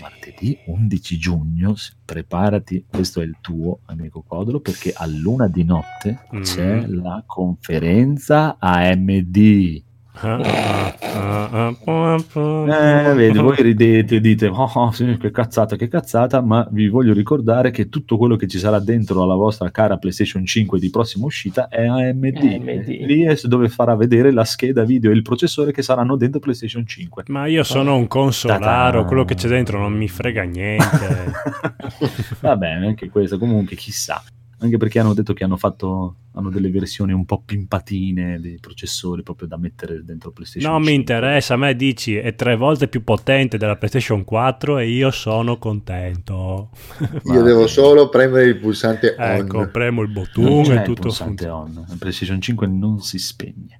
Sì. 0.00 0.02
Martedì 0.02 0.58
11 0.66 1.18
giugno, 1.18 1.74
preparati, 2.04 2.86
questo 2.88 3.20
è 3.20 3.24
il 3.24 3.36
tuo 3.40 3.80
amico 3.86 4.22
Codolo 4.22 4.60
perché 4.60 4.92
a 4.94 5.04
luna 5.06 5.46
di 5.48 5.64
notte 5.64 6.20
Mm. 6.34 6.42
c'è 6.42 6.86
la 6.86 7.22
conferenza 7.26 8.56
AMD. 8.58 9.82
Eh, 10.22 11.76
vedi, 13.14 13.38
voi 13.38 13.56
ridete 13.56 14.16
e 14.16 14.20
dite, 14.20 14.48
oh, 14.48 14.70
oh, 14.74 14.90
che 14.90 15.30
cazzata, 15.30 15.76
che 15.76 15.88
cazzata, 15.88 16.42
ma 16.42 16.66
vi 16.70 16.88
voglio 16.88 17.12
ricordare 17.12 17.70
che 17.70 17.88
tutto 17.88 18.18
quello 18.18 18.36
che 18.36 18.46
ci 18.46 18.58
sarà 18.58 18.78
dentro 18.80 19.22
alla 19.22 19.34
vostra 19.34 19.70
cara 19.70 19.96
PlayStation 19.96 20.44
5 20.44 20.78
di 20.78 20.90
prossima 20.90 21.26
uscita 21.26 21.68
è 21.68 21.86
AMD. 21.86 22.36
AMD. 22.36 22.88
Lì 22.88 23.22
è 23.22 23.38
dove 23.44 23.68
farà 23.68 23.94
vedere 23.94 24.32
la 24.32 24.44
scheda 24.44 24.84
video 24.84 25.10
e 25.10 25.14
il 25.14 25.22
processore 25.22 25.72
che 25.72 25.82
saranno 25.82 26.16
dentro 26.16 26.40
PlayStation 26.40 26.86
5. 26.86 27.24
Ma 27.28 27.46
io 27.46 27.62
sono 27.62 27.96
un 27.96 28.06
consolaro, 28.06 28.98
Ta-ta. 28.98 29.06
quello 29.06 29.24
che 29.24 29.34
c'è 29.34 29.48
dentro 29.48 29.78
non 29.78 29.92
mi 29.92 30.08
frega 30.08 30.42
niente. 30.42 31.32
Va 32.40 32.56
bene, 32.56 32.88
anche 32.88 33.08
questo, 33.08 33.38
comunque 33.38 33.76
chissà. 33.76 34.22
Anche 34.62 34.76
perché 34.76 34.98
hanno 34.98 35.14
detto 35.14 35.32
che 35.32 35.44
hanno 35.44 35.56
fatto 35.56 36.16
hanno 36.34 36.50
delle 36.50 36.70
versioni 36.70 37.12
un 37.12 37.24
po' 37.24 37.42
pimpatine 37.44 38.38
dei 38.40 38.58
processori 38.60 39.22
proprio 39.24 39.48
da 39.48 39.56
mettere 39.56 40.04
dentro 40.04 40.30
PlayStation 40.30 40.70
Non 40.70 40.80
mi 40.82 40.88
5. 40.88 41.00
interessa, 41.00 41.54
a 41.54 41.56
me 41.56 41.74
dici 41.74 42.14
è 42.16 42.34
tre 42.36 42.54
volte 42.56 42.86
più 42.86 43.02
potente 43.02 43.56
della 43.58 43.74
PlayStation 43.76 44.22
4 44.22 44.78
e 44.78 44.88
io 44.90 45.10
sono 45.10 45.58
contento. 45.58 46.70
Io 47.32 47.42
devo 47.42 47.66
solo 47.66 48.08
premere 48.08 48.44
il 48.46 48.58
pulsante 48.58 49.16
on. 49.18 49.24
ecco, 49.24 49.68
premo 49.70 50.02
il 50.02 50.10
Non 50.10 50.22
bottone 50.24 50.62
c'è 50.62 50.72
e 50.72 50.76
il 50.76 50.82
tutto 50.84 51.00
pulsante 51.02 51.46
funziona. 51.48 51.80
on. 51.80 51.84
La 51.88 51.96
PlayStation 51.98 52.40
5 52.40 52.66
non 52.68 53.00
si 53.00 53.18
spegne. 53.18 53.78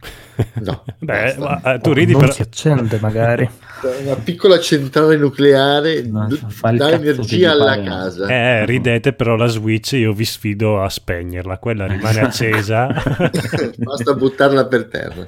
No, 0.63 0.83
Beh, 0.99 1.37
ma, 1.39 1.75
eh, 1.75 1.79
tu 1.79 1.91
Oh, 1.91 1.93
ridi 1.93 2.13
non 2.13 2.21
però... 2.23 2.33
si 2.33 2.43
accende 2.43 2.99
magari. 3.01 3.49
una 4.05 4.17
piccola 4.17 4.59
centrale 4.59 5.17
nucleare 5.17 6.03
No, 6.03 6.27
il 6.29 6.77
dà 6.77 6.91
energia 6.91 7.53
alla 7.53 7.65
pare. 7.77 7.83
casa. 7.85 8.27
Eh, 8.29 8.65
ridete, 8.67 9.13
però 9.13 9.37
la 9.37 9.47
Switch 9.47 9.93
io 9.93 10.13
vi 10.13 10.25
sfido 10.25 10.70
a 10.81 10.89
spegnerla, 10.89 11.59
quella 11.59 11.87
rimane 11.87 12.21
accesa. 12.21 12.87
Basta 13.79 14.15
buttarla 14.15 14.67
per 14.67 14.87
terra. 14.89 15.27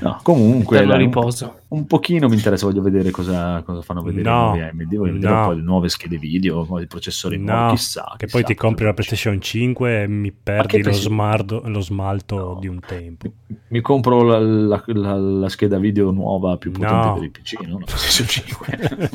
No, 0.00 0.20
comunque 0.22 0.80
un, 0.80 0.96
riposo. 0.96 1.60
un 1.68 1.86
pochino 1.86 2.28
mi 2.28 2.34
interessa, 2.34 2.66
voglio 2.66 2.82
vedere 2.82 3.10
cosa, 3.10 3.62
cosa 3.64 3.82
fanno 3.82 4.02
vedere 4.02 4.22
No, 4.28 4.52
AMD, 4.52 4.94
voglio 4.96 5.12
vedere 5.14 5.32
no. 5.32 5.40
un 5.40 5.46
po' 5.46 5.52
le 5.52 5.62
nuove 5.62 5.88
schede 5.88 6.16
video, 6.18 6.64
poi 6.64 6.82
i 6.84 6.86
processori 6.86 7.38
No, 7.38 7.52
nuovi, 7.54 7.76
chissà. 7.76 8.14
che 8.16 8.26
chissà 8.26 8.38
poi 8.38 8.46
ti 8.46 8.54
compri 8.54 8.84
la. 8.84 8.92
PlayStation 8.94 9.40
5 9.40 10.02
e 10.02 10.06
mi 10.06 10.30
che 10.30 10.36
perdi 10.42 10.82
lo, 10.82 10.92
smardo- 10.92 11.62
lo 11.66 11.80
smalto 11.80 12.36
No. 12.36 12.58
di 12.60 12.66
un 12.68 12.80
tempo. 12.80 13.32
Mi 13.68 13.80
compro 13.80 14.22
la, 14.22 14.38
la- 14.38 14.82
la- 14.86 15.16
la 15.16 15.48
scheda 15.48 15.78
video 15.78 16.10
nuova 16.10 16.56
più 16.56 16.70
potente 16.72 16.94
No. 16.94 17.14
per 17.14 17.22
il 17.22 17.30
PC, 17.30 17.60
no? 17.66 17.78
La 17.78 17.84
PlayStation 17.86 18.26
5. 18.26 19.10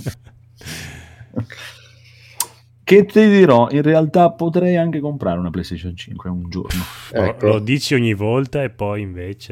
Che 2.87 3.03
ti 3.03 3.27
dirò, 3.27 3.67
in 3.69 3.81
realtà 3.81 4.31
potrei 4.31 4.77
anche 4.77 5.01
comprare 5.01 5.37
una 5.37 5.49
PlayStation 5.49 5.93
5 5.93 6.29
un 6.29 6.49
giorno. 6.49 6.81
Lo- 7.11 7.21
Ecco. 7.21 7.47
Lo 7.47 7.59
dici 7.59 7.93
ogni 7.95 8.13
volta 8.13 8.63
e 8.63 8.69
poi 8.69 9.01
invece... 9.01 9.51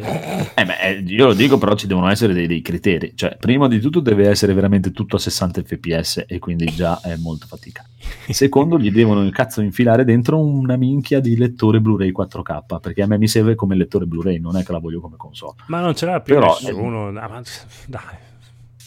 Eh 0.56 0.64
beh, 0.64 0.80
eh, 0.82 1.03
io 1.06 1.26
lo 1.26 1.34
dico, 1.34 1.57
però 1.57 1.76
ci 1.76 1.86
devono 1.86 2.07
essere 2.10 2.32
dei, 2.32 2.48
dei 2.48 2.62
criteri. 2.62 3.12
Cioè, 3.14 3.36
prima 3.38 3.68
di 3.68 3.82
tutto 3.82 3.99
deve 3.99 4.30
essere 4.30 4.53
veramente 4.53 4.94
tutto 4.94 5.18
a 5.18 5.20
60 5.20 5.64
fps 5.64 6.24
e 6.30 6.40
quindi 6.40 6.64
già 6.68 7.02
è 7.02 7.18
molto 7.18 7.45
fatica. 7.45 7.86
Secondo, 8.32 8.80
gli 8.80 8.90
devono 8.90 9.30
cazzo 9.32 9.60
infilare 9.60 10.06
dentro 10.06 10.40
una 10.40 10.78
minchia 10.78 11.20
di 11.20 11.36
lettore 11.36 11.82
Blu-ray 11.82 12.14
4K, 12.18 12.80
perché 12.80 13.02
a 13.02 13.06
me 13.07 13.18
mi 13.18 13.28
serve 13.28 13.56
come 13.56 13.76
lettore 13.76 14.06
Blu-ray, 14.06 14.40
non 14.40 14.56
è 14.56 14.64
che 14.64 14.72
la 14.72 14.80
voglio 14.80 15.02
come 15.02 15.18
console. 15.18 15.56
Ma 15.68 15.82
non 15.82 15.94
ce 15.94 16.06
l'ha 16.06 16.22
più 16.22 16.36
Però- 16.36 16.57
nessuno. 16.62 17.07
Ah, 17.10 17.28
ma- 17.28 17.41
Dai. 17.86 18.34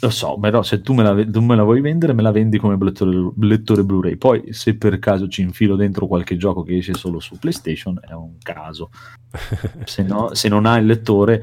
Lo 0.01 0.11
so, 0.11 0.39
però 0.39 0.63
se 0.63 0.81
tu 0.81 0.95
me, 0.95 1.03
la, 1.03 1.25
tu 1.29 1.41
me 1.41 1.57
la 1.57 1.65
vuoi 1.65 1.81
vendere, 1.81 2.13
me 2.13 2.23
la 2.23 2.31
vendi 2.31 2.59
come 2.59 2.77
lettore, 2.79 3.33
lettore 3.41 3.83
Blu-ray. 3.83 4.17
Poi, 4.17 4.53
se 4.53 4.77
per 4.77 4.99
caso 5.01 5.27
ci 5.27 5.43
infilo 5.43 5.75
dentro 5.75 6.07
qualche 6.07 6.37
gioco 6.37 6.63
che 6.63 6.77
esce 6.77 6.95
solo 6.95 7.19
su 7.19 7.37
PlayStation, 7.39 7.99
è 8.07 8.13
un 8.13 8.37
caso. 8.41 8.91
se, 9.85 10.03
no- 10.05 10.35
se 10.35 10.49
non 10.49 10.67
ha 10.67 10.77
il 10.77 10.87
lettore, 10.87 11.43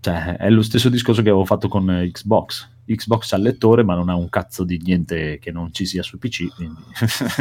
cioè, 0.00 0.36
è 0.38 0.48
lo 0.48 0.62
stesso 0.62 0.88
discorso 0.88 1.20
che 1.20 1.28
avevo 1.28 1.44
fatto 1.44 1.68
con 1.68 2.08
Xbox. 2.10 2.68
Xbox 2.86 3.32
ha 3.32 3.36
il 3.36 3.42
lettore, 3.42 3.84
ma 3.84 3.94
non 3.94 4.08
ha 4.08 4.16
un 4.16 4.28
cazzo 4.30 4.64
di 4.64 4.80
niente 4.82 5.38
che 5.38 5.52
non 5.52 5.72
ci 5.72 5.84
sia 5.84 6.02
su 6.02 6.18
PC. 6.18 6.54
quindi- 6.54 6.80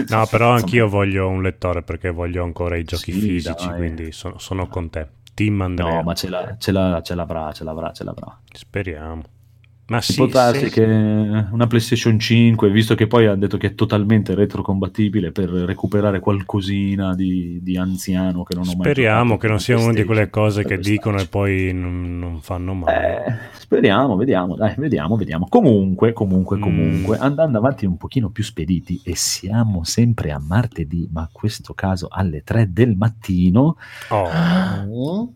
No, 0.10 0.28
però 0.30 0.52
anch'io 0.52 0.90
voglio 0.90 1.28
un 1.30 1.42
lettore 1.42 1.84
perché 1.84 2.10
voglio 2.12 2.44
ancora 2.44 2.76
i 2.76 2.84
giochi 2.84 3.14
Sì, 3.14 3.20
fisici, 3.20 3.66
dai. 3.68 3.78
quindi 3.78 4.12
sono, 4.12 4.38
sono 4.40 4.68
con 4.68 4.90
te. 4.90 5.08
Team 5.34 5.62
Andrea. 5.62 5.96
No, 5.96 6.04
ma 6.04 6.14
ce, 6.16 6.28
l'ha- 6.30 6.58
ce 6.60 6.72
l'ha- 6.74 7.02
ce 7.02 7.16
l'avrà, 7.16 7.52
ce 7.54 7.64
l'avrà, 7.64 7.94
ce 7.94 8.04
l'avrà. 8.04 8.38
Speriamo. 8.52 9.24
Ma 9.90 10.02
sì, 10.02 10.16
può 10.16 10.28
darsi 10.28 10.66
sì. 10.66 10.70
che 10.72 10.84
una 10.84 11.68
PlayStation 11.68 12.18
5, 12.20 12.70
visto 12.70 12.96
che 12.96 13.08
poi 13.08 13.26
ha 13.26 13.36
detto 13.36 13.58
che 13.58 13.68
è 13.68 13.76
totalmente 13.76 14.36
retrocompatibile 14.36 15.32
per 15.32 15.50
recuperare 15.50 16.20
qualcosina 16.20 17.16
di, 17.16 17.60
di 17.62 17.76
anziano 17.78 18.44
che 18.44 18.54
non 18.56 18.64
ho 18.68 18.74
mai 18.76 18.82
Speriamo 18.92 19.38
che 19.38 19.48
non 19.48 19.60
sia 19.60 19.78
una 19.78 19.94
di 19.94 20.04
quelle 20.04 20.30
cose 20.30 20.64
che 20.64 20.78
dicono 20.78 21.20
e 21.20 21.26
poi 21.28 21.72
non, 21.74 22.20
non 22.20 22.40
fanno 22.42 22.74
male. 22.74 23.26
Eh, 23.26 23.34
speriamo, 23.58 24.16
vediamo, 24.16 24.56
dai, 24.56 24.74
vediamo, 24.78 25.16
vediamo. 25.16 25.48
Comunque, 25.50 26.14
comunque, 26.14 26.58
Mm. 26.58 26.62
comunque, 26.62 27.18
andando 27.18 27.58
avanti 27.58 27.86
un 27.86 27.98
pochino 27.98 28.30
più 28.30 28.44
spediti 28.44 29.02
e 29.04 29.16
siamo 29.16 29.84
sempre 29.84 30.32
a 30.32 30.40
martedì, 30.40 31.10
ma 31.12 31.22
in 31.22 31.30
questo 31.32 31.74
caso 31.74 32.08
alle 32.10 32.44
3 32.44 32.72
del 32.72 32.96
mattino, 32.96 33.76
Oh, 34.10 34.30
Mm? 34.30 35.28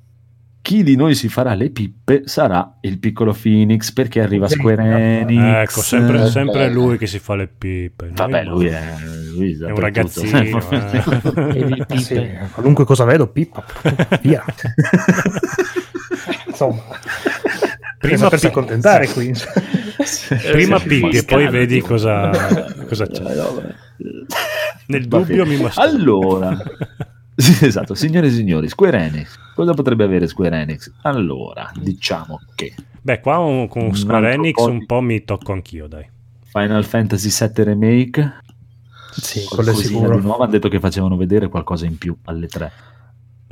Chi 0.63 0.81
di 0.81 0.95
noi 0.95 1.13
si 1.13 1.27
farà 1.27 1.55
le 1.55 1.71
pippe 1.71 2.21
sarà 2.23 2.77
il 2.83 2.97
piccolo 2.97 3.35
Phoenix 3.39 3.91
perché 3.91 4.21
arriva. 4.21 4.47
Square 4.47 5.19
Enix. 5.19 5.69
ecco, 5.69 5.81
sempre, 5.81 6.23
Eh, 6.23 6.29
sempre 6.29 6.65
eh. 6.65 6.69
lui 6.71 6.97
che 6.97 7.05
si 7.05 7.19
fa 7.19 7.35
le 7.35 7.47
pippe. 7.49 8.05
Noi 8.05 8.13
Vabbè, 8.15 8.43
lui 8.45 8.67
è, 8.67 8.81
lui 9.35 9.57
È 9.59 9.69
un 9.69 9.75
ragazzino. 9.79 10.69
eh. 10.69 11.03
E 11.53 11.85
di 11.85 11.99
Sì, 11.99 12.29
qualunque 12.53 12.85
cosa 12.85 13.03
vedo, 13.03 13.27
pippa. 13.27 13.61
Via. 14.21 14.41
Insomma, 16.47 16.81
Prima 17.99 18.29
per 18.29 18.45
accontentare 18.45 19.09
qui. 19.09 19.33
Prima 20.51 20.79
pippi 20.79 21.17
e 21.17 21.25
poi 21.25 21.49
vedi 21.49 21.81
cosa, 21.81 22.29
cosa 22.87 23.05
c'è. 23.05 23.21
Eh. 23.21 23.75
Nel 24.87 25.07
dubbio 25.09 25.45
mi 25.45 25.57
masturbo. 25.57 25.89
Allora, 25.89 26.57
sì, 27.35 27.65
esatto, 27.65 27.95
signore 27.95 28.27
e 28.27 28.31
signori, 28.31 28.69
Square 28.69 28.97
Enix. 28.97 29.41
Cosa 29.55 29.73
potrebbe 29.73 30.03
avere 30.03 30.27
Square 30.27 30.61
Enix? 30.61 30.91
Allora, 31.03 31.71
diciamo 31.75 32.39
che 32.55 32.73
Beh, 33.01 33.19
qua 33.19 33.37
un- 33.39 33.67
con 33.67 33.83
Un 33.85 33.95
Square 33.95 34.27
altro 34.27 34.41
Enix 34.41 34.55
po' 34.55 34.69
un 34.69 34.85
po' 34.85 35.01
mi 35.01 35.23
tocco 35.23 35.51
anch'io, 35.51 35.87
dai. 35.87 36.09
Final 36.45 36.85
Fantasy 36.85 37.29
VII 37.29 37.63
Remake, 37.63 38.33
Sì, 39.11 39.43
quello 39.45 39.71
è 39.71 39.73
sicuro. 39.75 40.15
di 40.17 40.25
nuovo, 40.25 40.43
hanno 40.43 40.51
detto 40.51 40.69
che 40.69 40.79
facevano 40.79 41.17
vedere 41.17 41.47
qualcosa 41.49 41.85
in 41.85 41.97
più 41.97 42.15
alle 42.25 42.47
tre. 42.47 42.71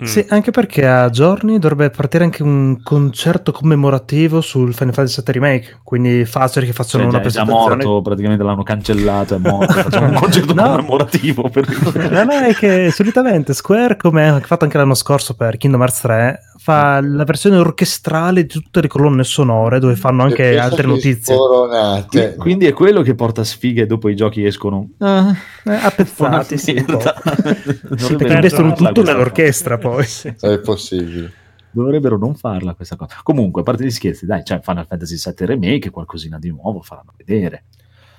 Mm. 0.02 0.06
Sì, 0.06 0.26
anche 0.30 0.50
perché 0.50 0.88
a 0.88 1.10
giorni 1.12 1.60
dovrebbe 1.60 1.92
partire 1.92 2.24
anche 2.24 2.42
un 2.42 2.82
concerto 2.82 3.52
commemorativo 3.52 4.42
sul 4.42 4.74
Final 4.74 4.96
Fantasy 4.96 5.22
VII 5.24 5.34
Remake, 5.34 5.80
quindi 5.84 6.26
facile 6.26 6.66
che 6.66 6.74
facciano 6.74 7.04
Cioè, 7.04 7.14
una 7.14 7.22
già, 7.22 7.28
è 7.28 7.32
già 7.32 7.44
presentazione. 7.44 7.84
morto, 7.84 8.02
praticamente 8.02 8.44
l'hanno 8.44 8.64
cancellato, 8.64 9.36
è 9.36 9.38
morto. 9.38 9.74
Facciamo 9.74 10.08
un 10.08 10.14
concerto 10.20 10.54
No. 10.56 10.64
commemorativo 10.72 11.50
per 11.50 11.68
No, 12.12 12.24
no, 12.24 12.32
è 12.32 12.54
che 12.56 12.90
solitamente 12.92 13.54
Square, 13.54 13.96
come 13.98 14.28
ha 14.28 14.40
fatto 14.40 14.64
anche 14.64 14.78
l'anno 14.78 14.96
scorso 14.96 15.36
per 15.36 15.58
Kingdom 15.58 15.82
Hearts 15.82 16.00
3, 16.02 16.40
fa 16.58 17.00
la 17.02 17.24
versione 17.24 17.58
orchestrale 17.58 18.42
di 18.42 18.48
tutte 18.48 18.82
le 18.82 18.88
colonne 18.88 19.24
sonore 19.24 19.80
dove 19.80 19.96
fanno 19.96 20.24
anche 20.24 20.36
Perché 20.44 20.60
altre 20.60 20.82
sono 20.82 20.94
notizie. 20.96 21.34
Sporonate. 21.36 22.36
Quindi 22.40 22.66
è 22.66 22.74
quello 22.74 23.02
che 23.04 23.14
porta 23.14 23.44
sfighe 23.44 23.84
e 23.84 23.86
dopo 23.86 24.10
i 24.10 24.16
giochi 24.16 24.46
escono 24.46 24.90
ah, 25.00 25.36
Eh, 25.64 25.74
a 25.76 25.92
pezzati, 25.96 26.58
sì, 26.58 26.72
un 26.76 26.86
po'. 26.86 26.94
merda. 26.94 27.16
Sì, 27.98 28.16
perché 28.16 28.50
farla 28.50 28.72
tutto 28.74 29.04
nell'orchestra 29.04 29.78
poi. 29.78 29.90
È 30.40 30.60
possibile. 30.60 31.34
Dovrebbero 31.72 32.18
non 32.18 32.36
farla 32.36 32.74
questa 32.74 32.96
cosa. 32.96 33.16
Comunque, 33.24 33.62
a 33.62 33.64
parte 33.64 33.86
gli 33.86 33.92
scherzi, 33.92 34.26
dai, 34.26 34.44
c'è 34.44 34.60
Final 34.62 34.86
Fantasy 34.86 35.16
VII 35.16 35.46
Remake, 35.46 35.90
qualcosina 35.90 36.38
di 36.38 36.50
nuovo 36.50 36.82
faranno 36.82 37.14
vedere. 37.16 37.64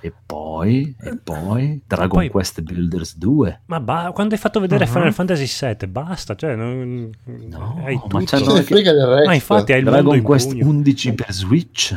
E 0.04 0.12
poi, 0.26 0.96
e 1.00 1.16
poi 1.22 1.80
Dragon 1.86 2.08
Poi- 2.08 2.28
Quest 2.28 2.60
Builders 2.62 3.16
2. 3.18 3.60
Ma 3.66 3.78
ba- 3.78 4.10
quando 4.12 4.34
hai 4.34 4.40
fatto 4.40 4.58
vedere 4.58 4.84
Mhm. 4.86 4.90
Final 4.90 5.12
Fantasy 5.12 5.46
VII, 5.76 5.86
basta, 5.88 6.34
cioè, 6.34 6.56
non, 6.56 7.08
No, 7.24 7.82
hai 7.84 7.94
ma 7.94 8.00
tutto. 8.00 8.26
Se 8.26 8.40
ne 8.40 8.46
anche- 8.46 8.62
frega 8.62 8.92
del 8.92 9.06
resto. 9.06 9.26
Ma 9.28 9.34
infatti 9.34 9.72
hai 9.72 9.78
il 9.78 9.84
Dragon 9.84 10.16
in 10.16 10.22
Quest 10.22 10.48
pugno. 10.50 10.66
11 10.66 11.12
per 11.14 11.32
Switch. 11.32 11.94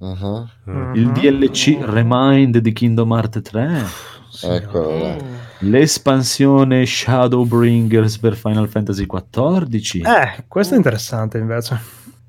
Ah, 0.00 0.48
Mm. 0.70 0.94
Il. 0.94 1.10
DLC 1.12 1.76
Remind 1.80 2.58
di 2.58 2.72
Kingdom 2.72 3.12
Hearts 3.12 3.42
3. 3.42 3.82
Eccolo. 4.42 5.16
L'espansione 5.60 6.84
Shadowbringers 6.86 8.18
per 8.18 8.36
Final 8.36 8.68
Fantasy 8.68 9.06
XIV. 9.06 10.06
Eh, 10.06 10.44
questo 10.46 10.74
è 10.74 10.76
interessante 10.76 11.38
invece. 11.38 11.78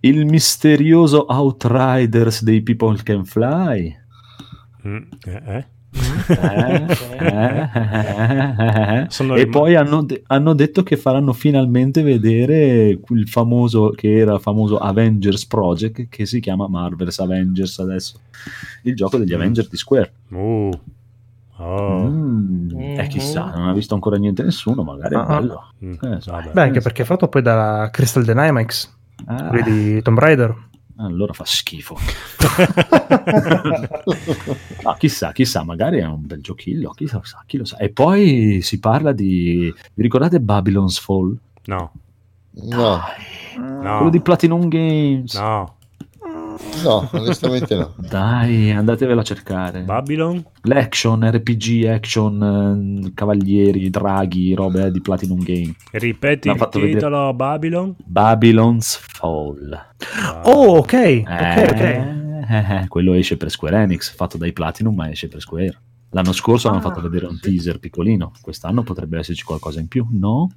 Il 0.02 0.26
misterioso 0.26 1.26
Outriders 1.30 2.44
dei 2.44 2.62
People 2.62 2.98
Can 3.04 3.26
Fly. 3.26 3.96
Mm, 4.88 4.98
eh, 5.26 5.42
eh. 5.46 5.66
Eh, 6.30 6.86
eh, 7.10 7.70
eh, 7.74 9.02
eh. 9.02 9.06
Sono 9.10 9.36
e 9.36 9.48
poi 9.48 9.76
hanno, 9.76 10.04
de- 10.04 10.22
hanno 10.28 10.54
detto 10.54 10.84
che 10.84 10.98
faranno 10.98 11.34
finalmente 11.34 12.04
vedere 12.04 13.00
il 13.10 13.28
famoso 13.28 13.90
che 13.90 14.18
era 14.18 14.36
il 14.36 14.40
famoso 14.40 14.78
Avengers 14.78 15.48
Project 15.48 16.08
che 16.08 16.26
si 16.28 16.40
chiama 16.40 16.68
Marvel's 16.68 17.18
Avengers 17.20 17.80
adesso 17.80 18.20
il 18.84 18.96
gioco 18.96 19.18
degli 19.18 19.32
Mm. 19.32 19.36
Avengers 19.36 19.70
di 19.70 19.78
Square 19.78 20.12
Uh. 20.30 20.70
Oh. 21.62 22.08
Mm, 22.08 22.70
Mhm. 22.72 23.00
eh, 23.00 23.08
chissà 23.08 23.52
non 23.54 23.68
ha 23.68 23.74
visto 23.74 23.94
ancora 23.94 24.16
niente 24.18 24.44
nessuno 24.44 24.84
magari 24.84 25.16
è 25.16 25.18
Ah, 25.18 25.26
ah. 25.26 25.40
bello 25.40 25.72
Mm, 25.84 25.94
Eh, 26.14 26.22
so. 26.22 26.32
vabbè. 26.32 26.52
Beh, 26.54 26.62
anche 26.62 26.80
perché 26.82 27.02
è 27.02 27.06
fatto 27.06 27.28
poi 27.28 27.42
da 27.42 27.90
Crystal 27.92 28.24
Dynamics, 28.24 28.96
Ah, 29.26 29.48
quelli 29.50 29.94
di 29.96 30.02
Tomb 30.02 30.20
Raider. 30.20 30.56
allora 30.98 31.34
fa 31.34 31.44
schifo 31.46 31.98
Ah, 34.84 34.96
chissà 34.98 35.32
chissà 35.32 35.64
magari 35.64 36.00
è 36.00 36.06
un 36.06 36.26
bel 36.26 36.42
giochillo 36.42 36.92
chi 36.92 37.08
lo 37.12 37.22
sa 37.24 37.44
chi 37.46 37.58
lo 37.58 37.66
sa 37.66 37.78
e 37.78 37.90
poi 37.90 38.60
si 38.62 38.80
parla 38.80 39.12
di 39.12 39.74
vi 39.94 40.02
ricordate 40.02 40.40
Babylon's 40.40 41.00
Fall 41.00 41.38
No, 41.66 41.92
No, 42.52 43.00
no, 43.58 43.96
quello 43.98 44.10
di 44.10 44.22
Platinum 44.22 44.68
Games 44.68 45.34
no. 45.36 45.76
No, 46.84 47.10
onestamente 47.14 47.76
no. 47.76 47.94
Dai, 47.98 48.72
andatevelo 48.72 49.20
a 49.20 49.24
cercare. 49.24 49.82
Babylon? 49.82 50.44
L'action, 50.64 51.24
RPG, 51.30 51.86
action, 51.88 53.04
eh, 53.06 53.12
cavalieri, 53.14 53.90
draghi, 53.90 54.54
robe 54.54 54.86
eh, 54.86 54.92
di 54.92 55.02
Platinum 55.02 55.40
Game. 55.44 55.74
Ripeti 55.92 56.48
L'ha 56.48 56.54
il 56.56 56.70
titolo 56.92 57.34
Babylon? 57.34 57.96
Babylon's 58.06 58.98
Fall. 58.98 59.72
Ah. 60.22 60.42
Oh, 60.46 60.78
ok, 60.78 60.94
Eh, 60.94 61.24
ok, 61.26 61.70
ok. 61.70 61.82
eh, 62.50 62.86
quello 62.88 63.14
esce 63.14 63.38
per 63.38 63.50
Square 63.52 63.82
Enix, 63.84 64.14
fatto 64.14 64.38
dai 64.38 64.54
Platinum, 64.54 64.96
ma 64.96 65.10
esce 65.10 65.28
per 65.28 65.42
Square. 65.42 65.82
L'anno 66.12 66.34
scorso 66.34 66.70
hanno 66.70 66.78
Ah, 66.78 66.82
fatto 66.82 67.02
vedere 67.02 67.28
un 67.28 67.40
teaser 67.40 67.80
piccolino. 67.80 68.32
Quest'anno 68.42 68.82
potrebbe 68.84 69.20
esserci 69.20 69.44
qualcosa 69.44 69.80
in 69.80 69.88
più, 69.88 70.08
no? 70.10 70.50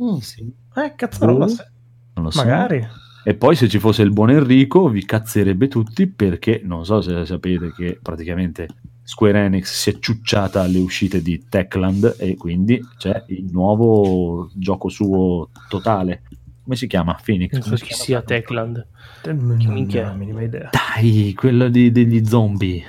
Mm. 0.00 0.16
Sì. 0.18 0.52
Eh, 0.76 0.94
cazzarola, 0.94 1.44
Oh, 1.44 1.48
se- 1.48 1.70
Non 2.14 2.24
lo 2.26 2.30
so. 2.30 2.38
magari. 2.44 2.86
E 3.22 3.34
poi 3.34 3.54
se 3.54 3.68
ci 3.68 3.78
fosse 3.78 4.02
il 4.02 4.10
buon 4.10 4.30
Enrico 4.30 4.88
vi 4.88 5.04
cazzerebbe 5.04 5.68
tutti 5.68 6.06
perché 6.06 6.62
non 6.64 6.84
so 6.84 7.00
se 7.00 7.26
sapete 7.26 7.72
che 7.72 7.98
praticamente 8.00 8.66
Square 9.02 9.44
Enix 9.44 9.72
si 9.72 9.90
è 9.90 9.98
ciucciata 9.98 10.62
alle 10.62 10.78
uscite 10.78 11.20
di 11.20 11.44
Techland 11.48 12.14
e 12.18 12.36
quindi 12.36 12.80
c'è 12.96 13.24
il 13.28 13.48
nuovo 13.50 14.50
gioco 14.54 14.88
suo 14.88 15.50
totale. 15.68 16.22
Come 16.62 16.76
si 16.76 16.86
chiama? 16.86 17.18
Phoenix? 17.22 17.52
Non 17.52 17.62
so 17.62 17.74
chi 17.74 17.86
chiama? 17.86 18.02
sia 18.02 18.22
Techland. 18.22 18.86
Non 19.24 19.58
minchia. 19.66 20.04
non 20.04 20.14
ho 20.14 20.16
minima 20.16 20.42
idea. 20.42 20.70
Dai, 20.70 21.34
quello 21.36 21.68
di- 21.68 21.90
degli 21.90 22.24
zombie. 22.24 22.84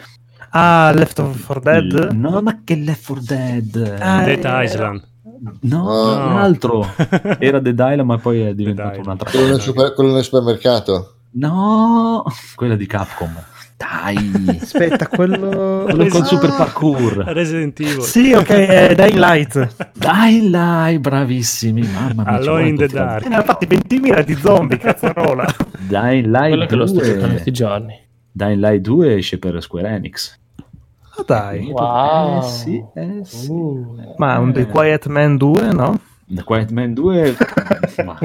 Ah, 0.51 0.91
Left 0.93 1.21
4 1.21 1.59
Dead? 1.59 2.11
No, 2.11 2.41
ma 2.41 2.61
che 2.63 2.75
Left 2.75 3.05
4 3.07 3.23
Dead? 3.25 3.97
Ah, 3.99 4.23
Dead 4.23 4.45
eh, 4.45 4.63
Island. 4.63 5.09
No, 5.43 5.57
No. 5.61 6.13
un 6.27 6.38
altro. 6.38 6.88
Era 7.39 7.59
Dead 7.59 7.77
Island 7.77 8.01
ma 8.01 8.18
poi 8.18 8.41
è 8.41 8.53
diventato 8.53 8.99
un'altra 8.99 9.30
Quello 9.30 9.45
cosa. 9.47 9.55
nel, 9.57 9.61
super- 9.61 9.93
quello 9.93 10.13
nel 10.13 10.23
supermercato. 10.23 11.15
No, 11.34 12.23
quella 12.55 12.76
di 12.76 12.85
Capcom. 12.85 13.31
Dai, 13.77 14.57
Aspetta, 14.61 15.07
quello... 15.07 15.85
quello 15.89 16.05
col 16.07 16.26
super 16.26 16.53
parkour. 16.55 17.23
Resident 17.30 17.80
Evil. 17.80 18.03
Sì, 18.03 18.31
ok, 18.31 18.47
è 18.49 18.93
Dying 18.93 19.18
Light. 19.18 19.89
Dai, 19.97 20.47
dai, 20.51 20.99
bravissimi. 20.99 21.81
Mamma 21.91 22.22
mia, 22.22 22.31
Alone 22.34 22.68
in 22.68 22.76
the 22.76 22.88
Dark. 22.88 23.26
Ne 23.26 23.38
ha 23.38 23.41
fatti 23.41 23.65
20.000 23.65 24.23
di 24.23 24.35
zombie, 24.35 24.77
cazzarola. 24.77 25.47
Dying 25.80 26.30
Quello 26.30 26.39
Light 26.57 26.69
che 26.69 26.76
lo 26.76 26.85
sto 26.85 26.99
giocando 26.99 27.19
2. 27.22 27.30
questi 27.30 27.51
giorni. 27.51 27.99
Dying 28.31 28.59
Light 28.59 28.81
2 28.81 29.15
esce 29.15 29.39
per 29.39 29.59
Square 29.63 29.88
Enix. 29.89 30.39
Ah, 31.17 31.23
dai. 31.25 31.65
Wow. 31.71 32.39
Eh 32.39 32.41
sì, 32.43 32.85
eh 32.93 33.21
sì. 33.25 33.51
Uh. 33.51 34.13
Ma 34.17 34.38
un 34.39 34.53
The 34.53 34.67
Quiet 34.67 35.07
Man 35.07 35.38
2, 35.38 35.71
no? 35.73 35.99
The 36.33 36.43
Quiet 36.43 36.71
Man 36.71 36.93
2 36.93 37.35
ma... 38.05 38.17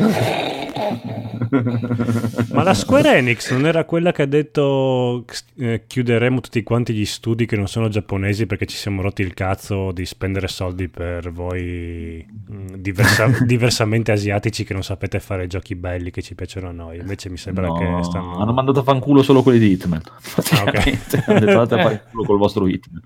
Ma 2.53 2.63
la 2.63 2.75
Square 2.75 3.17
Enix 3.17 3.51
non 3.53 3.67
era 3.67 3.85
quella 3.85 4.13
che 4.13 4.23
ha 4.23 4.27
detto 4.27 5.25
eh, 5.57 5.85
chiuderemo 5.87 6.41
tutti 6.41 6.63
quanti 6.63 6.93
gli 6.95 7.05
studi 7.05 7.47
che 7.47 7.57
non 7.57 7.67
sono 7.69 7.89
giapponesi 7.89 8.47
perché 8.47 8.67
ci 8.67 8.77
siamo 8.77 9.03
rotti 9.03 9.23
il 9.23 9.35
cazzo 9.35 9.93
di 9.93 10.05
spendere 10.07 10.49
soldi 10.49 10.89
per 10.89 11.31
voi 11.33 12.25
mh, 12.27 12.77
diversa- 12.77 13.31
diversamente 13.45 14.13
asiatici 14.13 14.65
che 14.65 14.73
non 14.73 14.83
sapete 14.83 15.21
fare 15.21 15.47
giochi 15.47 15.75
belli 15.75 16.11
che 16.11 16.23
ci 16.23 16.35
piacciono 16.35 16.69
a 16.69 16.73
noi. 16.73 16.99
Invece 16.99 17.29
mi 17.29 17.37
sembra 17.37 17.67
No, 17.67 17.75
che 17.75 18.05
stanno... 18.05 18.39
hanno 18.39 18.53
mandato 18.53 18.81
a 18.81 18.83
fanculo 18.83 19.23
solo 19.23 19.43
quelli 19.43 19.59
di 19.59 19.71
Hitman. 19.73 20.03
Praticamente. 20.35 21.23
Hanno 21.27 21.39
detto 21.41 21.51
andate 21.61 21.75
a 21.75 21.83
fare 21.83 22.05
culo 22.11 22.25
col 22.25 22.39
vostro 22.39 22.67
Hitman. 22.67 23.03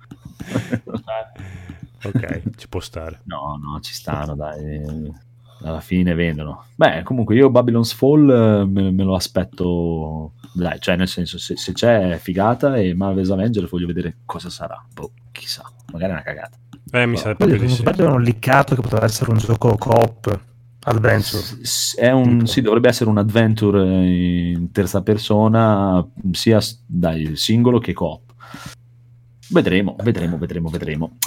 Ok, 2.05 2.43
ci 2.56 2.68
può 2.68 2.81
stare. 2.81 3.20
No, 3.24 3.59
no, 3.62 3.81
ci 3.81 3.93
stanno, 3.94 4.35
dai. 4.35 4.82
Alla 5.62 5.81
fine 5.81 6.14
vendono. 6.14 6.64
Beh, 6.74 7.02
comunque 7.02 7.35
io 7.35 7.51
Babylon's 7.51 7.93
Fall 7.93 8.31
eh, 8.31 8.64
me, 8.64 8.90
me 8.90 9.02
lo 9.02 9.14
aspetto. 9.14 10.32
Dai, 10.55 10.81
cioè, 10.81 10.97
nel 10.97 11.09
senso, 11.09 11.39
se, 11.39 11.56
se 11.56 11.72
c'è 11.72 12.16
figata 12.16 12.77
e 12.77 12.94
Marvel's 12.94 13.31
Avenger 13.31 13.68
voglio 13.68 13.86
vedere 13.86 14.16
cosa 14.24 14.48
sarà. 14.48 14.82
Boh, 14.93 15.12
chissà, 15.32 15.62
magari 15.93 16.10
è 16.12 16.14
una 16.14 16.22
cagata. 16.22 16.56
Eh, 16.93 17.06
mi 17.06 17.16
sa 17.16 17.35
Quelli 17.36 17.52
proprio 17.52 17.59
che 17.59 17.66
di 17.66 17.72
sì. 17.72 17.82
avevano 17.85 18.18
liccato 18.18 18.74
che 18.74 18.81
poteva 18.81 19.05
essere 19.05 19.31
un 19.31 19.36
gioco 19.36 19.77
co-op 19.77 20.40
adventure. 20.85 21.43
S- 21.62 21.97
È 21.97 22.10
un, 22.10 22.47
sì, 22.47 22.62
dovrebbe 22.62 22.89
essere 22.89 23.10
un 23.10 23.18
adventure 23.18 23.82
eh, 23.85 24.51
in 24.52 24.72
terza 24.72 25.02
persona, 25.02 26.05
sia 26.32 26.59
dai, 26.86 27.36
singolo 27.36 27.78
che 27.78 27.93
coop. 27.93 28.32
Vedremo, 29.51 29.97
vedremo, 30.02 30.39
vedremo, 30.39 30.68
vedremo. 30.68 31.18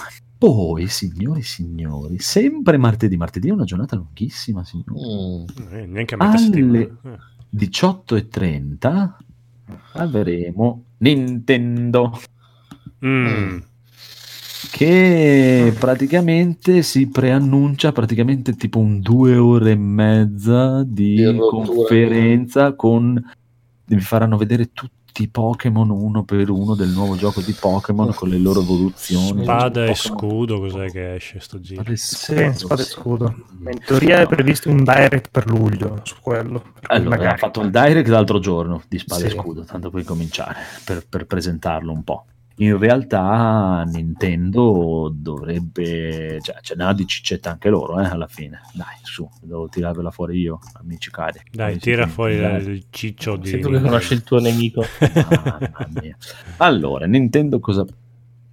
Poi, 0.44 0.88
signori 0.88 1.40
e 1.40 1.44
signori, 1.44 2.20
sempre 2.20 2.76
martedì. 2.76 3.16
Martedì 3.16 3.48
è 3.48 3.52
una 3.52 3.64
giornata 3.64 3.96
lunghissima, 3.96 4.62
signori. 4.66 5.00
Mm. 5.00 5.46
Eh, 5.72 5.86
neanche 5.86 6.16
a 6.16 6.18
metà 6.18 6.32
Alle- 6.32 6.38
settimana. 6.38 6.88
Eh. 7.16 7.18
18.30 7.50 9.18
avremo 9.94 10.84
Nintendo 10.98 12.20
Mm. 13.06 13.58
che 14.72 15.74
praticamente 15.80 16.82
si 16.82 17.08
preannuncia 17.08 17.92
praticamente 17.94 18.54
tipo 18.56 18.80
un 18.80 19.00
due 19.00 19.38
ore 19.38 19.72
e 19.72 19.76
mezza 19.76 20.84
di 20.84 21.24
conferenza 21.50 22.74
con 22.74 23.22
vi 23.86 24.00
faranno 24.00 24.38
vedere 24.38 24.72
tutti 24.74 25.03
i 25.22 25.28
Pokémon 25.28 25.90
uno 25.92 26.24
per 26.24 26.50
uno 26.50 26.74
del 26.74 26.90
nuovo 26.90 27.16
gioco 27.16 27.42
di 27.42 27.54
Pokémon 27.54 28.14
con 28.16 28.30
le 28.30 28.40
loro 28.40 28.62
evoluzioni 28.62 29.44
Spada 29.44 29.86
e 29.86 29.94
scudo, 29.94 30.60
cos'è 30.60 30.90
che 30.90 31.16
esce 31.16 31.40
sto 31.40 31.60
giro? 31.60 31.82
Spada 31.84 31.92
e 31.94 31.98
Sì, 31.98 32.16
scudo, 32.16 32.54
spada 32.58 32.82
e 32.82 32.86
sì. 32.86 32.92
scudo. 32.92 33.36
In 33.70 33.80
teoria 33.86 34.20
è 34.22 34.26
previsto 34.28 34.70
un 34.70 34.84
direct 34.84 35.30
per 35.30 35.48
luglio 35.48 36.00
su 36.04 36.16
quello. 36.20 36.64
Allora, 36.88 37.10
magari- 37.10 37.34
ha 37.34 37.38
fatto 37.38 37.62
il 37.62 37.70
direct 37.70 38.08
l'altro 38.08 38.40
giorno 38.40 38.82
di 38.88 38.98
Spada 38.98 39.26
e 39.26 39.30
Sì. 39.30 39.38
Scudo, 39.38 39.64
tanto 39.64 39.90
per 39.92 40.04
cominciare, 40.04 40.56
per, 40.84 41.06
per 41.08 41.26
presentarlo 41.26 41.92
un 41.92 42.04
po'. 42.04 42.26
In 42.58 42.78
realtà 42.78 43.84
Nintendo 43.88 45.12
dovrebbe, 45.12 46.40
cioè 46.42 46.56
ce 46.62 46.76
n'ha 46.76 46.94
di 46.94 47.08
ciccetta 47.08 47.50
anche 47.50 47.70
loro, 47.70 48.00
eh, 48.00 48.06
alla 48.06 48.28
fine. 48.28 48.62
Dai, 48.74 48.96
su, 49.02 49.28
devo 49.42 49.68
tirarvela 49.68 50.12
fuori 50.12 50.40
io, 50.40 50.60
amici 50.80 51.10
cari. 51.10 51.40
Dai, 51.52 51.66
Come 51.70 51.74
si 51.74 51.80
tira 51.80 52.08
fuori 52.08 52.40
Dai. 52.40 52.68
il 52.68 52.86
ciccio 52.92 53.38
di... 53.38 53.50
Sei 53.50 53.60
tu 53.60 53.72
che 53.72 53.82
conosci 53.82 54.14
il 54.14 54.24
tuo 54.24 54.40
nemico. 54.40 54.84
Mamma 55.00 55.88
mia. 56.00 56.16
Allora, 56.58 57.06
Nintendo 57.08 57.60
cosa 57.60 57.86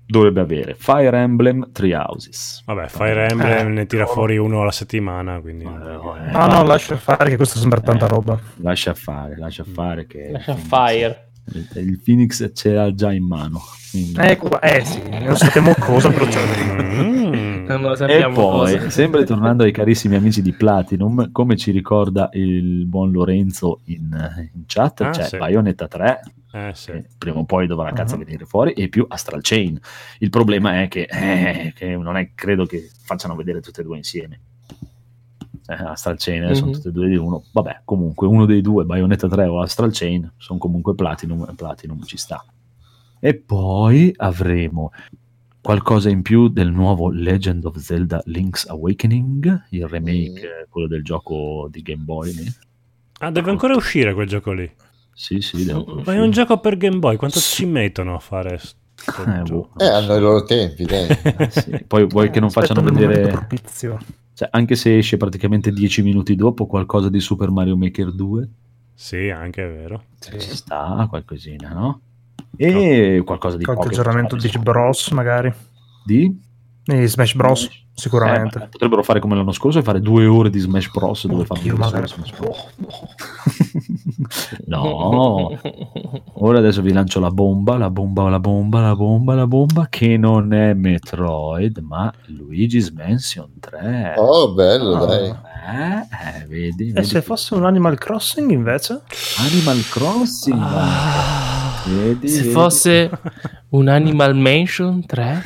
dovrebbe 0.06 0.40
avere? 0.40 0.74
Fire 0.76 1.18
Emblem 1.18 1.70
Three 1.70 1.94
Houses. 1.94 2.62
Vabbè, 2.64 2.88
Fire 2.88 3.28
Emblem 3.28 3.66
Eh, 3.68 3.70
ne 3.70 3.86
tira 3.86 4.04
cavolo. 4.04 4.16
fuori 4.16 4.38
uno 4.38 4.62
alla 4.62 4.72
settimana, 4.72 5.40
quindi... 5.40 5.64
Eh, 5.64 5.68
No, 5.68 6.46
no, 6.46 6.62
lascia 6.64 6.96
fare 6.96 7.28
che 7.30 7.36
questo 7.36 7.58
sembra 7.58 7.80
tanta 7.80 8.06
roba. 8.06 8.38
Lascia 8.56 8.94
fare, 8.94 9.36
lascia 9.36 9.62
fare 9.64 10.06
che... 10.06 10.30
Lascia 10.32 10.54
fire. 10.56 11.28
Il, 11.74 12.00
Phoenix 12.02 12.50
ce 12.54 12.72
l'ha 12.72 12.94
già 12.94 13.12
in 13.12 13.24
mano. 13.26 13.60
quindi- 13.90 14.14
Ecco 14.18 14.48
qua, 14.48 14.60
eh 14.60 14.84
sì, 14.84 15.00
non 15.08 15.36
sappiamo 15.36 15.74
cosa, 15.78 16.10
però. 16.10 16.26
Mm. 16.26 17.64
Non 17.66 17.80
lo 17.82 17.92
E 17.92 17.96
sappiamo 17.96 18.34
poi, 18.34 18.76
cosa. 18.76 18.90
sempre 18.90 19.24
tornando 19.24 19.62
ai 19.64 19.72
carissimi 19.72 20.16
amici 20.16 20.42
di 20.42 20.52
Platinum, 20.52 21.30
come 21.32 21.56
ci 21.56 21.70
ricorda 21.70 22.28
il 22.32 22.86
buon 22.86 23.12
Lorenzo 23.12 23.80
in, 23.84 24.48
in 24.54 24.62
chat, 24.66 25.00
Ah, 25.02 25.10
c'è 25.10 25.24
sì. 25.24 25.36
Bayonetta 25.36 25.86
3, 25.86 26.20
Eh 26.52 26.70
sì. 26.74 26.90
che 26.92 27.04
prima 27.18 27.38
o 27.38 27.44
poi 27.44 27.66
dovrà 27.68 27.92
cazzo 27.92 28.16
Uh-huh. 28.16 28.24
venire 28.24 28.44
fuori, 28.44 28.72
e 28.72 28.88
più 28.88 29.04
Astral 29.08 29.40
Chain. 29.42 29.78
Il 30.18 30.30
problema 30.30 30.82
è 30.82 30.88
che, 30.88 31.06
eh, 31.10 31.72
che 31.76 31.96
non 31.96 32.16
è, 32.16 32.30
credo 32.34 32.66
che 32.66 32.90
facciano 33.04 33.34
vedere 33.36 33.60
tutte 33.60 33.82
e 33.82 33.84
due 33.84 33.96
insieme. 33.98 34.40
Eh, 35.70 35.84
Astral 35.84 36.16
Chain 36.18 36.42
eh, 36.44 36.54
sono 36.54 36.66
Mhm. 36.68 36.72
tutte 36.72 36.88
e 36.88 36.92
due 36.92 37.08
di 37.08 37.16
uno. 37.16 37.44
Vabbè, 37.52 37.82
comunque 37.84 38.26
uno 38.26 38.44
dei 38.44 38.60
due, 38.60 38.84
Bayonetta 38.84 39.28
3 39.28 39.46
o 39.46 39.60
Astral 39.60 39.90
Chain, 39.92 40.32
sono 40.36 40.58
comunque 40.58 40.94
Platinum 40.96 41.46
e 41.48 41.54
Platinum 41.54 42.02
ci 42.04 42.16
sta. 42.16 42.44
E 43.20 43.34
poi 43.36 44.12
avremo 44.16 44.90
qualcosa 45.60 46.08
in 46.08 46.22
più 46.22 46.48
del 46.48 46.70
nuovo 46.72 47.10
Legend 47.10 47.64
of 47.66 47.76
Zelda 47.76 48.20
Link's 48.24 48.66
Awakening, 48.66 49.66
il 49.70 49.86
remake, 49.86 50.40
eh, 50.40 50.66
quello 50.68 50.88
del 50.88 51.04
gioco 51.04 51.68
di 51.70 51.82
Game 51.82 52.02
Boy. 52.02 52.32
lì. 52.34 52.52
Ah, 53.20 53.30
deve 53.30 53.50
ancora 53.50 53.76
uscire 53.76 54.14
quel 54.14 54.26
gioco 54.26 54.52
lì. 54.52 54.68
Sì, 55.12 55.40
sì, 55.42 55.64
devo 55.66 56.02
Ma 56.04 56.14
è 56.14 56.20
un 56.20 56.30
gioco 56.30 56.58
per 56.58 56.78
Game 56.78 56.98
Boy, 56.98 57.16
quanto 57.16 57.38
ci 57.38 57.66
mettono 57.66 58.14
a 58.14 58.18
fare 58.18 58.58
Eh, 59.26 59.42
boh, 59.42 59.70
Eh, 59.76 59.84
hanno 59.86 60.16
i 60.16 60.20
loro 60.20 60.42
tempi, 60.44 60.84
dai. 60.84 61.06
Eh, 61.08 61.50
sì. 61.52 61.84
Poi 61.86 62.06
vuoi 62.06 62.30
che 62.30 62.40
non 62.40 62.50
facciano 62.50 62.80
vedere. 62.82 63.46
Cioè, 64.40 64.48
anche 64.52 64.74
se 64.74 64.96
esce 64.96 65.18
praticamente 65.18 65.70
10 65.70 66.00
minuti 66.02 66.34
dopo 66.34 66.64
qualcosa 66.64 67.10
di 67.10 67.20
Super 67.20 67.50
Mario 67.50 67.76
Maker 67.76 68.10
2, 68.10 68.48
Sì, 68.94 69.28
anche 69.28 69.62
è 69.62 69.70
vero. 69.70 70.04
ci 70.18 70.38
sta 70.40 71.06
qualcosina, 71.10 71.74
no? 71.74 72.00
E 72.56 73.20
qualcosa 73.22 73.58
di 73.58 73.64
Qualche 73.64 73.82
Pokémon, 73.88 74.00
aggiornamento 74.00 74.36
di 74.36 74.50
Bros, 74.62 75.10
magari. 75.10 75.52
Di? 76.06 76.40
E 76.86 77.06
Smash 77.06 77.34
Bros, 77.34 77.64
Eh, 77.64 77.70
sicuramente. 77.92 78.58
ma 78.60 78.66
potrebbero 78.68 79.02
fare 79.02 79.20
come 79.20 79.36
l'anno 79.36 79.52
scorso 79.52 79.78
e 79.78 79.82
fare 79.82 80.00
due 80.00 80.24
ore 80.24 80.48
di 80.48 80.58
Smash 80.58 80.90
Bros. 80.90 81.26
dove 81.26 81.44
fanno 81.44 81.76
magari- 81.76 82.08
solo 82.08 82.24
Smash 82.24 82.38
Bros. 82.38 82.66
no, 84.66 85.50
ora 86.34 86.58
adesso 86.58 86.82
vi 86.82 86.92
lancio 86.92 87.20
la 87.20 87.30
bomba, 87.30 87.76
la 87.76 87.90
bomba, 87.90 88.28
la 88.28 88.40
bomba, 88.40 88.80
la 88.80 88.94
bomba, 88.94 89.34
la 89.34 89.46
bomba, 89.46 89.86
che 89.88 90.16
non 90.16 90.52
è 90.52 90.74
Metroid, 90.74 91.78
ma 91.78 92.12
Luigi's 92.26 92.90
Mansion 92.90 93.48
3. 93.60 94.14
Oh, 94.16 94.52
bello, 94.52 94.96
Ah. 94.96 95.06
dai. 95.06 95.28
Eh, 95.28 95.98
eh, 96.42 96.46
vedi, 96.48 96.88
E 96.88 96.92
vedi 96.92 97.06
se 97.06 97.22
fosse 97.22 97.54
un 97.54 97.64
Animal 97.64 97.96
Crossing 97.98 98.50
invece? 98.50 99.02
Animal 99.38 99.78
Crossing. 99.90 100.66
Vedi, 101.86 102.28
Se 102.28 102.40
vedi? 102.42 102.52
fosse 102.52 103.10
un 103.70 103.88
Animal 103.88 104.34
Mansion 104.36 105.04
3 105.06 105.42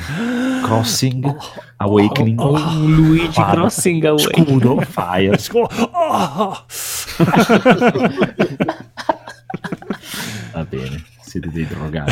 Crossing 0.63 1.35
Awakening 1.77 2.39
o 2.39 2.53
un 2.53 2.95
Luigi 2.95 3.31
Fire. 3.31 3.51
Crossing 3.51 4.03
Away. 4.05 4.19
Scudo 4.19 4.79
Fire 4.81 5.37
Scu- 5.39 5.67
Ah! 5.93 6.65
va 10.53 10.63
bene 10.65 11.03
siete 11.21 11.49
dei 11.49 11.67
drogati 11.67 12.11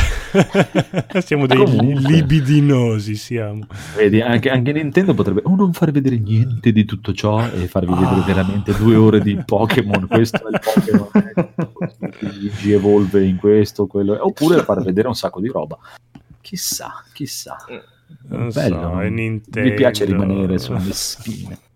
siamo 1.24 1.46
dei 1.46 1.58
Comunque. 1.58 2.12
libidinosi, 2.12 3.16
siamo. 3.16 3.66
vedi 3.96 4.20
anche, 4.22 4.50
anche 4.50 4.74
Nintendo 4.74 5.14
potrebbe 5.14 5.42
o 5.46 5.56
non 5.56 5.72
far 5.72 5.92
vedere 5.92 6.18
niente 6.18 6.72
di 6.74 6.84
tutto 6.84 7.14
ciò 7.14 7.46
e 7.48 7.68
farvi 7.68 7.94
vedere 7.94 8.22
veramente 8.26 8.76
due 8.76 8.96
ore 8.96 9.22
di 9.22 9.42
Pokémon 9.46 10.08
questo 10.08 10.46
è 10.46 10.52
il 10.52 10.60
Pokémon 10.62 11.10
eh, 11.14 12.14
Luigi 12.20 12.72
evolve 12.74 13.24
in 13.26 13.38
questo 13.38 13.88
quello 13.88 14.18
oppure 14.20 14.62
far 14.64 14.84
vedere 14.84 15.08
un 15.08 15.16
sacco 15.16 15.40
di 15.40 15.48
roba 15.48 15.78
chissà 16.42 16.92
chissà 17.14 17.56
Non 18.30 18.50
Bello, 18.54 18.76
so, 18.82 19.02
è 19.02 19.10
Nintendo. 19.10 19.70
mi 19.70 19.76
piace 19.76 20.06
rimanere 20.06 20.58
sulle 20.60 20.94
spine 20.94 21.58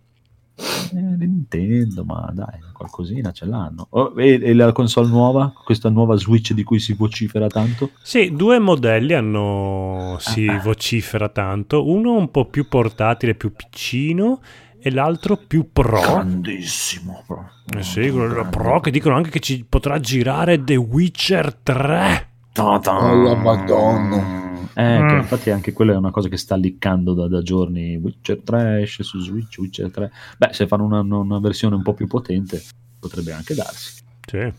Eh, 0.91 0.99
Nintendo, 0.99 2.03
ma 2.03 2.31
dai, 2.33 2.59
qualcosina 2.73 3.31
ce 3.31 3.45
l'hanno. 3.45 3.85
Oh, 3.91 4.13
e, 4.17 4.39
e 4.41 4.53
la 4.55 4.71
console 4.71 5.07
nuova? 5.07 5.53
Questa 5.63 5.89
nuova 5.89 6.15
Switch 6.15 6.53
di 6.53 6.63
cui 6.63 6.79
si 6.79 6.93
vocifera 6.93 7.45
tanto? 7.47 7.91
Sì, 8.01 8.33
due 8.35 8.57
modelli 8.57 9.13
hanno 9.13 10.15
si 10.19 10.47
Ah. 10.47 10.59
vocifera 10.59 11.29
tanto, 11.29 11.87
uno 11.87 12.13
un 12.17 12.31
po' 12.31 12.45
più 12.45 12.67
portatile, 12.67 13.35
più 13.35 13.51
piccino 13.53 14.39
e 14.79 14.89
l'altro 14.89 15.37
più 15.37 15.69
pro. 15.71 15.99
Grandissimo. 16.01 17.23
bro. 17.27 17.49
Eh 17.77 17.83
sì, 17.83 18.09
quello 18.09 18.47
pro 18.49 18.79
che 18.79 18.89
dicono 18.89 19.15
anche 19.15 19.29
che 19.29 19.39
ci 19.39 19.63
potrà 19.67 19.99
girare 19.99 20.63
The 20.63 20.75
Witcher 20.75 21.53
3. 21.53 22.29
Ta 22.53 22.79
ta. 22.79 22.97
Oh, 22.97 23.21
la 23.21 23.35
Madonna. 23.35 24.46
Eh, 24.79 24.99
Mm. 25.01 25.17
infatti 25.17 25.49
anche 25.49 25.73
quella 25.73 25.93
è 25.93 25.97
una 25.97 26.11
cosa 26.11 26.29
che 26.29 26.37
sta 26.37 26.55
liccando 26.55 27.13
da, 27.15 27.27
da 27.27 27.41
giorni. 27.41 27.95
Witcher 27.95 28.41
3 28.43 28.81
esce 28.83 29.01
su 29.03 29.19
Switch, 29.19 29.57
Witcher 29.57 29.89
3. 29.89 30.11
Beh, 30.37 30.49
se 30.51 30.67
fanno 30.67 30.83
una, 30.83 30.99
una 30.99 31.39
versione 31.39 31.75
un 31.75 31.81
po' 31.81 31.95
più 31.95 32.05
potente, 32.05 32.61
potrebbe 32.99 33.31
anche 33.31 33.55
darsi. 33.55 34.03
Sì. 34.27 34.53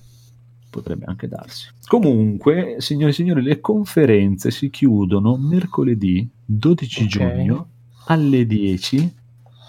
Potrebbe 0.70 1.04
anche 1.06 1.28
darsi. 1.28 1.68
Comunque, 1.86 2.76
signore 2.78 3.10
e 3.10 3.14
signori, 3.14 3.42
le 3.42 3.60
conferenze 3.60 4.50
si 4.50 4.70
chiudono 4.70 5.36
mercoledì 5.36 6.28
12 6.44 7.02
Ok. 7.04 7.08
giugno 7.08 7.68
alle 8.06 8.44
10, 8.44 9.14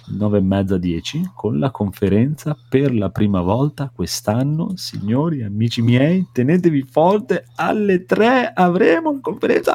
9 0.08 0.38
e 0.40 0.42
mezza 0.42 0.78
10, 0.80 1.30
con 1.36 1.60
la 1.60 1.70
conferenza 1.70 2.58
per 2.68 2.94
la 2.96 3.10
prima 3.12 3.42
volta 3.42 3.92
quest'anno. 3.94 4.72
Signori, 4.76 5.44
amici 5.44 5.84
miei, 5.84 6.26
tenetevi 6.34 6.82
forte, 6.90 7.46
alle 7.56 8.06
3 8.06 8.52
avremo 8.56 9.12
la 9.14 9.20
conferenza 9.22 9.74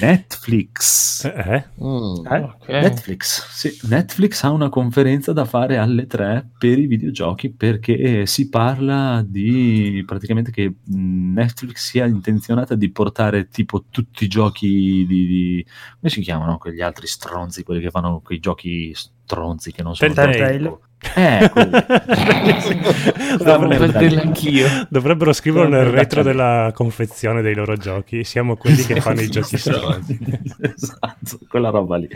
Netflix. 0.00 1.24
Eh, 1.24 1.54
eh? 1.54 1.64
Mm. 1.82 2.26
Eh? 2.26 2.40
Ok. 2.40 2.68
Netflix, 2.68 3.48
sì, 3.50 3.78
Netflix 3.88 4.42
ha 4.42 4.50
una 4.50 4.68
conferenza 4.68 5.32
da 5.32 5.44
fare 5.44 5.76
alle 5.76 6.06
3 6.06 6.50
per 6.58 6.78
i 6.78 6.86
videogiochi 6.86 7.50
perché 7.50 8.26
si 8.26 8.48
parla 8.48 9.24
di 9.26 10.02
praticamente 10.06 10.50
che 10.50 10.74
mh, 10.84 11.32
Netflix 11.32 11.88
sia 11.88 12.06
intenzionata 12.06 12.74
di 12.74 12.90
portare 12.90 13.48
tipo 13.48 13.84
tutti 13.90 14.24
i 14.24 14.28
giochi 14.28 15.04
di, 15.06 15.26
di- 15.26 15.66
come 16.00 16.10
si 16.10 16.20
chiamano 16.20 16.58
quegli 16.58 16.80
altri 16.80 17.06
stronzi, 17.06 17.62
quelli 17.62 17.80
che 17.80 17.90
fanno 17.90 18.20
quei 18.22 18.40
giochi 18.40 18.94
stronzi 19.24 19.72
che 19.72 19.82
non 19.82 19.94
sono 19.96 20.12
Telltale. 20.12 20.78
Eh, 21.14 21.50
quelli. 21.50 21.72
Stavo 23.38 23.66
per 23.68 23.78
Dovrebbero, 23.78 23.98
dirlo 23.98 24.20
anch'io. 24.22 24.86
dovrebbero 24.88 25.32
scriverlo 25.32 25.68
nel 25.68 25.86
retro 25.86 26.22
della 26.22 26.70
confezione 26.74 27.42
dei 27.42 27.54
loro 27.54 27.76
giochi. 27.76 28.24
Siamo 28.24 28.56
quelli 28.56 28.82
che 28.84 29.00
fanno 29.00 29.20
i 29.20 29.28
giochi 29.28 29.58
stronzi. 29.58 30.18
esatto, 30.60 31.38
quella 31.48 31.70
roba 31.70 31.96
lì. 31.96 32.08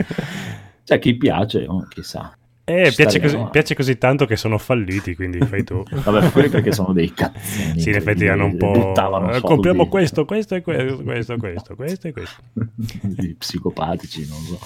Cioè, 0.83 0.97
chi 0.97 1.15
piace, 1.17 1.65
oh, 1.67 1.85
chissà. 1.87 2.35
Eh, 2.69 2.93
piace 2.95 3.19
così, 3.19 3.47
piace 3.49 3.73
così 3.73 3.97
tanto 3.97 4.27
che 4.27 4.35
sono 4.35 4.59
falliti, 4.59 5.15
quindi 5.15 5.39
fai 5.45 5.63
tu. 5.63 5.83
Vabbè, 5.89 6.29
quelli 6.29 6.49
perché 6.49 6.71
sono 6.71 6.93
dei 6.93 7.11
cazzini. 7.13 7.79
Sì, 7.79 7.89
in 7.89 7.95
effetti 7.95 8.27
hanno 8.27 8.45
un 8.45 8.57
po'. 8.57 8.93
Eh, 8.93 9.41
compriamo 9.41 9.87
questo, 9.87 10.25
questo 10.25 10.53
e 10.53 10.61
questo, 10.61 11.01
questo, 11.01 11.37
questo, 11.37 11.75
questo 11.75 12.07
e 12.07 12.11
questo. 12.11 12.41
Psicopatici, 13.39 14.27
non 14.27 14.39
so. 14.39 14.59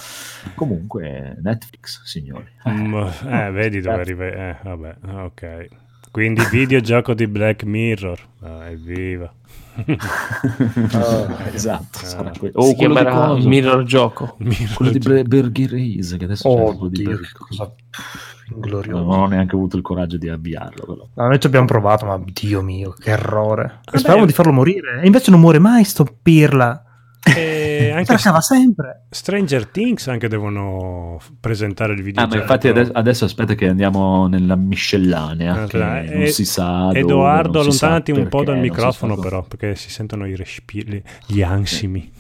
Comunque, 0.56 1.38
Netflix, 1.42 2.04
signori. 2.04 2.46
Mm, 2.68 2.94
eh, 2.96 3.52
vedi 3.56 3.80
dove 3.80 4.02
arriva. 4.02 4.26
Eh, 4.26 4.58
vabbè, 4.62 4.96
ok. 5.24 5.68
Quindi 6.12 6.44
videogioco 6.52 7.14
di 7.14 7.26
Black 7.26 7.64
Mirror. 7.64 8.20
Ah, 8.42 8.70
evviva. 8.70 9.34
esatto. 11.54 12.00
Ah. 12.02 12.06
sarà 12.06 12.32
que- 12.38 12.52
si 12.52 12.58
oh, 12.58 12.62
quello 12.62 12.72
di 12.74 12.76
chiamerà 12.76 13.28
coso, 13.28 13.48
Mirror 13.48 13.84
Gioco. 13.84 14.36
Mirror 14.40 14.74
quello 14.76 14.92
di 14.92 15.00
gio- 15.00 15.10
Bre- 15.10 15.24
Bergy 15.24 15.68
Race, 15.68 16.18
che 16.18 16.26
adesso 16.26 16.50
c'è 16.50 16.62
Oh, 16.62 16.74
quello 16.76 16.88
di 16.90 17.04
che 17.04 17.18
cosa 17.38 17.64
Non 18.50 18.58
inglorioso. 18.58 19.04
ho 19.04 19.26
neanche 19.28 19.56
avuto 19.56 19.76
il 19.78 19.82
coraggio 19.84 20.18
di 20.18 20.30
avviarlo. 20.30 20.86
Però. 20.86 21.08
No, 21.14 21.28
noi 21.28 21.40
ci 21.40 21.48
abbiamo 21.48 21.66
provato, 21.66 22.06
ma 22.06 22.22
Dio 22.24 22.62
mio, 22.62 22.92
che 22.92 23.12
errore. 23.12 23.80
Vabbè. 23.86 23.98
Speravamo 23.98 24.26
di 24.28 24.34
farlo 24.34 24.52
morire, 24.52 25.02
e 25.02 25.06
invece 25.06 25.32
non 25.32 25.40
muore 25.40 25.60
mai 25.60 25.84
sto 25.84 26.06
pirla. 26.22 26.84
E 27.36 27.90
anche 27.92 28.06
Traccava 28.06 28.42
sempre. 28.42 29.06
Stranger 29.10 29.68
Things 29.68 30.08
anche 30.08 30.28
devono 30.28 31.20
presentare 31.40 31.94
il 31.94 32.00
Ah, 32.00 32.04
videogioco. 32.04 32.36
ma 32.36 32.42
infatti 32.42 32.68
adesso, 32.68 32.92
adesso 32.94 33.26
aspetta 33.26 33.56
che 33.56 33.68
andiamo 33.68 34.28
nella 34.28 34.56
miscellanea, 34.56 35.64
Ah, 35.64 35.68
che 35.68 36.24
e- 36.24 36.28
si 36.28 36.46
sa 36.46 36.92
Edoardo, 36.92 37.62
allontanati 37.62 38.12
un 38.12 38.28
po' 38.28 38.44
dal 38.44 38.60
microfono, 38.60 39.16
però, 39.18 39.42
perché 39.44 39.76
si 39.76 39.90
sentono 39.90 40.26
i 40.28 40.36
respiri, 40.36 41.02
gli 41.26 41.42
ansimi. 41.42 42.12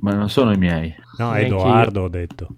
Ma 0.00 0.12
non 0.12 0.28
sono 0.28 0.52
i 0.52 0.58
miei. 0.58 0.94
No, 1.18 1.30
Neanche 1.30 1.46
Edoardo 1.46 2.02
ho 2.02 2.08
detto. 2.08 2.48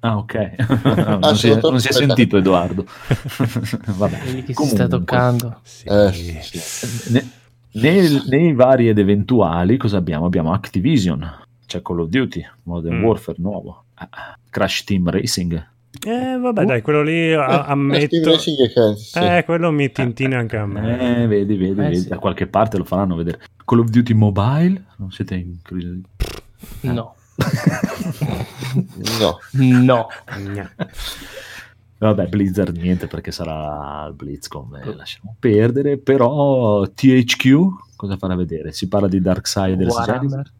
Ah, 0.00 0.16
ok. 0.18 0.34
non, 1.20 1.36
si 1.36 1.48
è, 1.48 1.58
non 1.62 1.80
si 1.80 1.88
è 1.88 1.92
sentito 1.92 2.36
Edoardo. 2.36 2.84
Vabbè. 3.96 4.18
Quindi 4.18 4.40
chi 4.42 4.46
si 4.48 4.54
Comunque. 4.54 4.84
sta 4.84 4.88
toccando? 4.88 5.60
Sì. 5.62 5.86
Eh, 5.88 6.12
sì. 6.12 7.12
Ne- 7.12 7.28
nei, 7.74 8.22
nei 8.28 8.52
vari 8.54 8.88
ed 8.88 8.98
eventuali 8.98 9.76
cosa 9.76 9.98
abbiamo? 9.98 10.26
Abbiamo 10.26 10.52
Activision, 10.52 11.28
c'è 11.66 11.80
Call 11.82 12.00
of 12.00 12.08
Duty, 12.08 12.44
Modern 12.64 12.96
Mm. 12.98 13.04
Warfare 13.04 13.38
nuovo, 13.40 13.84
Ah, 13.94 14.36
Crash 14.50 14.84
Team 14.84 15.08
Racing. 15.10 15.68
Eh, 16.04 16.36
vabbè, 16.38 16.64
dai, 16.64 16.82
quello 16.82 17.02
lì 17.02 17.32
a- 17.32 17.64
Eh, 17.66 17.70
ammetto. 17.70 18.16
Racing 18.24 18.56
che 18.56 18.72
cazzo, 18.72 18.96
sì. 18.96 19.18
Eh, 19.18 19.42
quello 19.44 19.70
mi 19.70 19.92
tintina 19.92 20.38
anche 20.38 20.56
a 20.56 20.66
me. 20.66 21.22
Eh, 21.22 21.26
vedi, 21.26 21.56
vedi, 21.56 21.70
Eh, 21.70 21.74
vedi, 21.74 21.96
sì. 21.98 22.08
da 22.08 22.18
qualche 22.18 22.46
parte 22.48 22.78
lo 22.78 22.84
faranno 22.84 23.14
vedere. 23.14 23.40
Call 23.64 23.80
of 23.80 23.88
Duty 23.90 24.14
Mobile, 24.14 24.82
non 24.96 25.12
siete 25.12 25.34
in 25.36 25.58
crisi? 25.62 26.02
No. 26.80 26.92
No. 26.92 27.14
No. 29.54 30.08
Gna. 30.38 30.70
Vabbè, 32.02 32.26
Blizzard 32.26 32.76
niente 32.76 33.06
perché 33.06 33.30
sarà 33.30 34.00
al 34.02 34.14
BlizzCon, 34.14 34.74
eh, 34.82 34.94
lasciamo 34.94 35.36
perdere, 35.38 35.98
però 35.98 36.84
THQ 36.86 37.94
cosa 37.94 38.16
farà 38.16 38.34
vedere? 38.34 38.72
Si 38.72 38.88
parla 38.88 39.06
di 39.06 39.20
Darksiders 39.20 39.76
Genesis? 39.76 39.96
Warhammer. 39.96 40.52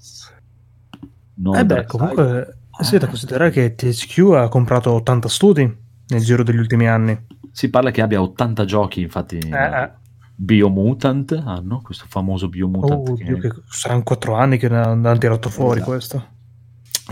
No, 1.35 1.55
eh 1.55 1.67
beh, 1.67 1.75
Darksiders. 1.75 1.87
comunque, 2.15 2.57
sì, 2.83 2.99
da 2.99 3.07
considerare 3.09 3.51
che 3.51 3.75
THQ 3.75 4.19
ha 4.35 4.49
comprato 4.49 4.93
80 4.93 5.29
studi 5.29 5.77
nel 6.07 6.21
giro 6.23 6.45
degli 6.45 6.59
ultimi 6.59 6.87
anni. 6.87 7.19
Si 7.51 7.69
parla 7.71 7.91
che 7.91 8.03
abbia 8.03 8.23
80 8.23 8.65
giochi, 8.65 9.01
infatti 9.01 9.39
Eh, 9.39 9.83
eh. 9.83 9.91
Biomutant 10.37 11.33
hanno 11.45 11.81
questo 11.83 12.05
famoso 12.09 12.49
Biomutant 12.49 13.09
Oh, 13.09 13.15
che- 13.15 13.25
Dio, 13.25 13.39
che 13.39 13.51
saranno 13.69 14.03
4 14.05 14.35
anni 14.35 14.59
che 14.59 14.69
ne 14.69 14.79
hanno 14.79 15.19
tirato 15.19 15.49
fuori 15.49 15.79
Esatto. 15.81 15.91
questo. 15.93 16.27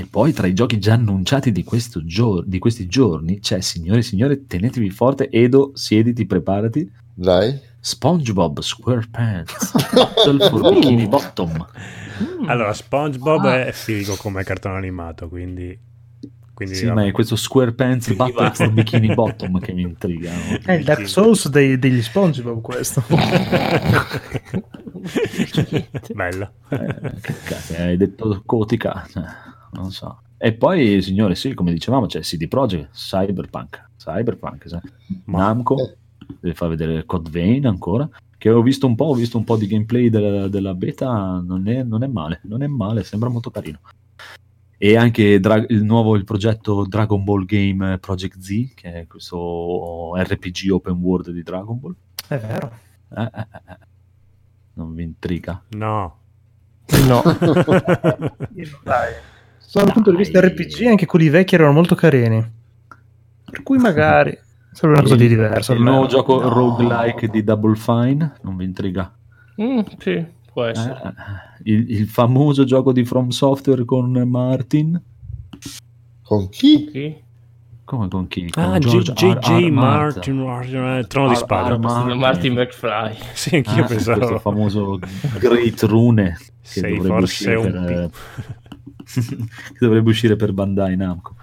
E 0.00 0.06
poi 0.08 0.32
tra 0.32 0.46
i 0.46 0.54
giochi 0.54 0.78
già 0.78 0.94
annunciati 0.94 1.52
di, 1.52 1.62
questo 1.62 2.02
gio- 2.04 2.42
di 2.44 2.58
questi 2.58 2.86
giorni 2.86 3.38
c'è 3.40 3.60
signore 3.60 3.98
e 3.98 4.02
signore 4.02 4.46
tenetevi 4.46 4.88
forte 4.90 5.28
Edo 5.30 5.72
siediti 5.74 6.24
preparati 6.26 6.90
Dai. 7.12 7.58
SpongeBob 7.80 8.60
SquarePants 8.60 9.72
Battle 9.92 10.48
for 10.48 10.72
Bikini 10.72 11.06
Bottom 11.06 11.66
Allora, 12.46 12.72
SpongeBob 12.72 13.44
Ah. 13.44 13.66
è 13.66 13.72
figo 13.72 14.14
come 14.16 14.42
cartone 14.42 14.76
animato, 14.76 15.28
quindi... 15.28 15.76
quindi 16.54 16.74
sì 16.74 16.86
ma 16.90 17.04
è 17.04 17.10
questo 17.12 17.36
SquarePants 17.36 18.14
Battle 18.14 18.52
for 18.54 18.70
Bikini 18.72 19.12
Bottom 19.14 19.58
che 19.60 19.72
mi 19.74 19.82
intriga 19.82 20.32
no? 20.32 20.58
È 20.64 20.72
il 20.72 20.84
Dark 20.84 21.06
Souls 21.08 21.48
dei- 21.50 21.78
degli 21.78 22.00
SpongeBob 22.00 22.60
questo. 22.62 23.02
Bello. 26.14 26.52
Eh, 26.68 26.96
che 27.20 27.34
cazzo, 27.44 27.74
hai 27.78 27.96
detto 27.96 28.42
cotica 28.44 29.06
Cioè, 29.10 29.24
non 29.72 29.90
so 29.90 30.20
e 30.38 30.52
poi 30.54 31.02
signore 31.02 31.34
sì 31.34 31.54
come 31.54 31.72
dicevamo 31.72 32.06
c'è 32.06 32.20
CD 32.20 32.48
Projekt 32.48 32.90
Cyberpunk 32.92 33.88
Cyberpunk? 33.96 34.66
Ma- 35.24 35.38
Namco 35.38 35.76
Eh. 35.78 35.96
deve 36.40 36.54
far 36.54 36.68
vedere 36.70 37.04
Code 37.04 37.30
Vein 37.30 37.66
ancora 37.66 38.08
che 38.38 38.48
ho 38.50 38.62
visto 38.62 38.86
un 38.86 38.94
po' 38.94 39.04
ho 39.06 39.14
visto 39.14 39.36
un 39.36 39.44
po' 39.44 39.56
di 39.56 39.66
gameplay 39.66 40.08
della, 40.08 40.48
della 40.48 40.74
beta 40.74 41.42
non 41.44 41.68
è, 41.68 41.82
non 41.82 42.02
è 42.02 42.06
male 42.06 42.40
non 42.44 42.62
è 42.62 42.66
male 42.66 43.04
sembra 43.04 43.28
molto 43.28 43.50
carino 43.50 43.80
e 44.78 44.96
anche 44.96 45.38
Dra- 45.40 45.62
il 45.68 45.84
nuovo 45.84 46.16
il 46.16 46.24
progetto 46.24 46.86
Dragon 46.86 47.22
Ball 47.22 47.44
Game 47.44 47.98
Project 47.98 48.38
Z 48.38 48.72
che 48.74 48.92
è 48.94 49.06
questo 49.06 50.14
RPG 50.16 50.70
open 50.72 50.94
world 50.94 51.30
di 51.30 51.42
Dragon 51.42 51.78
Ball 51.78 51.94
È 52.26 52.38
vero. 52.38 52.72
Eh, 53.14 53.22
eh, 53.22 53.28
eh, 53.34 53.72
eh. 53.72 53.78
non 54.74 54.94
vi 54.94 55.02
intriga 55.02 55.62
No. 55.70 56.16
No. 57.06 57.22
Dai. 58.82 59.12
Dal 59.72 59.92
punto 59.92 60.10
di 60.10 60.16
vista 60.16 60.40
Dai. 60.40 60.50
RPG, 60.50 60.86
anche 60.86 61.06
quelli 61.06 61.28
vecchi 61.28 61.54
erano 61.54 61.72
molto 61.72 61.94
carini. 61.94 62.44
Per 63.50 63.62
cui 63.62 63.78
magari 63.78 64.36
sarebbe 64.72 64.98
una 64.98 65.02
cosa 65.08 65.16
di 65.16 65.28
diverso. 65.28 65.72
il 65.72 65.78
almeno. 65.78 65.96
nuovo 65.96 66.08
gioco 66.10 66.48
roguelike 66.48 67.28
di 67.28 67.42
Double 67.44 67.76
Fine 67.76 68.32
non 68.42 68.56
vi 68.56 68.64
intriga 68.64 69.12
Mm, 69.60 69.80
sì, 69.98 70.24
può 70.52 70.64
essere. 70.64 71.00
eh, 71.04 71.70
il, 71.70 71.90
il 71.90 72.06
famoso 72.08 72.64
gioco 72.64 72.92
di 72.92 73.04
From 73.04 73.28
Software 73.28 73.84
con 73.84 74.10
Martin 74.26 75.00
Con 76.22 76.48
chi? 76.48 76.88
Sì. 76.90 77.16
come 77.84 78.08
con 78.08 78.26
chi? 78.28 78.48
Con 78.50 78.62
Ah, 78.62 78.78
J.J. 78.78 79.22
Martin, 79.72 79.74
Martin, 79.74 81.06
Trono 81.08 81.28
di. 81.34 81.74
R. 81.74 81.78
Martin. 81.78 82.18
Martin 82.18 82.52
McFly. 82.54 83.16
Sì, 83.34 83.56
anch'io 83.56 83.82
Ah, 83.84 83.86
pensavo. 83.86 84.18
questo 84.18 84.38
famoso 84.38 84.98
Great 85.38 85.82
Rune 85.82 86.36
che 86.38 86.48
Sei 86.80 87.00
forse 87.00 87.52
per, 87.54 88.10
che 89.12 89.78
dovrebbe 89.78 90.10
uscire 90.10 90.36
per 90.36 90.52
Bandai 90.52 90.96
Namco 90.96 91.34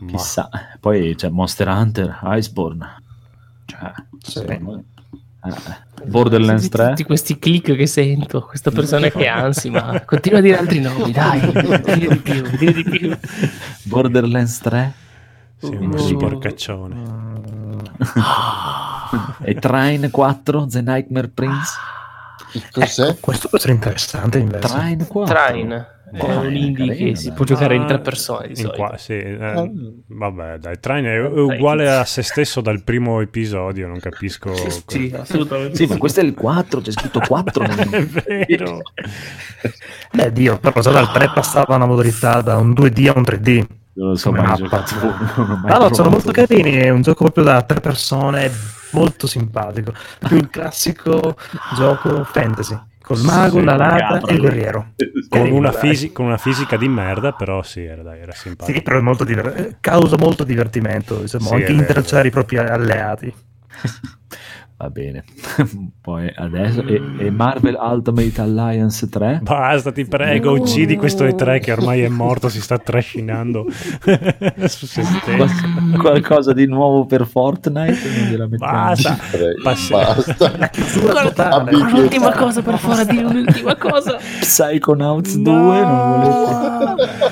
Ma- 0.00 0.06
chissà 0.10 0.48
poi 0.80 1.14
c'è 1.14 1.28
Monster 1.28 1.68
Hunter 1.68 2.18
Iceborne 2.22 3.00
cioè, 3.66 3.92
Sì. 4.18 4.44
me- 4.60 4.84
eh, 5.44 6.06
Borderlands 6.06 6.62
Tutti- 6.64 6.76
3 6.76 6.88
Tutti 6.90 7.04
questi 7.04 7.38
click 7.38 7.74
che 7.74 7.86
sento, 7.86 8.42
questa 8.42 8.70
persona 8.70 9.08
che 9.08 9.26
ha 9.28 9.42
ansima. 9.44 10.00
Continua 10.04 10.38
a 10.38 10.42
dire 10.42 10.58
altri 10.58 10.80
nomi, 10.80 11.10
dai. 11.12 11.40
Dire 11.82 12.08
di 12.08 12.16
più, 12.18 12.42
dire 12.58 12.72
di 12.72 12.84
più. 12.84 13.16
Borderlands 13.84 14.58
3 14.58 14.92
Sei 15.58 15.76
un 15.76 15.96
Sì. 15.98 16.08
sporcaccione. 16.08 17.02
e 19.42 19.54
Train 19.54 20.08
4 20.10 20.66
The 20.66 20.80
Nightmare 20.82 21.28
Prince 21.28 21.70
Che 21.74 21.91
cos'è? 22.70 23.08
Ecco, 23.08 23.16
questo 23.20 23.48
può 23.48 23.58
essere 23.58 23.72
interessante 23.72 24.38
invece. 24.38 24.66
Train 24.68 25.06
4. 25.06 25.34
Train 25.34 25.72
è 26.12 26.18
Dai, 26.26 26.46
un 26.46 26.54
indie 26.54 26.86
carino, 26.88 27.08
che 27.10 27.16
si 27.16 27.32
può 27.32 27.44
giocare 27.46 27.74
in 27.74 27.82
Ah, 27.82 27.86
tre 27.86 27.98
persone 28.00 28.48
di 28.48 28.60
in 28.60 28.70
qua- 28.74 28.98
sì, 28.98 29.14
eh, 29.14 29.38
Ah. 29.42 29.66
vabbè, 30.08 30.58
dai, 30.58 30.78
Train 30.78 31.04
è, 31.06 31.14
è 31.16 31.40
uguale 31.40 31.90
a 31.90 32.04
se 32.04 32.22
stesso 32.22 32.60
dal 32.60 32.82
primo 32.82 33.20
episodio, 33.22 33.86
non 33.88 33.98
capisco. 33.98 34.52
Sì, 34.86 35.10
assolutamente. 35.18 35.76
Sì, 35.76 35.86
ma 35.86 35.96
questo 35.96 36.20
è 36.20 36.24
il 36.24 36.34
4, 36.34 36.80
c'è 36.82 36.90
scritto 36.90 37.20
4. 37.26 37.64
è 37.90 38.04
vero. 38.04 38.82
Beh, 40.12 40.32
Dio, 40.32 40.58
però 40.58 40.80
già 40.82 40.90
dal 40.90 41.10
3 41.10 41.30
passava 41.34 41.76
una 41.76 41.86
modalità 41.86 42.42
da 42.42 42.58
un 42.58 42.72
2D 42.72 43.08
a 43.08 43.12
un 43.16 43.22
3D. 43.22 43.66
Non 43.94 44.08
lo 44.10 44.14
so, 44.16 44.30
Come 44.30 44.40
mai 44.46 44.48
mappa. 44.48 44.82
giocato. 44.82 45.66
Ah, 45.66 45.78
no, 45.78 45.94
sono 45.94 46.08
molto 46.10 46.32
carini. 46.32 46.72
È 46.72 46.88
un 46.90 47.02
gioco 47.02 47.24
proprio 47.24 47.44
da 47.44 47.62
tre 47.62 47.80
persone, 47.80 48.50
molto 48.92 49.26
simpatico. 49.26 49.92
Più 50.18 50.36
il 50.36 50.48
classico 50.48 51.36
gioco 51.76 52.24
fantasy 52.24 52.78
col 53.02 53.20
mago, 53.20 53.58
Sì, 53.58 53.64
la 53.64 53.76
ladra 53.76 54.06
capra. 54.18 54.30
e 54.30 54.34
il 54.34 54.40
guerriero. 54.40 54.92
Con 55.28 55.50
una, 55.50 55.72
fisi- 55.72 56.12
con 56.12 56.26
una 56.26 56.36
fisica 56.38 56.76
di 56.76 56.88
merda, 56.88 57.32
però 57.32 57.62
sì, 57.62 57.82
era, 57.82 58.02
dai, 58.02 58.20
era 58.20 58.32
simpatico. 58.32 58.76
Sì, 58.78 58.82
però 58.82 58.98
è 58.98 59.02
molto 59.02 59.24
diver- 59.24 59.76
causa 59.80 60.16
molto 60.18 60.44
divertimento, 60.44 61.16
diciamo, 61.16 61.48
Sì, 61.48 61.54
anche 61.54 61.72
intercellare 61.72 62.28
i 62.28 62.30
propri 62.30 62.58
alleati. 62.58 63.32
Va 64.82 64.90
bene. 64.90 65.22
Poi 66.02 66.28
adesso 66.34 66.82
e, 66.84 67.00
e 67.18 67.30
Marvel 67.30 67.78
Ultimate 67.80 68.40
Alliance 68.40 69.08
3. 69.08 69.38
Basta, 69.40 69.92
ti 69.92 70.04
prego, 70.04 70.50
uccidi 70.50 70.96
questo 70.96 71.24
E3 71.24 71.60
che 71.60 71.70
ormai 71.70 72.00
è 72.00 72.08
morto, 72.08 72.48
si 72.48 72.60
sta 72.60 72.78
trascinando 72.78 73.66
su 74.66 74.86
se 74.86 75.04
stesso. 75.04 75.36
Qual- 75.36 75.96
qualcosa 76.00 76.52
di 76.52 76.66
nuovo 76.66 77.06
per 77.06 77.28
Fortnite? 77.28 78.08
Non 78.08 78.28
gliela 78.28 78.48
mettiamo. 78.48 78.72
Basta. 78.72 79.18
Basta. 79.62 80.52
La 80.58 80.66
chiusura 80.70 81.22
totale. 81.22 81.70
Abbi 81.70 81.74
Un'ultima 81.76 82.32
cosa 82.32 82.60
per 82.60 82.78
fare 82.78 83.06
dire 83.06 83.24
un'ultima 83.24 83.76
cosa. 83.76 84.16
Psychonauts 84.16 85.36
2 85.36 85.52
non 85.52 86.20
volete? 86.20 87.30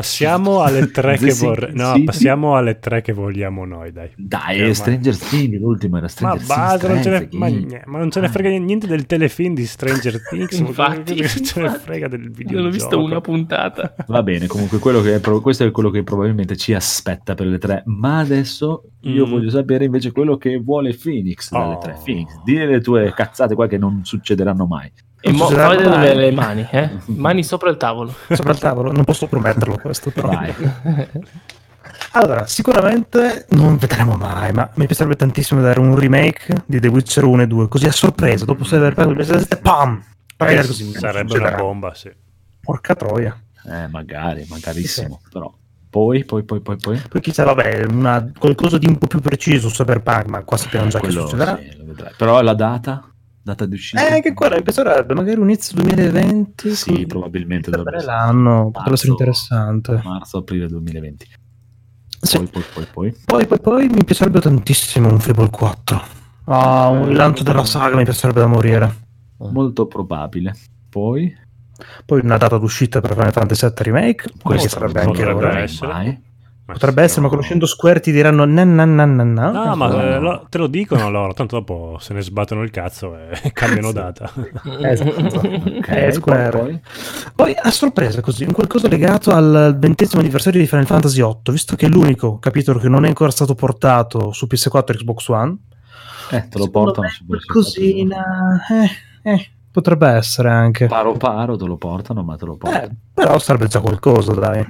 Passiamo 0.00 0.62
alle 0.62 0.90
tre 0.92 1.16
che 1.18 1.32
vorrei. 1.34 1.74
No, 1.74 1.92
City. 1.92 2.04
passiamo 2.04 2.56
alle 2.56 2.78
tre 2.78 3.02
che 3.02 3.12
vogliamo 3.12 3.64
noi, 3.64 3.90
dai. 3.92 4.10
Dai, 4.16 4.60
è 4.60 4.72
Stranger 4.72 5.16
Things, 5.16 5.58
l'ultimo 5.58 5.96
era 5.96 6.06
Ma 6.06 6.08
Stranger 6.38 6.46
basta, 6.46 6.88
non 6.88 7.00
Things 7.00 7.02
ce 7.02 7.28
3, 7.28 7.38
ne, 7.38 7.82
ma, 7.84 7.92
ma 7.92 7.98
non 7.98 8.10
ce 8.10 8.20
ne 8.20 8.28
frega 8.28 8.48
niente 8.50 8.86
del 8.86 9.06
telefilm 9.06 9.54
di 9.54 9.66
Stranger 9.66 10.20
Things. 10.28 10.58
ma 10.60 10.66
Infatti, 10.68 11.16
cosa 11.16 11.40
ce 11.42 11.60
ne 11.60 11.68
frega 11.70 12.08
del 12.08 12.30
video. 12.30 12.58
Non 12.58 12.66
ho 12.66 12.70
visto 12.70 13.02
una 13.02 13.20
puntata. 13.20 13.94
Va 14.06 14.22
bene, 14.22 14.46
comunque 14.46 14.78
quello 14.78 15.00
che 15.00 15.16
è 15.16 15.20
pro- 15.20 15.40
questo 15.40 15.64
è 15.64 15.70
quello 15.70 15.90
che 15.90 16.02
probabilmente 16.02 16.56
ci 16.56 16.72
aspetta 16.74 17.34
per 17.34 17.46
le 17.46 17.58
tre. 17.58 17.82
Ma 17.86 18.18
adesso 18.18 18.84
io 19.02 19.26
Mm. 19.26 19.30
voglio 19.30 19.50
sapere 19.50 19.84
invece 19.84 20.12
quello 20.12 20.36
che 20.36 20.58
vuole 20.58 20.94
Phoenix 20.94 21.50
dalle 21.50 21.74
Oh. 21.74 21.78
tre. 21.78 21.96
Phoenix, 22.04 22.40
dire 22.44 22.66
le 22.66 22.80
tue 22.80 23.12
cazzate 23.14 23.54
qua 23.54 23.66
che 23.66 23.78
non 23.78 24.00
succederanno 24.04 24.66
mai. 24.66 24.90
E 25.20 25.32
mo, 25.32 25.48
mai. 25.50 25.82
dove 25.82 26.14
le 26.14 26.30
mani, 26.30 26.66
eh? 26.70 26.90
Mani 27.06 27.42
sopra 27.42 27.70
il 27.70 27.76
tavolo. 27.76 28.14
Sopra 28.30 28.52
il 28.52 28.58
tavolo, 28.58 28.92
non 28.92 29.04
posso 29.04 29.26
prometterlo 29.26 29.76
questo, 29.76 30.10
però. 30.10 30.28
Vai. 30.28 30.54
Allora, 32.12 32.46
sicuramente 32.46 33.46
non 33.50 33.76
vedremo 33.76 34.14
mai, 34.14 34.50
ma 34.52 34.68
mi 34.74 34.86
piacerebbe 34.86 35.16
tantissimo 35.16 35.60
dare 35.60 35.78
un 35.78 35.94
remake 35.94 36.62
di 36.64 36.80
The 36.80 36.88
Witcher 36.88 37.24
1 37.24 37.42
e 37.42 37.46
2, 37.46 37.68
così 37.68 37.86
a 37.86 37.92
sorpresa, 37.92 38.44
dopo 38.44 38.64
se 38.64 38.76
aver 38.76 38.94
preso 38.94 39.10
il 39.10 39.16
mese 39.16 39.46
pam! 39.60 40.02
Magari 40.38 40.66
così 40.66 40.84
non 40.84 40.92
Sarebbe 40.94 41.38
una 41.38 41.50
bomba, 41.52 41.94
sì. 41.94 42.10
Porca 42.60 42.94
troia. 42.94 43.38
Eh, 43.66 43.88
magari, 43.88 44.46
magarissimo, 44.48 45.20
però. 45.30 45.52
Poi, 45.90 46.24
poi, 46.24 46.44
poi, 46.44 46.60
poi, 46.60 46.76
poi. 46.76 47.02
Poi 47.08 47.20
chissà, 47.20 47.44
vabbè, 47.44 47.86
una- 47.90 48.30
qualcosa 48.38 48.78
di 48.78 48.86
un 48.86 48.96
po' 48.98 49.06
più 49.06 49.20
preciso 49.20 49.68
su 49.68 49.74
Cyberpunk, 49.82 50.26
ma 50.26 50.42
qua 50.44 50.56
sappiamo 50.56 50.88
già 50.88 51.00
che 51.00 51.06
Quello, 51.06 51.26
succederà. 51.26 51.56
sì. 51.58 52.14
Però 52.16 52.40
la 52.40 52.54
data? 52.54 53.07
Data 53.48 53.64
di 53.64 53.76
uscita? 53.76 54.14
Eh, 54.14 54.20
che 54.20 54.34
mi 54.36 54.62
piacerebbe, 54.62 55.14
magari 55.14 55.38
un 55.40 55.48
inizio 55.48 55.74
2020. 55.76 56.74
Sì, 56.74 56.90
così 56.90 57.06
probabilmente 57.06 57.70
dovrebbe 57.70 58.04
l'anno, 58.04 58.70
potrebbe 58.70 58.92
essere 58.92 59.08
Marzo. 59.08 59.24
interessante. 59.24 60.00
Marzo-aprile 60.04 60.66
2020. 60.66 61.26
Sì. 62.20 62.36
Poi, 62.36 62.48
poi, 62.48 62.62
poi, 62.74 62.86
poi. 62.92 63.16
Poi, 63.24 63.46
poi, 63.46 63.60
poi 63.60 63.88
mi 63.88 64.04
piacerebbe 64.04 64.40
tantissimo 64.40 65.10
un 65.10 65.18
Fable 65.18 65.48
4. 65.48 66.02
Ah, 66.44 66.88
un 66.88 67.14
lancio 67.14 67.42
della 67.42 67.64
saga 67.64 67.96
mi 67.96 68.04
piacerebbe 68.04 68.40
da 68.40 68.46
morire. 68.46 68.96
Molto 69.38 69.86
probabile. 69.86 70.54
Poi? 70.90 71.34
Poi 72.04 72.20
una 72.22 72.36
data 72.36 72.58
d'uscita 72.58 73.00
per 73.00 73.14
Final 73.14 73.32
Fantasy 73.32 73.66
VII 73.66 73.74
Remake, 73.78 74.30
questo 74.42 74.68
sarebbe 74.68 75.00
anche 75.00 75.24
potrebbe 75.24 75.46
ora. 75.46 76.20
Mai. 76.68 76.76
Potrebbe 76.76 77.02
essere, 77.02 77.22
ma 77.22 77.28
conoscendo 77.28 77.64
Square 77.64 78.00
ti 78.00 78.12
diranno 78.12 78.44
na 78.44 78.62
na 78.62 78.84
na 78.84 79.06
na 79.06 79.22
na. 79.24 79.50
No, 79.50 79.74
ma 79.74 79.86
no, 79.88 80.02
eh, 80.02 80.18
lo- 80.18 80.46
te 80.50 80.58
lo 80.58 80.66
dicono 80.66 81.08
loro, 81.08 81.32
tanto 81.32 81.56
dopo 81.56 81.96
se 81.98 82.12
ne 82.12 82.20
sbattono 82.20 82.62
il 82.62 82.68
cazzo 82.70 83.16
e 83.16 83.30
cambiano 83.54 83.90
data. 83.90 84.30
Esatto. 84.82 85.40
Ok, 85.78 85.88
Eh, 85.88 86.12
Square. 86.12 86.58
poi- 86.58 86.80
Poi 87.34 87.54
a 87.56 87.70
sorpresa 87.70 88.20
così, 88.20 88.44
un 88.44 88.52
qualcosa 88.52 88.86
legato 88.86 89.30
al 89.30 89.76
ventesimo 89.78 90.20
anniversario 90.20 90.60
di 90.60 90.66
Final 90.66 90.84
Fantasy 90.84 91.22
VIII, 91.22 91.36
visto 91.52 91.74
che 91.74 91.86
è 91.86 91.88
l'unico 91.88 92.38
capitolo 92.38 92.78
che 92.78 92.88
non 92.90 93.04
è 93.06 93.08
ancora 93.08 93.30
stato 93.30 93.54
portato 93.54 94.32
su 94.32 94.46
PS4 94.46 94.84
e 94.92 94.94
Xbox 94.96 95.28
One. 95.28 95.56
Eh, 96.32 96.48
te 96.48 96.58
lo 96.58 96.68
portano 96.68 97.08
su 97.08 97.24
Qualcosina, 97.24 98.60
eh, 99.22 99.30
eh, 99.30 99.50
potrebbe 99.70 100.08
essere 100.08 100.50
anche. 100.50 100.84
Paro 100.86 101.12
paro 101.14 101.56
te 101.56 101.64
lo 101.64 101.76
portano, 101.78 102.22
ma 102.22 102.36
te 102.36 102.44
lo 102.44 102.56
portano. 102.58 102.84
Eh, 102.84 102.90
però 103.14 103.38
sarebbe 103.38 103.68
già 103.68 103.80
qualcosa, 103.80 104.34
dai. 104.34 104.66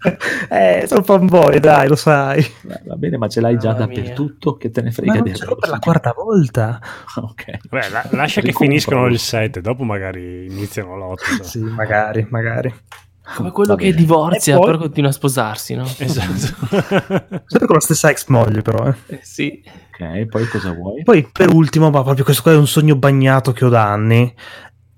eh, 0.50 0.84
sono 0.86 1.02
fanboy, 1.02 1.58
dai, 1.60 1.88
lo 1.88 1.96
sai. 1.96 2.44
Va 2.84 2.94
bene, 2.96 3.16
ma 3.18 3.28
ce 3.28 3.40
l'hai 3.40 3.58
già 3.58 3.72
Mamma 3.72 3.86
mia. 3.86 3.96
dappertutto, 4.00 4.56
che 4.56 4.70
te 4.70 4.80
ne 4.80 4.86
Ma 4.88 4.92
frega 4.92 5.12
non 5.14 5.22
di 5.22 5.34
ce 5.34 5.44
l'ho 5.44 5.56
per 5.56 5.68
la 5.68 5.78
quarta 5.78 6.12
volta. 6.16 6.80
Ok. 7.16 7.68
Beh, 7.68 7.88
la- 7.90 8.06
lascia 8.12 8.40
che 8.40 8.52
finiscono 8.52 9.06
il 9.06 9.18
7, 9.18 9.60
dopo 9.60 9.84
magari 9.84 10.46
iniziano 10.46 10.96
l'8. 10.96 11.42
Sì, 11.44 11.58
magari, 11.60 12.26
magari. 12.30 12.74
Come 13.36 13.52
quello 13.52 13.74
Va 13.74 13.80
che 13.80 13.94
divorzia, 13.94 14.56
poi- 14.56 14.64
però 14.66 14.78
continua 14.78 15.10
a 15.10 15.12
sposarsi, 15.12 15.74
no? 15.74 15.84
Esatto. 15.98 16.66
Sempre 17.46 17.66
con 17.66 17.74
la 17.74 17.80
stessa 17.80 18.10
ex 18.10 18.26
moglie, 18.26 18.62
però. 18.62 18.88
eh. 18.88 18.94
Eh, 19.06 19.20
sì. 19.22 19.62
Ok, 19.92 20.26
poi 20.26 20.48
cosa 20.48 20.72
vuoi? 20.72 21.02
Poi, 21.04 21.28
per 21.30 21.52
ultimo, 21.52 21.90
ma 21.90 22.02
proprio 22.02 22.24
questo 22.24 22.42
qua 22.42 22.52
è 22.52 22.56
un 22.56 22.66
sogno 22.66 22.96
bagnato 22.96 23.52
che 23.52 23.64
ho 23.64 23.68
da 23.68 23.84
anni. 23.92 24.34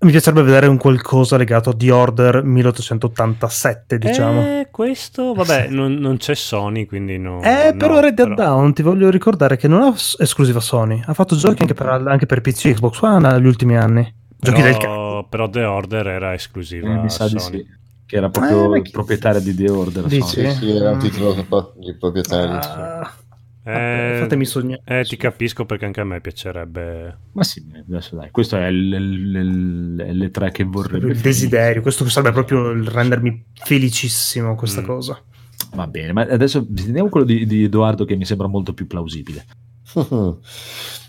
Mi 0.02 0.10
piacerebbe 0.10 0.42
vedere 0.42 0.66
un 0.66 0.78
qualcosa 0.78 1.36
legato 1.36 1.70
a 1.70 1.74
The 1.76 1.90
Order 1.92 2.42
1887, 2.42 3.98
diciamo. 3.98 4.40
Eh, 4.42 4.68
questo, 4.70 5.32
vabbè, 5.32 5.68
non, 5.68 5.94
non 5.94 6.16
c'è 6.16 6.34
Sony, 6.34 6.86
quindi 6.86 7.18
no. 7.18 7.40
Eh, 7.42 7.70
no, 7.70 7.76
però 7.76 8.00
Red 8.00 8.14
Dead 8.14 8.28
però- 8.34 8.44
Down 8.44 8.72
ti 8.72 8.82
voglio 8.82 9.10
ricordare 9.10 9.56
che 9.56 9.68
non 9.68 9.82
è 9.82 9.96
s- 9.96 10.16
esclusiva 10.18 10.58
Sony, 10.58 11.00
ha 11.04 11.14
fatto 11.14 11.36
giochi 11.36 11.62
anche 11.62 11.74
per, 11.74 11.86
anche 11.86 12.26
per 12.26 12.40
PC 12.40 12.64
e 12.66 12.74
Xbox 12.74 13.00
One 13.00 13.30
negli 13.30 13.46
ultimi 13.46 13.76
anni. 13.76 14.12
Giochi 14.38 14.60
del 14.62 14.72
cazzo. 14.72 14.86
Però, 14.88 15.24
però 15.28 15.48
The 15.48 15.64
Order 15.64 16.06
era 16.08 16.34
esclusiva 16.34 16.88
Eh, 16.88 17.02
mi 17.02 17.08
sa 17.10 17.28
di 17.28 17.38
Sony. 17.38 17.58
sì. 17.58 17.66
Che 18.04 18.16
era 18.16 18.28
proprio 18.28 18.74
Eh, 18.74 18.78
il 18.78 18.84
chi- 18.84 18.90
proprietario 18.90 19.40
di 19.40 19.54
The 19.54 19.70
Order. 19.70 20.04
Dici? 20.04 20.46
Sì, 20.46 20.50
sì, 20.50 20.70
era 20.76 20.90
un 20.90 20.98
titolo 20.98 21.32
di 21.76 21.94
proprietario. 21.94 22.60
sì. 22.60 22.68
Ah, 22.68 23.12
Eh, 23.64 23.70
vabbè, 23.72 24.18
fatemi 24.20 24.44
sognare. 24.44 24.82
Eh, 24.84 25.04
ti 25.04 25.16
capisco 25.16 25.64
perché 25.64 25.84
anche 25.84 26.00
a 26.00 26.04
me 26.04 26.20
piacerebbe. 26.20 27.18
Ma 27.32 27.44
sì, 27.44 27.64
adesso 27.86 28.16
dai, 28.16 28.30
questo 28.30 28.56
è 28.56 28.66
il- 28.66 28.92
il- 28.92 29.36
il- 30.08 30.16
le 30.18 30.30
tre 30.30 30.50
che 30.50 30.64
vorrebbe. 30.64 30.98
Proprio 30.98 31.12
il 31.14 31.20
desiderio, 31.20 31.80
questo 31.82 32.08
sarebbe 32.08 32.32
proprio 32.32 32.70
il 32.70 32.86
rendermi 32.88 33.44
felicissimo 33.54 34.54
questa 34.56 34.80
Mm. 34.82 34.84
cosa. 34.84 35.22
Va 35.74 35.86
bene, 35.86 36.12
ma 36.12 36.22
adesso 36.22 36.66
vediamo 36.68 37.08
quello 37.08 37.24
di, 37.24 37.46
di 37.46 37.64
Edoardo 37.64 38.04
che 38.04 38.16
mi 38.16 38.24
sembra 38.24 38.48
molto 38.48 38.72
più 38.74 38.86
plausibile. 38.88 39.44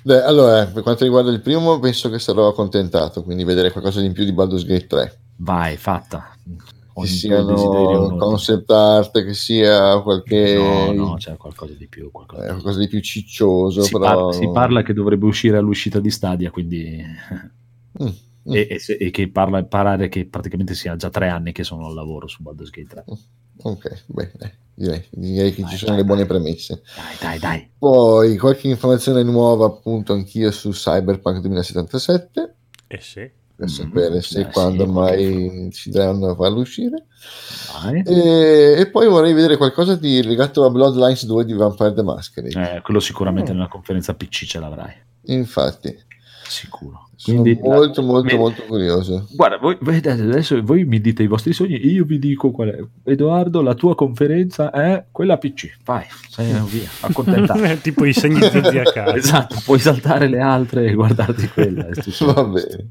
Beh, 0.06 0.22
allora, 0.22 0.66
per 0.66 0.84
quanto 0.84 1.06
riguarda 1.06 1.32
il 1.32 1.42
primo, 1.42 1.80
penso 1.80 2.10
che 2.10 2.20
sarò 2.20 2.48
accontentato, 2.50 3.24
quindi 3.24 3.44
vedere 3.46 3.72
qualcosa 3.72 4.00
di 4.02 4.06
in 4.08 4.14
più 4.14 4.26
di 4.26 4.34
Baldur's 4.34 4.66
Gate 4.66 4.88
3. 4.88 5.18
Vai, 5.38 5.78
fatta. 5.78 6.36
Che 6.96 7.08
siano 7.08 8.04
un 8.06 8.16
concept 8.18 8.70
art, 8.72 9.24
che 9.24 9.34
sia 9.34 10.00
qualche 10.02 10.54
No, 10.56 10.92
no, 10.92 11.16
c'è 11.16 11.36
qualcosa 11.38 11.74
di 11.74 11.88
più. 11.88 12.12
qualcosa 12.12 12.44
eh, 12.44 12.48
di 12.48 12.52
più. 12.54 12.62
qualcosa 12.62 12.80
di 12.80 12.88
più 12.88 13.00
ciccioso. 13.02 13.82
Si, 13.82 13.92
però... 13.92 14.28
par- 14.28 14.34
si 14.36 14.50
parla 14.50 14.82
che 14.84 14.94
dovrebbe 14.94 15.26
uscire 15.26 15.58
all'uscita 15.58 16.00
di 16.00 16.12
Stadia, 16.12 16.52
quindi... 16.52 17.02
Mm, 18.02 18.08
mm. 18.50 18.54
e, 18.54 18.68
e 18.70 18.80
se- 18.80 18.94
e 18.98 19.12
che 19.12 19.30
parla, 19.30 19.64
pare 19.64 20.10
che 20.10 20.26
praticamente 20.26 20.74
sia 20.76 20.96
già 20.96 21.10
tre 21.10 21.30
anni 21.30 21.52
che 21.52 21.64
sono 21.64 21.88
al 21.88 21.94
lavoro 21.94 22.28
su 22.28 22.42
Baldur's 22.42 22.70
Gate 22.70 22.88
3. 22.88 23.06
Ok, 23.64 24.04
beh, 24.08 24.32
dai, 24.36 24.52
direi, 24.74 25.06
direi 25.12 25.54
che 25.54 25.62
Vai, 25.62 25.72
ci 25.72 25.78
sono 25.78 25.92
vai, 25.92 26.00
le 26.00 26.06
buone 26.06 26.26
premesse. 26.26 26.82
Dai, 26.96 27.16
dai, 27.20 27.40
dai. 27.40 27.72
Poi 27.78 28.38
qualche 28.38 28.68
informazione 28.68 29.24
nuova, 29.24 29.66
appunto, 29.68 30.14
anch'io 30.14 30.52
su 30.52 30.72
Cyberpunk 30.72 31.40
2077, 31.40 32.56
Eh 32.88 33.00
sì. 33.02 33.30
Per 33.56 33.66
Mm, 33.68 33.70
sapere 33.72 34.22
se 34.22 34.40
eh, 34.40 34.42
e 34.42 34.48
quando 34.52 34.86
sì, 34.86 34.92
mai 34.92 35.70
ci 35.72 35.90
daranno 35.90 36.30
a 36.32 36.36
farlo 36.36 36.60
uscire. 36.62 37.06
E, 38.06 38.76
e 38.80 38.90
poi 38.90 39.08
vorrei 39.08 39.34
vedere 39.34 39.58
qualcosa 39.58 39.96
di 39.96 40.24
legato 40.24 40.64
a 40.66 40.70
Bloodlines 40.70 41.26
2 41.26 41.46
di 41.46 41.54
Vampire 41.54 41.94
the 41.94 42.04
Masquerade. 42.04 42.76
Eh, 42.76 42.82
quello 42.82 43.00
sicuramente 43.00 43.52
nella 43.54 43.68
conferenza 43.68 44.14
PC 44.14 44.46
ce 44.46 44.60
l'avrai. 44.60 44.94
Infatti, 45.26 45.96
Sicuro. 46.46 47.08
Sono 47.16 47.42
Quindi, 47.42 47.60
molto, 47.62 48.02
molto, 48.04 48.34
mi- 48.34 48.38
molto 48.38 48.64
curioso. 48.64 49.28
Guarda, 49.32 49.58
voi, 49.58 49.78
vedete, 49.82 50.10
adesso 50.12 50.62
voi 50.62 50.84
mi 50.84 51.00
dite 51.00 51.24
i 51.24 51.28
vostri 51.28 51.54
sogni, 51.54 51.76
io 51.88 52.04
vi 52.04 52.20
dico 52.20 52.52
qual 52.52 52.70
è. 52.70 52.78
Edoardo, 53.10 53.62
la 53.62 53.74
tua 53.76 53.96
conferenza 53.96 54.70
è 54.70 55.06
quella 55.10 55.38
PC. 55.38 55.78
Vai, 55.86 56.06
sei 56.30 56.52
via, 56.70 56.90
accontentati. 57.00 57.80
tipo 57.82 58.06
i 58.06 58.14
segni 58.14 58.42
zodiacali. 58.42 59.18
esatto, 59.20 59.56
puoi 59.64 59.80
saltare 59.80 60.28
le 60.28 60.40
altre 60.40 60.86
e 60.86 60.94
guardarti 60.94 61.48
quella. 61.50 61.88
e 61.88 62.02
sogni. 62.12 62.34
Va 62.34 62.44
bene. 62.44 62.90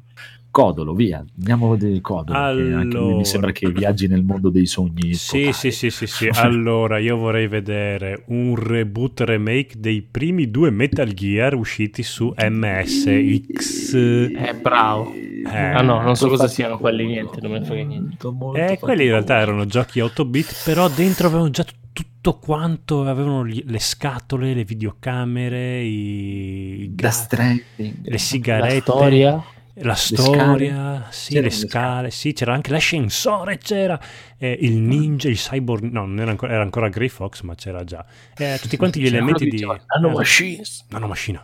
Codolo, 0.52 0.92
via. 0.92 1.24
Andiamo 1.38 1.74
di 1.76 1.98
Codolo. 2.02 2.38
che 2.38 2.44
anche 2.44 2.64
lui 2.68 2.80
Allora. 2.98 3.16
mi 3.16 3.24
sembra 3.24 3.52
che 3.52 3.70
viaggi 3.70 4.06
nel 4.06 4.22
mondo 4.22 4.50
dei 4.50 4.66
sogni. 4.66 5.14
Sì, 5.14 5.50
sì, 5.52 5.70
sì, 5.70 5.88
sì, 5.88 6.06
sì. 6.06 6.28
Allora, 6.34 6.98
io 6.98 7.16
vorrei 7.16 7.48
vedere 7.48 8.24
un 8.26 8.54
reboot 8.54 9.20
remake 9.20 9.80
dei 9.80 10.02
primi 10.02 10.50
due 10.50 10.68
Metal 10.70 11.08
Gear 11.08 11.54
usciti 11.54 12.02
su 12.02 12.34
MSX. 12.36 13.94
Eh, 13.94 14.54
bravo. 14.60 15.12
Eh. 15.14 15.48
Ah 15.56 15.80
no, 15.80 16.02
non 16.02 16.14
so 16.16 16.28
cosa 16.28 16.46
siano 16.48 16.76
quelli, 16.78 17.06
niente, 17.06 17.40
non 17.40 17.52
me 17.52 17.58
ne 17.60 17.64
frega 17.64 17.84
niente. 17.84 18.16
Eh, 18.56 18.78
quelli 18.78 19.04
in 19.04 19.10
realtà 19.10 19.38
erano 19.38 19.64
giochi 19.64 20.00
8 20.00 20.24
bit, 20.26 20.64
però 20.64 20.88
dentro 20.88 21.28
avevano 21.28 21.48
già 21.50 21.64
tutto 21.92 22.38
quanto, 22.38 23.04
avevano 23.06 23.46
gli- 23.46 23.64
le 23.66 23.78
scatole, 23.80 24.54
le 24.54 24.64
videocamere, 24.64 25.80
i, 25.82 26.82
i 26.82 26.94
Da 26.94 27.02
ga- 27.08 27.10
Stranding. 27.10 27.94
le 28.04 28.18
sigarette, 28.18 28.74
La 28.74 28.80
storia. 28.82 29.44
La 29.76 29.94
scale. 29.94 30.22
storia, 30.22 31.06
sì, 31.10 31.32
C'erano 31.32 31.48
le 31.48 31.50
le 31.50 31.50
scale, 31.50 32.10
sì, 32.10 32.32
c'era 32.34 32.52
anche 32.54 32.70
l'ascensore, 32.70 33.58
c'era 33.58 33.98
eh, 34.38 34.56
il 34.60 34.74
ninja, 34.78 35.28
il 35.28 35.36
cyborg, 35.36 35.84
no, 35.84 36.04
non 36.06 36.20
era 36.20 36.30
ancora, 36.30 36.52
era 36.52 36.62
ancora 36.62 36.88
Grey 36.88 37.08
Fox, 37.08 37.40
ma 37.42 37.54
c'era 37.54 37.82
già. 37.84 38.04
Eh, 38.36 38.58
tutti 38.60 38.76
quanti 38.76 39.00
gli 39.00 39.08
C'era 39.08 39.16
elementi 39.18 39.44
di... 39.44 39.50
che 39.50 39.50
diceva, 39.50 39.78
"Nano 39.94 40.08
eh, 40.12 40.12
machines". 40.12 40.84
nanomachina. 40.88 41.42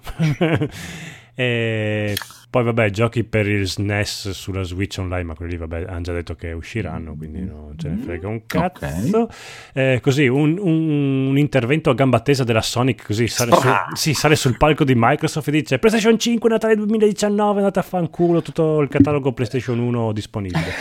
Poi 2.51 2.65
vabbè, 2.65 2.89
giochi 2.91 3.25
per 3.25 3.47
il 3.47 3.67
SNES 3.69 4.31
sulla 4.31 4.63
Switch 4.63 4.97
Online, 4.99 5.23
ma 5.25 5.35
quelli 5.35 5.57
vabbè 5.59 5.85
hanno 5.87 6.01
già 6.01 6.13
detto 6.15 6.35
che 6.35 6.53
usciranno, 6.53 7.15
quindi 7.15 7.43
non 7.45 7.75
ce 7.77 7.89
ne 7.91 7.99
frega 8.03 8.27
un 8.27 8.47
cazzo. 8.47 9.29
Eh, 9.75 9.99
così, 10.03 10.27
un, 10.29 10.57
un- 10.59 11.27
un 11.29 11.37
intervento 11.39 11.91
a 11.91 11.95
gamba 11.95 12.21
tesa 12.21 12.45
della 12.45 12.63
Sonic, 12.63 13.05
così 13.05 13.29
sale, 13.29 13.53
su- 13.53 13.69
sì, 13.95 14.15
sale 14.15 14.35
sul 14.35 14.57
palco 14.57 14.85
di 14.85 14.95
Microsoft 14.97 15.49
e 15.49 15.51
dice 15.51 15.79
PlayStation 15.79 16.19
5 16.19 16.49
Natale 16.49 16.75
2019, 16.77 17.59
andate 17.59 17.81
a 17.81 17.83
fanculo, 17.83 18.41
tutto 18.41 18.81
il 18.81 18.89
catalogo 18.89 19.33
PlayStation 19.33 19.79
1 19.79 20.13
disponibile. 20.13 20.73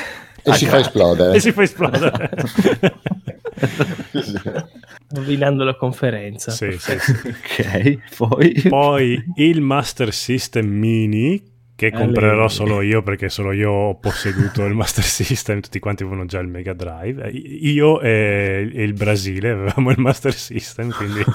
E 0.44 0.54
si 0.54 0.66
fa 0.66 0.80
esplodere. 0.80 1.36
e 1.36 1.40
si 1.42 1.52
fa 1.52 1.64
esplodere. 1.64 2.30
Rovinando 5.10 5.64
la 5.64 5.76
conferenza. 5.76 6.52
sì, 6.52 6.72
sì, 6.78 6.98
sì. 7.00 7.12
Ok, 7.28 8.16
poi... 8.18 8.54
Poi 8.68 9.24
il 9.36 9.62
Master 9.62 10.14
System 10.14 10.68
Mini 10.68 11.42
che 11.78 11.92
comprerò 11.92 12.48
solo 12.48 12.82
io 12.82 13.04
perché 13.04 13.30
solo 13.30 13.52
io 13.52 13.70
ho 13.72 13.96
posseduto 14.00 14.66
il 14.66 14.74
Master 14.76 15.04
System, 15.04 15.62
tutti 15.62 15.78
quanti 15.80 16.02
avevano 16.02 16.26
già 16.26 16.40
il 16.40 16.48
Mega 16.48 16.74
Drive. 16.74 17.24
Eh, 17.24 17.30
Io 17.38 18.02
e, 18.02 18.68
il 18.74 18.94
Brasile 18.94 19.52
avevamo 19.52 19.92
il 19.92 20.00
Master 20.00 20.34
System, 20.34 20.90
quindi, 20.92 21.22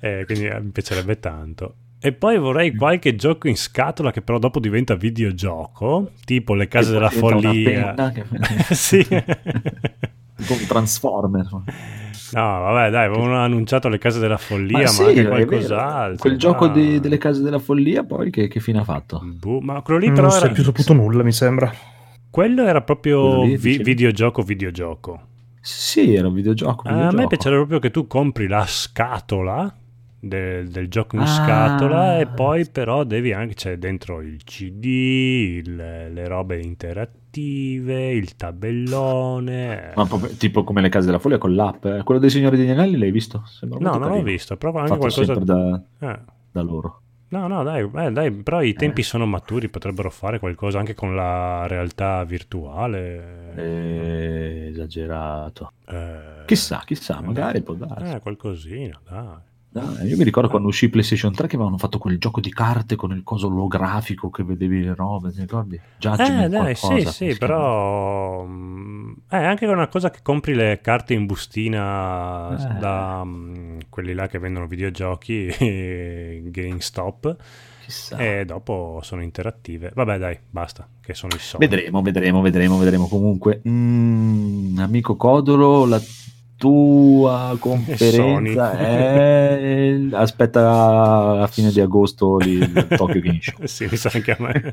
Eh, 0.00 0.24
quindi 0.26 0.44
eh, 0.44 0.60
mi 0.60 0.68
piacerebbe 0.70 1.18
tanto. 1.18 1.76
E 1.98 2.12
poi 2.12 2.36
vorrei 2.36 2.74
qualche 2.74 3.14
gioco 3.16 3.48
in 3.48 3.56
scatola 3.56 4.10
che 4.10 4.20
però 4.20 4.38
dopo 4.38 4.60
diventa 4.60 4.94
videogioco, 4.94 6.10
tipo 6.26 6.52
le 6.52 6.68
case 6.68 6.92
della 6.92 7.08
follia. 7.08 7.94
che- 8.12 8.24
sì. 8.74 8.98
tipo 8.98 10.52
un 10.52 10.66
Transformer. 10.68 11.48
No, 12.32 12.40
vabbè, 12.60 12.90
dai, 12.90 13.06
avevano 13.06 13.36
annunciato 13.38 13.88
le 13.88 13.98
case 13.98 14.18
della 14.18 14.36
follia, 14.36 14.78
ma, 14.78 14.86
sì, 14.86 15.02
anche 15.02 15.26
qualcos'altro. 15.26 16.16
Quel 16.18 16.36
gioco 16.38 16.68
di- 16.68 16.98
delle 17.00 17.18
case 17.18 17.42
della 17.42 17.58
follia, 17.58 18.02
poi 18.04 18.30
che, 18.30 18.48
che 18.48 18.60
fine 18.60 18.78
ha 18.80 18.84
fatto? 18.84 19.20
Boh, 19.24 19.60
ma 19.60 19.80
quello 19.82 20.00
lì 20.00 20.08
però 20.10 20.22
Non 20.22 20.30
si 20.30 20.38
era, 20.38 20.48
è 20.48 20.52
più 20.52 20.62
saputo 20.62 20.92
nulla, 20.94 21.22
mi 21.22 21.32
sembra. 21.32 21.72
quello 22.30 22.64
era 22.66 22.80
proprio 22.82 23.20
Quello 23.20 23.44
lì, 23.44 23.56
vi- 23.56 23.78
videogioco 23.82 24.42
videogioco. 24.42 25.20
Sì, 25.60 26.14
era 26.14 26.28
un 26.28 26.34
videogioco. 26.34 26.88
a 26.88 26.92
me 26.92 26.98
videogioco. 26.98 27.26
piacerebbe 27.28 27.60
proprio 27.60 27.78
che 27.80 27.90
tu 27.90 28.06
compri 28.06 28.46
la 28.48 28.64
scatola 28.66 29.74
del, 30.28 30.68
del 30.68 30.88
gioco 30.88 31.16
in 31.16 31.22
Ah. 31.22 31.26
scatola 31.26 32.18
e 32.18 32.26
poi 32.26 32.66
però 32.70 33.04
devi 33.04 33.32
anche 33.32 33.54
c'è 33.54 33.76
dentro 33.78 34.20
il 34.20 34.42
CD, 34.44 34.84
il- 34.84 35.76
le 35.76 36.26
robe 36.28 36.60
interattive, 36.60 38.10
il 38.10 38.36
tabellone. 38.36 39.92
Ma 39.94 40.06
proprio, 40.06 40.30
tipo 40.36 40.64
come 40.64 40.80
le 40.80 40.88
case 40.88 41.06
della 41.06 41.18
follia 41.18 41.38
con 41.38 41.54
l'app. 41.54 41.84
eh. 41.84 42.02
Quello 42.02 42.20
dei 42.20 42.30
Signori 42.30 42.56
degli 42.56 42.70
Anelli 42.70 42.96
l'hai 42.98 43.10
visto? 43.10 43.42
Sembra 43.46 43.78
no, 43.80 43.90
non 43.90 44.00
l'ho 44.00 44.06
carino. 44.08 44.24
visto, 44.24 44.56
prova 44.56 44.80
anche 44.82 44.96
Fatto 44.96 45.22
qualcosa 45.24 45.34
da, 45.44 45.82
Eh. 46.00 46.18
da 46.50 46.62
loro. 46.62 46.98
No, 47.26 47.48
no, 47.48 47.64
dai, 47.64 47.82
eh, 47.96 48.12
dai, 48.12 48.30
però 48.30 48.62
i 48.62 48.74
tempi 48.74 49.02
sono 49.02 49.26
maturi, 49.26 49.68
potrebbero 49.68 50.08
fare 50.08 50.38
qualcosa 50.38 50.78
anche 50.78 50.94
con 50.94 51.16
la 51.16 51.66
realtà 51.66 52.22
virtuale. 52.22 53.52
Eh, 53.56 54.66
esagerato. 54.70 55.72
Eh, 55.88 56.44
Chissà, 56.46 56.82
chissà, 56.84 57.20
magari 57.20 57.60
può 57.62 57.74
darsi. 57.74 58.14
Eh, 58.14 58.20
qualcosina, 58.20 59.00
dai. 59.08 59.52
Dai, 59.74 60.06
io 60.06 60.16
mi 60.16 60.22
ricordo 60.22 60.48
quando 60.48 60.68
uscì 60.68 60.88
PlayStation 60.88 61.32
3 61.34 61.48
che 61.48 61.56
avevano 61.56 61.78
fatto 61.78 61.98
quel 61.98 62.16
gioco 62.18 62.40
di 62.40 62.52
carte 62.52 62.94
con 62.94 63.10
il 63.10 63.24
coso 63.24 63.48
olografico 63.48 64.30
che 64.30 64.44
vedevi 64.44 64.84
le 64.84 64.94
robe, 64.94 65.32
ti 65.32 65.40
ricordi? 65.40 65.74
Eh, 65.74 65.80
Judgment 65.98 66.46
dai, 66.46 66.76
qualcosa, 66.76 67.10
sì, 67.10 67.30
sì, 67.32 67.36
però... 67.38 68.44
mm, 68.46 69.12
È 69.28 69.36
anche 69.36 69.66
una 69.66 69.88
cosa 69.88 70.10
che 70.10 70.20
compri 70.22 70.54
le 70.54 70.78
carte 70.80 71.14
in 71.14 71.26
bustina 71.26 72.54
Eh. 72.76 72.78
da 72.78 73.24
mm, 73.24 73.78
quelli 73.88 74.14
là 74.14 74.28
che 74.28 74.38
vendono 74.38 74.68
videogiochi, 74.68 75.48
GameStop? 76.52 77.36
Chissà. 77.84 78.16
e 78.16 78.44
dopo 78.46 79.00
sono 79.02 79.22
interattive. 79.22 79.90
Vabbè, 79.92 80.18
dai, 80.18 80.38
basta, 80.48 80.88
che 81.02 81.14
sono 81.14 81.34
i 81.34 81.38
soldi. 81.40 81.66
Vedremo, 81.66 82.00
vedremo, 82.00 82.40
vedremo, 82.42 82.78
vedremo. 82.78 83.08
Comunque, 83.08 83.60
mm, 83.68 84.78
amico 84.78 85.16
Codolo, 85.16 85.84
la 85.84 86.00
tua 86.64 87.54
conferenza 87.60 88.72
è... 88.78 89.98
Aspetta 90.12 91.42
a 91.42 91.46
fine 91.46 91.70
di 91.70 91.80
agosto 91.80 92.38
lì, 92.38 92.52
il 92.52 92.86
Tokyo 92.88 93.20
Game 93.20 93.38
Show. 93.42 93.66
Sì, 93.66 93.86
mi 93.90 93.98
sa 93.98 94.10
anche 94.14 94.30
a 94.30 94.36
me. 94.38 94.72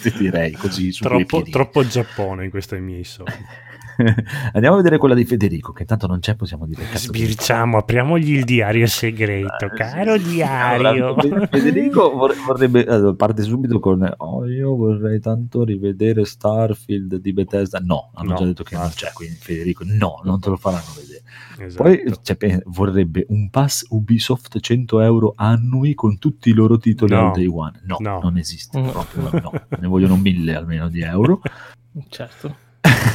Ti 0.00 0.12
direi 0.16 0.52
così 0.52 0.90
troppo, 0.92 1.42
troppo 1.42 1.86
Giappone 1.86 2.44
in 2.44 2.50
questi 2.50 2.78
miei 2.80 3.04
soldi. 3.04 3.32
Andiamo 4.52 4.74
a 4.74 4.78
vedere 4.78 4.98
quella 4.98 5.14
di 5.14 5.24
Federico, 5.24 5.72
che 5.72 5.84
tanto 5.84 6.06
non 6.06 6.18
c'è, 6.20 6.34
possiamo 6.34 6.66
dire. 6.66 6.82
cazzo 6.84 7.10
che 7.12 7.18
ne 7.20 7.24
Sbirciamo, 7.26 7.78
apriamogli 7.78 8.32
il 8.36 8.44
diario 8.44 8.86
segreto, 8.86 9.66
Eh, 9.66 9.70
caro 9.74 10.18
sì. 10.18 10.28
diario. 10.30 11.14
Allora, 11.14 11.46
Federico 11.46 12.10
vor- 12.10 12.34
vorrebbe 12.44 12.84
allora, 12.84 13.14
parte 13.14 13.42
subito 13.42 13.78
con 13.80 14.12
oh, 14.18 14.46
io 14.46 14.74
vorrei 14.76 15.20
tanto 15.20 15.64
rivedere 15.64 16.24
Starfield 16.24 17.16
di 17.16 17.32
Bethesda 17.32 17.78
no, 17.82 18.10
hanno 18.14 18.30
No, 18.30 18.36
già 18.36 18.44
detto 18.44 18.62
che 18.64 18.76
non 18.76 18.90
c'è 18.94 19.10
quindi 19.12 19.36
Federico 19.36 19.84
no, 19.86 20.20
non 20.24 20.40
te 20.40 20.48
lo 20.50 20.56
faranno 20.56 20.82
vedere 20.96 21.22
Esatto. 21.58 21.82
poi 21.82 22.02
cioè, 22.22 22.60
vorrebbe 22.66 23.24
un 23.28 23.48
pass 23.50 23.86
Ubisoft 23.90 24.58
100 24.58 25.00
euro 25.00 25.32
annui 25.36 25.94
con 25.94 26.18
tutti 26.18 26.50
i 26.50 26.52
loro 26.52 26.78
titoli 26.78 27.12
No. 27.14 27.26
al 27.28 27.32
day 27.32 27.46
one 27.46 27.80
no, 27.84 27.96
No. 28.00 28.20
non 28.22 28.36
esiste 28.38 28.78
Mm. 28.80 28.88
proprio 28.88 29.30
no, 29.40 29.52
ne 29.78 29.86
vogliono 29.86 30.16
mille 30.16 30.54
almeno 30.54 30.88
di 30.88 31.00
euro 31.02 31.40
Certo. 32.08 32.56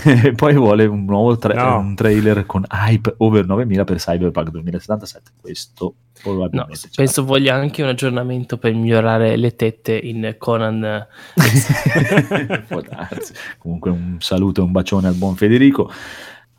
E 0.06 0.32
poi 0.36 0.56
vuole 0.56 0.86
un 0.86 1.06
nuovo 1.06 1.38
tra- 1.38 1.54
No. 1.70 1.78
un 1.80 1.94
trailer 1.96 2.46
con 2.46 2.66
hype 2.72 3.14
over 3.18 3.46
9000 3.46 3.84
per 3.84 3.98
Cyberpunk 3.98 4.50
2077 4.50 5.32
questo 5.40 5.84
No, 5.86 6.22
probabilmente 6.22 6.88
c'è. 6.90 6.96
penso 6.96 7.24
voglia 7.24 7.54
anche 7.56 7.82
un 7.84 7.90
aggiornamento 7.90 8.58
per 8.58 8.74
migliorare 8.74 9.36
le 9.38 9.56
tette 9.56 9.96
in 9.98 10.36
Conan. 10.38 11.08
Può 12.68 12.82
darsi. 12.82 13.34
Comunque 13.58 13.90
un 13.91 14.18
saluto 14.20 14.62
e 14.62 14.64
un 14.66 14.72
bacione 14.72 15.08
al 15.08 15.16
buon 15.16 15.36
Federico. 15.36 15.90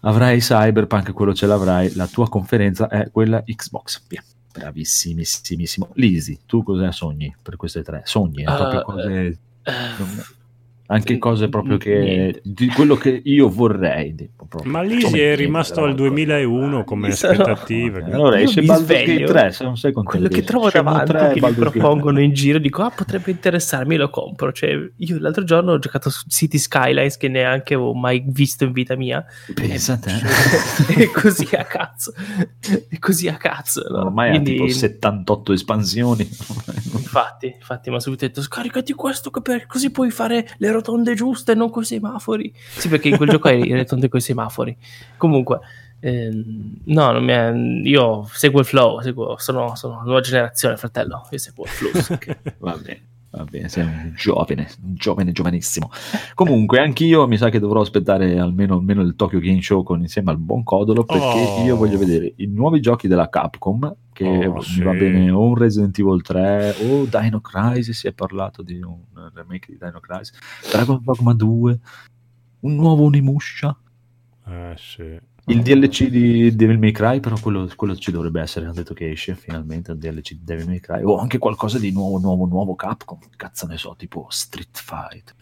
Avrai 0.02 0.38
Cyberpunk, 0.38 1.12
quello 1.12 1.34
ce 1.34 1.46
l'avrai. 1.46 1.94
La 1.94 2.06
tua 2.06 2.26
conferenza 2.28 2.88
è 2.88 3.10
quella 3.10 3.42
Xbox. 3.44 4.02
Via. 4.08 4.22
Bravissimissimo. 4.50 5.90
Lisi, 5.94 6.40
tu 6.46 6.62
cosa 6.62 6.90
sogni 6.90 7.34
per 7.42 7.56
queste 7.56 7.82
tre? 7.82 8.00
Sogni, 8.04 8.42
Uh, 8.44 8.54
proprio 8.56 8.82
cose, 8.82 9.38
Eh, 9.62 9.72
anche 10.90 11.18
cose 11.18 11.48
proprio 11.48 11.76
che 11.76 12.40
di 12.44 12.66
quello 12.68 12.96
che 12.96 13.20
io 13.24 13.48
vorrei. 13.48 14.14
tipo. 14.14 14.48
Ma 14.64 14.82
Lisi 14.82 15.04
Come 15.04 15.18
è 15.32 15.36
rimasto 15.36 15.80
al 15.84 15.94
però, 15.94 16.08
2001 16.08 16.82
come 16.84 17.08
Mi 17.08 17.14
sarò- 17.14 17.42
aspettative. 17.44 18.02
Allora 18.04 18.38
Io 18.38 18.44
esce 18.46 18.62
Baldur's 18.62 18.88
Gate 18.88 19.04
sveglio, 19.04 19.26
3, 19.28 19.52
se 19.52 19.64
non 19.64 19.76
sei 19.76 19.92
contento. 19.92 20.18
quello 20.18 20.34
che 20.34 20.44
trovo 20.44 20.70
davanti 20.70 21.12
3, 21.12 21.32
che 21.34 21.40
mi 21.46 21.52
propongono 21.52 22.20
in 22.20 22.32
giro 22.32 22.58
dico 22.58 22.82
ah 22.82 22.90
potrebbe 22.90 23.30
interessarmi 23.30 23.94
lo 23.96 24.10
compro 24.10 24.52
cioè 24.52 24.70
io 24.96 25.18
l'altro 25.20 25.44
giorno 25.44 25.72
ho 25.72 25.78
giocato 25.78 26.10
su 26.10 26.24
City 26.28 26.58
Skylines 26.58 27.16
che 27.16 27.28
neanche 27.28 27.74
avevo 27.74 27.94
mai 27.94 28.24
visto 28.26 28.64
in 28.64 28.72
vita 28.72 28.96
mia 28.96 29.24
3. 29.54 29.66
Pensa 29.66 29.92
a 29.92 29.98
te. 29.98 30.10
e 31.00 31.10
così 31.12 31.48
a 31.54 31.64
cazzo 31.64 32.12
e 32.88 32.98
così 32.98 33.28
a 33.28 33.36
cazzo 33.36 33.86
no? 33.88 33.98
Ormai 34.06 34.30
Quindi- 34.30 34.50
ha 34.50 34.54
tipo 34.54 34.68
78 34.68 35.52
espansioni. 35.52 36.28
infatti 36.92 37.52
infatti 37.56 37.90
mi 37.90 37.96
ha 37.96 38.00
subito 38.00 38.26
detto 38.26 38.42
scaricati 38.42 38.92
questo 38.94 39.30
che 39.30 39.40
per- 39.42 39.66
così 39.66 39.90
puoi 39.90 40.10
fare 40.10 40.46
le 40.58 40.70
rotonde 40.80 41.14
giuste 41.14 41.54
non 41.54 41.70
coi 41.70 41.84
semafori 41.84 42.52
sì 42.76 42.88
perché 42.88 43.08
in 43.08 43.16
quel 43.16 43.28
gioco 43.28 43.48
hai 43.48 43.66
le 43.66 43.76
rotonde 43.78 44.08
coi 44.08 44.20
semafori 44.20 44.76
comunque 45.16 45.60
Ehm, 46.02 46.76
no, 46.86 47.12
non 47.12 47.22
mi 47.22 47.30
è- 47.32 47.52
io 47.86 48.26
seguo 48.32 48.60
il 48.60 48.64
flow, 48.64 49.02
seguo- 49.02 49.36
sono, 49.36 49.74
sono 49.76 50.00
nuova 50.02 50.20
generazione, 50.20 50.78
fratello. 50.78 51.26
Io 51.30 51.36
seguo 51.36 51.64
il 51.66 51.70
flow. 51.70 51.90
Va 52.58 52.74
bene, 52.82 53.02
va 53.30 53.44
bene, 53.44 53.68
sei 53.68 53.84
un 53.84 54.12
giovane, 54.16 54.68
un 54.82 54.94
giovane, 54.94 55.32
giovanissimo. 55.32 55.90
Comunque, 56.34 56.80
anch'io 56.80 57.26
mi 57.28 57.36
sa 57.36 57.48
che 57.48 57.58
dovrò 57.60 57.80
aspettare 57.80 58.38
almeno, 58.38 58.74
almeno 58.74 59.02
il 59.02 59.14
Tokyo 59.16 59.38
Game 59.38 59.62
Show 59.62 59.82
con, 59.82 60.00
insieme 60.00 60.30
al 60.30 60.38
buon 60.38 60.62
Codolo 60.64 61.04
perché 61.04 61.38
Oh. 61.40 61.64
io 61.64 61.76
voglio 61.76 61.98
vedere 61.98 62.32
i 62.36 62.46
nuovi 62.46 62.80
giochi 62.80 63.06
della 63.08 63.28
Capcom 63.28 63.94
che 64.12 64.26
Oh, 64.46 64.54
mi 64.54 64.62
sì. 64.62 64.82
va 64.82 64.92
bene 64.92 65.30
o 65.30 65.42
un 65.42 65.54
Resident 65.54 65.98
Evil 65.98 66.22
3 66.22 66.74
o 66.90 67.06
Dino 67.06 67.40
Crisis, 67.40 67.96
si 67.98 68.06
è 68.08 68.12
parlato 68.12 68.62
di 68.62 68.80
un 68.82 68.98
remake 69.32 69.72
di 69.72 69.78
Dino 69.80 70.00
Crisis, 70.00 70.36
Dragon 70.70 71.00
Dogma 71.02 71.32
2, 71.32 71.78
un 72.60 72.74
nuovo 72.74 73.04
Onimusha. 73.04 73.74
Eh, 74.46 74.74
sì. 74.76 75.18
Il 75.46 75.62
DLC 75.62 76.08
di 76.08 76.54
Devil 76.54 76.78
May 76.78 76.92
Cry, 76.92 77.20
però 77.20 77.36
quello, 77.40 77.68
quello 77.74 77.96
ci 77.96 78.10
dovrebbe 78.12 78.40
essere. 78.40 78.66
Hanno 78.66 78.74
detto 78.74 78.94
che 78.94 79.10
esce 79.10 79.34
finalmente 79.34 79.92
il 79.92 79.98
DLC 79.98 80.32
di 80.34 80.44
Devil 80.44 80.66
May 80.66 80.80
Cry. 80.80 81.02
O 81.02 81.18
anche 81.18 81.38
qualcosa 81.38 81.78
di 81.78 81.90
nuovo, 81.92 82.18
nuovo, 82.18 82.46
nuovo 82.46 82.74
Capcom. 82.74 83.18
Cazzo 83.36 83.66
ne 83.66 83.76
so, 83.76 83.94
tipo 83.96 84.26
Street 84.28 84.68
Fighter. 84.78 85.34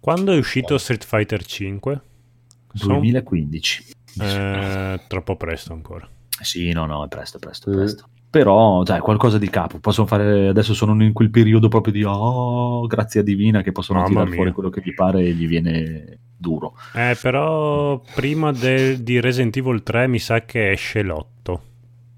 Quando 0.00 0.32
è 0.32 0.36
uscito 0.38 0.76
Street 0.78 1.04
Fighter 1.04 1.44
5? 1.44 2.00
2015. 2.72 3.84
Eh, 4.20 5.00
troppo 5.08 5.36
presto 5.36 5.72
ancora. 5.72 6.08
Sì, 6.40 6.70
no, 6.72 6.86
no, 6.86 7.04
è 7.04 7.08
presto, 7.08 7.38
presto, 7.38 7.70
Mm. 7.70 7.74
presto. 7.74 8.08
Però, 8.30 8.82
dai, 8.82 9.00
qualcosa 9.00 9.38
di 9.38 9.48
capo. 9.48 9.78
Possono 9.78 10.06
fare. 10.06 10.48
Adesso 10.48 10.74
sono 10.74 11.02
in 11.02 11.12
quel 11.14 11.30
periodo 11.30 11.68
proprio 11.68 11.92
di 11.94 12.02
oh, 12.04 12.86
grazia 12.86 13.22
divina 13.22 13.62
che 13.62 13.72
possono 13.72 14.00
Mamma 14.00 14.10
tirare 14.10 14.26
mia. 14.28 14.36
fuori 14.36 14.52
quello 14.52 14.68
che 14.68 14.82
gli 14.84 14.92
pare 14.92 15.22
e 15.24 15.32
gli 15.32 15.46
viene 15.48 16.18
duro. 16.38 16.74
Eh, 16.94 17.16
però 17.20 18.00
prima 18.14 18.52
del- 18.52 19.02
di 19.02 19.20
Resident 19.20 19.56
Evil 19.56 19.82
3 19.82 20.06
mi 20.06 20.18
sa 20.18 20.40
che 20.44 20.70
esce 20.70 21.02
l'8. 21.02 21.60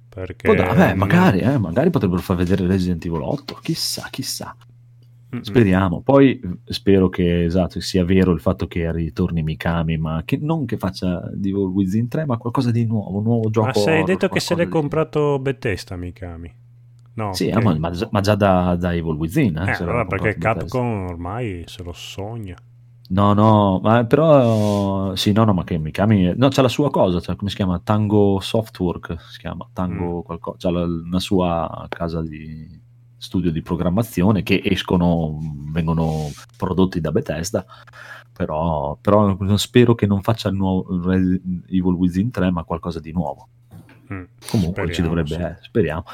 Perché... 0.09 0.47
Poi, 0.49 0.57
vabbè, 0.57 0.95
magari, 0.95 1.39
eh, 1.41 1.57
magari 1.59 1.91
potrebbero 1.91 2.21
far 2.21 2.37
vedere 2.37 2.67
Resident 2.67 3.05
Evil 3.05 3.23
8. 3.23 3.59
Chissà, 3.63 4.07
chissà. 4.11 4.55
Speriamo. 5.43 6.01
Poi 6.03 6.41
eh, 6.41 6.49
spero 6.65 7.09
che 7.09 7.45
esatto, 7.45 7.79
sia 7.81 8.05
vero 8.05 8.33
il 8.33 8.41
fatto 8.41 8.67
che 8.67 8.91
ritorni 8.91 9.45
Mikami, 9.45 9.97
ma 9.97 10.23
che 10.25 10.37
non 10.37 10.65
che 10.67 10.77
faccia 10.77 11.23
di 11.33 11.51
Evil 11.51 11.69
Within 11.69 12.09
3, 12.09 12.27
ma 12.27 12.37
qualcosa 12.37 12.73
di 12.73 12.85
nuovo, 12.85 13.19
un 13.19 13.23
nuovo 13.23 13.49
gioco. 13.51 13.67
Ma 13.69 13.73
se 13.73 13.91
hai 13.91 13.95
horror, 14.03 14.07
detto 14.07 14.29
che 14.29 14.41
se 14.41 14.57
l'è 14.57 14.65
di- 14.65 14.71
comprato 14.71 15.39
Bethesda, 15.39 15.95
Mikami. 15.95 16.53
No, 17.15 17.33
Sì, 17.33 17.45
che- 17.49 17.57
eh, 17.59 17.63
ma, 17.63 17.79
ma 18.11 18.21
già- 18.21 18.35
da, 18.35 18.75
da 18.75 18.93
Evil 18.93 19.15
Within. 19.15 19.57
Eh, 19.57 19.71
Eh, 19.71 19.75
allora 19.75 20.05
perché 20.05 20.33
comprato 20.33 20.65
Bethesda. 20.65 20.79
Capcom 20.79 21.05
ormai 21.07 21.63
se 21.67 21.83
lo 21.85 21.93
sogna. 21.93 22.57
No, 23.11 23.33
no, 23.33 23.81
ma 23.83 24.05
però 24.05 25.15
sì, 25.17 25.33
no, 25.33 25.45
no, 25.45 25.53
ma 25.53 25.65
che 25.65 25.79
Mikami 25.79 26.33
no, 26.37 26.49
c'ha 26.49 26.63
la 26.63 26.69
sua 26.69 26.91
cosa, 26.91 27.19
cioè, 27.21 27.35
come 27.35 27.51
si 27.51 27.57
chiama? 27.57 27.81
Tango 27.81 28.39
Softwork, 28.41 29.21
si 29.31 29.39
chiama 29.41 29.67
Mm. 29.69 29.73
Tango 29.73 30.23
qualcosa, 30.23 30.57
c'ha 30.59 30.71
la, 30.71 30.85
una 30.85 31.19
sua 31.19 31.87
casa 31.89 32.23
di 32.23 32.81
studio 33.17 33.51
di 33.51 33.63
programmazione 33.63 34.43
che 34.45 34.63
escono, 34.65 35.39
vengono 35.73 36.31
prodotti 36.57 37.01
da 37.01 37.11
Bethesda, 37.11 37.67
però, 38.33 38.97
però 39.01 39.37
spero 39.57 39.95
che 39.95 40.07
non 40.07 40.23
faccia 40.23 40.49
il 40.49 40.55
nuovo 40.55 41.13
Evil 41.13 41.95
Within 41.95 42.31
3, 42.31 42.51
ma 42.53 42.63
qualcosa 42.63 43.01
di 43.01 43.13
nuovo. 43.13 43.49
Mm, 44.13 44.25
Comunque 44.51 44.87
ci 44.87 45.03
speriamo, 45.03 45.09
dovrebbe 45.09 45.29
sì. 45.29 45.35
essere, 45.35 45.59
speriamo. 45.63 46.05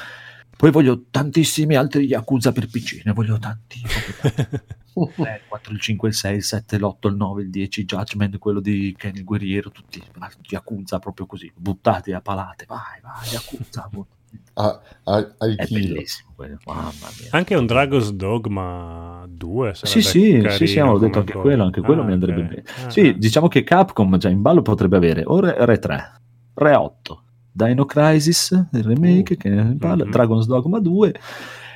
Poi 0.57 0.71
voglio 0.71 1.03
tantissimi 1.11 1.75
altri 1.75 2.05
Yakuza 2.05 2.51
per 2.51 2.67
PC, 2.67 3.01
ne 3.05 3.13
voglio 3.13 3.37
tanti. 3.37 3.81
proprio 3.81 4.13
tanti. 4.15 4.75
Eh, 4.97 5.35
il 5.35 5.41
4, 5.47 5.73
il 5.73 5.79
5, 5.79 6.07
il 6.07 6.15
6, 6.15 6.35
il 6.37 6.43
7, 6.43 6.79
l'8, 6.79 7.07
il 7.09 7.15
9, 7.15 7.43
il 7.43 7.51
10, 7.51 7.85
Judgment, 7.85 8.39
quello 8.39 8.59
di 8.59 8.95
Ken 8.97 9.13
il 9.15 9.23
guerriero, 9.23 9.69
tutti 9.69 10.01
Yakuza 10.49 10.97
proprio 10.97 11.27
così, 11.27 11.51
buttati 11.55 12.13
a 12.13 12.19
palate, 12.19 12.65
vai, 12.67 12.99
vai, 13.03 13.29
Yakuza. 13.31 13.87
a- 14.55 14.81
a- 15.03 15.35
al 15.37 15.55
È 15.55 15.65
chilo. 15.67 15.93
bellissimo 15.93 16.31
quello, 16.35 16.57
mamma 16.65 16.91
mia. 16.91 17.29
Anche 17.29 17.53
un 17.53 17.67
Dragon's 17.67 18.09
Dogma 18.09 19.23
2 19.29 19.75
Sì, 19.75 20.01
sarebbe 20.01 20.49
sì, 20.49 20.57
sì, 20.57 20.65
sì, 20.65 20.79
avevo 20.79 20.97
detto 20.97 21.19
anche 21.19 21.33
quello, 21.33 21.63
anche 21.65 21.81
quello 21.81 22.01
Ah, 22.01 22.05
mi 22.05 22.13
andrebbe 22.13 22.41
ok. 22.41 22.47
bene. 22.47 22.63
Ah, 22.87 22.89
Sì, 22.89 23.09
ah. 23.09 23.13
diciamo 23.13 23.47
che 23.47 23.63
Capcom 23.63 24.17
già 24.17 24.29
in 24.29 24.41
ballo 24.41 24.63
potrebbe 24.63 24.97
avere 24.97 25.21
o 25.25 25.39
Re, 25.39 25.55
Re 25.63 25.77
3, 25.77 26.11
Re 26.55 26.73
8, 26.73 27.23
Dino 27.57 27.85
Crisis, 27.85 28.51
il 28.71 28.83
remake 28.83 29.33
Uh, 29.33 29.37
che 29.37 29.49
è 29.49 29.59
in 29.59 29.77
ballo, 29.77 30.05
mhm. 30.05 30.11
Dragon's 30.11 30.45
Dogma 30.45 30.79
2, 30.79 31.13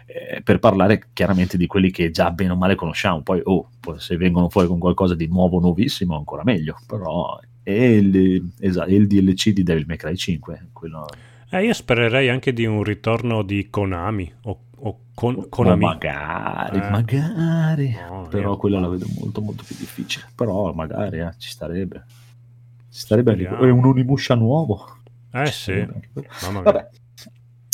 eh, 0.06 0.42
per 0.44 0.60
parlare 0.60 1.08
chiaramente 1.12 1.58
di 1.58 1.66
quelli 1.66 1.90
che 1.90 2.12
già 2.12 2.30
bene 2.32 2.52
o 2.52 2.56
male 2.56 2.76
conosciamo. 2.76 3.22
Poi, 3.24 3.42
oh, 3.44 3.70
poi 3.80 4.00
se 4.00 4.16
vengono 4.16 4.48
fuori 4.50 4.68
con 4.68 4.78
qualcosa 4.78 5.16
di 5.16 5.28
nuovo, 5.28 5.60
nuovissimo, 5.60 6.16
ancora 6.16 6.44
meglio. 6.44 6.78
Però, 6.86 7.40
e 7.64 7.96
il, 7.96 8.52
esa- 8.60 8.86
e 8.86 8.94
il 8.96 9.08
DLC 9.08 9.50
di 9.50 9.64
Devil 9.64 9.86
May 9.88 9.98
Cry 9.98 10.16
5, 10.16 10.68
quello... 10.72 11.08
Eh, 11.50 11.66
io 11.66 11.74
spererei 11.74 12.30
anche 12.30 12.54
di 12.54 12.66
un 12.66 12.84
ritorno 12.84 13.42
di 13.42 13.68
Konami 13.70 14.32
o, 14.44 14.60
o 14.78 15.00
con, 15.14 15.36
oh, 15.36 15.48
Konami. 15.50 15.84
magari, 15.84 16.78
Eh. 16.78 16.90
magari. 16.90 17.98
No, 18.08 18.28
però 18.30 18.56
quella 18.56 18.80
la 18.80 18.88
vedo 18.88 19.06
molto 19.20 19.42
molto 19.42 19.64
più 19.66 19.76
difficile. 19.78 20.26
Però 20.34 20.72
magari 20.74 21.20
eh, 21.20 21.34
ci 21.40 21.50
starebbe. 21.50 22.06
Ci 22.90 23.00
starebbe 23.00 23.32
Speriamo. 23.34 23.64
è 23.64 23.70
un 23.70 23.84
Unimusha 23.84 24.36
nuovo. 24.36 25.00
Eh 25.32 25.46
sì. 25.48 25.86
Vabbè. 26.64 26.90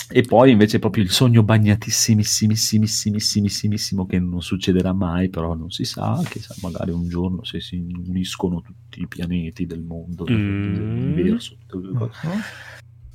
E 0.09 0.21
poi 0.21 0.51
invece 0.51 0.79
proprio 0.79 1.03
il 1.03 1.09
sogno 1.09 1.43
bagnatissimissimissimissimissimo 1.43 4.05
che 4.05 4.19
non 4.19 4.41
succederà 4.41 4.93
mai, 4.93 5.27
però 5.29 5.53
non 5.53 5.69
si 5.69 5.83
sa, 5.83 6.21
che 6.23 6.39
sa, 6.39 6.55
magari 6.61 6.91
un 6.91 7.09
giorno 7.09 7.43
se 7.43 7.59
si 7.59 7.75
uniscono 8.07 8.61
tutti 8.61 9.01
i 9.01 9.07
pianeti 9.07 9.65
del 9.65 9.81
mondo, 9.81 10.23
Mm. 10.29 10.73
dell'universo, 10.75 11.57
quelle 11.67 11.91
cose. 11.93 12.11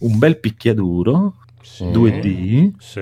un 0.01 0.19
bel 0.19 0.39
picchiaduro 0.39 1.37
Sì. 1.63 1.85
2D 1.91 2.75
Sì. 2.79 3.01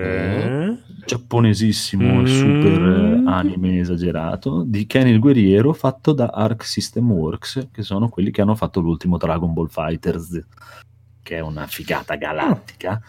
giapponesissimo 1.07 2.21
Mm. 2.21 2.25
super 2.27 2.83
eh, 2.83 3.23
anime 3.27 3.81
esagerato 3.81 4.63
di 4.65 4.87
Ken 4.87 5.09
il 5.09 5.19
guerriero 5.19 5.73
fatto 5.73 6.13
da 6.13 6.27
Arc 6.27 6.63
System 6.65 7.11
Works 7.11 7.69
che 7.73 7.83
sono 7.83 8.09
quelli 8.11 8.31
che 8.31 8.43
hanno 8.43 8.55
fatto 8.55 8.81
l'ultimo 8.81 9.17
Dragon 9.17 9.53
Ball 9.55 9.67
Fighters 9.69 10.39
che 11.31 11.37
è 11.37 11.41
una 11.41 11.69
figata 11.69 12.17
galattica 12.19 13.01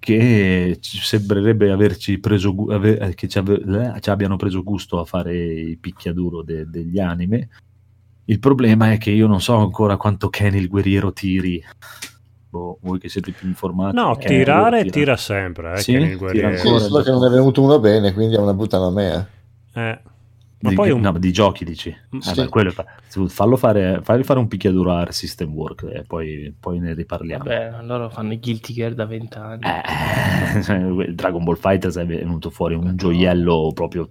che 0.00 0.78
ci 0.80 0.98
sembrerebbe 0.98 1.70
averci 1.70 2.18
preso 2.18 2.52
gu- 2.54 2.70
ave- 2.72 2.98
eh, 2.98 3.14
che 3.14 3.28
ci, 3.28 3.38
ave- 3.38 3.94
eh, 3.94 4.00
ci 4.00 4.10
abbiano 4.10 4.36
preso 4.36 4.64
gusto 4.64 4.98
a 4.98 5.04
fare 5.04 5.36
i 5.36 5.76
picchiaduro 5.76 6.42
de- 6.42 6.68
degli 6.68 6.98
anime 6.98 7.48
il 8.24 8.40
problema 8.40 8.90
è 8.92 8.98
che 8.98 9.10
io 9.10 9.28
non 9.28 9.40
so 9.40 9.54
ancora 9.54 9.96
quanto 9.96 10.28
Ken 10.28 10.56
il 10.56 10.66
guerriero 10.68 11.12
tiri 11.12 11.62
Boh, 12.50 12.78
voi 12.80 12.98
che 12.98 13.08
siete 13.08 13.30
più 13.30 13.46
informati 13.46 13.94
No, 13.94 14.18
eh, 14.18 14.26
tirare 14.26 14.80
tira- 14.80 14.90
tira 14.92 15.16
sempre, 15.16 15.74
eh, 15.74 15.82
Sì? 15.82 15.92
che 15.92 15.98
nel 15.98 16.08
Tira 16.08 16.18
guerriero. 16.18 16.56
Sì, 16.56 16.66
ancora. 16.66 16.80
solo 16.84 17.02
che 17.04 17.10
non 17.10 17.24
è 17.26 17.28
venuto 17.30 17.62
uno 17.62 17.78
bene, 17.78 18.12
quindi 18.14 18.34
è 18.36 18.38
una 18.38 18.54
buttana 18.54 18.86
a 18.86 18.90
me. 18.90 19.28
eh. 19.74 20.00
Eh. 20.58 20.64
Ma 20.64 20.68
di, 20.70 20.74
poi 20.74 20.90
un... 20.90 21.00
no, 21.00 21.12
di 21.18 21.32
giochi 21.32 21.64
dici 21.64 21.94
Mm, 22.14 22.18
Eh 22.18 22.22
sì. 22.22 22.34
beh, 22.34 22.48
quello 22.48 22.72
fallo 23.28 23.56
fare, 23.56 24.00
fagli 24.02 24.24
fare 24.24 24.38
un 24.40 24.48
picchiaduro 24.48 24.92
a 24.92 25.10
System 25.12 25.52
Work 25.52 25.84
e 25.84 26.02
poi, 26.06 26.54
poi 26.58 26.80
ne 26.80 26.94
riparliamo 26.94 27.44
Vabbè, 27.44 27.82
loro 27.82 28.08
fanno 28.10 28.32
i 28.32 28.38
Guilty 28.38 28.72
Gear 28.72 28.94
da 28.94 29.06
vent'anni. 29.06 29.62
Eh, 29.62 30.62
cioè, 30.62 30.76
il 30.76 31.14
Dragon 31.14 31.44
Ball 31.44 31.56
Fighters 31.56 31.96
è 31.96 32.06
venuto 32.06 32.50
fuori 32.50 32.74
un 32.74 32.96
gioiello 32.96 33.70
proprio 33.72 34.08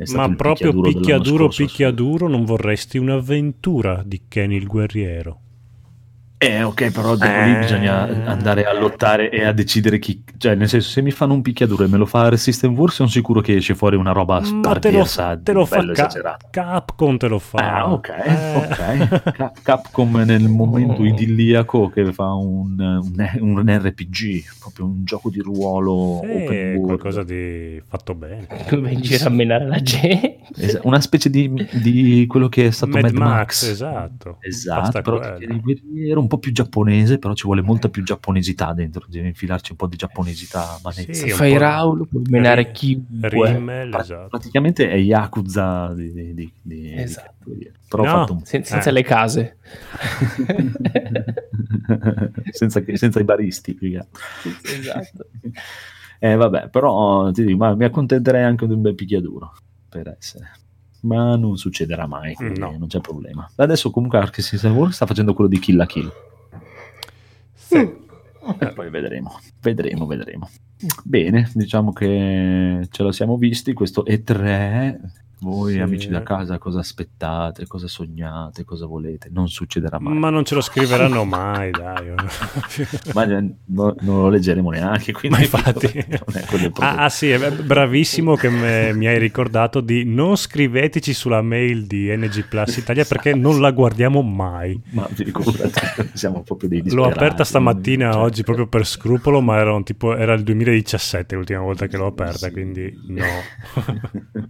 è 0.00 0.06
stato 0.06 0.22
Ma 0.22 0.30
il 0.30 0.36
proprio 0.36 0.70
picchiaduro 0.70 0.98
picchiaduro, 0.98 1.44
scorso, 1.44 1.64
picchiaduro, 1.64 2.28
non 2.28 2.44
vorresti 2.46 2.96
un'avventura 2.96 4.02
di 4.02 4.22
Kenny 4.28 4.56
il 4.56 4.66
guerriero? 4.66 5.40
Eh, 6.42 6.62
ok, 6.62 6.90
però 6.90 7.16
dopo 7.16 7.30
lì 7.30 7.54
Eh. 7.54 7.58
bisogna 7.58 8.24
andare 8.24 8.64
a 8.64 8.72
lottare 8.72 9.28
e 9.28 9.44
a 9.44 9.52
decidere 9.52 9.98
chi. 9.98 10.24
Cioè, 10.38 10.54
nel 10.54 10.70
senso, 10.70 10.88
se 10.88 11.02
mi 11.02 11.10
fanno 11.10 11.34
un 11.34 11.42
picchiaduro 11.42 11.84
e 11.84 11.86
me 11.86 11.98
lo 11.98 12.06
fa 12.06 12.34
System 12.34 12.74
Works, 12.74 12.94
sono 12.94 13.10
sicuro 13.10 13.42
che 13.42 13.56
esce 13.56 13.74
fuori 13.74 13.96
una 13.96 14.12
roba 14.12 14.40
Ma 14.40 14.78
te 14.78 14.90
lo, 14.90 15.04
te 15.42 15.52
lo 15.52 15.66
fa 15.66 15.84
Ca-. 15.92 16.38
Capcom, 16.50 17.18
te 17.18 17.28
lo 17.28 17.38
fa. 17.38 17.58
Ah, 17.80 17.92
ok, 17.92 18.08
Eh. 18.08 18.54
ok. 18.56 19.32
Ca- 19.32 19.52
Capcom 19.62 20.16
nel 20.24 20.48
momento 20.48 21.02
Oh. 21.02 21.04
idilliaco 21.04 21.90
che 21.90 22.10
fa 22.10 22.32
un, 22.32 22.74
un, 22.80 23.38
un 23.40 23.78
RPG, 23.78 24.42
proprio 24.60 24.86
un 24.86 25.04
gioco 25.04 25.28
di 25.28 25.40
ruolo 25.40 26.20
Sì, 26.22 26.30
open 26.30 26.46
world. 26.76 26.80
qualcosa 26.86 27.22
di 27.22 27.82
fatto 27.86 28.14
bene. 28.14 28.46
Vai 28.78 28.94
in 28.94 29.02
giro 29.02 29.26
a 29.26 29.30
menare 29.30 29.66
la 29.66 29.80
gente. 29.82 30.38
Es- 30.56 30.80
una 30.84 31.00
specie 31.02 31.28
di, 31.28 31.52
di 31.82 32.24
quello 32.26 32.48
che 32.48 32.68
è 32.68 32.70
stato 32.70 32.92
Mad 32.92 33.02
Mad, 33.10 33.12
Max, 33.12 33.28
Max. 33.28 33.68
esatto. 33.70 34.38
Esatto, 34.40 34.80
Basta 34.80 35.02
però 35.02 35.18
che 35.36 35.46
guerriero 35.46 36.18
un 36.20 36.28
po' 36.30 36.38
più 36.38 36.52
giapponese, 36.52 37.18
però 37.18 37.34
ci 37.34 37.44
vuole 37.44 37.62
molta 37.62 37.88
più 37.88 38.02
giapponesità 38.02 38.72
dentro, 38.72 39.04
devi 39.08 39.28
infilarci 39.28 39.72
un 39.72 39.76
po' 39.76 39.86
di 39.86 39.96
giapponesità 39.96 40.78
manezza. 40.82 41.12
Sì, 41.26 41.30
fai 41.30 41.56
Raul 41.58 42.08
puoi 42.08 42.22
menare 42.28 42.70
chiunque. 42.72 43.28
Rimmel, 43.28 43.90
Pra- 43.90 44.00
esatto. 44.00 44.28
praticamente 44.28 44.88
è 44.90 44.94
Yakuza 44.96 45.92
di, 45.94 46.12
di, 46.12 46.34
di, 46.34 46.52
di- 46.62 46.92
Esatto. 46.94 47.34
di- 47.44 47.70
però 47.88 48.04
No. 48.04 48.10
fatto 48.10 48.32
un- 48.34 48.44
Sen- 48.44 48.64
senza 48.64 48.90
Eh. 48.90 48.92
le 48.92 49.02
case. 49.02 49.56
senza, 52.50 52.80
che- 52.80 52.96
senza 52.96 53.20
i 53.20 53.24
baristi 53.24 53.76
esatto. 54.64 55.26
Eh, 56.22 56.34
vabbè, 56.36 56.68
però 56.68 57.30
ti 57.30 57.42
dico, 57.46 57.56
ma 57.56 57.74
mi 57.74 57.84
accontenterei 57.84 58.42
anche 58.42 58.66
di 58.66 58.74
un 58.74 58.82
bel 58.82 58.94
picchiaduro 58.94 59.54
per 59.88 60.14
essere. 60.18 60.50
Ma 61.02 61.36
non 61.36 61.56
succederà 61.56 62.06
mai, 62.06 62.34
No. 62.38 62.74
non 62.78 62.88
c'è 62.88 63.00
problema. 63.00 63.48
Adesso 63.56 63.90
comunque 63.90 64.18
Ark 64.18 64.40
System 64.42 64.74
Works 64.76 64.94
sta 64.96 65.06
facendo 65.06 65.34
quello 65.34 65.48
di 65.50 65.58
Kill 65.58 65.76
la 65.76 65.86
Kill. 65.86 66.12
Sì. 67.54 67.76
E 68.58 68.72
poi 68.72 68.90
vedremo, 68.90 69.38
vedremo, 69.60 70.06
vedremo. 70.06 70.48
Bene, 71.04 71.50
diciamo 71.54 71.92
che 71.92 72.86
ce 72.90 73.02
lo 73.02 73.12
siamo 73.12 73.36
visti, 73.36 73.72
questo 73.74 74.04
E3. 74.04 74.98
Voi 75.40 75.72
Sì. 75.74 75.78
amici 75.80 76.08
da 76.08 76.22
casa 76.22 76.58
cosa 76.58 76.80
aspettate, 76.80 77.66
cosa 77.66 77.88
sognate, 77.88 78.64
cosa 78.64 78.84
volete? 78.86 79.30
Non 79.32 79.48
succederà 79.48 79.98
mai. 79.98 80.12
Ma 80.18 80.28
non 80.28 80.44
ce 80.44 80.54
lo 80.54 80.60
scriveranno 80.60 81.24
mai, 81.24 81.70
dai. 81.70 82.12
Ma 83.14 83.24
no- 83.24 83.94
non 84.00 84.20
lo 84.22 84.28
leggeremo 84.28 84.70
neanche, 84.70 85.12
quindi 85.12 85.38
Ma 85.38 85.42
infatti. 85.42 85.88
Ah, 86.80 87.04
ah, 87.04 87.08
sì, 87.08 87.30
è 87.30 87.50
bravissimo 87.50 88.34
che 88.34 88.48
me- 88.48 88.92
mi 88.94 89.06
hai 89.06 89.18
ricordato 89.18 89.80
di 89.80 90.04
non 90.04 90.36
scriveteci 90.36 91.12
sulla 91.12 91.40
mail 91.42 91.86
di 91.86 92.14
NG 92.14 92.44
Plus 92.46 92.76
Italia 92.76 93.04
perché 93.04 93.34
non 93.34 93.60
la 93.60 93.70
guardiamo 93.70 94.22
mai. 94.22 94.80
Ma 94.90 95.06
figurati, 95.12 96.10
siamo 96.14 96.42
proprio 96.42 96.68
dei 96.68 96.78
L'ho 96.78 96.84
disperati. 96.84 97.12
aperta 97.18 97.44
stamattina 97.44 98.12
Cioè, 98.12 98.22
oggi 98.22 98.42
proprio 98.42 98.66
per 98.66 98.86
scrupolo, 98.86 99.40
ma 99.40 99.56
era, 99.58 99.80
tipo, 99.82 100.14
era 100.16 100.34
il 100.34 100.42
2017 100.42 101.34
l'ultima 101.34 101.60
volta 101.60 101.86
che 101.86 101.96
l'ho 101.96 102.06
aperta, 102.06 102.50
quindi 102.50 102.92
no. 103.08 103.24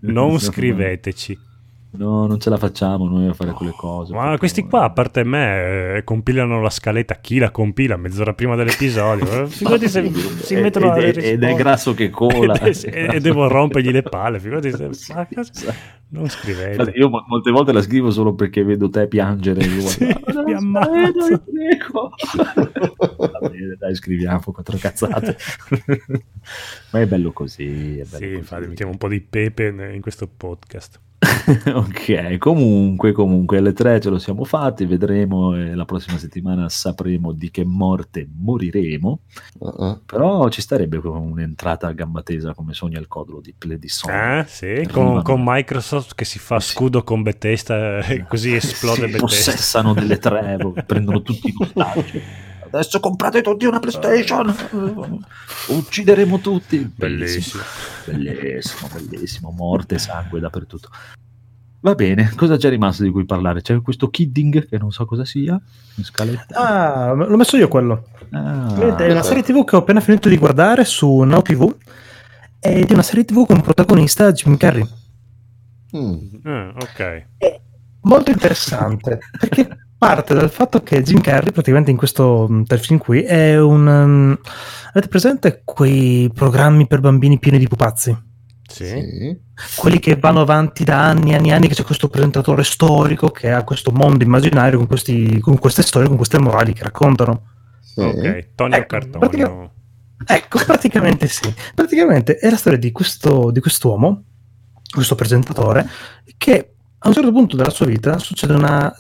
non 0.01 0.39
scriveteci. 0.81 1.50
No, 1.93 2.27
non 2.29 2.39
ce 2.39 2.51
la 2.51 2.57
facciamo 2.57 3.09
noi 3.09 3.27
a 3.27 3.33
fare 3.35 3.51
quelle 3.51 3.73
cose. 3.77 4.13
Ma 4.15 4.39
questi 4.39 4.65
qua, 4.65 4.85
a 4.85 4.91
parte 4.91 5.25
me, 5.25 5.97
eh, 5.97 6.05
compilano 6.05 6.61
la 6.63 6.71
scaletta. 6.71 7.17
Chi 7.17 7.39
la 7.39 7.51
compila 7.51 7.97
mezz'ora 7.97 8.33
prima 8.33 8.55
dell'episodio? 8.55 9.43
Eh, 9.43 9.47
Figurati 9.51 9.89
se 9.89 10.09
si 10.13 10.55
Ed- 10.55 10.63
mettono 10.63 10.95
ed, 10.95 11.17
alle 11.17 11.31
ed 11.33 11.43
è 11.43 11.55
grasso 11.55 11.93
che 11.93 12.09
cola. 12.09 12.55
Ed 12.63 12.85
è- 12.85 13.15
e 13.17 13.21
devo 13.21 13.49
rompergli 13.49 13.91
le 13.91 14.03
palle. 14.03 14.39
Figurati 14.39 14.71
se... 14.71 14.85
ma 15.15 15.27
cosa- 15.35 15.75
Non 16.11 16.23
Infatti, 16.23 16.53
scrivete. 16.53 16.93
Io 16.95 17.09
mo- 17.09 17.25
molte 17.27 17.51
volte 17.51 17.73
la 17.73 17.83
scrivo 17.83 18.11
solo 18.13 18.35
perché 18.35 18.63
vedo 18.63 18.89
te 18.89 19.09
piangere. 19.09 19.65
Io 19.65 19.81
Sì, 19.81 20.07
guardo, 20.07 20.43
mi 20.45 20.53
"Ah, 20.53 20.59
ammazzo." 20.59 21.43
Va 23.17 23.49
bene, 23.49 23.75
dai, 23.79 23.95
scriviamo 23.97 24.41
quattro 24.41 24.77
cazzate. 24.79 25.37
Ma 26.93 27.01
è 27.01 27.07
bello 27.07 27.33
così. 27.33 27.99
È 27.99 28.05
bello 28.05 28.07
Sì, 28.07 28.19
così. 28.27 28.35
infatti 28.35 28.67
mettiamo 28.69 28.93
un 28.93 28.99
po' 28.99 29.09
di 29.09 29.21
pepe 29.21 29.91
in 29.93 30.01
questo 30.01 30.29
podcast. 30.29 31.01
ok, 31.75 32.39
comunque, 32.39 33.13
comunque, 33.13 33.59
alle 33.59 33.75
tre 33.75 34.01
ce 34.01 34.09
lo 34.09 34.19
siamo 34.19 34.45
fatti, 34.45 34.87
vedremo 34.87 35.55
e 35.55 35.75
la 35.75 35.85
prossima 35.85 36.17
settimana 36.17 36.69
sapremo 36.71 37.33
di 37.33 37.51
che 37.51 37.63
morte 37.65 38.27
moriremo. 38.39 39.21
Uh-uh. 39.59 40.01
Però 40.07 40.49
ci 40.49 40.63
starebbe 40.63 40.97
un'entrata 40.97 41.89
a 41.89 41.93
gamba 41.93 42.23
tesa 42.23 42.55
come 42.55 42.73
sogna 42.73 42.99
il 42.99 43.07
codolo 43.07 43.41
di 43.41 43.55
Pledison. 43.57 44.11
Eh, 44.15 44.45
sì, 44.49 44.89
con, 44.91 45.23
con 45.23 45.43
Microsoft 45.45 46.15
che 46.15 46.25
si 46.25 46.39
fa 46.39 46.59
Sì. 46.59 46.73
scudo 46.73 47.05
con 47.05 47.23
Bethesda 47.23 47.99
e 47.99 48.25
così 48.27 48.55
esplode 48.55 48.95
Si 48.95 49.01
Bethesda. 49.03 49.21
possessano 49.27 49.93
delle 49.93 50.19
tre, 50.19 50.57
prendono 50.87 51.21
tutti 51.21 51.49
i 51.49 51.55
ostaggi. 51.59 52.23
Adesso 52.73 53.01
comprate 53.01 53.43
tutti 53.43 53.67
una 53.67 53.81
PlayStation, 53.81 54.55
uccideremo 55.69 56.39
tutti. 56.39 56.79
Bellissimo. 56.95 57.63
bellissimo, 58.07 58.89
bellissimo. 58.95 59.51
Morte, 59.51 59.99
sangue 59.99 60.39
dappertutto. 60.39 60.89
Va 61.83 61.95
bene, 61.95 62.31
cosa 62.37 62.57
c'è 62.57 62.69
rimasto 62.69 63.03
di 63.03 63.11
cui 63.11 63.25
parlare? 63.25 63.63
C'è 63.63 63.81
questo 63.81 64.11
Kidding 64.11 64.69
che 64.69 64.79
non 64.79 64.93
so 64.93 65.07
cosa 65.07 65.25
sia. 65.25 65.61
In 65.95 66.05
scaletta. 66.05 66.55
Ah, 66.55 67.13
l'ho 67.13 67.37
messo 67.37 67.57
io 67.57 67.69
quello. 67.69 68.09
Ah, 68.31 68.75
Vedete, 68.75 69.07
è 69.07 69.11
una 69.11 69.23
serie 69.23 69.43
TV 69.43 69.65
che 69.65 69.77
ho 69.77 69.81
appena 69.81 70.01
finito 70.01 70.29
di 70.29 70.37
guardare 70.37 70.85
su 70.85 71.21
Now 71.21 71.41
TV 71.41 71.75
ed 72.61 72.91
è 72.91 72.93
una 72.93 73.03
serie 73.03 73.25
TV 73.25 73.47
con 73.47 73.63
protagonista 73.63 74.31
Jim 74.31 74.57
Carrey. 74.57 74.87
Mm. 75.97 76.19
Ah, 76.45 76.75
ok. 76.77 77.27
Molto 78.03 78.31
interessante 78.31 79.19
perché 79.39 79.80
parte 80.01 80.33
dal 80.33 80.49
fatto 80.49 80.83
che 80.83 81.03
Jim 81.03 81.21
Carrey, 81.21 81.53
praticamente 81.53 81.91
in 81.91 81.99
questo 81.99 82.47
mm, 82.51 82.63
telefilm 82.63 82.99
qui, 82.99 83.21
è 83.21 83.61
un. 83.61 83.87
um, 83.87 84.39
avete 84.93 85.09
presente 85.09 85.61
quei 85.63 86.31
programmi 86.35 86.87
per 86.87 87.01
bambini 87.01 87.39
pieni 87.39 87.59
di 87.59 87.69
pupazzi? 87.69 88.17
Sì. 88.67 88.87
Sì. 88.87 89.39
Quelli 89.77 89.99
che 89.99 90.17
vanno 90.17 90.41
avanti 90.41 90.85
da 90.85 91.05
anni 91.05 91.33
e 91.33 91.35
anni 91.35 91.51
e 91.51 91.53
anni, 91.53 91.69
che 91.69 91.75
c'è 91.75 91.83
questo 91.83 92.09
presentatore 92.09 92.65
storico 92.65 93.29
che 93.29 93.53
ha 93.53 93.63
questo 93.63 93.91
mondo 93.91 94.25
immaginario 94.25 94.79
con, 94.79 94.87
questi, 94.87 95.39
con 95.39 95.59
queste 95.59 95.83
storie, 95.83 96.09
con 96.09 96.17
queste 96.17 96.39
morali 96.39 96.73
che 96.73 96.85
raccontano. 96.85 97.43
Sì. 97.83 98.01
Ok, 98.01 98.55
Tonio 98.55 98.77
Ecco, 98.79 98.87
Cartonio. 98.87 99.19
pratica- 99.19 99.71
Ecco, 100.35 100.61
praticamente 100.65 101.29
sì. 101.29 101.55
Praticamente 101.75 102.39
è 102.39 102.49
la 102.49 102.57
storia 102.57 102.79
di, 102.79 102.91
questo, 102.91 103.51
di 103.51 103.61
quest'uomo, 103.61 104.25
questo 104.95 105.15
presentatore, 105.15 105.87
che 106.39 106.75
a 106.99 107.09
un 107.09 107.13
certo 107.13 107.33
punto 107.33 107.57
della 107.57 107.69
sua 107.71 107.85
vita 107.85 108.19
succede 108.19 108.55
una, 108.55 108.91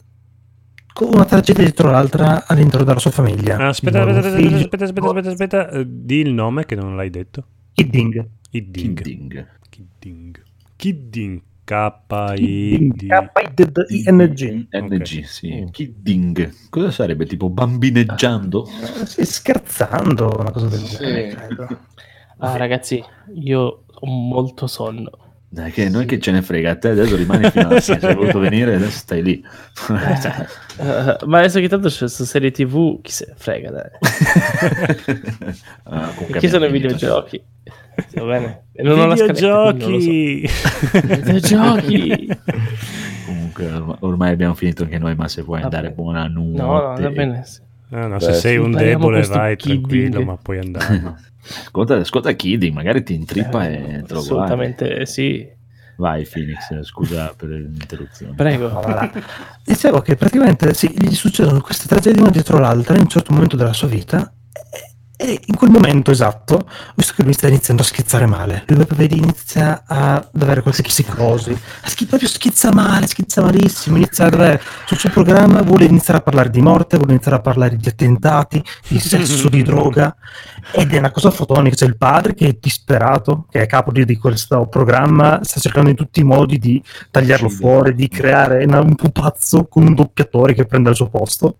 una 1.08 1.24
tragedia 1.24 1.62
dietro 1.64 1.90
l'altra 1.90 2.46
all'interno 2.46 2.84
della 2.84 2.98
sua 2.98 3.10
famiglia. 3.10 3.56
Ah, 3.56 3.68
aspetta, 3.68 4.02
aspetta, 4.02 4.28
aspetta, 4.28 4.56
aspetta, 4.56 4.84
aspetta, 4.84 5.06
aspetta, 5.06 5.30
aspetta, 5.30 5.70
eh, 5.70 5.84
di 5.88 6.16
il 6.20 6.32
nome 6.32 6.64
che 6.66 6.74
non 6.74 6.96
l'hai 6.96 7.10
detto. 7.10 7.44
Kidding. 7.72 8.28
Kidding. 8.50 9.02
Kidding. 9.02 9.46
Kidding. 9.70 10.42
Kidding. 10.76 11.42
K-I-D. 11.64 13.06
K-I-D-D-I-N-G. 13.06 14.66
NG, 14.72 15.22
sì. 15.24 15.62
Mm. 15.62 15.68
Kidding. 15.68 16.52
Cosa 16.68 16.90
sarebbe? 16.90 17.26
Tipo 17.26 17.48
bambineggiando? 17.48 18.66
Eh, 18.66 19.06
Sì, 19.06 19.24
scherzando, 19.24 20.34
una 20.36 20.50
cosa 20.50 20.66
del 20.68 20.82
genere. 20.82 21.78
Ah, 22.38 22.56
ragazzi, 22.56 23.00
io 23.34 23.84
ho 23.86 24.06
molto 24.06 24.66
sonno. 24.66 25.29
Dai, 25.52 25.72
che 25.72 25.88
noi 25.88 26.06
che 26.06 26.20
ce 26.20 26.30
ne 26.30 26.42
frega, 26.42 26.70
a 26.70 26.76
te 26.76 26.90
adesso 26.90 27.16
rimani 27.16 27.50
fino 27.50 27.70
alla 27.70 27.80
fine, 27.80 27.98
sei 27.98 28.14
voluto 28.14 28.38
venire 28.38 28.76
adesso 28.76 28.98
stai 28.98 29.20
lì. 29.20 29.44
Eh, 29.88 31.16
ma 31.26 31.38
adesso 31.38 31.58
che 31.58 31.68
tanto 31.68 31.88
c'è 31.88 31.98
questa 31.98 32.24
serie 32.24 32.52
TV, 32.52 33.00
chi 33.00 33.10
se 33.10 33.26
ne 33.28 33.34
frega, 33.36 33.70
dai. 33.72 33.90
ah, 35.90 36.06
comunque 36.06 36.26
Perché 36.26 36.48
sono 36.48 36.66
i 36.66 36.70
videogiochi. 36.70 37.42
Va 38.14 38.24
bene. 38.26 38.62
E 38.74 38.82
non 38.84 39.00
ho 39.00 39.06
la 39.06 39.14
Videogiochi. 39.14 40.48
Videogiochi. 41.02 42.28
Comunque 43.26 43.66
ormai, 43.66 43.96
ormai 44.00 44.32
abbiamo 44.32 44.54
finito 44.54 44.84
anche 44.84 44.98
noi, 44.98 45.16
ma 45.16 45.26
se 45.26 45.42
vuoi 45.42 45.62
andare 45.62 45.90
buonanotte. 45.90 46.62
No, 46.62 46.94
no, 46.94 47.00
va 47.00 47.10
bene. 47.10 47.44
sì. 47.44 47.60
No, 47.90 48.06
no, 48.06 48.16
Beh, 48.18 48.24
se 48.24 48.32
sei 48.34 48.56
un 48.56 48.70
debole 48.70 49.22
vai 49.22 49.56
tranquillo, 49.56 50.22
ma 50.22 50.36
puoi 50.36 50.58
andare. 50.58 51.28
Ascolta, 51.42 51.96
ascolta 51.96 52.32
Kidding, 52.32 52.72
magari 52.72 53.02
ti 53.02 53.14
intrippa 53.14 53.66
Eh, 53.66 53.72
e 53.72 53.78
te 53.78 53.82
lo 53.82 53.92
guardi. 53.96 54.12
Assolutamente 54.12 55.06
sì. 55.06 55.48
Vai 55.96 56.26
Phoenix, 56.26 56.80
scusa 56.82 57.34
per 57.36 57.48
l'interruzione. 57.48 58.34
Prego. 58.34 58.82
Dicevo 59.64 60.00
che 60.00 60.16
praticamente 60.16 60.72
sì, 60.74 60.94
gli 60.96 61.14
succedono 61.14 61.60
queste 61.60 61.88
tragedie 61.88 62.20
una 62.20 62.30
dietro 62.30 62.58
l'altra 62.58 62.94
in 62.94 63.02
un 63.02 63.08
certo 63.08 63.32
momento 63.32 63.56
della 63.56 63.72
sua 63.72 63.88
vita 63.88 64.32
e, 65.20 65.38
in 65.44 65.54
quel 65.54 65.68
momento 65.68 66.10
esatto, 66.10 66.66
visto 66.94 67.12
che 67.14 67.22
lui 67.22 67.34
sta 67.34 67.46
iniziando 67.46 67.82
a 67.82 67.84
schizzare 67.84 68.24
male, 68.24 68.64
lui 68.68 68.86
vedi 68.88 69.18
inizia 69.18 69.82
ad 69.86 70.28
avere 70.40 70.62
qualche 70.62 70.80
psicosi, 70.80 71.54
schi- 71.84 72.06
proprio 72.06 72.26
schizza 72.26 72.72
male, 72.72 73.06
schizza 73.06 73.42
malissimo, 73.42 73.98
inizia 73.98 74.24
ad 74.24 74.32
avere 74.34 74.62
sul 74.86 74.96
suo 74.96 75.10
programma, 75.10 75.60
vuole 75.60 75.84
iniziare 75.84 76.20
a 76.20 76.22
parlare 76.22 76.48
di 76.48 76.62
morte, 76.62 76.96
vuole 76.96 77.12
iniziare 77.12 77.36
a 77.36 77.40
parlare 77.40 77.76
di 77.76 77.86
attentati, 77.86 78.64
di 78.88 78.98
sesso, 78.98 79.50
di 79.50 79.62
droga 79.62 80.16
ed 80.72 80.90
è 80.94 80.98
una 80.98 81.10
cosa 81.10 81.30
fotonica, 81.30 81.76
c'è 81.76 81.86
il 81.86 81.98
padre 81.98 82.32
che 82.32 82.48
è 82.48 82.56
disperato, 82.58 83.44
che 83.50 83.60
è 83.60 83.66
capo 83.66 83.92
di, 83.92 84.06
di 84.06 84.16
questo 84.16 84.68
programma, 84.68 85.40
sta 85.42 85.60
cercando 85.60 85.90
in 85.90 85.96
tutti 85.96 86.20
i 86.20 86.24
modi 86.24 86.58
di 86.58 86.82
tagliarlo 87.10 87.50
fuori, 87.50 87.94
di 87.94 88.08
creare 88.08 88.64
una- 88.64 88.80
un 88.80 88.94
pupazzo 88.94 89.66
con 89.66 89.86
un 89.86 89.94
doppiatore 89.94 90.54
che 90.54 90.64
prenda 90.64 90.88
il 90.88 90.96
suo 90.96 91.10
posto. 91.10 91.56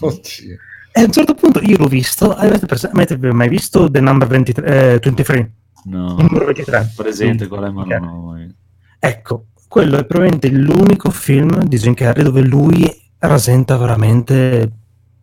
Oddio. 0.00 0.56
E 0.94 1.00
a 1.00 1.04
un 1.04 1.10
certo 1.12 1.34
punto 1.34 1.60
io 1.62 1.78
l'ho 1.78 1.86
visto, 1.86 2.34
avete, 2.34 2.66
pres- 2.66 2.84
avete 2.84 3.16
mai 3.32 3.48
visto 3.48 3.90
The 3.90 4.00
Number 4.00 4.28
23, 4.28 4.66
eh, 4.94 4.98
23? 5.02 5.52
No, 5.84 6.16
Il 6.18 6.24
numero 6.24 6.44
23. 6.46 6.92
presente 6.94 7.46
qual 7.48 7.64
è, 7.64 7.70
ma 7.70 7.82
Ok. 7.82 7.88
non 7.92 8.08
ho 8.08 8.20
mai- 8.30 8.54
Ecco, 8.98 9.46
quello 9.68 9.96
è 9.98 10.04
probabilmente 10.04 10.48
l'unico 10.50 11.10
film 11.10 11.62
di 11.64 11.78
Jim 11.78 11.94
Carrey 11.94 12.22
dove 12.22 12.42
lui 12.42 12.88
rasenta 13.18 13.76
veramente 13.76 14.70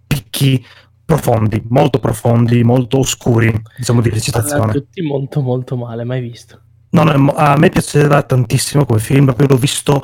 picchi 0.07 0.63
profondi, 1.05 1.63
molto 1.69 1.99
profondi, 1.99 2.63
molto 2.63 2.97
oscuri, 2.99 3.53
diciamo 3.77 4.01
di 4.01 4.09
recitazione. 4.09 4.73
tutti 4.73 5.01
molto 5.01 5.41
molto 5.41 5.77
male, 5.77 6.03
mai 6.03 6.21
visto. 6.21 6.59
No, 6.91 7.03
no, 7.03 7.31
a 7.35 7.55
me 7.57 7.69
piaceva 7.69 8.21
tantissimo 8.23 8.85
come 8.85 8.99
film, 8.99 9.25
proprio 9.25 9.47
l'ho 9.47 9.57
visto 9.57 10.03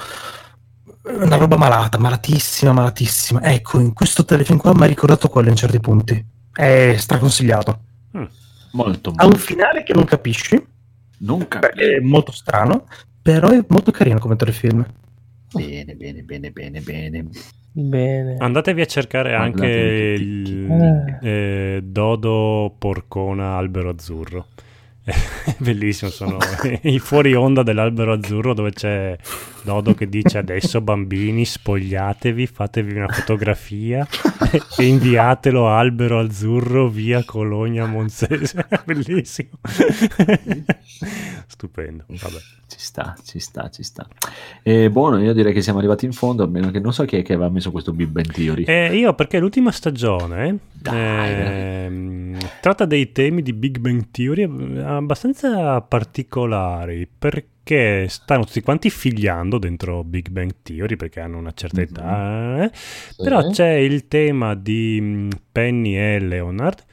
una 1.08 1.36
roba 1.38 1.58
malata, 1.58 1.98
malatissima, 1.98 2.72
malatissima. 2.72 3.42
Ecco, 3.44 3.80
in 3.80 3.94
questo 3.94 4.26
telefilm 4.26 4.58
qua 4.58 4.74
mi 4.74 4.84
ha 4.84 4.88
ricordato 4.88 5.28
quello 5.30 5.50
in 5.50 5.56
certi 5.56 5.80
punti. 5.80 6.24
È 6.52 6.96
straconsigliato. 6.98 7.80
Molto, 8.72 9.12
Ha 9.16 9.24
un 9.24 9.30
molto. 9.30 9.38
finale 9.46 9.84
che 9.84 9.94
non 9.94 10.04
capisci, 10.04 10.62
Non 11.20 11.48
perché 11.48 11.96
è 11.96 12.00
molto 12.00 12.32
strano, 12.34 12.86
però 13.22 13.50
è 13.50 13.64
molto 13.70 13.92
carino 13.92 14.20
come 14.20 14.36
telefilm. 14.36 14.86
Bene, 15.54 15.96
bene, 15.96 16.22
bene, 16.24 16.52
bene, 16.52 16.82
bene. 16.82 17.30
Bene. 17.72 18.36
Andatevi 18.40 18.82
a 18.82 18.86
cercare 18.86 19.34
anche 19.36 19.66
il 19.68 21.18
eh, 21.22 21.80
Dodo 21.84 22.74
Porcona 22.78 23.56
Albero 23.56 23.90
Azzurro. 23.90 24.48
È 25.04 25.56
bellissimo, 25.60 26.10
sono 26.10 26.38
i 26.84 27.00
fuori 27.00 27.34
onda 27.34 27.64
dell'albero 27.64 28.14
azzurro 28.14 28.54
dove 28.54 28.72
c'è 28.72 29.16
Dodo 29.66 29.96
che 29.96 30.08
dice 30.08 30.38
adesso 30.38 30.80
bambini 30.80 31.44
spogliatevi, 31.44 32.46
fatevi 32.46 32.94
una 32.94 33.08
fotografia 33.08 34.08
e 34.78 34.86
inviatelo 34.86 35.68
a 35.68 35.80
Albero 35.80 36.20
Azzurro 36.20 36.88
via 36.88 37.24
Cologna 37.26 37.88
Monzese. 37.88 38.64
Bellissimo. 38.86 39.58
Stupendo. 41.48 42.04
Vabbè. 42.08 42.38
Ci 42.68 42.80
sta, 42.80 43.16
ci 43.24 43.40
sta, 43.40 43.70
ci 43.70 43.82
sta. 43.82 44.08
E 44.62 44.92
buono, 44.92 45.20
io 45.20 45.34
direi 45.34 45.52
che 45.52 45.64
siamo 45.64 45.80
arrivati 45.80 46.06
in 46.06 46.14
fondo, 46.14 46.44
a 46.44 46.48
meno 46.48 46.70
che 46.70 46.80
non 46.80 46.94
so 46.94 47.04
chi 47.06 47.18
è 47.18 47.24
che 47.24 47.34
aveva 47.34 47.50
messo 47.50 47.72
questo 47.72 47.92
Big 47.92 48.10
Bang 48.10 48.32
Theory. 48.32 48.66
Eh, 48.66 48.96
io 48.96 49.16
perché 49.16 49.40
l'ultima 49.40 49.72
stagione 49.72 50.60
Dai, 50.74 51.86
ehm, 51.86 52.38
tratta 52.62 52.86
dei 52.86 53.12
temi 53.12 53.42
di 53.42 53.54
Big 53.54 53.80
Bang 53.80 54.10
Theory 54.12 54.44
eh, 54.44 54.82
abbastanza 54.82 55.82
particolari 55.82 57.08
perché 57.08 57.54
stanno 58.08 58.46
tutti 58.46 58.62
quanti 58.62 58.90
figliando 58.90 59.58
dentro 59.58 60.04
Big 60.04 60.30
Bang 60.30 60.52
Theory 60.62 60.96
perché 60.96 61.20
hanno 61.20 61.38
una 61.38 61.52
certa 61.54 61.82
Mhm. 61.82 61.88
età, 61.90 62.64
eh. 62.64 62.72
però 63.24 63.50
c'è 63.50 63.72
il 63.72 64.08
tema 64.08 64.54
di 64.56 65.00
mm, 65.02 65.30
Penny 65.52 65.96
e 65.96 66.20
Leonard 66.20 66.84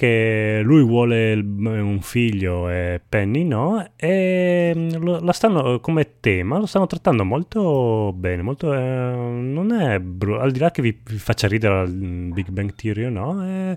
che 0.00 0.62
lui 0.64 0.82
vuole 0.82 1.34
un 1.34 1.98
figlio 2.00 2.70
e 2.70 3.02
Penny 3.06 3.44
no 3.44 3.90
e 3.96 4.72
mm, 4.74 5.18
la 5.22 5.32
stanno 5.32 5.78
come 5.80 6.20
tema 6.20 6.56
lo 6.58 6.64
stanno 6.64 6.86
trattando 6.86 7.22
molto 7.22 8.10
bene 8.16 8.40
molto, 8.40 8.72
eh, 8.72 8.78
non 8.80 9.72
è 9.72 9.98
bru- 10.00 10.40
al 10.40 10.52
di 10.52 10.58
là 10.58 10.70
che 10.70 10.80
vi, 10.80 10.98
vi 11.04 11.18
faccia 11.18 11.48
ridere 11.48 11.80
al 11.80 11.90
Big 11.92 12.48
Bang 12.48 12.74
Theory 12.74 13.04
o 13.04 13.10
no 13.10 13.44
eh, 13.46 13.76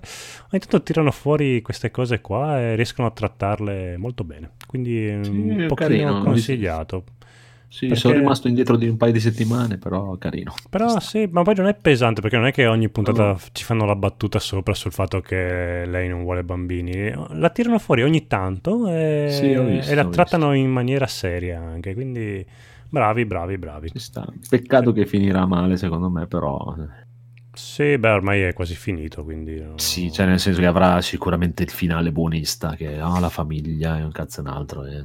tanto 0.60 0.82
tirano 0.82 1.10
fuori 1.10 1.60
queste 1.60 1.90
cose 1.90 2.22
qua 2.22 2.58
e 2.58 2.74
riescono 2.74 3.06
a 3.06 3.10
trattarle 3.10 3.98
molto 3.98 4.24
bene 4.24 4.52
quindi 4.66 5.06
eh, 5.06 5.20
Sì, 5.24 5.28
un 5.30 5.66
pochino 5.68 5.74
carino. 5.74 6.22
consigliato 6.22 7.04
Sì, 7.74 7.86
perché- 7.88 8.02
sono 8.02 8.14
rimasto 8.14 8.46
indietro 8.46 8.76
di 8.76 8.86
un 8.86 8.96
paio 8.96 9.10
di 9.10 9.18
settimane, 9.18 9.78
però 9.78 10.16
carino. 10.16 10.54
però 10.70 11.00
sì, 11.00 11.28
ma 11.32 11.42
poi 11.42 11.56
non 11.56 11.66
è 11.66 11.74
pesante 11.74 12.20
perché 12.20 12.36
non 12.36 12.46
è 12.46 12.52
che 12.52 12.66
ogni 12.68 12.88
puntata 12.88 13.30
No. 13.32 13.38
ci 13.50 13.64
fanno 13.64 13.84
la 13.84 13.96
battuta 13.96 14.38
sopra 14.38 14.74
sul 14.74 14.92
fatto 14.92 15.20
che 15.20 15.84
lei 15.84 16.08
non 16.08 16.22
vuole 16.22 16.44
bambini. 16.44 17.12
La 17.30 17.50
tirano 17.50 17.80
fuori 17.80 18.04
ogni 18.04 18.28
tanto 18.28 18.86
e, 18.88 19.26
Sì, 19.28 19.56
visto, 19.56 19.90
e 19.90 19.94
la 19.96 20.04
trattano 20.06 20.52
in 20.52 20.70
maniera 20.70 21.08
seria 21.08 21.60
anche. 21.60 21.94
Quindi 21.94 22.46
bravi, 22.88 23.24
bravi, 23.24 23.58
bravi. 23.58 23.90
Peccato 24.48 24.92
che 24.92 25.04
finirà 25.04 25.44
male, 25.44 25.76
secondo 25.76 26.08
me, 26.08 26.28
però... 26.28 26.76
Sì, 27.52 27.98
beh, 27.98 28.10
ormai 28.10 28.42
è 28.42 28.52
quasi 28.52 28.76
finito. 28.76 29.24
Quindi 29.24 29.60
no. 29.60 29.78
Sì, 29.78 30.12
cioè 30.12 30.26
nel 30.26 30.38
senso 30.38 30.60
che 30.60 30.66
avrà 30.66 31.00
sicuramente 31.00 31.64
il 31.64 31.70
finale 31.70 32.12
buonista, 32.12 32.76
che 32.76 33.00
ha 33.00 33.18
la 33.18 33.28
famiglia 33.30 33.98
e 33.98 34.02
un 34.04 34.12
cazzo 34.12 34.38
e 34.38 34.42
un 34.42 34.48
altro. 34.48 34.84
e 34.84 35.04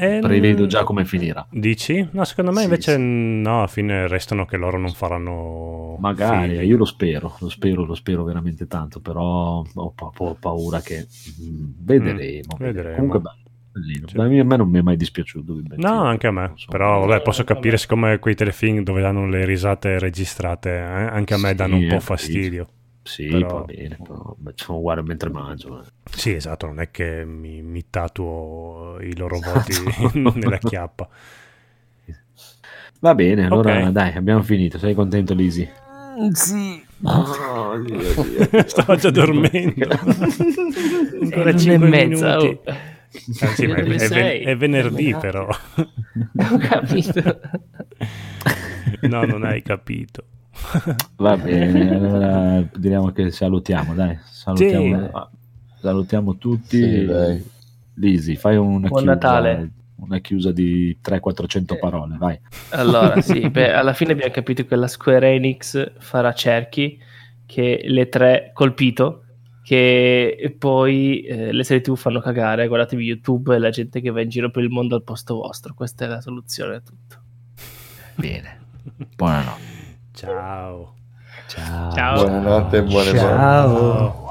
E- 0.00 0.18
Prevedo 0.20 0.66
già 0.66 0.82
come 0.82 1.04
finirà. 1.04 1.46
Dici? 1.50 2.08
No, 2.12 2.24
secondo 2.24 2.52
me 2.52 2.58
Sì, 2.58 2.64
invece 2.64 2.94
sì. 2.94 3.00
no, 3.02 3.58
alla 3.58 3.66
fine 3.66 4.08
restano 4.08 4.46
che 4.46 4.56
loro 4.56 4.78
non 4.78 4.90
faranno. 4.92 5.96
Magari, 6.00 6.56
figli. 6.56 6.68
io 6.68 6.78
lo 6.78 6.86
spero, 6.86 7.36
lo 7.38 7.48
spero, 7.50 7.84
lo 7.84 7.94
spero 7.94 8.24
veramente 8.24 8.66
tanto, 8.66 9.00
però 9.00 9.62
ho, 9.62 9.90
pa- 9.92 10.10
ho 10.16 10.34
paura 10.40 10.80
che 10.80 11.06
mm, 11.42 11.64
vedremo. 11.80 12.56
Mm, 12.56 12.64
vedremo. 12.64 12.94
Comunque 12.96 13.20
bello. 13.20 14.08
Sì. 14.08 14.16
A 14.18 14.24
me 14.24 14.56
non 14.56 14.68
mi 14.68 14.78
è 14.78 14.82
mai 14.82 14.96
dispiaciuto. 14.96 15.60
No, 15.76 16.02
anche 16.04 16.26
a 16.26 16.32
me. 16.32 16.52
So. 16.56 16.70
Però 16.70 17.06
vabbè, 17.06 17.22
posso 17.22 17.44
capire 17.44 17.76
siccome 17.76 18.18
quei 18.18 18.34
telefilm 18.34 18.82
dove 18.82 19.04
hanno 19.04 19.28
le 19.28 19.44
risate 19.44 19.98
registrate, 19.98 20.70
eh, 20.70 20.80
anche 20.80 21.34
a 21.34 21.38
me 21.38 21.54
danno 21.54 21.74
un 21.76 21.82
po' 21.82 21.88
capito. 21.88 22.04
fastidio. 22.04 22.68
Sì, 23.10 23.26
però- 23.26 23.58
va 23.58 23.64
bene, 23.64 23.98
però 24.02 24.36
lo 24.68 24.80
guardo 24.80 25.02
mentre 25.02 25.30
mangio. 25.30 25.80
eh. 25.82 25.84
Sì, 26.10 26.32
esatto, 26.32 26.66
non 26.66 26.80
è 26.80 26.90
che 26.90 27.24
mi, 27.24 27.60
mi 27.62 27.84
tatuo 27.90 28.98
i 29.00 29.16
loro 29.16 29.38
voti 29.42 29.72
Esatto. 29.72 30.12
nella 30.38 30.58
chiappa. 30.58 31.08
Va 33.00 33.14
bene, 33.14 33.46
allora 33.46 33.82
Ok. 33.86 33.88
dai, 33.90 34.14
abbiamo 34.14 34.42
finito. 34.42 34.78
Sei 34.78 34.94
contento, 34.94 35.34
Lisi? 35.34 35.68
Sì. 36.32 36.84
Stavo 38.66 38.94
già 38.96 39.10
dormendo. 39.10 39.88
Ancora 41.22 41.50
È 41.50 41.54
5 41.54 41.76
l'una 41.78 41.86
e 41.86 42.06
mezza, 42.06 42.36
minuti. 42.36 42.60
oh. 42.68 42.74
Ma 43.66 43.74
è, 43.74 43.84
è 43.84 44.08
ven- 44.08 44.46
è 44.46 44.56
venerdì 44.56 45.10
Camminato. 45.10 45.20
però. 45.20 45.48
Ho 45.48 46.58
capito. 46.58 47.40
No, 49.00 49.24
non 49.24 49.44
hai 49.44 49.62
capito. 49.62 50.24
Va 51.16 51.36
bene, 51.36 51.94
allora 51.94 52.68
diremo 52.76 53.10
che 53.12 53.30
salutiamo, 53.30 53.94
dai. 53.94 54.18
Salutiamo, 54.24 54.98
Sì. 54.98 55.08
ah, 55.12 55.30
salutiamo 55.80 56.36
tutti. 56.36 56.78
Sì, 56.82 57.04
dai. 57.04 57.44
Lisi, 57.94 58.36
fai 58.36 58.56
una 58.56 58.88
Buon 58.88 59.02
chiusa, 59.02 59.04
Natale. 59.04 59.70
una 59.96 60.18
chiusa 60.20 60.52
di 60.52 60.96
300-400 61.02 61.78
parole, 61.78 62.16
vai. 62.18 62.38
Allora, 62.70 63.20
sì, 63.20 63.40
beh, 63.50 63.72
alla 63.72 63.92
fine 63.92 64.12
abbiamo 64.12 64.32
capito 64.32 64.64
che 64.64 64.76
la 64.76 64.86
Square 64.88 65.32
Enix 65.34 65.92
farà 65.98 66.32
cerchi, 66.32 66.98
che 67.46 67.82
le 67.84 68.08
tre 68.08 68.50
colpito, 68.54 69.24
che 69.62 70.54
poi 70.58 71.20
eh, 71.22 71.52
le 71.52 71.64
serie 71.64 71.82
TV 71.82 71.96
fanno 71.96 72.20
cagare, 72.20 72.66
guardatevi 72.68 73.04
YouTube 73.04 73.54
e 73.54 73.58
la 73.58 73.70
gente 73.70 74.00
che 74.00 74.10
va 74.10 74.20
in 74.22 74.28
giro 74.28 74.50
per 74.50 74.62
il 74.62 74.70
mondo 74.70 74.94
al 74.94 75.02
posto 75.02 75.34
vostro, 75.34 75.74
questa 75.74 76.04
è 76.06 76.08
la 76.08 76.20
soluzione 76.20 76.76
a 76.76 76.80
tutto. 76.80 77.22
Bene. 78.14 78.58
Buonanotte. 79.16 79.79
Ciao. 80.12 80.94
Ciao. 81.46 81.92
Ciao. 81.92 82.14
Buonanotte 82.14 82.76
e 82.78 82.82
buone 82.82 83.12
buone. 83.12 83.18
Ciao. 83.18 83.88
Minute. 83.88 84.28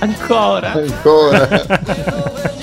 Ancora. 0.00 0.72
Ancora. 0.72 2.52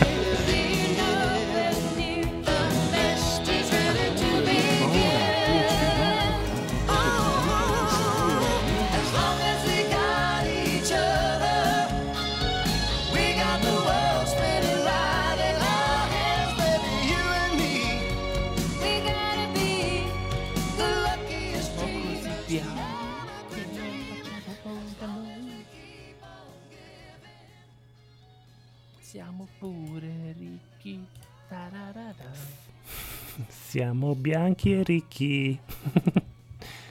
Siamo 33.48 34.16
bianchi 34.16 34.74
e 34.74 34.84
ricchi. 34.84 35.60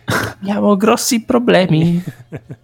Abbiamo 0.04 0.76
grossi 0.76 1.22
problemi. 1.22 2.02